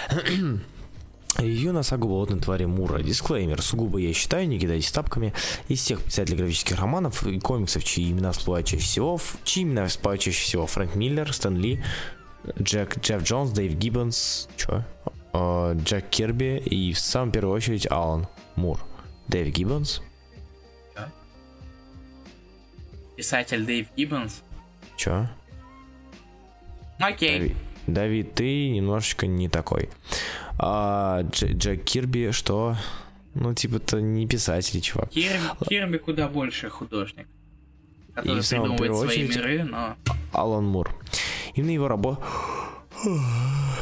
Ревью 1.37 1.73
на 1.73 1.81
сагу 1.83 2.07
болотной 2.07 2.39
твари 2.39 2.65
Мура. 2.65 3.01
Дисклеймер. 3.01 3.61
Сугубо 3.61 3.97
я 3.97 4.13
считаю, 4.13 4.47
не 4.47 4.59
кидайтесь 4.59 4.91
тапками. 4.91 5.33
Из 5.69 5.79
всех 5.79 6.03
писателей 6.03 6.37
графических 6.37 6.77
романов 6.79 7.25
и 7.25 7.39
комиксов, 7.39 7.83
чьи 7.83 8.11
имена 8.11 8.31
всплывают 8.31 8.67
чаще 8.67 8.83
всего, 8.83 9.19
чьи 9.43 9.63
имена 9.63 9.87
всплывают 9.87 10.21
чаще 10.21 10.41
всего, 10.41 10.67
Фрэнк 10.67 10.95
Миллер, 10.95 11.31
Стэн 11.33 11.57
Ли, 11.57 11.83
Джек, 12.61 12.99
Джефф 12.99 13.23
Джонс, 13.23 13.51
Дэйв 13.51 13.73
Гиббонс, 13.73 14.49
чё? 14.57 14.83
Э, 15.33 15.73
Джек 15.83 16.09
Кирби 16.09 16.57
и 16.65 16.91
в 16.93 16.99
самую 16.99 17.31
первую 17.31 17.55
очередь 17.55 17.89
Алан 17.89 18.27
Мур. 18.55 18.79
Дэйв 19.27 19.47
Гиббонс, 19.47 20.01
Писатель 23.15 23.65
Дэйв 23.65 23.87
Гиббонс. 23.95 24.41
чё? 24.97 25.27
Окей. 26.99 27.37
Давид, 27.39 27.57
Давид, 27.87 28.33
ты 28.35 28.69
немножечко 28.69 29.27
не 29.27 29.47
такой. 29.47 29.89
А, 30.63 31.23
Дж- 31.23 31.53
Джек 31.53 31.83
Кирби, 31.83 32.29
что? 32.31 32.77
Ну, 33.33 33.53
типа, 33.55 33.77
это 33.77 33.99
не 33.99 34.27
писатель, 34.27 34.79
чувак. 34.79 35.09
Кирби, 35.09 35.39
Кирби 35.67 35.97
куда 35.97 36.27
больше 36.27 36.69
художник. 36.69 37.27
Который 38.13 38.41
в 38.41 38.45
самую 38.45 38.77
придумывает 38.77 38.91
первую 38.91 39.07
свои 39.09 39.23
очередь- 39.23 39.35
миры, 39.38 39.63
но... 39.63 39.95
Алан 40.33 40.65
Мур. 40.65 40.91
Именно 41.55 41.71
его 41.71 41.88
работа... 41.88 42.21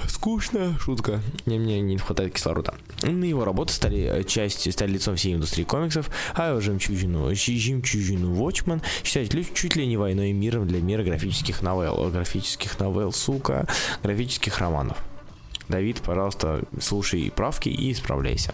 Скучно, 0.07 0.77
шутка. 0.79 1.19
Мне, 1.45 1.59
мне 1.59 1.81
не 1.81 1.97
хватает 1.97 2.33
кислорода. 2.33 2.73
Именно 3.03 3.25
его 3.25 3.43
работы 3.43 3.73
стали 3.73 3.99
э, 4.03 4.23
частью, 4.23 4.71
стали 4.71 4.91
лицом 4.91 5.15
всей 5.17 5.33
индустрии 5.33 5.63
комиксов, 5.65 6.09
а 6.35 6.49
его 6.49 6.61
жемчужину, 6.61 7.33
жемчужину 7.35 8.33
Watchmen 8.35 8.81
считать 9.03 9.29
чуть 9.53 9.75
ли 9.75 9.85
не 9.87 9.97
войной 9.97 10.29
и 10.29 10.33
миром 10.33 10.67
для 10.67 10.79
мира 10.79 11.03
графических 11.03 11.61
новелл. 11.61 12.09
Графических 12.11 12.79
новелл, 12.79 13.11
сука, 13.11 13.67
графических 14.03 14.57
романов. 14.59 14.97
Давид, 15.69 16.01
пожалуйста, 16.01 16.63
слушай 16.81 17.31
правки 17.33 17.69
и 17.69 17.91
исправляйся. 17.91 18.53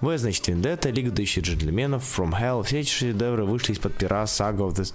В, 0.00 0.16
значит, 0.18 0.46
Вендетта, 0.46 0.90
Лига 0.90 1.10
Дающих 1.10 1.42
Джентльменов, 1.42 2.02
From 2.02 2.38
Hell, 2.38 2.62
все 2.62 2.80
эти 2.80 2.90
шедевры 2.90 3.44
вышли 3.44 3.72
из-под 3.72 3.94
пера 3.94 4.24
Saga 4.24 4.68
of 4.68 4.74
the 4.74 4.94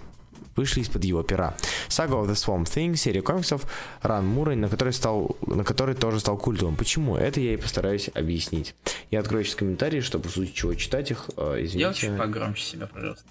вышли 0.55 0.81
из-под 0.81 1.05
его 1.05 1.23
пера. 1.23 1.55
Saga 1.87 2.21
of 2.21 2.27
the 2.27 2.33
Swamp 2.33 2.65
Thing, 2.65 2.95
серия 2.95 3.21
комиксов 3.21 3.65
Ран 4.01 4.27
Мура, 4.27 4.55
на 4.55 4.67
который, 4.67 4.91
стал, 4.91 5.37
на 5.47 5.63
который 5.63 5.95
тоже 5.95 6.19
стал 6.19 6.37
культовым. 6.37 6.75
Почему? 6.75 7.15
Это 7.15 7.39
я 7.39 7.53
и 7.53 7.57
постараюсь 7.57 8.09
объяснить. 8.13 8.75
Я 9.09 9.21
открою 9.21 9.45
сейчас 9.45 9.55
комментарии, 9.55 10.01
чтобы 10.01 10.27
в 10.27 10.33
случае 10.33 10.53
чего 10.53 10.73
читать 10.75 11.11
их. 11.11 11.29
Э, 11.37 11.57
Извините. 11.59 11.99
чуть 12.01 12.17
погромче 12.17 12.63
себя, 12.63 12.87
пожалуйста. 12.87 13.25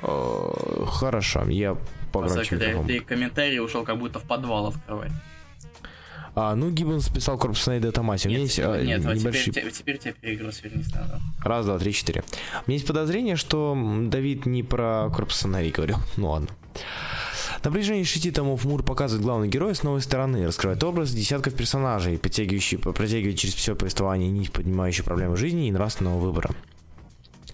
Э, 0.00 0.86
Хорошо, 0.86 1.44
я 1.50 1.76
погромче 2.12 2.56
Просто 2.56 2.84
ты, 2.86 2.98
ты 2.98 3.00
комментарий 3.00 3.60
ушел 3.60 3.84
как 3.84 3.98
будто 3.98 4.18
в 4.18 4.24
подвал 4.24 4.68
открывать. 4.68 5.12
А, 6.38 6.54
ну, 6.54 6.70
Гиббонс 6.70 7.08
писал 7.08 7.38
Корпус 7.38 7.66
Нейда 7.66 7.92
Томаси. 7.92 8.28
У 8.28 8.30
меня 8.30 8.40
Нет, 8.40 8.48
есть 8.48 8.58
э, 8.58 8.84
нет, 8.84 9.02
вот 9.04 9.14
небольшие 9.16 9.54
теперь, 9.54 9.64
те- 9.64 9.78
теперь 9.78 9.98
тебя 9.98 10.12
перегруз 10.20 10.62
вернись 10.62 10.92
надо. 10.94 11.18
Раз, 11.42 11.64
два, 11.64 11.78
три, 11.78 11.94
четыре. 11.94 12.24
У 12.66 12.70
меня 12.70 12.76
есть 12.76 12.86
подозрение, 12.86 13.36
что 13.36 13.74
Давид 14.02 14.44
не 14.44 14.62
про 14.62 15.10
корпусонари 15.16 15.70
говорил. 15.70 15.96
Ну 16.18 16.28
ладно. 16.28 16.48
На 17.64 17.70
протяжении 17.72 18.04
шести 18.04 18.30
томов 18.30 18.64
Мур 18.66 18.82
показывает 18.82 19.24
главного 19.24 19.48
героя 19.50 19.72
с 19.72 19.82
новой 19.82 20.02
стороны, 20.02 20.46
раскрывает 20.46 20.84
образ 20.84 21.10
десятков 21.12 21.54
персонажей, 21.54 22.18
подтягивающий, 22.18 22.76
протягивает 22.78 23.38
через 23.38 23.54
все 23.54 23.74
повествование 23.74 24.30
нить, 24.30 24.52
поднимающую 24.52 25.06
проблемы 25.06 25.38
жизни 25.38 25.68
и 25.68 25.72
нравственного 25.72 26.18
выбора. 26.18 26.50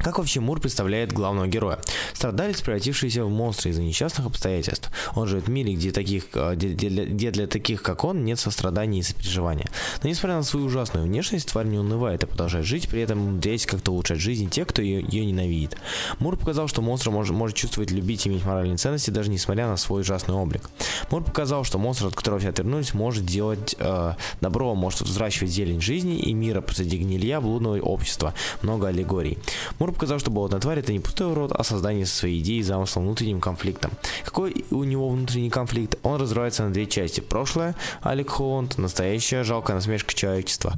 Как 0.02 0.18
вообще 0.18 0.40
Мур 0.40 0.60
представляет 0.60 1.12
главного 1.12 1.46
героя? 1.46 1.78
Страдалец, 2.12 2.60
превратившийся 2.60 3.24
в 3.24 3.30
монстра 3.30 3.70
из-за 3.70 3.82
несчастных 3.82 4.26
обстоятельств. 4.26 4.90
Он 5.14 5.28
живет 5.28 5.46
в 5.46 5.50
мире, 5.50 5.74
где, 5.74 5.92
таких, 5.92 6.24
э, 6.34 6.54
где, 6.56 6.68
где 6.70 7.04
где 7.04 7.30
для 7.30 7.46
таких, 7.46 7.82
как 7.82 8.04
он, 8.04 8.24
нет 8.24 8.40
сострадания 8.40 8.98
и 8.98 9.02
сопереживания. 9.02 9.70
Но 10.02 10.08
несмотря 10.08 10.36
на 10.36 10.42
свою 10.42 10.66
ужасную 10.66 11.06
внешность, 11.06 11.48
тварь 11.48 11.66
не 11.66 11.78
унывает 11.78 12.24
и 12.24 12.26
продолжает 12.26 12.66
жить, 12.66 12.88
при 12.88 13.00
этом 13.00 13.20
умудряясь 13.20 13.64
как-то 13.64 13.92
улучшать 13.92 14.18
жизнь 14.18 14.50
тех, 14.50 14.66
кто 14.66 14.82
ее, 14.82 15.04
ее 15.08 15.24
ненавидит. 15.24 15.76
Мур 16.18 16.36
показал, 16.36 16.66
что 16.66 16.82
монстр 16.82 17.10
может, 17.10 17.34
может 17.36 17.56
чувствовать, 17.56 17.92
любить 17.92 18.26
и 18.26 18.28
иметь 18.28 18.44
моральные 18.44 18.78
ценности, 18.78 19.10
даже 19.10 19.30
несмотря 19.30 19.68
на 19.68 19.76
свой 19.76 20.00
ужасный 20.00 20.34
облик. 20.34 20.68
Мур 21.10 21.22
показал, 21.22 21.62
что 21.62 21.78
монстр, 21.78 22.06
от 22.06 22.16
которого 22.16 22.40
все 22.40 22.48
отвернулись, 22.48 22.92
может 22.92 23.24
делать 23.24 23.76
э, 23.78 24.14
добро, 24.40 24.74
может 24.74 25.02
взращивать 25.02 25.52
зелень 25.52 25.80
жизни 25.80 26.18
и 26.18 26.32
мира 26.32 26.60
посреди 26.60 26.98
гнилья 26.98 27.40
блудного 27.40 27.78
общества. 27.78 28.34
Много 28.62 28.88
аллегорий. 28.88 29.38
Мур 29.78 29.91
показал, 29.92 30.18
что 30.18 30.30
болотная 30.30 30.60
тварь 30.60 30.78
это 30.78 30.92
не 30.92 31.00
пустой 31.00 31.32
урод, 31.32 31.52
а 31.52 31.62
создание 31.64 32.06
со 32.06 32.16
своей 32.16 32.40
идеей, 32.40 32.62
замыслом, 32.62 33.04
внутренним 33.04 33.40
конфликтом. 33.40 33.92
Какой 34.24 34.64
у 34.70 34.84
него 34.84 35.08
внутренний 35.08 35.50
конфликт? 35.50 35.98
Он 36.02 36.20
разрывается 36.20 36.64
на 36.64 36.72
две 36.72 36.86
части. 36.86 37.20
Прошлое, 37.20 37.74
Алек 38.00 38.30
Холланд, 38.30 38.78
настоящая 38.78 39.44
жалкая 39.44 39.76
насмешка 39.76 40.14
человечества. 40.14 40.74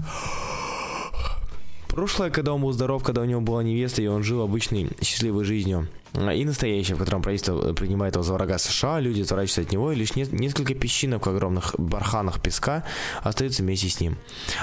Прошлое, 1.95 2.31
когда 2.31 2.53
он 2.53 2.61
был 2.61 2.73
здоров, 2.73 3.05
когда 3.05 3.23
у 3.23 3.25
него 3.25 3.41
была 3.41 3.63
невеста, 3.63 4.03
и 4.03 4.09
он 4.09 4.25
жил 4.25 4.43
обычной 4.43 4.91
счастливой 5.01 5.45
жизнью. 5.45 5.87
А, 6.15 6.33
И 6.33 6.45
настоящее, 6.45 6.97
в 6.97 6.99
котором 6.99 7.23
правительство 7.23 7.73
принимает 7.73 8.15
его 8.15 8.25
за 8.25 8.35
врага 8.35 8.59
США, 8.59 8.99
люди 8.99 9.23
отворачиваются 9.23 9.61
от 9.61 9.71
него, 9.71 9.93
и 9.93 9.95
лишь 9.95 10.17
не- 10.17 10.27
несколько 10.33 10.75
песчинок 10.75 11.25
в 11.27 11.31
огромных 11.31 11.77
барханах 11.79 12.43
песка 12.43 12.85
остаются 13.23 13.63
вместе 13.63 13.89
с 13.89 14.01
ним. 14.01 14.17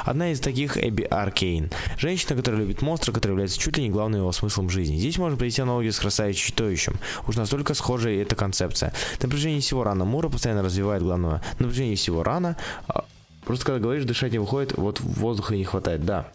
Одна 0.04 0.34
из 0.34 0.42
таких 0.42 0.76
Эбби 0.78 1.04
Аркейн. 1.04 1.72
Женщина, 1.98 2.36
которая 2.36 2.60
любит 2.60 2.82
монстра, 2.82 3.14
который 3.14 3.32
является 3.32 3.58
чуть 3.58 3.78
ли 3.78 3.84
не 3.84 3.90
главным 3.90 4.20
его 4.20 4.32
смыслом 4.34 4.70
жизни. 4.70 4.98
Здесь 4.98 5.18
можно 5.18 5.38
привести 5.38 5.62
аналогию 5.62 5.94
с 5.94 6.00
красавицей 6.00 6.42
чудовищем. 6.42 6.96
Уж 7.30 7.38
настолько 7.38 7.76
схожая 7.76 8.22
эта 8.22 8.36
концепция. 8.36 8.92
Напряжение 9.22 9.62
всего 9.62 9.86
рана 9.86 10.04
Мура 10.04 10.28
постоянно 10.28 10.64
развивает 10.64 11.02
главного. 11.02 11.42
Напряжение 11.60 11.96
всего 11.96 12.24
рана. 12.24 12.58
а, 12.90 13.06
Просто 13.46 13.66
когда 13.66 13.80
говоришь, 13.80 14.04
дышать 14.04 14.34
не 14.34 14.40
выходит, 14.40 14.78
вот 14.78 15.00
воздуха 15.00 15.56
не 15.56 15.64
хватает, 15.64 16.06
да. 16.06 16.30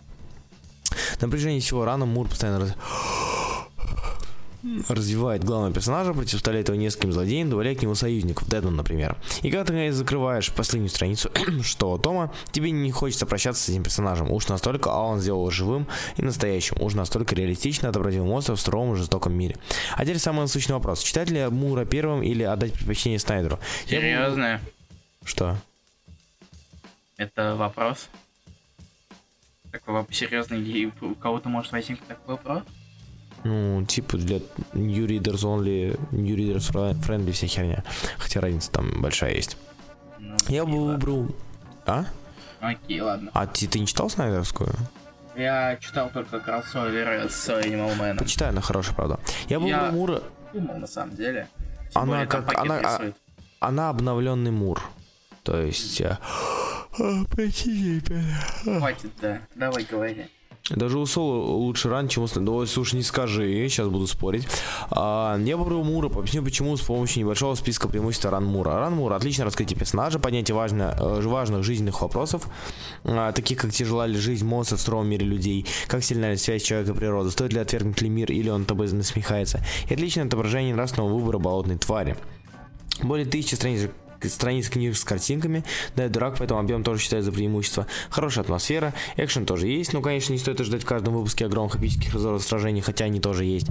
На 1.21 1.29
протяжении 1.29 1.61
всего 1.61 1.85
рана 1.85 2.07
Мур 2.07 2.29
постоянно 2.29 2.61
раз 2.61 2.75
развивает 4.89 5.45
главного 5.45 5.73
персонажа, 5.73 6.13
противоставляет 6.13 6.69
его 6.69 6.79
нескольким 6.79 7.13
злодеям, 7.13 7.51
добавляя 7.51 7.75
к 7.75 7.83
нему 7.83 7.95
союзников, 7.95 8.49
Дедман, 8.49 8.77
например. 8.77 9.17
И 9.43 9.51
когда 9.51 9.65
ты 9.65 9.93
закрываешь 9.93 10.53
последнюю 10.53 10.91
страницу, 10.91 11.31
что 11.63 11.97
Тома, 11.99 12.33
тебе 12.53 12.71
не 12.71 12.91
хочется 12.91 13.27
прощаться 13.27 13.63
с 13.63 13.69
этим 13.69 13.83
персонажем. 13.83 14.31
Уж 14.31 14.49
настолько 14.49 14.91
а 14.91 15.01
он 15.01 15.21
сделал 15.21 15.51
живым 15.51 15.87
и 16.17 16.23
настоящим. 16.23 16.81
Уж 16.81 16.95
настолько 16.95 17.35
реалистично 17.35 17.89
отобразил 17.89 18.25
монстров 18.25 18.59
в 18.59 18.63
суровом 18.63 18.95
и 18.95 18.97
жестоком 18.97 19.35
мире. 19.35 19.57
А 19.95 20.05
теперь 20.05 20.19
самый 20.19 20.41
насущный 20.41 20.75
вопрос. 20.75 21.03
Читать 21.03 21.31
ли 21.31 21.47
Мура 21.47 21.85
первым 21.85 22.23
или 22.23 22.43
отдать 22.43 22.73
предпочтение 22.73 23.19
Снайдеру? 23.19 23.59
Серьезно? 23.87 24.61
Что? 25.25 25.57
Это 27.17 27.55
вопрос? 27.57 28.09
Такой 29.85 30.07
серьезный, 30.11 30.93
у 31.01 31.15
кого-то 31.15 31.49
может 31.49 31.73
возникнуть 31.73 32.09
такой 32.09 32.35
вопрос? 32.37 32.63
Ну, 33.45 33.85
типа 33.85 34.17
для 34.17 34.41
New 34.73 35.07
Readers 35.07 35.43
Only, 35.43 35.99
New 36.11 36.37
Readers 36.37 36.73
Friendly 36.73 37.33
вся 37.33 37.47
херня. 37.47 37.85
Хотя 38.19 38.41
разница 38.41 38.73
там 38.73 39.01
большая 39.01 39.35
есть. 39.35 39.57
Ну, 40.19 40.37
Я 40.49 40.65
бы 40.65 40.75
ладно. 40.77 40.93
выбрал... 40.93 41.29
А? 41.87 42.07
Окей, 42.61 43.01
ладно. 43.01 43.31
А 43.35 43.47
ты, 43.47 43.69
ты 43.69 43.79
не 43.79 43.87
читал 43.87 44.11
Снайдерскую? 44.11 44.75
Я 45.37 45.77
читал 45.77 46.11
только 46.11 46.41
кроссоверы 46.41 47.29
с 47.29 47.49
Animal 47.51 47.97
Man. 47.99 48.19
Почитай, 48.19 48.49
она 48.49 48.63
хорошая, 48.63 48.97
правда. 48.97 49.21
Я 49.49 49.61
бы 49.61 49.67
выбрал 49.67 49.93
Мура... 49.93 50.23
думал, 50.53 50.79
на 50.79 50.87
самом 50.87 51.15
деле. 51.15 51.49
Тем 51.93 52.03
она 52.03 52.13
более, 52.13 52.27
как... 52.27 52.59
Она, 52.59 52.81
а, 52.83 53.13
она 53.61 53.91
обновленный 53.91 54.51
Мур. 54.51 54.83
То 55.45 55.61
есть... 55.63 56.01
А, 56.01 56.19
а, 56.99 57.25
простите, 57.31 58.23
Хватит, 58.63 59.11
да. 59.21 59.41
Давай 59.55 59.85
говори. 59.85 60.27
Даже 60.71 60.99
у 60.99 61.07
Соло 61.07 61.45
лучше 61.45 61.89
ран, 61.89 62.09
чем 62.09 62.25
у. 62.25 62.29
Ой, 62.53 62.67
слушай, 62.67 62.97
не 62.97 63.03
скажи, 63.03 63.69
сейчас 63.69 63.87
буду 63.87 64.09
спорить. 64.09 64.49
А, 64.91 65.39
я 65.39 65.57
выбрал 65.57 65.85
Мура, 65.85 66.09
объясню 66.09 66.43
почему 66.43 66.77
с 66.77 66.81
помощью 66.81 67.23
небольшого 67.23 67.55
списка 67.55 67.89
преимуществ 67.89 68.25
Ран 68.25 68.45
Мура. 68.45 68.73
Ран 68.73 68.95
Мура 68.95 69.15
отлично 69.15 69.45
раскрытие 69.45 69.79
персонажа, 69.79 70.19
поднятие 70.19 70.57
важно, 70.57 70.97
э, 70.99 71.21
важных 71.21 71.63
жизненных 71.63 72.01
вопросов, 72.01 72.49
а, 73.05 73.31
таких 73.31 73.61
как 73.61 73.71
тяжела 73.71 74.07
ли 74.07 74.19
жизнь 74.19 74.45
монстров 74.45 74.81
в 74.81 74.83
суровом 74.83 75.09
мире 75.09 75.25
людей, 75.25 75.67
как 75.87 76.03
сильна 76.03 76.33
ли 76.33 76.37
связь 76.37 76.65
человека 76.65 76.93
и 76.93 76.95
природы, 76.97 77.31
стоит 77.31 77.53
ли 77.53 77.61
отвергнуть 77.61 78.01
ли 78.03 78.09
мир 78.09 78.33
или 78.33 78.49
он 78.49 78.65
тобой 78.65 78.91
насмехается, 78.91 79.65
и 79.89 79.95
отличное 79.95 80.25
отображение 80.25 80.75
нравственного 80.75 81.15
выбора 81.15 81.39
болотной 81.39 81.79
твари. 81.79 82.17
Более 83.03 83.27
тысячи 83.27 83.55
страниц 83.55 83.89
страниц 84.33 84.69
книг 84.69 84.97
с 84.97 85.05
картинками. 85.05 85.65
Да, 85.95 86.09
дурак, 86.09 86.37
поэтому 86.39 86.61
объем 86.61 86.83
тоже 86.83 87.01
считаю 87.01 87.23
за 87.23 87.33
преимущество. 87.33 87.87
Хорошая 88.11 88.45
атмосфера, 88.45 88.95
экшен 89.17 89.47
тоже 89.47 89.67
есть. 89.69 89.93
Ну, 89.93 90.03
конечно, 90.03 90.33
не 90.33 90.39
стоит 90.39 90.61
ожидать 90.61 90.83
в 90.83 90.87
каждом 90.87 91.15
выпуске 91.15 91.47
огромных 91.47 91.77
эпических 91.77 92.15
разоров 92.15 92.43
сражений, 92.43 92.81
хотя 92.81 93.07
они 93.07 93.21
тоже 93.21 93.45
есть. 93.45 93.69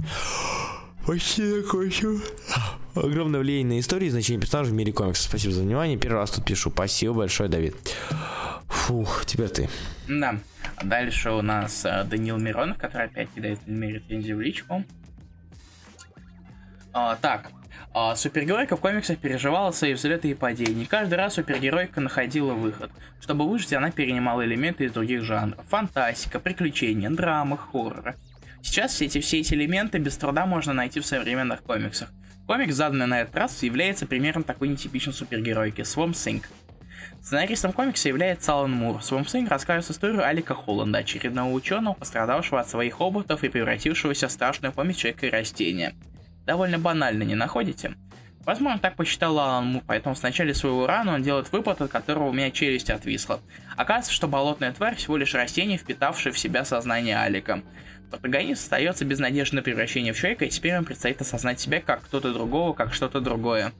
Почти 1.06 1.48
закончил. 1.48 2.20
Огромное 2.94 3.38
влияние 3.38 3.76
на 3.76 3.80
историю 3.80 4.08
и 4.08 4.10
значение 4.10 4.40
персонажей 4.40 4.72
в 4.72 4.76
мире 4.76 4.92
комиксов. 4.92 5.28
Спасибо 5.28 5.54
за 5.54 5.62
внимание. 5.62 5.96
Первый 5.96 6.16
раз 6.16 6.30
тут 6.30 6.44
пишу. 6.44 6.70
Спасибо 6.70 7.14
большое, 7.14 7.48
Давид. 7.48 7.76
Фух, 8.68 9.24
теперь 9.24 9.48
ты. 9.48 9.68
Да. 10.08 10.38
Дальше 10.82 11.30
у 11.30 11.42
нас 11.42 11.84
э, 11.84 12.04
Данил 12.04 12.38
Миронов, 12.38 12.78
который 12.78 13.06
опять 13.06 13.28
кидает 13.34 13.60
мне 13.66 13.92
рецензию 13.92 14.36
в 14.36 14.40
личку. 14.40 14.84
А, 16.92 17.16
так, 17.16 17.50
а 17.98 18.14
супергеройка 18.14 18.76
в 18.76 18.80
комиксах 18.80 19.16
переживала 19.16 19.70
свои 19.70 19.94
взлеты 19.94 20.28
и 20.28 20.34
падения. 20.34 20.84
Каждый 20.84 21.14
раз 21.14 21.32
супергеройка 21.32 22.02
находила 22.02 22.52
выход. 22.52 22.90
Чтобы 23.22 23.48
выжить, 23.48 23.72
она 23.72 23.90
перенимала 23.90 24.44
элементы 24.44 24.84
из 24.84 24.92
других 24.92 25.22
жанров. 25.22 25.64
Фантастика, 25.70 26.38
приключения, 26.38 27.08
драма, 27.08 27.56
хоррор. 27.56 28.16
Сейчас 28.60 28.92
все 28.92 29.06
эти, 29.06 29.22
все 29.22 29.40
эти 29.40 29.54
элементы 29.54 29.96
без 29.96 30.18
труда 30.18 30.44
можно 30.44 30.74
найти 30.74 31.00
в 31.00 31.06
современных 31.06 31.62
комиксах. 31.62 32.10
Комикс, 32.46 32.74
заданный 32.74 33.06
на 33.06 33.22
этот 33.22 33.34
раз, 33.34 33.62
является 33.62 34.04
примером 34.04 34.42
такой 34.42 34.68
нетипичной 34.68 35.14
супергеройки– 35.14 35.80
Swamp 35.80 36.12
Thing. 36.12 36.44
Сценаристом 37.22 37.72
комикса 37.72 38.08
является 38.08 38.52
Алан 38.52 38.72
Мур. 38.72 38.96
Swamp 38.96 39.24
Thing 39.24 39.48
рассказывает 39.48 39.90
историю 39.90 40.22
Алика 40.22 40.54
Холланда, 40.54 40.98
очередного 40.98 41.50
ученого, 41.50 41.94
пострадавшего 41.94 42.60
от 42.60 42.68
своих 42.68 43.00
роботов 43.00 43.42
и 43.42 43.48
превратившегося 43.48 44.28
в 44.28 44.32
страшную 44.32 44.74
помощь 44.74 44.96
человека 44.96 45.28
и 45.28 45.30
растения– 45.30 45.94
Довольно 46.46 46.78
банально, 46.78 47.24
не 47.24 47.34
находите? 47.34 47.94
Возможно, 48.44 48.78
так 48.78 48.94
посчитал 48.94 49.36
Алан 49.40 49.66
Мур, 49.66 49.82
поэтому 49.84 50.14
в 50.14 50.22
начале 50.22 50.54
своего 50.54 50.86
рана 50.86 51.14
он 51.14 51.22
делает 51.24 51.50
выпад, 51.50 51.80
от 51.80 51.90
которого 51.90 52.28
у 52.28 52.32
меня 52.32 52.52
челюсть 52.52 52.90
отвисла. 52.90 53.40
Оказывается, 53.76 54.12
что 54.12 54.28
болотная 54.28 54.72
тварь 54.72 54.94
всего 54.94 55.16
лишь 55.16 55.34
растение, 55.34 55.76
впитавшее 55.76 56.32
в 56.32 56.38
себя 56.38 56.64
сознание 56.64 57.18
Алика. 57.18 57.62
Протагонист 58.12 58.62
остается 58.62 59.04
без 59.04 59.18
надежды 59.18 59.56
на 59.56 59.62
превращение 59.62 60.12
в 60.12 60.16
человека, 60.16 60.44
и 60.44 60.48
теперь 60.48 60.74
ему 60.74 60.84
предстоит 60.84 61.20
осознать 61.20 61.58
себя 61.58 61.80
как 61.80 62.02
кто-то 62.02 62.32
другого, 62.32 62.72
как 62.72 62.94
что-то 62.94 63.20
другое. 63.20 63.72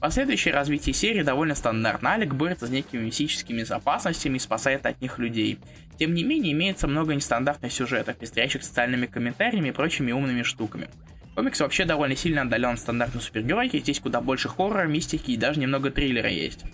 Последующее 0.00 0.54
развитие 0.54 0.94
серии 0.94 1.22
довольно 1.22 1.54
стандартно. 1.54 2.10
Алик 2.10 2.34
борется 2.34 2.66
с 2.66 2.70
некими 2.70 3.04
мистическими 3.04 3.70
опасностями 3.70 4.36
и 4.36 4.40
спасает 4.40 4.86
от 4.86 5.00
них 5.02 5.18
людей. 5.18 5.58
Тем 5.98 6.14
не 6.14 6.24
менее, 6.24 6.52
имеется 6.52 6.88
много 6.88 7.14
нестандартных 7.14 7.70
сюжетов, 7.70 8.16
пестрящих 8.16 8.64
социальными 8.64 9.04
комментариями 9.04 9.68
и 9.68 9.72
прочими 9.72 10.12
умными 10.12 10.42
штуками. 10.42 10.88
Комикс 11.34 11.60
вообще 11.60 11.84
довольно 11.84 12.16
сильно 12.16 12.42
отдален 12.42 12.70
от 12.70 12.78
стандартной 12.78 13.20
супергеройки, 13.20 13.80
здесь 13.80 14.00
куда 14.00 14.20
больше 14.20 14.48
хоррора, 14.48 14.86
мистики 14.86 15.32
и 15.32 15.36
даже 15.36 15.58
немного 15.58 15.90
триллера 15.90 16.30
есть. 16.30 16.64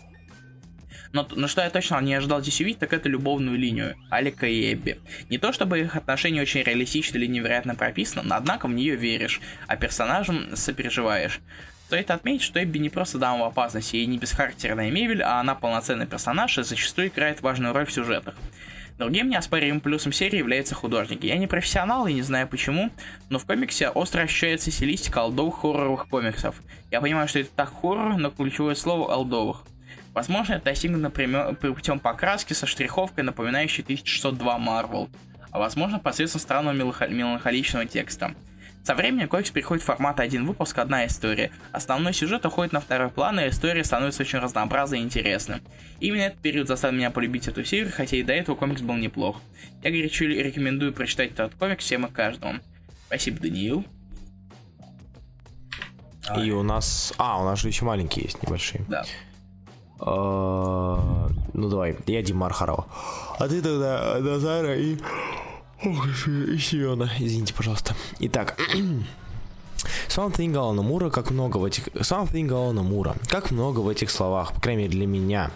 Но, 1.13 1.27
но 1.35 1.49
что 1.49 1.63
я 1.63 1.71
точно 1.71 2.01
не 2.01 2.15
ожидал 2.15 2.41
здесь 2.41 2.61
увидеть, 2.61 2.79
так 2.79 2.93
это 2.93 3.09
любовную 3.09 3.59
линию 3.59 3.97
Алика 4.11 4.47
и 4.47 4.73
Эбби. 4.73 5.01
Не 5.29 5.39
то 5.39 5.53
чтобы 5.53 5.81
их 5.81 5.97
отношения 5.97 6.43
очень 6.43 6.63
реалистичны 6.63 7.17
или 7.17 7.27
невероятно 7.27 7.75
прописаны, 7.75 8.23
но 8.29 8.37
однако 8.37 8.69
в 8.69 8.73
нее 8.73 8.95
веришь, 8.95 9.41
а 9.67 9.77
персонажем 9.77 10.55
сопереживаешь. 10.55 11.41
Стоит 11.87 12.13
отметить, 12.13 12.43
что 12.43 12.63
Эбби 12.63 12.79
не 12.79 12.91
просто 12.91 13.19
дама 13.19 13.47
в 13.47 13.49
опасности 13.49 13.97
и 13.97 14.07
не 14.07 14.19
бесхарактерная 14.19 14.93
мебель, 14.93 15.23
а 15.25 15.41
она 15.41 15.57
полноценный 15.57 16.07
персонаж 16.07 16.57
и 16.59 16.63
зачастую 16.63 17.09
играет 17.09 17.41
важную 17.41 17.75
роль 17.75 17.87
в 17.87 17.93
сюжетах. 17.93 18.37
Другим 19.01 19.31
неоспоримым 19.31 19.81
плюсом 19.81 20.13
серии 20.13 20.37
является 20.37 20.75
художник. 20.75 21.25
Я 21.25 21.39
не 21.39 21.47
профессионал 21.47 22.07
и 22.07 22.13
не 22.13 22.21
знаю 22.21 22.47
почему, 22.47 22.91
но 23.31 23.39
в 23.39 23.47
комиксе 23.47 23.89
остро 23.89 24.21
ощущается 24.21 24.71
стилистика 24.71 25.23
алдовых 25.23 25.61
хорроровых 25.61 26.07
комиксов. 26.07 26.61
Я 26.91 27.01
понимаю, 27.01 27.27
что 27.27 27.39
это 27.39 27.49
так 27.57 27.73
хоррор, 27.81 28.19
но 28.19 28.31
ключевое 28.31 28.75
слово 28.75 29.11
алдовых. 29.11 29.63
Возможно, 30.13 30.53
это 30.53 30.67
достигнуто 30.67 31.09
путем 31.55 31.99
покраски 31.99 32.53
со 32.53 32.67
штриховкой, 32.67 33.25
напоминающей 33.25 33.83
1602 33.83 34.59
Marvel, 34.59 35.09
а 35.51 35.59
возможно 35.59 35.99
посредством 35.99 36.43
странного 36.43 37.09
меланхоличного 37.09 37.87
текста. 37.87 38.35
Со 38.91 38.97
временем 38.97 39.29
комикс 39.29 39.53
переходит 39.53 39.85
в 39.85 39.87
формат 39.87 40.19
один 40.19 40.45
выпуск, 40.45 40.77
одна 40.77 41.07
история. 41.07 41.53
Основной 41.71 42.13
сюжет 42.13 42.45
уходит 42.45 42.73
на 42.73 42.81
второй 42.81 43.09
план, 43.09 43.39
и 43.39 43.49
история 43.49 43.85
становится 43.85 44.23
очень 44.23 44.41
разнообразной 44.41 44.99
и 44.99 45.03
интересной. 45.05 45.59
Именно 46.01 46.23
этот 46.23 46.41
период 46.41 46.67
заставил 46.67 46.97
меня 46.97 47.13
полюбить 47.13 47.47
эту 47.47 47.65
серию, 47.65 47.93
хотя 47.95 48.17
и 48.17 48.25
до 48.25 48.33
этого 48.33 48.57
комикс 48.57 48.83
был 48.83 48.97
неплох. 48.97 49.41
Я 49.85 49.93
горячо 49.93 50.25
рекомендую 50.25 50.93
прочитать 50.93 51.31
этот 51.31 51.55
комикс 51.55 51.85
всем 51.85 52.05
и 52.05 52.11
каждому. 52.11 52.55
Спасибо, 53.07 53.39
Даниил. 53.39 53.85
И 56.37 56.51
у 56.51 56.65
нас... 56.65 57.15
А, 57.17 57.41
у 57.41 57.45
нас 57.45 57.61
же 57.61 57.69
еще 57.69 57.85
маленькие 57.85 58.25
есть, 58.25 58.43
небольшие. 58.43 58.85
Да. 58.89 59.05
А, 60.01 61.29
ну 61.55 61.69
давай, 61.69 61.97
я 62.07 62.23
Дима 62.23 62.47
Архарова. 62.47 62.89
А 63.39 63.47
ты 63.47 63.63
тогда 63.63 64.19
Назара 64.19 64.77
и... 64.77 64.99
Ох, 65.83 66.29
и 66.29 66.59
Семена, 66.59 67.11
извините, 67.19 67.55
пожалуйста. 67.55 67.95
Итак, 68.19 68.59
Something 70.09 70.55
Алана 70.57 70.83
Мура, 70.83 71.09
как 71.09 71.31
много 71.31 71.57
в 71.57 71.65
этих... 71.65 71.89
Something 71.89 72.53
Алана 72.53 72.83
Мура, 72.83 73.17
как 73.29 73.51
много 73.51 73.81
в 73.81 73.89
этих 73.89 74.11
словах, 74.11 74.53
по 74.53 74.61
крайней 74.61 74.83
мере 74.83 74.93
для 74.93 75.07
меня. 75.07 75.51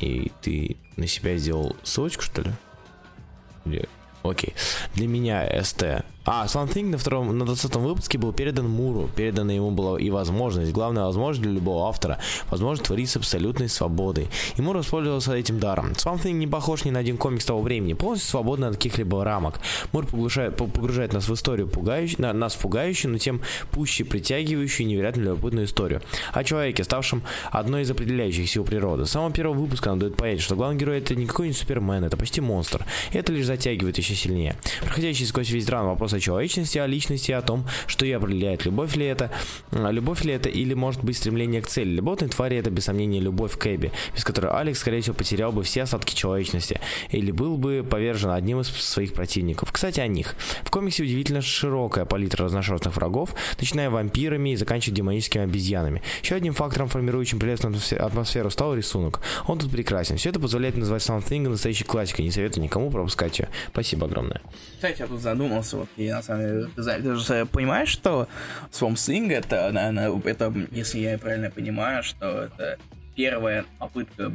И 0.00 0.32
ты 0.42 0.76
на 0.96 1.06
себя 1.06 1.36
сделал 1.36 1.76
ссылочку, 1.84 2.22
что 2.22 2.42
ли? 2.42 3.84
Окей. 4.22 4.54
Для 4.94 5.06
меня 5.06 5.62
СТ 5.62 6.04
а, 6.32 6.44
Something 6.46 6.90
на 6.90 6.96
втором, 6.96 7.36
на 7.36 7.44
20 7.44 7.74
выпуске 7.76 8.16
был 8.16 8.32
передан 8.32 8.68
Муру. 8.68 9.10
Передана 9.16 9.52
ему 9.52 9.72
была 9.72 9.98
и 9.98 10.10
возможность, 10.10 10.70
главная 10.70 11.04
возможность 11.06 11.42
для 11.42 11.50
любого 11.50 11.88
автора, 11.88 12.18
возможность 12.50 12.86
творить 12.86 13.10
с 13.10 13.16
абсолютной 13.16 13.68
свободой. 13.68 14.28
И 14.56 14.62
Мур 14.62 14.76
воспользовался 14.76 15.34
этим 15.34 15.58
даром. 15.58 15.90
Something 15.92 16.30
не 16.30 16.46
похож 16.46 16.84
ни 16.84 16.90
на 16.90 17.00
один 17.00 17.16
комикс 17.16 17.44
того 17.44 17.60
времени, 17.60 17.94
полностью 17.94 18.30
свободно 18.30 18.68
от 18.68 18.76
каких-либо 18.76 19.24
рамок. 19.24 19.58
Мур 19.90 20.06
погружает, 20.06 20.56
погружает 20.56 21.12
нас 21.12 21.28
в 21.28 21.34
историю, 21.34 21.66
пугающую, 21.66 22.22
на, 22.22 22.32
нас 22.32 22.54
пугающую, 22.54 23.10
но 23.10 23.18
тем 23.18 23.40
пуще 23.72 24.04
притягивающую 24.04 24.86
невероятно 24.86 25.22
любопытную 25.22 25.66
историю. 25.66 26.00
О 26.32 26.44
человеке, 26.44 26.84
ставшем 26.84 27.24
одной 27.50 27.82
из 27.82 27.90
определяющих 27.90 28.48
сил 28.48 28.62
природы. 28.62 29.04
С 29.04 29.10
самого 29.10 29.32
первого 29.32 29.58
выпуска 29.58 29.90
нам 29.90 29.98
дает 29.98 30.14
понять, 30.16 30.40
что 30.40 30.54
главный 30.54 30.78
герой 30.78 30.98
это 30.98 31.16
никакой 31.16 31.48
не 31.48 31.54
супермен, 31.54 32.04
это 32.04 32.16
почти 32.16 32.40
монстр. 32.40 32.86
И 33.10 33.18
это 33.18 33.32
лишь 33.32 33.46
затягивает 33.46 33.98
еще 33.98 34.14
сильнее. 34.14 34.54
Проходящий 34.80 35.26
сквозь 35.26 35.50
весь 35.50 35.66
драм 35.66 35.86
вопрос 35.86 36.12
о 36.12 36.19
человечности, 36.20 36.78
о 36.78 36.86
личности, 36.86 37.32
о 37.32 37.42
том, 37.42 37.66
что 37.86 38.06
и 38.06 38.12
определяет, 38.12 38.64
любовь 38.64 38.96
ли 38.96 39.06
это, 39.06 39.30
а, 39.72 39.90
любовь 39.90 40.24
ли 40.24 40.32
это 40.32 40.48
или 40.48 40.74
может 40.74 41.02
быть 41.02 41.16
стремление 41.16 41.62
к 41.62 41.66
цели. 41.66 41.90
Любовные 41.90 42.28
твари 42.28 42.56
это 42.56 42.70
без 42.70 42.84
сомнения 42.84 43.20
любовь 43.20 43.56
к 43.56 43.66
Эбби, 43.66 43.92
без 44.14 44.24
которой 44.24 44.50
Алекс, 44.52 44.78
скорее 44.78 45.00
всего, 45.00 45.14
потерял 45.14 45.52
бы 45.52 45.62
все 45.62 45.82
остатки 45.82 46.14
человечности 46.14 46.80
или 47.10 47.30
был 47.30 47.56
бы 47.56 47.86
повержен 47.88 48.30
одним 48.30 48.60
из 48.60 48.68
своих 48.68 49.12
противников. 49.12 49.72
Кстати, 49.72 50.00
о 50.00 50.06
них. 50.06 50.34
В 50.64 50.70
комиксе 50.70 51.02
удивительно 51.02 51.40
широкая 51.40 52.04
палитра 52.04 52.44
разношерстных 52.44 52.96
врагов, 52.96 53.34
начиная 53.58 53.90
вампирами 53.90 54.50
и 54.50 54.56
заканчивая 54.56 54.96
демоническими 54.96 55.44
обезьянами. 55.44 56.02
Еще 56.22 56.34
одним 56.34 56.54
фактором, 56.54 56.88
формирующим 56.88 57.38
прелестную 57.38 57.76
атмосферу, 57.98 58.50
стал 58.50 58.74
рисунок. 58.74 59.20
Он 59.46 59.58
тут 59.58 59.70
прекрасен. 59.70 60.16
Все 60.16 60.30
это 60.30 60.40
позволяет 60.40 60.76
назвать 60.76 61.02
Something 61.02 61.48
настоящей 61.48 61.84
классикой. 61.84 62.24
Не 62.24 62.30
советую 62.30 62.64
никому 62.64 62.90
пропускать 62.90 63.38
ее. 63.38 63.48
Спасибо 63.72 64.06
огромное. 64.06 64.40
Кстати, 64.74 65.00
я 65.00 65.06
тут 65.06 65.20
задумался, 65.20 65.78
вот, 65.78 65.88
и 66.00 66.10
на 66.10 66.22
самом 66.22 66.46
деле, 66.46 66.68
ты, 66.74 66.82
ты 66.82 67.14
же 67.16 67.46
понимаешь, 67.46 67.90
что 67.90 68.26
Swamp 68.72 68.94
Thing 68.94 69.30
это, 69.30 69.70
наверное, 69.70 70.18
это, 70.24 70.52
если 70.70 71.00
я 71.00 71.18
правильно 71.18 71.50
понимаю, 71.50 72.02
что 72.02 72.44
это 72.44 72.78
первая 73.14 73.66
попытка, 73.78 74.32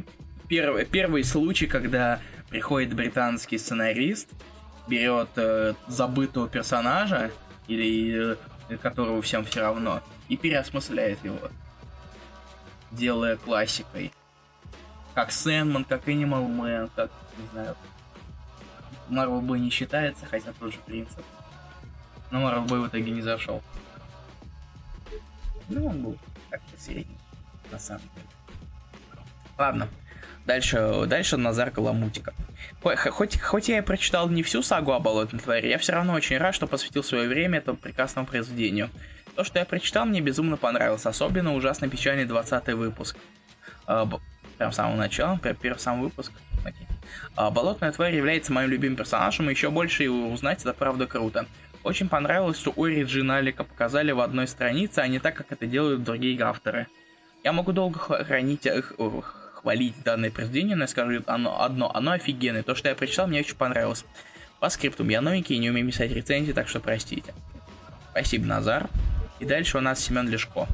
первый, 0.48 0.84
первый 0.84 1.24
случай, 1.24 1.66
когда 1.66 2.20
приходит 2.50 2.94
британский 2.94 3.58
сценарист, 3.58 4.28
берет 4.86 5.30
э, 5.34 5.74
забытого 5.88 6.48
персонажа, 6.48 7.32
или 7.66 8.36
э, 8.68 8.76
которого 8.76 9.20
всем 9.20 9.44
все 9.44 9.60
равно, 9.60 10.02
и 10.28 10.36
переосмысляет 10.36 11.18
его, 11.24 11.50
делая 12.92 13.36
классикой. 13.36 14.12
Как 15.16 15.32
Сэндман, 15.32 15.84
как 15.84 16.06
Animal 16.06 16.46
Man, 16.46 16.90
как, 16.94 17.10
не 17.36 17.48
знаю, 17.50 17.76
Марвел 19.08 19.40
Бой 19.40 19.58
не 19.58 19.70
считается, 19.70 20.26
хотя 20.26 20.52
тоже 20.52 20.76
принцип. 20.86 21.24
Но 22.30 22.40
Марвел 22.40 22.64
Бой 22.64 22.80
в 22.80 22.88
итоге 22.88 23.10
не 23.10 23.22
зашел. 23.22 23.62
Ну, 25.68 25.86
он 25.86 26.02
был 26.02 26.18
как-то 26.50 26.80
средний, 26.80 27.16
на 27.70 27.78
самом 27.78 28.02
деле. 28.02 28.26
Ладно. 29.58 29.88
Дальше, 30.44 31.06
дальше 31.06 31.36
Назар 31.36 31.72
Каламутика. 31.72 32.32
Хоть, 32.82 33.40
хоть 33.40 33.68
я 33.68 33.78
и 33.78 33.80
прочитал 33.80 34.28
не 34.28 34.44
всю 34.44 34.62
сагу 34.62 34.92
о 34.92 35.00
болотной 35.00 35.40
твари, 35.40 35.66
я 35.68 35.78
все 35.78 35.92
равно 35.92 36.12
очень 36.12 36.38
рад, 36.38 36.54
что 36.54 36.68
посвятил 36.68 37.02
свое 37.02 37.28
время 37.28 37.58
этому 37.58 37.76
прекрасному 37.76 38.28
произведению. 38.28 38.90
То, 39.34 39.42
что 39.42 39.58
я 39.58 39.64
прочитал, 39.64 40.06
мне 40.06 40.20
безумно 40.20 40.56
понравилось, 40.56 41.04
особенно 41.04 41.54
ужасно 41.54 41.88
печальный 41.88 42.26
20 42.26 42.68
выпуск. 42.74 43.16
А, 43.86 44.08
прям 44.56 44.72
с 44.72 44.76
самого 44.76 44.96
начала, 44.96 45.36
прям 45.36 45.56
первый 45.56 45.78
сам 45.78 46.00
выпуск. 46.00 46.32
Okay. 46.64 46.86
А, 47.34 47.50
болотная 47.50 47.92
тварь 47.92 48.14
является 48.14 48.52
моим 48.52 48.70
любимым 48.70 48.96
персонажем, 48.96 49.48
и 49.48 49.52
еще 49.52 49.70
больше 49.70 50.04
его 50.04 50.28
узнать, 50.30 50.60
это 50.60 50.72
правда 50.72 51.06
круто. 51.06 51.46
Очень 51.86 52.08
понравилось, 52.08 52.58
что 52.58 52.72
Origin 52.72 53.32
Алика 53.32 53.62
показали 53.62 54.10
в 54.10 54.18
одной 54.18 54.48
странице, 54.48 54.98
а 54.98 55.06
не 55.06 55.20
так, 55.20 55.36
как 55.36 55.52
это 55.52 55.66
делают 55.66 56.02
другие 56.02 56.36
авторы. 56.42 56.88
Я 57.44 57.52
могу 57.52 57.70
долго 57.70 57.96
хранить, 58.00 58.66
их, 58.66 58.94
хвалить 59.54 59.94
данное 60.02 60.32
произведение, 60.32 60.74
но 60.74 60.82
я 60.82 60.88
скажу 60.88 61.22
оно, 61.28 61.62
одно, 61.62 61.94
оно 61.94 62.10
офигенное. 62.10 62.64
То, 62.64 62.74
что 62.74 62.88
я 62.88 62.96
прочитал, 62.96 63.28
мне 63.28 63.38
очень 63.38 63.54
понравилось. 63.54 64.04
По 64.58 64.68
скриптум 64.68 65.10
я 65.10 65.20
новенький 65.20 65.54
и 65.54 65.60
не 65.60 65.70
умею 65.70 65.86
писать 65.86 66.10
рецензии, 66.10 66.50
так 66.50 66.66
что 66.66 66.80
простите. 66.80 67.32
Спасибо, 68.10 68.46
Назар. 68.46 68.88
И 69.38 69.44
дальше 69.44 69.78
у 69.78 69.80
нас 69.80 70.00
Семен 70.00 70.28
Лешко. 70.28 70.66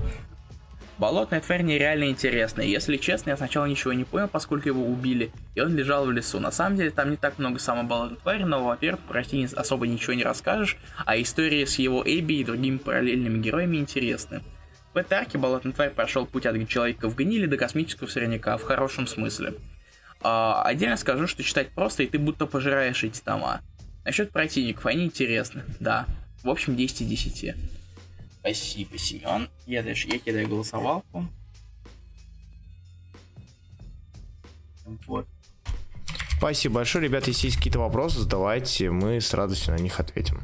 Болотная 1.03 1.41
тварь 1.41 1.63
нереально 1.63 2.11
интересная. 2.11 2.65
Если 2.65 2.97
честно, 2.97 3.31
я 3.31 3.37
сначала 3.37 3.67
ничего 3.67 3.93
не 3.93 4.05
понял, 4.05 4.29
поскольку 4.29 4.69
его 4.69 4.87
убили, 4.87 5.33
и 5.57 5.61
он 5.61 5.75
лежал 5.75 6.07
в 6.07 6.13
лесу. 6.13 6.39
На 6.39 6.53
самом 6.53 6.77
деле, 6.77 6.93
там 6.93 7.11
не 7.11 7.17
так 7.17 7.41
много 7.41 7.59
самой 7.59 7.83
болотной 7.83 8.19
твари, 8.19 8.45
но, 8.45 8.63
во-первых, 8.63 9.01
растение 9.11 9.49
особо 9.57 9.89
ничего 9.89 10.13
не 10.13 10.23
расскажешь, 10.23 10.77
а 11.05 11.21
истории 11.21 11.65
с 11.65 11.81
его 11.81 12.05
Эбби 12.07 12.35
и 12.35 12.45
другими 12.45 12.77
параллельными 12.77 13.43
героями 13.43 13.79
интересны. 13.79 14.45
В 14.95 14.97
этой 14.97 15.15
арке 15.15 15.39
болотная 15.39 15.73
тварь 15.73 15.91
прошел 15.91 16.25
путь 16.25 16.47
от 16.47 16.69
человека 16.69 17.09
в 17.09 17.17
гнили 17.17 17.47
до 17.47 17.57
космического 17.57 18.07
сорняка, 18.07 18.57
в 18.57 18.63
хорошем 18.63 19.09
смысле. 19.09 19.55
А, 20.21 20.63
отдельно 20.63 20.97
скажу, 20.97 21.27
что 21.27 21.43
читать 21.43 21.71
просто, 21.71 22.05
и 22.05 22.07
ты 22.07 22.21
будто 22.21 22.47
пожираешь 22.47 23.03
эти 23.03 23.21
тома. 23.21 23.61
Насчет 24.05 24.31
противников, 24.31 24.87
они 24.87 25.07
интересны, 25.07 25.65
да. 25.81 26.07
В 26.45 26.49
общем, 26.49 26.77
10 26.77 27.01
из 27.01 27.09
10. 27.09 27.57
Спасибо, 28.43 28.99
Семен. 28.99 29.49
Я 29.67 29.85
дальше, 29.85 30.09
я 30.09 30.19
кидаю 30.19 30.49
голосовалку. 30.49 31.29
Вот. 35.07 35.27
Спасибо 36.39 36.75
большое, 36.77 37.05
ребята. 37.05 37.31
Если 37.31 37.47
есть 37.47 37.57
какие-то 37.57 37.79
вопросы, 37.79 38.19
задавайте, 38.19 38.91
мы 38.91 39.21
с 39.21 39.33
радостью 39.33 39.75
на 39.75 39.79
них 39.79 40.01
ответим. 40.01 40.41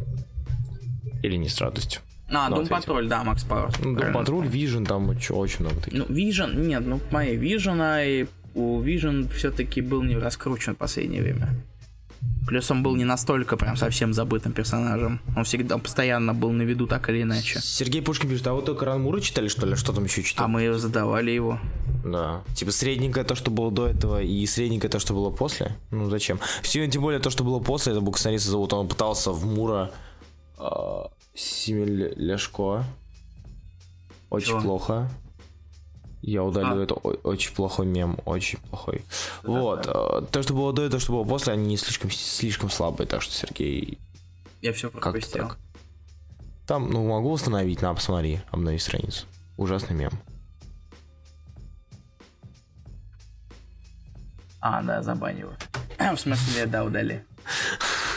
Или 1.24 1.34
не 1.34 1.48
с 1.48 1.60
радостью. 1.60 2.00
А, 2.30 2.48
Дом 2.50 2.68
Патруль, 2.68 3.08
да, 3.08 3.24
Макс 3.24 3.42
Пауэр. 3.42 3.76
Дом 3.80 4.12
Патруль, 4.12 4.46
Vision, 4.46 4.86
там 4.86 5.08
очень 5.08 5.64
много 5.64 5.80
таких. 5.80 5.98
Ну, 5.98 6.04
Vision, 6.04 6.54
нет, 6.54 6.86
ну, 6.86 7.00
мои 7.10 7.36
Vision, 7.36 7.82
и 8.06 8.28
у 8.54 8.80
Vision 8.80 9.28
все-таки 9.32 9.80
был 9.80 10.04
не 10.04 10.16
раскручен 10.16 10.76
в 10.76 10.78
последнее 10.78 11.20
время. 11.20 11.48
Плюс 12.46 12.70
он 12.70 12.82
был 12.82 12.96
не 12.96 13.04
настолько 13.04 13.56
прям 13.58 13.76
совсем 13.76 14.14
забытым 14.14 14.52
персонажем. 14.52 15.20
Он 15.36 15.44
всегда 15.44 15.76
постоянно 15.76 16.32
был 16.32 16.50
на 16.50 16.62
виду 16.62 16.86
так 16.86 17.10
или 17.10 17.22
иначе. 17.22 17.60
Сергей 17.60 18.00
Пушкин 18.00 18.30
пишет, 18.30 18.46
а 18.46 18.54
вот 18.54 18.64
только 18.64 18.86
Ранмура 18.86 19.20
читали, 19.20 19.48
что 19.48 19.66
ли? 19.66 19.76
Что 19.76 19.92
там 19.92 20.04
еще 20.04 20.22
читали? 20.22 20.46
А 20.46 20.48
мы 20.48 20.72
задавали 20.74 21.30
его. 21.30 21.58
Да. 22.04 22.42
Типа 22.54 22.70
средненькое 22.70 23.26
то, 23.26 23.34
что 23.34 23.50
было 23.50 23.70
до 23.70 23.86
этого, 23.86 24.22
и 24.22 24.46
средненькое 24.46 24.90
то, 24.90 24.98
что 24.98 25.12
было 25.12 25.30
после. 25.30 25.76
Ну 25.90 26.08
зачем? 26.08 26.40
Все, 26.62 26.86
тем 26.88 27.02
более 27.02 27.20
то, 27.20 27.28
что 27.28 27.44
было 27.44 27.60
после, 27.60 27.92
это 27.92 28.00
буксариста 28.00 28.50
зовут, 28.50 28.72
он 28.72 28.88
пытался 28.88 29.30
в 29.30 29.44
Мура 29.44 29.90
э, 30.58 30.64
Симель 31.34 32.14
Ляшко. 32.16 32.84
Очень 34.30 34.48
Чего? 34.48 34.60
плохо. 34.60 35.10
Я 36.20 36.42
удалю 36.42 36.80
а. 36.80 36.82
это 36.82 36.94
очень 36.94 37.54
плохой 37.54 37.86
мем, 37.86 38.18
очень 38.24 38.58
плохой. 38.58 39.04
Да, 39.42 39.48
вот. 39.50 39.82
Да. 39.82 40.20
То, 40.22 40.42
что 40.42 40.54
было 40.54 40.72
до 40.72 40.86
и 40.86 40.90
то, 40.90 40.98
что 40.98 41.12
было 41.12 41.24
после, 41.24 41.52
они 41.52 41.66
не 41.66 41.76
слишком, 41.76 42.10
слишком 42.10 42.70
слабые, 42.70 43.06
так 43.06 43.22
что 43.22 43.32
Сергей... 43.32 43.98
Я 44.60 44.72
все 44.72 44.90
пропустил. 44.90 45.48
так. 45.48 45.58
Там, 46.66 46.90
ну, 46.90 47.06
могу 47.06 47.30
установить, 47.30 47.80
на, 47.80 47.94
посмотри, 47.94 48.40
обнови 48.50 48.78
страницу. 48.78 49.26
Ужасный 49.56 49.96
мем. 49.96 50.12
А, 54.60 54.82
да, 54.82 55.02
забанил. 55.02 55.52
В 55.98 56.16
смысле, 56.16 56.66
да, 56.66 56.84
удали. 56.84 57.24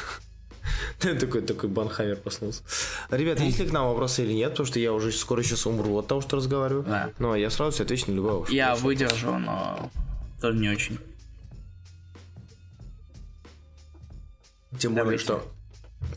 такой, 1.20 1.42
такой 1.42 1.70
банхаммер 1.70 2.18
проснулся. 2.18 2.64
Ребята, 3.10 3.44
есть 3.44 3.60
ли 3.60 3.68
к 3.68 3.72
нам 3.72 3.88
вопросы 3.88 4.24
или 4.24 4.34
нет? 4.34 4.52
Потому 4.52 4.68
что 4.68 4.80
я 4.80 4.94
уже 4.94 5.12
скоро 5.12 5.42
сейчас 5.42 5.66
умру 5.66 5.98
от 5.98 6.08
того, 6.08 6.22
что 6.22 6.38
разговариваю. 6.38 6.84
Да. 6.84 7.12
Ну, 7.20 7.32
а 7.32 7.38
я 7.38 7.50
сразу 7.50 7.72
все 7.72 7.84
отвечу 7.84 8.12
на 8.12 8.16
любой 8.16 8.32
вопрос. 8.32 8.50
Я 8.50 8.76
выдержу, 8.76 9.38
но 9.38 9.90
тоже 10.40 10.60
не 10.60 10.70
очень. 10.70 11.00
Тем 14.78 14.96
более, 14.96 15.18
что... 15.18 15.44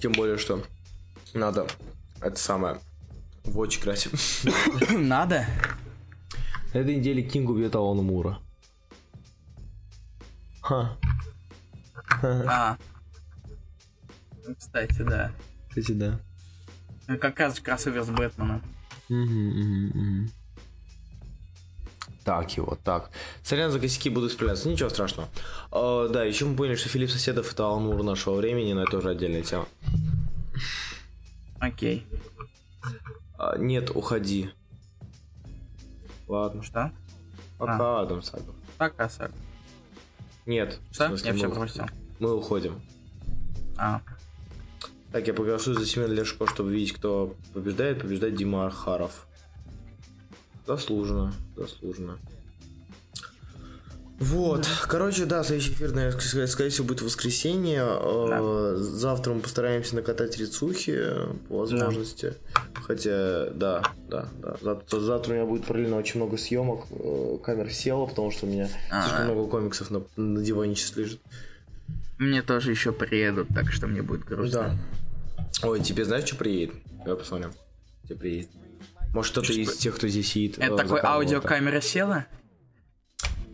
Тем 0.01 0.13
более, 0.13 0.39
что 0.39 0.63
надо 1.35 1.67
это 2.21 2.37
самое 2.37 2.79
в 3.45 3.59
очи 3.59 3.81
красить. 3.81 4.13
Надо? 4.91 5.47
На 6.73 6.79
этой 6.79 6.97
неделе 6.97 7.23
Кинг 7.23 7.51
убьет 7.51 7.75
Алана 7.75 8.03
Мура. 8.03 8.39
Ха. 10.63 10.97
А. 12.23 12.77
Кстати, 14.59 15.03
да. 15.03 15.33
Кстати, 15.69 15.93
да. 15.93 16.21
Как 17.19 17.39
раз 17.41 17.61
кроссовер 17.61 18.03
с 18.03 18.11
Бэтменом. 18.11 18.63
Так 22.25 22.57
его, 22.57 22.79
так. 22.83 23.11
Сорян 23.43 23.71
за 23.71 23.79
косяки 23.79 24.09
буду 24.09 24.29
исправляться, 24.29 24.69
ничего 24.69 24.89
страшного. 24.89 25.29
Uh, 25.71 26.09
да, 26.09 26.25
еще 26.25 26.47
мы 26.47 26.57
поняли, 26.57 26.77
что 26.77 26.89
Филипп 26.89 27.11
Соседов 27.11 27.53
это 27.53 27.67
Алмур 27.67 28.03
нашего 28.03 28.37
времени, 28.37 28.73
но 28.73 28.83
это 28.83 28.93
тоже 28.93 29.11
отдельная 29.11 29.43
тема. 29.43 29.69
Окей. 31.61 32.07
Uh, 33.39 33.59
нет, 33.59 33.91
уходи. 33.95 34.51
Ладно. 36.27 36.63
Что? 36.63 36.93
Пока, 37.59 37.99
а. 37.99 38.03
Адам 38.03 38.23
Сагов. 38.23 38.55
Пока, 38.79 39.09
Саг. 39.11 39.31
Нет. 40.47 40.79
Что? 40.91 41.09
Смысле, 41.09 41.31
Я 41.31 41.37
все 41.37 41.51
пропустил. 41.51 41.85
Мы 42.19 42.35
уходим. 42.35 42.81
А. 43.77 44.01
Так, 45.15 45.29
я 45.29 45.33
поголосую 45.33 45.79
за 45.79 45.87
Семен 45.87 46.11
Лешко, 46.11 46.45
чтобы 46.49 46.73
видеть, 46.73 46.95
кто 46.95 47.37
побеждает. 47.53 48.01
Побеждает 48.01 48.35
Дима 48.35 48.67
Архаров. 48.67 49.29
Заслуженно, 50.67 51.33
заслуженно. 51.57 52.19
Вот, 54.19 54.67
короче, 54.89 55.27
да, 55.27 55.45
следующий 55.45 55.71
эфир, 55.71 55.93
наверное, 55.93 56.49
скорее 56.49 56.71
всего, 56.71 56.89
будет 56.89 57.03
в 57.03 57.05
воскресенье. 57.05 57.85
Да. 57.85 58.77
Завтра 58.77 59.35
мы 59.35 59.41
постараемся 59.41 59.95
накатать 59.95 60.37
рецухи 60.37 61.01
по 61.49 61.59
возможности. 61.59 62.35
Да. 62.53 62.81
Хотя, 62.83 63.51
да, 63.51 63.83
да, 64.09 64.29
да. 64.43 64.57
Завтра, 64.61 64.99
завтра 64.99 65.31
у 65.31 65.35
меня 65.37 65.47
будет 65.47 65.65
параллельно 65.65 65.97
очень 65.97 66.17
много 66.17 66.37
съемок. 66.37 66.87
Э, 66.91 67.39
камера 67.41 67.69
села, 67.69 68.07
потому 68.07 68.33
что 68.33 68.47
у 68.47 68.49
меня 68.49 68.69
А-а-а. 68.91 69.03
слишком 69.03 69.27
много 69.27 69.49
комиксов 69.49 69.93
на, 69.93 70.03
на 70.17 70.43
диване 70.43 70.75
сейчас 70.75 70.97
лежит. 70.97 71.21
Мне 72.19 72.43
тоже 72.43 72.73
еще 72.73 72.91
приедут, 72.91 73.47
так 73.55 73.71
что 73.71 73.87
мне 73.87 74.03
будет 74.03 74.25
грустно. 74.25 74.61
Да. 74.61 74.77
Ой, 75.63 75.81
тебе 75.81 76.05
знаешь, 76.05 76.27
что 76.27 76.37
приедет? 76.37 76.75
Давай 77.05 77.17
посмотрим. 77.17 77.53
Тебе 78.05 78.17
приедет. 78.17 78.51
Может, 79.13 79.33
кто-то 79.33 79.53
из 79.53 79.77
тех, 79.77 79.95
кто 79.95 80.09
здесь 80.09 80.29
сидит. 80.33 80.59
Это 80.59 80.75
э, 80.75 80.77
такой 80.77 81.01
аудиокамера 81.03 81.81
села? 81.81 82.27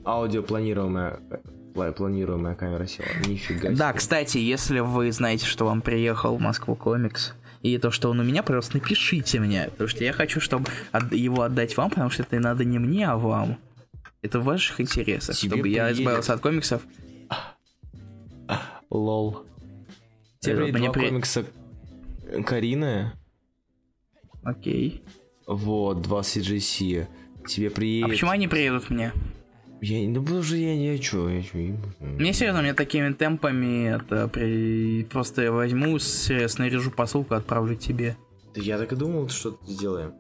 Аудио 0.04 0.42
планируемая, 0.42 1.20
э, 1.30 1.36
пла- 1.74 1.92
планируемая 1.92 2.54
камера 2.54 2.86
села. 2.86 3.06
Нифига 3.26 3.70
Да, 3.70 3.90
себе. 3.90 3.98
кстати, 3.98 4.38
если 4.38 4.80
вы 4.80 5.12
знаете, 5.12 5.44
что 5.46 5.66
вам 5.66 5.82
приехал 5.82 6.36
в 6.36 6.40
Москву 6.40 6.74
комикс, 6.74 7.34
и 7.62 7.76
то, 7.76 7.90
что 7.90 8.08
он 8.10 8.18
у 8.20 8.24
меня, 8.24 8.42
пожалуйста, 8.42 8.78
напишите 8.78 9.38
мне, 9.38 9.68
потому 9.72 9.88
что 9.88 10.02
я 10.02 10.14
хочу, 10.14 10.40
чтобы 10.40 10.66
от- 10.92 11.12
его 11.12 11.42
отдать 11.42 11.76
вам, 11.76 11.90
потому 11.90 12.08
что 12.08 12.22
это 12.22 12.40
надо 12.40 12.64
не 12.64 12.78
мне, 12.78 13.06
а 13.06 13.16
вам. 13.18 13.58
Это 14.22 14.40
в 14.40 14.44
ваших 14.44 14.80
интересах, 14.80 15.36
Тебе 15.36 15.50
чтобы 15.56 15.68
я 15.68 15.84
приедет. 15.84 16.00
избавился 16.00 16.32
от 16.32 16.40
комиксов. 16.40 16.82
Лол. 18.90 19.44
Тебе 20.40 20.72
мне 20.72 20.84
два 20.84 20.92
при- 20.92 21.08
комикса 21.08 21.44
Карины. 22.44 23.12
Окей. 24.42 25.02
Вот, 25.46 26.02
два 26.02 26.20
CGC. 26.20 27.06
Тебе 27.46 27.68
А 27.68 27.70
приедет... 27.70 28.10
почему 28.10 28.30
они 28.30 28.48
приедут 28.48 28.90
мне? 28.90 29.12
Я, 29.82 30.06
ну, 30.10 30.22
потому 30.22 30.42
что 30.42 30.56
я 30.56 30.76
не 30.76 30.98
чё, 30.98 31.28
я 31.30 31.42
чё, 31.42 31.58
я- 31.58 31.76
Мне 32.00 32.32
серьезно, 32.34 32.60
мне 32.60 32.74
такими 32.74 33.12
темпами 33.14 33.88
это 33.96 34.28
при... 34.28 35.04
просто 35.04 35.42
я 35.42 35.52
возьму, 35.52 35.98
с- 35.98 36.48
снаряжу 36.48 36.90
посылку, 36.90 37.34
отправлю 37.34 37.76
тебе. 37.76 38.16
Да 38.54 38.60
я 38.60 38.76
так 38.76 38.92
и 38.92 38.96
думал, 38.96 39.28
что 39.30 39.58
сделаем. 39.66 40.12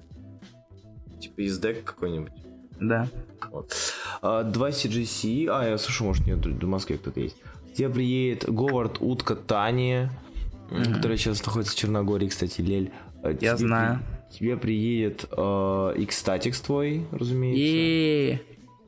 Типа 1.20 1.40
из 1.42 1.58
дека 1.58 1.82
какой-нибудь. 1.82 2.32
Да. 2.80 3.08
Вот. 3.52 3.74
А, 4.22 4.42
Два 4.44 4.70
CGC. 4.70 5.46
А, 5.50 5.68
я 5.68 5.76
слушаю, 5.76 6.08
может, 6.08 6.26
нет, 6.26 6.44
в 6.46 6.66
Москве 6.66 6.96
кто-то 6.96 7.20
есть. 7.20 7.36
Тебе 7.76 7.90
приедет 7.90 8.46
Говард 8.48 8.96
Утка 9.00 9.36
Тани, 9.36 10.08
м, 10.70 10.94
которая 10.94 11.16
сейчас 11.18 11.44
находится 11.44 11.74
в 11.74 11.76
Черногории, 11.78 12.28
кстати, 12.28 12.60
Лель. 12.60 12.90
А, 13.22 13.34
тебе 13.34 13.56
знаю. 13.56 13.98
при- 13.98 14.20
Тебе 14.38 14.56
приедет 14.56 15.24
э, 15.36 15.94
X-Statics 15.96 16.64
твой, 16.64 17.04
разумеется. 17.10 17.60
И 17.64 18.38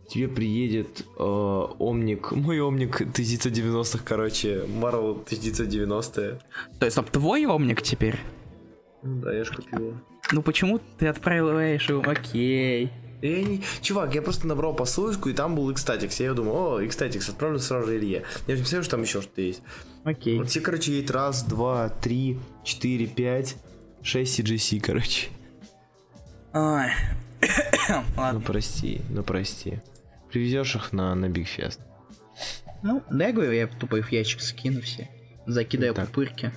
Тебе 0.09 0.28
приедет 0.28 1.04
э, 1.18 1.22
Омник, 1.22 2.30
мой 2.32 2.60
Омник 2.60 3.00
1990-х, 3.00 4.04
короче, 4.04 4.62
Marvel 4.66 5.24
1990-е. 5.24 6.38
То 6.78 6.84
есть, 6.86 6.94
стоп, 6.94 7.10
твой 7.10 7.44
омник 7.46 7.82
теперь? 7.82 8.18
Ну 9.02 9.20
Да, 9.22 9.32
я 9.34 9.42
ж 9.44 9.50
купил. 9.50 9.94
Ну 10.32 10.42
почему 10.42 10.80
ты 10.98 11.09
отправляешь 11.09 11.88
его? 11.88 12.02
Окей. 12.06 12.90
Я 13.20 13.42
не... 13.42 13.62
Чувак, 13.80 14.14
я 14.14 14.22
просто 14.22 14.46
набрал 14.46 14.74
посылочку, 14.74 15.28
и 15.28 15.32
там 15.32 15.54
был 15.56 15.70
X-Statics. 15.70 16.22
Я 16.22 16.34
думаю, 16.34 16.56
о, 16.56 16.80
X-Statics, 16.82 17.30
отправлю 17.30 17.59
сразу 17.59 17.86
же 17.88 17.96
Илье. 17.98 18.22
Я 18.46 18.54
не 18.54 18.59
представляю, 18.60 18.82
что 18.84 18.90
там 18.92 19.02
еще 19.02 19.22
что-то 19.22 19.40
есть. 19.42 19.62
Окей. 20.04 20.38
Вот 20.38 20.50
все, 20.50 20.60
короче, 20.60 20.92
едет 20.92 21.10
раз, 21.10 21.42
два, 21.44 21.88
три, 21.88 22.38
четыре, 22.64 23.06
пять, 23.06 23.56
шесть 24.02 24.38
CGC, 24.38 24.80
короче. 24.80 25.28
Ой. 26.52 26.90
Ну 27.88 28.02
Ладно. 28.16 28.40
прости, 28.40 29.00
ну 29.10 29.22
прости. 29.24 29.80
Привезешь 30.30 30.76
их 30.76 30.92
на, 30.92 31.14
на 31.14 31.26
Big 31.26 31.46
Fest. 31.56 31.80
Ну, 32.82 33.02
да, 33.10 33.26
я 33.26 33.32
говорю, 33.32 33.52
я 33.52 33.66
тупо 33.66 33.96
их 33.96 34.08
в 34.08 34.12
ящик 34.12 34.40
скину 34.40 34.80
все. 34.80 35.08
Закидаю 35.46 35.92
Так. 35.94 36.06
пупырки. 36.08 36.52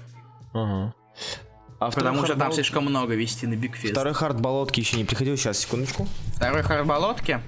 Ага. 0.53 0.93
А 1.79 1.91
Потому 1.91 2.23
что 2.25 2.35
там 2.35 2.51
хард- 2.51 2.53
слишком 2.55 2.85
много 2.85 3.15
вести 3.15 3.47
на 3.47 3.55
Биг 3.55 3.75
Фест. 3.75 3.91
Второй 3.93 4.13
hard 4.13 4.39
болотки 4.39 4.79
еще 4.79 4.97
не 4.97 5.03
приходил. 5.05 5.35
Сейчас, 5.37 5.57
секундочку. 5.59 6.07
Второй 6.35 6.61
харболотки. 6.63 7.41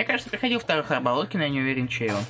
Мне 0.00 0.06
кажется, 0.06 0.30
приходил 0.30 0.58
второй 0.60 0.82
но 1.34 1.42
я 1.42 1.50
не 1.50 1.60
уверен, 1.60 1.86
чей 1.86 2.10
он. 2.10 2.24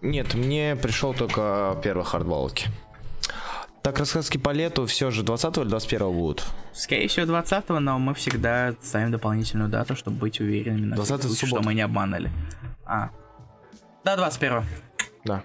Нет, 0.00 0.34
мне 0.34 0.76
пришел 0.76 1.12
только 1.12 1.76
первый 1.82 2.04
хард 2.04 2.24
болотки. 2.24 2.68
Так, 3.82 3.98
рассказки 3.98 4.38
по 4.38 4.50
лету 4.50 4.86
все 4.86 5.10
же 5.10 5.24
20 5.24 5.58
или 5.58 5.64
21 5.64 6.12
будут? 6.12 6.44
Скорее 6.72 7.08
всего, 7.08 7.26
20 7.26 7.68
но 7.70 7.98
мы 7.98 8.14
всегда 8.14 8.76
ставим 8.80 9.10
дополнительную 9.10 9.68
дату, 9.68 9.96
чтобы 9.96 10.18
быть 10.18 10.38
уверенными 10.38 10.86
на 10.86 10.94
20 10.94 11.18
всякий 11.18 11.34
случай, 11.34 11.46
что 11.46 11.62
мы 11.62 11.74
не 11.74 11.80
обманали. 11.82 12.30
А. 12.84 13.10
Да, 14.04 14.14
21 14.14 14.62
Да. 15.24 15.42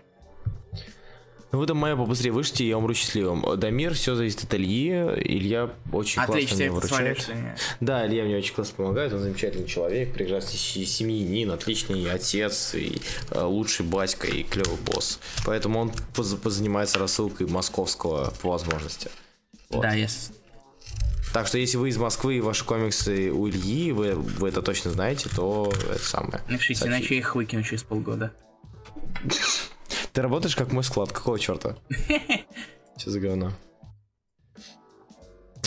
Ну 1.53 1.60
вы 1.60 1.65
там 1.65 1.78
мое 1.78 1.95
побыстрее 1.95 2.32
вышлите, 2.34 2.68
я 2.68 2.78
умру 2.78 2.94
счастливым. 2.94 3.57
Дамир, 3.57 3.94
все 3.94 4.15
зависит 4.15 4.44
от 4.44 4.53
Ильи. 4.56 4.90
Илья 4.91 5.72
очень 5.94 6.22
Отлично, 6.22 6.49
классно 6.49 6.56
мне 6.57 6.72
выручает. 6.72 7.30
Да, 7.80 8.06
Илья 8.06 8.26
мне 8.26 8.36
очень 8.38 8.53
классно 8.53 8.76
помогает, 8.76 9.14
он 9.14 9.19
замечательный 9.19 9.65
человек, 9.65 10.14
прекрасный 10.14 10.57
се- 10.57 10.86
семьянин, 10.86 11.52
отличный 11.52 12.11
отец, 12.11 12.76
и 12.76 13.02
э, 13.32 13.41
лучший 13.41 13.86
батька, 13.86 14.28
и 14.28 14.44
клевый 14.44 14.78
босс. 14.86 15.19
Поэтому 15.45 15.80
он 15.80 15.91
поз- 16.14 16.36
позанимается 16.36 16.99
рассылкой 16.99 17.48
московского 17.48 18.34
по 18.41 18.49
возможности. 18.49 19.10
Вот. 19.69 19.84
Да, 19.84 19.95
yes. 19.95 20.34
Так 21.34 21.48
что 21.48 21.57
если 21.57 21.78
вы 21.78 21.90
из 21.90 21.98
Москвы 21.98 22.38
и 22.38 22.41
ваши 22.41 22.65
комиксы 22.65 23.32
у 23.32 23.48
Ильи, 23.49 23.94
вы, 23.94 24.15
вы 24.15 24.49
это 24.49 24.61
точно 24.61 24.91
знаете, 24.91 25.30
то 25.34 25.72
это 25.90 26.03
самое. 26.03 26.41
Напишите, 26.49 26.80
Сообщите. 26.80 26.88
иначе 26.88 27.14
я 27.15 27.19
их 27.22 27.36
выкину 27.36 27.64
через 27.64 27.84
полгода. 27.84 28.34
Ты 30.18 30.23
работаешь 30.23 30.56
как 30.56 30.72
мой 30.72 30.84
склад, 30.84 31.11
какого 31.11 31.38
черта? 31.38 31.76
Что 32.98 33.11
за 33.11 33.19
говно? 33.19 33.52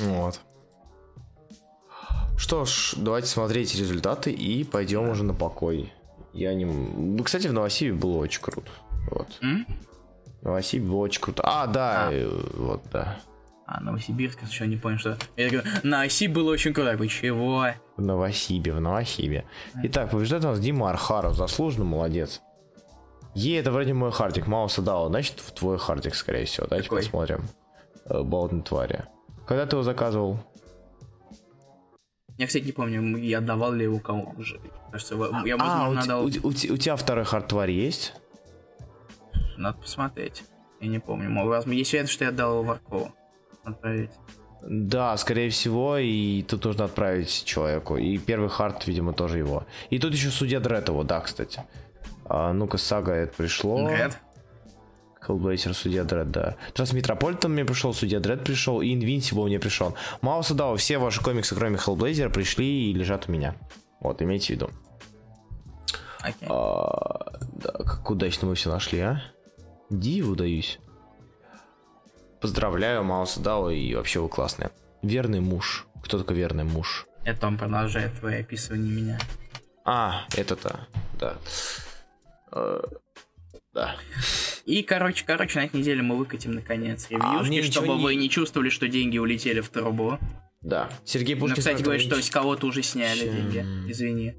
Вот. 0.00 0.40
Что 2.36 2.64
ж, 2.64 2.94
давайте 2.96 3.28
смотреть 3.28 3.76
результаты 3.76 4.32
и 4.32 4.64
пойдем 4.64 5.08
уже 5.08 5.22
на 5.22 5.34
покой. 5.34 5.92
Я 6.32 6.52
не... 6.54 6.64
Ну, 6.64 7.22
кстати, 7.22 7.46
в 7.46 7.52
Новосибе 7.52 7.92
было 7.92 8.18
очень 8.18 8.42
круто. 8.42 8.72
Вот. 9.12 9.28
М? 9.40 9.64
В 10.40 10.46
Новосибе 10.46 10.84
было 10.84 10.98
очень 10.98 11.20
круто. 11.20 11.44
А, 11.46 11.68
да, 11.68 12.08
А. 12.08 12.12
э, 12.12 12.28
вот, 12.54 12.82
да. 12.92 13.20
А, 13.66 13.80
Новосибирск, 13.80 14.42
еще 14.42 14.66
не 14.66 14.78
понял, 14.78 14.98
что... 14.98 15.16
Я 15.36 15.48
говорю, 15.48 15.68
на 15.84 16.02
оси 16.02 16.26
было 16.26 16.50
очень 16.50 16.74
круто. 16.74 16.96
Вы 16.96 17.06
чего? 17.06 17.66
В 17.96 18.02
Новосибе, 18.02 18.72
в 18.72 18.80
Новосибе. 18.80 19.44
Итак, 19.84 20.10
побеждает 20.10 20.44
у 20.44 20.48
нас 20.48 20.58
Дима 20.58 20.90
Архаров. 20.90 21.36
Заслуженно, 21.36 21.84
молодец. 21.84 22.42
Е, 23.34 23.58
это 23.58 23.70
вроде 23.70 23.92
мой 23.94 24.10
хартик. 24.12 24.46
Мауса 24.46 24.82
дал, 24.82 25.08
значит, 25.08 25.36
твой 25.54 25.78
хартик, 25.78 26.14
скорее 26.14 26.44
всего. 26.46 26.66
Давайте 26.66 26.88
Какой? 26.88 27.02
посмотрим. 27.02 27.42
Э, 28.06 28.22
Болотные 28.22 28.62
твари. 28.62 29.04
Когда 29.46 29.66
ты 29.66 29.76
его 29.76 29.82
заказывал? 29.82 30.38
Я, 32.38 32.46
кстати, 32.46 32.64
не 32.64 32.72
помню, 32.72 33.18
я 33.18 33.38
отдавал 33.38 33.72
ли 33.72 33.84
его 33.84 33.98
кому 33.98 34.34
уже. 34.36 34.60
Кажется, 34.90 35.14
я, 35.44 35.54
а, 35.54 35.58
возможно, 35.58 35.88
у, 35.88 35.98
отдал... 36.02 36.24
у 36.24 36.30
те- 36.30 36.40
у 36.40 36.52
те- 36.52 36.70
у 36.72 36.76
тебя 36.76 36.96
второй 36.96 37.24
hard 37.24 37.48
тварь 37.48 37.70
есть? 37.70 38.14
Надо 39.56 39.78
посмотреть. 39.78 40.42
Я 40.80 40.88
не 40.88 40.98
помню. 40.98 41.28
Возможно, 41.44 41.72
Есть 41.72 41.92
вероятность, 41.92 42.14
что 42.14 42.24
я 42.24 42.30
отдал 42.30 42.52
его 42.54 42.62
Варкову. 42.62 43.12
Отправить. 43.62 44.10
Да, 44.62 45.16
скорее 45.18 45.50
всего, 45.50 45.98
и 45.98 46.42
тут 46.42 46.64
нужно 46.64 46.84
отправить 46.86 47.44
человеку. 47.44 47.96
И 47.96 48.18
первый 48.18 48.48
hard, 48.48 48.86
видимо, 48.86 49.12
тоже 49.12 49.38
его. 49.38 49.64
И 49.90 49.98
тут 49.98 50.12
еще 50.14 50.30
судья 50.30 50.60
Дред 50.60 50.88
его, 50.88 51.02
да, 51.02 51.20
кстати. 51.20 51.62
А, 52.32 52.52
ну-ка, 52.52 52.78
сага 52.78 53.12
это 53.12 53.34
пришло. 53.36 53.88
Дред? 53.88 54.16
Хеллблейзер, 55.20 55.74
судья 55.74 56.04
Дред, 56.04 56.30
да. 56.30 56.56
Трансметрополитен 56.74 57.52
мне 57.52 57.64
пришел, 57.64 57.92
судья 57.92 58.20
Дред 58.20 58.44
пришел, 58.44 58.80
и 58.80 58.94
Invincible 58.94 59.46
мне 59.46 59.58
пришел. 59.58 59.96
Мауса, 60.20 60.54
да, 60.54 60.74
все 60.76 60.98
ваши 60.98 61.20
комиксы, 61.20 61.56
кроме 61.56 61.76
Хеллблейзера, 61.76 62.30
пришли 62.30 62.90
и 62.90 62.94
лежат 62.94 63.28
у 63.28 63.32
меня. 63.32 63.56
Вот, 63.98 64.22
имейте 64.22 64.46
в 64.46 64.50
виду. 64.50 64.70
Окей. 66.20 66.48
А, 66.48 67.32
да, 67.54 67.72
как 67.72 68.08
удачно 68.08 68.46
мы 68.46 68.54
все 68.54 68.70
нашли, 68.70 69.00
а? 69.00 69.22
Диву 69.90 70.36
даюсь. 70.36 70.78
Поздравляю, 72.40 73.02
Мауса 73.02 73.40
Дао, 73.40 73.70
и 73.70 73.92
вообще 73.96 74.20
вы 74.20 74.28
классные. 74.28 74.70
Верный 75.02 75.40
муж. 75.40 75.88
Кто 76.04 76.16
такой 76.16 76.36
верный 76.36 76.64
муж? 76.64 77.08
Это 77.24 77.48
он 77.48 77.58
продолжает 77.58 78.20
твои 78.20 78.40
описывания 78.40 78.92
меня. 78.92 79.18
А, 79.84 80.26
это-то, 80.36 80.86
да. 81.18 81.36
Э, 82.52 82.80
Да. 83.72 83.96
И, 84.66 84.82
короче, 84.82 85.24
короче, 85.24 85.58
на 85.60 85.64
этой 85.66 85.76
неделе 85.80 86.02
мы 86.02 86.16
выкатим, 86.16 86.52
наконец, 86.52 87.06
А, 87.10 87.14
ревьюшки, 87.14 87.50
ничего 87.50 87.72
чтобы 87.72 87.94
не- 87.98 88.02
вы 88.02 88.14
не 88.16 88.28
чувствовали, 88.28 88.68
что 88.68 88.88
деньги 88.88 89.16
улетели 89.18 89.60
в 89.60 89.68
трубу. 89.68 90.18
Да. 90.60 90.90
Сергей 91.04 91.34
Ну, 91.36 91.40
Пушкин... 91.42 91.56
кстати, 91.56 91.76
спрашивает, 91.80 91.84
говорит, 92.02 92.12
а 92.12 92.16
что 92.16 92.26
с 92.26 92.30
кого-то 92.30 92.66
уже 92.66 92.82
сняли 92.82 93.20
Чем? 93.20 93.34
деньги. 93.50 93.90
Извини. 93.92 94.34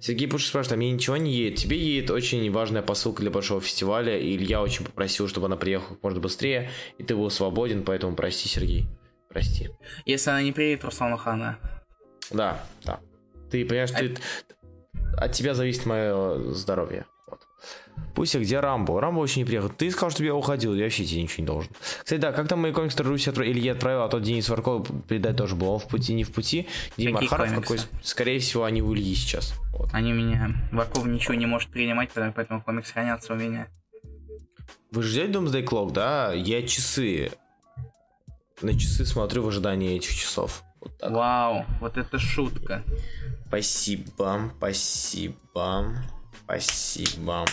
Сергей 0.00 0.28
Пушкин 0.28 0.48
спрашивает, 0.48 0.72
а 0.74 0.76
мне 0.76 0.90
ничего 0.92 1.16
не 1.16 1.32
едет? 1.32 1.58
Тебе 1.58 1.78
едет 1.78 2.10
очень 2.10 2.50
важная 2.50 2.82
посылка 2.82 3.22
для 3.22 3.30
большого 3.30 3.60
фестиваля, 3.60 4.18
и 4.18 4.36
Илья 4.36 4.60
очень 4.62 4.84
попросил, 4.84 5.28
чтобы 5.28 5.46
она 5.46 5.56
приехала 5.56 5.94
как 5.94 6.02
можно 6.02 6.20
быстрее, 6.20 6.70
и 6.98 7.02
ты 7.04 7.16
был 7.16 7.30
свободен, 7.30 7.82
поэтому 7.84 8.14
прости, 8.14 8.48
Сергей. 8.48 8.86
Прости. 9.30 9.70
Если 10.04 10.30
она 10.30 10.42
не 10.42 10.52
приедет, 10.52 10.84
Руслану 10.84 11.16
Хана. 11.16 11.58
Да, 12.30 12.64
да. 12.84 13.00
Ты 13.50 13.64
понимаешь, 13.64 13.90
ты... 13.90 14.14
От 15.16 15.32
тебя 15.32 15.54
зависит 15.54 15.86
мое 15.86 16.52
здоровье. 16.52 17.06
Вот. 17.26 17.40
Пусть, 18.14 18.34
где 18.34 18.60
Рамбо? 18.60 19.00
Рамбо 19.00 19.20
очень 19.20 19.42
не 19.42 19.44
приехал. 19.44 19.68
Ты 19.68 19.90
сказал, 19.90 20.10
чтобы 20.10 20.26
я 20.26 20.34
уходил, 20.34 20.74
я 20.74 20.84
вообще 20.84 21.04
тебе 21.04 21.22
ничего 21.22 21.42
не 21.42 21.46
должен. 21.46 21.72
Кстати, 22.02 22.20
да, 22.20 22.32
как 22.32 22.48
там 22.48 22.60
мои 22.60 22.72
комиксы 22.72 23.02
Руси 23.02 23.30
отправил, 23.30 23.52
или 23.52 23.60
я 23.60 23.72
отправил, 23.72 24.02
а 24.02 24.08
тот 24.08 24.22
Денис 24.22 24.48
Варков 24.48 24.86
передать 25.08 25.36
тоже 25.36 25.54
был. 25.54 25.70
Он 25.70 25.78
в 25.78 25.88
пути, 25.88 26.14
не 26.14 26.24
в 26.24 26.32
пути. 26.32 26.68
Дима 26.96 27.20
Какие 27.20 27.32
Архаров 27.32 27.54
комиксы? 27.66 27.86
какой, 27.86 28.00
скорее 28.02 28.38
всего, 28.40 28.64
они 28.64 28.82
у 28.82 28.94
Ильи 28.94 29.14
сейчас. 29.14 29.54
Вот. 29.72 29.88
Они 29.92 30.12
у 30.12 30.16
меня... 30.16 30.54
Варков 30.72 31.06
ничего 31.06 31.34
не 31.34 31.46
может 31.46 31.70
принимать, 31.70 32.10
поэтому 32.12 32.62
комикс 32.62 32.90
хранятся 32.90 33.32
у 33.32 33.36
меня. 33.36 33.68
Вы 34.90 35.02
ждете 35.02 35.32
Doomsday 35.32 35.64
Clock, 35.64 35.92
да? 35.92 36.32
Я 36.32 36.62
часы. 36.62 37.32
На 38.62 38.78
часы 38.78 39.04
смотрю 39.04 39.42
в 39.42 39.48
ожидании 39.48 39.96
этих 39.96 40.14
часов. 40.14 40.62
Вот 40.84 40.98
так. 40.98 41.10
Вау, 41.10 41.64
вот 41.80 41.96
это 41.96 42.18
шутка. 42.18 42.82
Спасибо, 43.48 44.52
спасибо, 44.56 45.96
спасибо. 46.44 47.44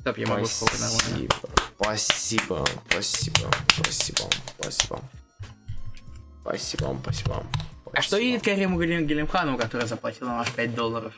Стоп, 0.00 0.18
я 0.18 0.26
могу 0.26 0.46
сказать 0.46 0.80
нормально. 0.80 1.28
Спасибо, 1.76 2.64
спасибо, 2.88 3.50
спасибо, 3.74 4.30
спасибо. 4.56 5.00
Спасибо, 6.42 6.98
спасибо. 7.02 7.46
А 7.92 8.02
что 8.02 8.18
видит 8.18 8.44
Кариму 8.44 8.78
Галим- 8.78 9.56
который 9.56 9.86
заплатил 9.86 10.26
нам 10.26 10.40
аж 10.40 10.50
5 10.52 10.74
долларов? 10.74 11.14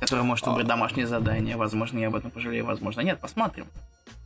Который 0.00 0.24
может 0.24 0.46
выбрать 0.46 0.66
домашнее 0.66 1.06
задание. 1.06 1.56
Возможно, 1.56 1.98
я 1.98 2.08
об 2.08 2.14
этом 2.14 2.30
пожалею, 2.30 2.64
возможно, 2.66 3.00
нет. 3.00 3.20
Посмотрим. 3.20 3.66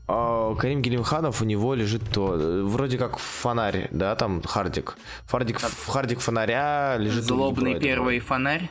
А, 0.06 0.54
Карим 0.56 0.82
Гелимханов, 0.82 1.40
у 1.40 1.44
него 1.44 1.74
лежит 1.74 2.02
то, 2.12 2.34
э, 2.34 2.62
вроде 2.62 2.98
как 2.98 3.18
фонарь, 3.18 3.88
да, 3.90 4.14
там 4.16 4.42
Хардик. 4.42 4.96
Фардик, 5.26 5.60
Хардик 5.60 6.20
фонаря 6.20 6.96
лежит. 6.98 7.24
Злобный 7.24 7.70
него, 7.70 7.80
первый 7.80 8.20
фонарь. 8.20 8.70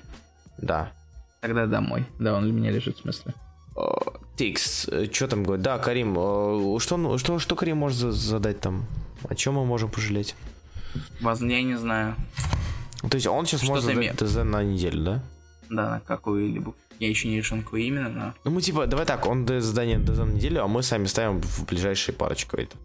Да. 0.57 0.91
Тогда 1.41 1.65
домой. 1.65 2.05
Да, 2.19 2.35
он 2.35 2.45
у 2.45 2.51
меня 2.53 2.69
лежит, 2.71 2.97
в 2.97 3.01
смысле. 3.01 3.33
А, 3.75 3.95
Тикс, 4.37 4.87
что 5.11 5.27
там 5.27 5.43
говорит? 5.43 5.63
Да, 5.63 5.79
Карим, 5.79 6.15
э, 6.17 6.79
что, 6.79 7.17
что, 7.17 7.39
что 7.39 7.55
Карим 7.55 7.77
может 7.77 7.97
за- 7.97 8.11
задать 8.11 8.59
там? 8.59 8.85
О 9.27 9.33
чем 9.35 9.55
мы 9.55 9.65
можем 9.65 9.89
пожалеть? 9.89 10.35
Возможно, 11.21 11.51
я 11.53 11.63
не 11.63 11.75
знаю. 11.75 12.15
То 13.09 13.15
есть 13.15 13.25
он 13.25 13.45
сейчас 13.47 13.61
Что 13.61 13.69
может 13.69 13.85
задать 13.85 14.15
ТЗ 14.17 14.35
на 14.43 14.63
неделю, 14.63 15.03
да? 15.03 15.23
Да, 15.69 15.89
на 15.89 15.99
какую-либо. 16.01 16.73
Я 16.99 17.09
еще 17.09 17.27
не 17.27 17.37
решил, 17.37 17.57
какую 17.61 17.81
именно, 17.83 18.09
но... 18.09 18.33
Ну 18.43 18.51
мы 18.51 18.61
типа, 18.61 18.87
давай 18.87 19.05
так, 19.05 19.25
он 19.25 19.45
дает 19.45 19.63
задание 19.63 19.97
на 19.97 20.23
неделю, 20.23 20.63
а 20.63 20.67
мы 20.67 20.83
сами 20.83 21.05
ставим 21.05 21.41
в 21.41 21.65
ближайшие 21.65 22.15
парочку 22.15 22.57
это. 22.57 22.77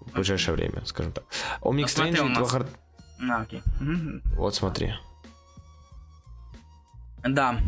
В 0.00 0.12
ближайшее 0.12 0.54
время, 0.54 0.84
скажем 0.84 1.12
так. 1.12 1.24
Strange 1.62 2.20
у 2.20 2.30
и 2.30 2.34
два 2.34 2.46
Hard- 2.46 2.68
А, 3.30 3.42
окей. 3.42 3.62
Мгм. 3.80 4.22
Вот 4.36 4.54
смотри. 4.54 4.92
Да. 7.26 7.58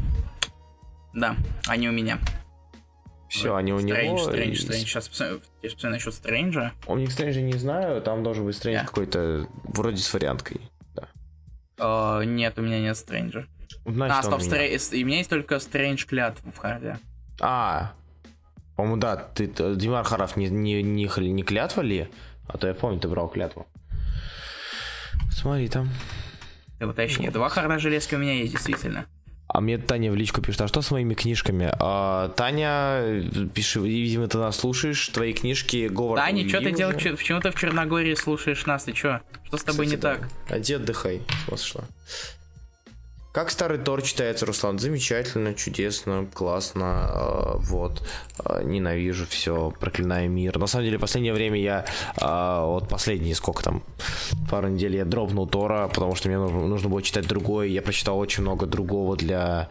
Да, 1.15 1.35
они 1.67 1.89
у 1.89 1.93
меня. 1.93 2.19
Все, 3.29 3.57
они 3.57 3.73
у 3.73 3.79
Стрэндж, 3.81 4.05
него. 4.07 4.19
Стрэндж, 4.19 4.53
и- 4.53 4.57
Стрэндж. 4.57 4.81
Сейчас 4.85 5.09
посмотрю 5.09 5.41
я 5.63 5.71
посмотрю 5.71 5.91
насчет 5.91 6.15
Стрэнджа. 6.15 6.73
Omnic 6.87 7.07
Strange 7.09 7.41
не 7.41 7.55
знаю, 7.55 8.03
там 8.03 8.23
должен 8.23 8.45
быть 8.45 8.55
Strange 8.57 8.73
Я. 8.73 8.85
какой-то 8.85 9.49
вроде 9.65 9.97
с 9.97 10.13
варианткой. 10.13 10.61
Да. 10.95 11.09
Э, 11.79 12.25
нет, 12.25 12.59
у 12.59 12.63
меня 12.63 12.81
нет 12.81 12.97
Стрэнджа. 12.97 13.47
Значит, 13.85 14.17
а, 14.19 14.23
стоп, 14.23 14.43
меня. 14.43 14.67
И 14.67 15.05
у 15.05 15.07
меня 15.07 15.19
есть 15.19 15.31
только 15.31 15.59
Стрэндж 15.59 16.07
клятв 16.07 16.43
в 16.45 16.59
харде. 16.59 16.99
А, 17.41 17.93
по-моему, 18.77 18.99
да, 18.99 19.17
ты, 19.17 19.47
Димар 19.77 20.05
Харов 20.05 20.37
не, 20.37 20.49
не, 20.49 20.83
не, 20.83 21.07
не 21.07 21.43
клятва 21.43 21.83
ли? 21.83 22.09
А 22.47 22.59
то 22.59 22.69
я 22.69 22.75
помню, 22.75 23.01
ты 23.01 23.09
брал 23.09 23.29
клятву. 23.29 23.67
Смотри 25.31 25.69
там. 25.69 25.91
Ты 26.79 26.87
уточни. 26.87 27.29
Два 27.31 27.49
харда 27.49 27.79
железки 27.79 28.15
у 28.15 28.19
меня 28.19 28.35
есть, 28.35 28.53
действительно. 28.53 29.07
А 29.49 29.61
мне 29.61 29.79
Таня 29.79 30.11
в 30.11 30.17
личку 30.17 30.43
пишет, 30.43 30.63
а 30.63 30.69
что 30.69 30.83
с 30.83 30.91
моими 30.91 31.15
книжками? 31.15 31.71
А, 31.79 32.29
Таня, 32.31 33.23
пиши, 33.55 33.81
видимо, 33.81 34.27
ты 34.27 34.39
нас 34.39 34.57
слушаешь, 34.57 35.09
твои 35.09 35.33
книжки 35.33 35.89
Говард 35.89 36.23
Таня, 36.23 36.49
что 36.49 36.61
ты 36.61 36.73
делаешь? 36.73 37.03
Почему 37.17 37.41
ты 37.41 37.51
в 37.51 37.55
Черногории 37.55 38.15
слушаешь 38.15 38.67
нас? 38.67 38.85
Ты 38.85 38.93
чё? 38.93 39.21
Что 39.45 39.57
с 39.57 39.63
тобой 39.63 39.87
не 39.87 39.97
Кстати, 39.97 40.21
так? 40.21 40.29
да. 40.49 40.59
Иди 40.59 40.75
отдыхай, 40.75 41.23
с 41.55 41.63
шла. 41.63 41.85
Как 43.37 43.51
старый 43.51 43.77
Тор 43.77 44.01
читается, 44.01 44.47
Руслан? 44.47 44.79
Замечательно, 44.79 45.53
чудесно, 45.53 46.27
классно. 46.33 47.07
э, 47.11 47.57
вот. 47.59 48.03
Э, 48.43 48.63
ненавижу 48.65 49.27
все, 49.27 49.75
проклинаю 49.79 50.31
мир. 50.31 50.59
На 50.59 50.67
самом 50.67 50.87
деле, 50.87 50.97
в 50.97 51.03
последнее 51.03 51.35
время 51.35 51.61
я... 51.61 51.85
э, 52.17 52.65
вот 52.65 52.89
последние, 52.89 53.35
сколько 53.35 53.63
там, 53.63 53.83
пару 54.51 54.69
недель 54.69 54.97
я 54.97 55.05
дропнул 55.05 55.47
Тора, 55.47 55.87
потому 55.89 56.15
что 56.15 56.29
мне 56.29 56.39
нужно, 56.39 56.67
нужно 56.67 56.89
было 56.89 57.03
читать 57.03 57.29
другое. 57.29 57.67
Я 57.67 57.83
прочитал 57.83 58.19
очень 58.19 58.43
много 58.43 58.65
другого 58.65 59.19
для... 59.19 59.69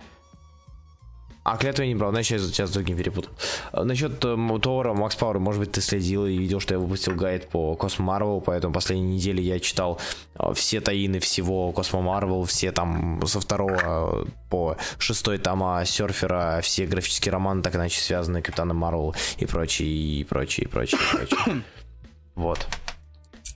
А, 1.48 1.58
клятву 1.58 1.84
я 1.84 1.90
не 1.90 1.94
брал, 1.94 2.10
значит, 2.10 2.40
я 2.42 2.48
сейчас 2.48 2.72
с 2.72 2.74
другим 2.74 2.98
перепутал. 2.98 3.32
А, 3.72 3.84
Насчет 3.84 4.14
э, 4.26 4.60
Тора, 4.60 4.94
Max 4.96 5.16
Power, 5.16 5.38
может 5.38 5.60
быть, 5.60 5.72
ты 5.74 5.80
следил 5.80 6.26
и 6.26 6.36
видел, 6.36 6.60
что 6.60 6.74
я 6.74 6.80
выпустил 6.80 7.14
гайд 7.14 7.50
по 7.50 7.76
Космо 7.76 8.04
Марвел, 8.06 8.42
поэтому 8.42 8.74
последние 8.74 9.14
недели 9.18 9.42
я 9.42 9.60
читал 9.60 10.00
э, 10.40 10.54
все 10.56 10.82
tie-in 10.82 11.14
ы 11.14 11.20
всего 11.20 11.72
Космо 11.72 12.02
Марвел, 12.02 12.46
все 12.46 12.72
там 12.72 13.22
со 13.28 13.40
второго 13.40 14.26
э, 14.26 14.26
по 14.50 14.78
шестой 14.98 15.38
тома 15.38 15.86
Серфера, 15.86 16.62
все 16.64 16.88
графические 16.88 17.34
романы 17.34 17.62
так 17.62 17.76
иначе 17.76 18.02
связаны, 18.02 18.42
Капитана 18.42 18.74
Марвел 18.74 19.14
и 19.38 19.46
прочее, 19.46 19.88
и 19.88 20.24
прочее, 20.24 20.66
и 20.66 20.68
прочее, 20.68 21.00
и 21.00 21.16
прочее. 21.16 21.64
Вот. 22.34 22.68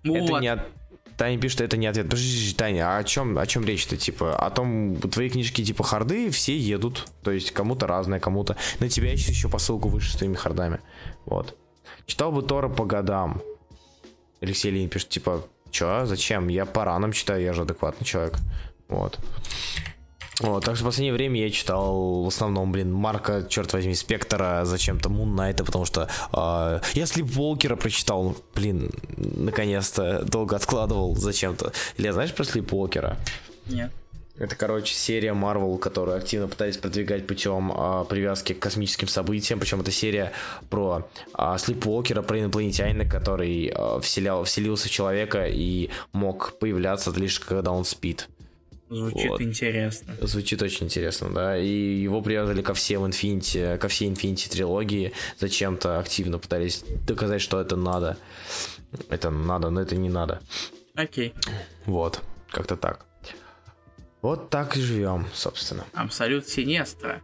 Это 0.03 0.31
Вот. 0.31 0.41
не 0.41 0.47
от- 0.47 0.78
Таня 1.19 1.37
пишет, 1.37 1.59
это 1.59 1.75
не 1.75 1.85
ответ. 1.85 2.05
Подожди, 2.05 2.53
Таня, 2.53 2.95
а 2.95 2.99
о 2.99 3.03
чем, 3.03 3.37
о 3.37 3.45
чем 3.45 3.65
речь-то? 3.65 3.97
Типа, 3.97 4.37
о 4.37 4.49
том, 4.51 4.95
твои 4.95 5.29
книжки 5.29 5.65
типа 5.65 5.83
харды, 5.83 6.29
все 6.29 6.57
едут. 6.57 7.07
То 7.23 7.31
есть 7.31 7.51
кому-то 7.51 7.87
разное, 7.87 8.21
кому-то. 8.21 8.55
На 8.79 8.87
тебя 8.87 9.11
ищет 9.11 9.31
еще 9.31 9.49
посылку 9.49 9.89
выше 9.89 10.13
с 10.13 10.15
твоими 10.15 10.35
хардами. 10.35 10.79
Вот. 11.25 11.57
Читал 12.05 12.31
бы 12.31 12.41
Тора 12.41 12.69
по 12.69 12.85
годам. 12.85 13.41
Алексей 14.39 14.71
Ленин 14.71 14.87
пишет, 14.87 15.09
типа, 15.09 15.45
чё, 15.71 16.05
зачем? 16.05 16.47
Я 16.47 16.65
по 16.65 16.85
ранам 16.85 17.11
читаю, 17.11 17.43
я 17.43 17.51
же 17.51 17.63
адекватный 17.63 18.05
человек. 18.05 18.37
Вот. 18.87 19.19
Вот, 20.39 20.63
так 20.63 20.75
что 20.75 20.85
в 20.85 20.87
последнее 20.87 21.13
время 21.13 21.41
я 21.41 21.49
читал 21.49 22.23
в 22.23 22.27
основном, 22.27 22.71
блин, 22.71 22.93
Марка, 22.93 23.45
черт 23.47 23.73
возьми, 23.73 23.93
Спектора, 23.93 24.63
зачем-то 24.63 25.09
Мун 25.09 25.35
Найта, 25.35 25.65
потому 25.65 25.85
что 25.85 26.07
э, 26.31 26.79
я 26.93 27.05
Слипволкера 27.05 27.75
прочитал, 27.75 28.37
блин, 28.55 28.89
наконец-то, 29.17 30.23
долго 30.23 30.55
откладывал 30.55 31.15
зачем-то. 31.15 31.73
Илья, 31.97 32.13
знаешь 32.13 32.33
про 32.33 32.45
Слипволкера? 32.45 33.17
Нет. 33.65 33.91
Это, 34.37 34.55
короче, 34.55 34.93
серия 34.93 35.33
Marvel, 35.33 35.77
которую 35.77 36.17
активно 36.17 36.47
пытались 36.47 36.77
продвигать 36.77 37.27
путем 37.27 37.73
а, 37.75 38.05
привязки 38.05 38.53
к 38.53 38.59
космическим 38.59 39.09
событиям. 39.09 39.59
Причем 39.59 39.81
это 39.81 39.91
серия 39.91 40.31
про 40.69 41.09
а, 41.33 41.57
Слипволкера, 41.57 42.21
про 42.21 42.39
инопланетянина, 42.39 43.03
который 43.03 43.69
а, 43.75 43.99
вселял, 43.99 44.45
вселился 44.45 44.87
в 44.87 44.91
человека 44.91 45.45
и 45.45 45.89
мог 46.13 46.57
появляться 46.57 47.11
лишь 47.11 47.41
когда 47.41 47.71
он 47.73 47.83
спит. 47.83 48.29
Звучит 48.89 49.29
Вот. 49.29 49.41
интересно. 49.41 50.15
Звучит 50.21 50.61
очень 50.61 50.87
интересно, 50.87 51.29
да. 51.29 51.57
И 51.57 51.67
его 51.67 52.21
привязали 52.21 52.61
ко 52.63 52.73
всем 52.73 53.05
Infinity, 53.05 53.77
ко 53.77 53.87
всей 53.87 54.09
Infinity 54.09 54.49
трилогии. 54.49 55.13
Зачем-то 55.39 55.99
активно 55.99 56.39
пытались 56.39 56.83
доказать, 57.05 57.41
что 57.41 57.61
это 57.61 57.75
надо. 57.75 58.17
Это 59.09 59.29
надо, 59.29 59.69
но 59.69 59.81
это 59.81 59.95
не 59.95 60.09
надо. 60.09 60.41
Окей. 60.95 61.33
Вот, 61.85 62.21
как-то 62.49 62.75
так. 62.75 63.05
Вот 64.21 64.49
так 64.49 64.75
и 64.75 64.81
живем, 64.81 65.27
собственно. 65.33 65.85
Абсолют 65.93 66.47
Синестра. 66.47 67.21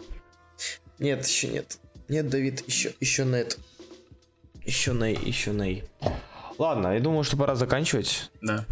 Нет, 1.00 1.26
еще 1.26 1.48
нет. 1.48 1.80
Нет, 2.08 2.30
Давид, 2.30 2.64
еще, 2.68 2.94
еще 3.00 3.26
нет. 3.26 3.58
Еще 4.64 4.94
ней, 4.94 5.18
еще 5.22 5.52
ней. 5.52 5.84
Ладно, 6.58 6.94
я 6.94 7.00
думаю, 7.00 7.24
что 7.24 7.38
пора 7.38 7.56
заканчивать. 7.56 8.32
Да. 8.42 8.66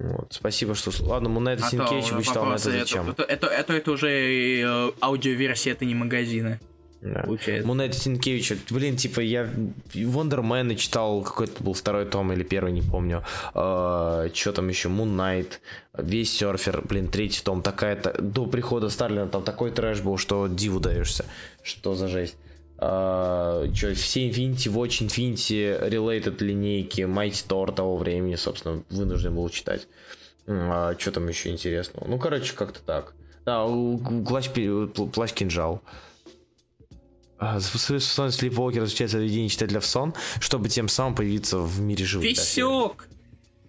Вот, 0.00 0.28
спасибо, 0.30 0.74
что... 0.74 0.90
Ладно, 1.00 1.28
мы 1.28 1.40
на 1.40 1.50
это 1.50 1.66
А 1.66 1.68
Синкевич 1.68 2.10
вычитал, 2.12 2.46
на 2.46 2.54
это 2.54 2.70
зачем? 2.70 3.10
Это, 3.10 3.22
это, 3.22 3.46
это, 3.48 3.72
это 3.74 3.90
уже 3.92 4.08
э, 4.08 4.92
аудиоверсия, 5.02 5.72
это 5.72 5.84
не 5.84 5.94
магазины. 5.94 6.58
Да. 7.02 7.22
Получается. 7.22 7.66
Мунет 7.66 7.94
Синкевич, 7.94 8.52
блин, 8.70 8.96
типа 8.96 9.20
я 9.20 9.48
Вондермена 9.94 10.74
читал, 10.76 11.22
какой-то 11.22 11.62
был 11.62 11.72
второй 11.72 12.04
том 12.04 12.32
или 12.32 12.42
первый, 12.42 12.72
не 12.72 12.82
помню. 12.82 13.24
что 13.52 14.52
там 14.54 14.68
еще, 14.68 14.88
Knight, 14.88 15.52
весь 15.96 16.32
серфер, 16.32 16.82
блин, 16.86 17.08
третий 17.08 17.42
том, 17.42 17.62
такая-то, 17.62 18.20
до 18.20 18.46
прихода 18.46 18.90
Старлина 18.90 19.28
там 19.28 19.42
такой 19.42 19.70
трэш 19.70 20.00
был, 20.00 20.18
что 20.18 20.46
диву 20.46 20.80
даешься. 20.80 21.24
Что 21.62 21.94
за 21.94 22.08
жесть. 22.08 22.36
Uh, 22.80 23.74
что, 23.74 23.92
все 23.92 24.30
Infinity 24.30 24.72
Watch, 24.72 25.06
Infinity 25.06 25.90
Related 25.90 26.42
линейки, 26.42 27.02
Mighty 27.02 27.46
Thor 27.46 27.74
того 27.74 27.98
времени, 27.98 28.36
собственно, 28.36 28.82
вынужден 28.88 29.34
был 29.34 29.50
читать. 29.50 29.86
что 30.46 31.12
там 31.12 31.28
еще 31.28 31.50
интересного? 31.50 32.08
Ну, 32.08 32.18
короче, 32.18 32.54
как-то 32.54 32.80
так. 32.80 33.12
Да, 33.44 33.66
плащ, 34.26 34.48
плащ 35.12 35.32
кинжал. 35.34 35.82
А, 37.38 37.60
Сон 37.60 38.30
Слипвокер 38.30 38.82
различает 38.82 39.10
заведение 39.10 39.50
читателя 39.50 39.80
в 39.80 39.86
сон, 39.86 40.14
чтобы 40.40 40.70
тем 40.70 40.88
самым 40.88 41.14
появиться 41.14 41.58
в 41.58 41.80
мире 41.80 42.06
живых. 42.06 42.28
Фисюк! 42.28 43.08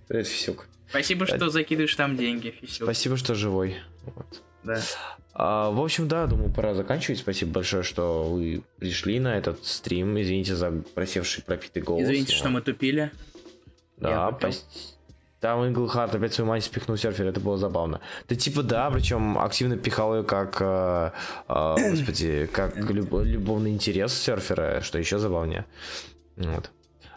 Привет, 0.07 0.27
Фисюк. 0.27 0.67
Спасибо, 0.89 1.25
что 1.25 1.49
закидываешь 1.49 1.95
там 1.95 2.15
деньги, 2.15 2.51
Фисюк. 2.61 2.83
Спасибо, 2.83 3.17
что 3.17 3.35
живой. 3.35 3.77
Вот. 4.05 4.41
Да. 4.63 4.81
А, 5.43 5.71
в 5.71 5.81
общем, 5.81 6.07
да, 6.07 6.27
думаю, 6.27 6.51
пора 6.53 6.75
заканчивать. 6.75 7.17
Спасибо 7.19 7.51
большое, 7.53 7.81
что 7.81 8.23
вы 8.25 8.61
пришли 8.77 9.19
на 9.19 9.35
этот 9.35 9.65
стрим. 9.65 10.21
Извините 10.21 10.55
за 10.55 10.71
просевший 10.93 11.43
пропитый 11.43 11.81
голос. 11.81 12.03
Извините, 12.03 12.33
что 12.35 12.49
мы 12.49 12.61
тупили. 12.61 13.11
Да, 13.97 14.29
пос- 14.39 14.63
Там 15.39 15.65
Инглхарт 15.67 16.13
опять 16.13 16.33
свою 16.35 16.47
мать 16.47 16.63
спихнул 16.63 16.95
серфер, 16.95 17.25
это 17.25 17.39
было 17.39 17.57
забавно. 17.57 18.01
Да 18.29 18.35
типа 18.35 18.61
да, 18.61 18.91
причем 18.91 19.39
активно 19.39 19.77
пихал 19.77 20.15
ее 20.17 20.23
как, 20.23 20.57
э, 20.61 21.11
э, 21.47 21.75
господи, 21.89 22.47
как 22.53 22.77
люб- 22.77 23.23
любовный 23.23 23.71
интерес 23.71 24.13
серфера, 24.13 24.81
что 24.81 24.99
еще 24.99 25.17
забавнее. 25.17 25.65
Вот. 26.37 26.69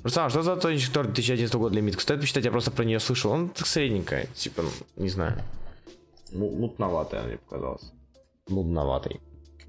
Руслан, 0.03 0.31
что 0.31 0.43
за 0.43 0.57
Тонич 0.57 0.89
Тор 0.89 1.05
2011 1.07 1.55
года 1.59 1.75
лимит? 1.77 2.01
Стоит 2.01 2.21
почитать, 2.21 2.45
я 2.47 2.51
просто 2.51 2.71
про 2.71 2.85
нее 2.85 3.01
слышал. 3.01 3.33
Он 3.33 3.51
так 3.51 3.67
средненькая, 3.67 4.27
типа, 4.35 4.63
ну, 4.63 4.71
не 4.97 5.11
знаю. 5.11 5.43
Мутноватая, 6.33 7.23
мне 7.25 7.37
показалось. 7.37 7.93
Нудноватый. 8.49 9.21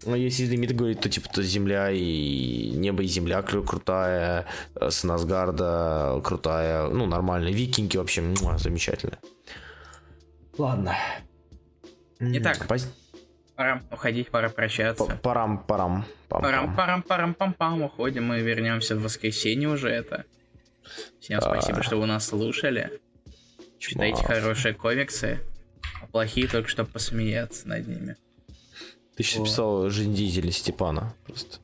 Ну, 0.05 0.15
если 0.15 0.45
лимит 0.45 0.75
говорит, 0.75 0.99
то 0.99 1.09
типа 1.09 1.29
то 1.29 1.41
земля 1.41 1.89
и 1.91 2.71
небо 2.71 3.01
и 3.03 3.07
земля 3.07 3.39
кру- 3.39 3.65
крутая, 3.65 4.45
э, 4.75 4.89
с 4.89 5.03
Насгарда 5.03 6.19
крутая, 6.23 6.89
ну 6.89 7.05
нормально, 7.05 7.47
викинги 7.49 7.97
вообще 7.97 8.21
муа, 8.21 8.57
замечательно. 8.57 9.17
Ладно. 10.57 10.95
Итак. 12.19 12.65
Пос- 12.67 12.87
Пора 13.55 13.81
уходить, 13.89 14.29
пора 14.29 14.49
п- 14.49 14.55
прощаться. 14.55 15.05
парам, 15.23 15.59
парам, 15.63 16.05
пам, 16.27 16.41
Парам, 16.41 16.75
парам, 16.75 17.01
парам, 17.01 17.33
пам, 17.33 17.53
пам. 17.53 17.81
Уходим, 17.83 18.25
мы 18.25 18.41
вернемся 18.41 18.97
в 18.97 19.01
воскресенье 19.01 19.69
уже 19.69 19.89
это. 19.89 20.25
Всем 21.21 21.39
Да. 21.39 21.45
спасибо, 21.49 21.81
что 21.81 21.95
вы 21.95 22.05
нас 22.05 22.27
слушали. 22.27 22.99
Читайте 23.79 24.17
Чмав. 24.21 24.27
хорошие 24.27 24.73
комиксы, 24.73 25.39
а 26.01 26.07
плохие 26.07 26.47
только 26.49 26.67
чтобы 26.69 26.89
посмеяться 26.91 27.67
над 27.67 27.87
ними. 27.87 28.17
Ты 29.15 29.23
сейчас 29.23 29.41
О. 29.41 29.45
писал 29.45 29.89
жизнь 29.89 30.13
деятеля 30.13 30.51
Степана. 30.51 31.13
Просто. 31.25 31.59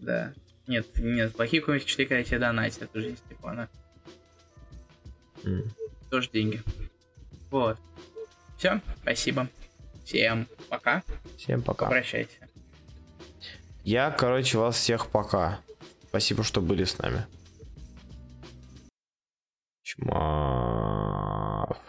Да. 0.00 0.32
Нет, 0.66 0.86
нет, 0.98 1.34
плохие 1.34 1.62
комиксы 1.62 1.86
читай, 1.86 2.06
когда 2.06 2.22
тебе 2.22 2.38
донатят, 2.38 2.82
это 2.82 3.00
жизнь 3.00 3.16
Степана. 3.26 3.68
М. 5.44 5.72
Тоже 6.10 6.30
деньги. 6.30 6.62
Вот. 7.50 7.78
Все, 8.58 8.80
спасибо. 9.02 9.48
Всем 10.04 10.46
пока. 10.68 11.02
Всем 11.36 11.62
пока. 11.62 11.86
Прощайте. 11.88 12.48
Я, 13.84 14.10
короче, 14.10 14.58
вас 14.58 14.76
всех 14.76 15.10
пока. 15.10 15.60
Спасибо, 16.08 16.42
что 16.42 16.60
были 16.60 16.84
с 16.84 16.98
нами. 16.98 17.26
Чма. 19.82 21.68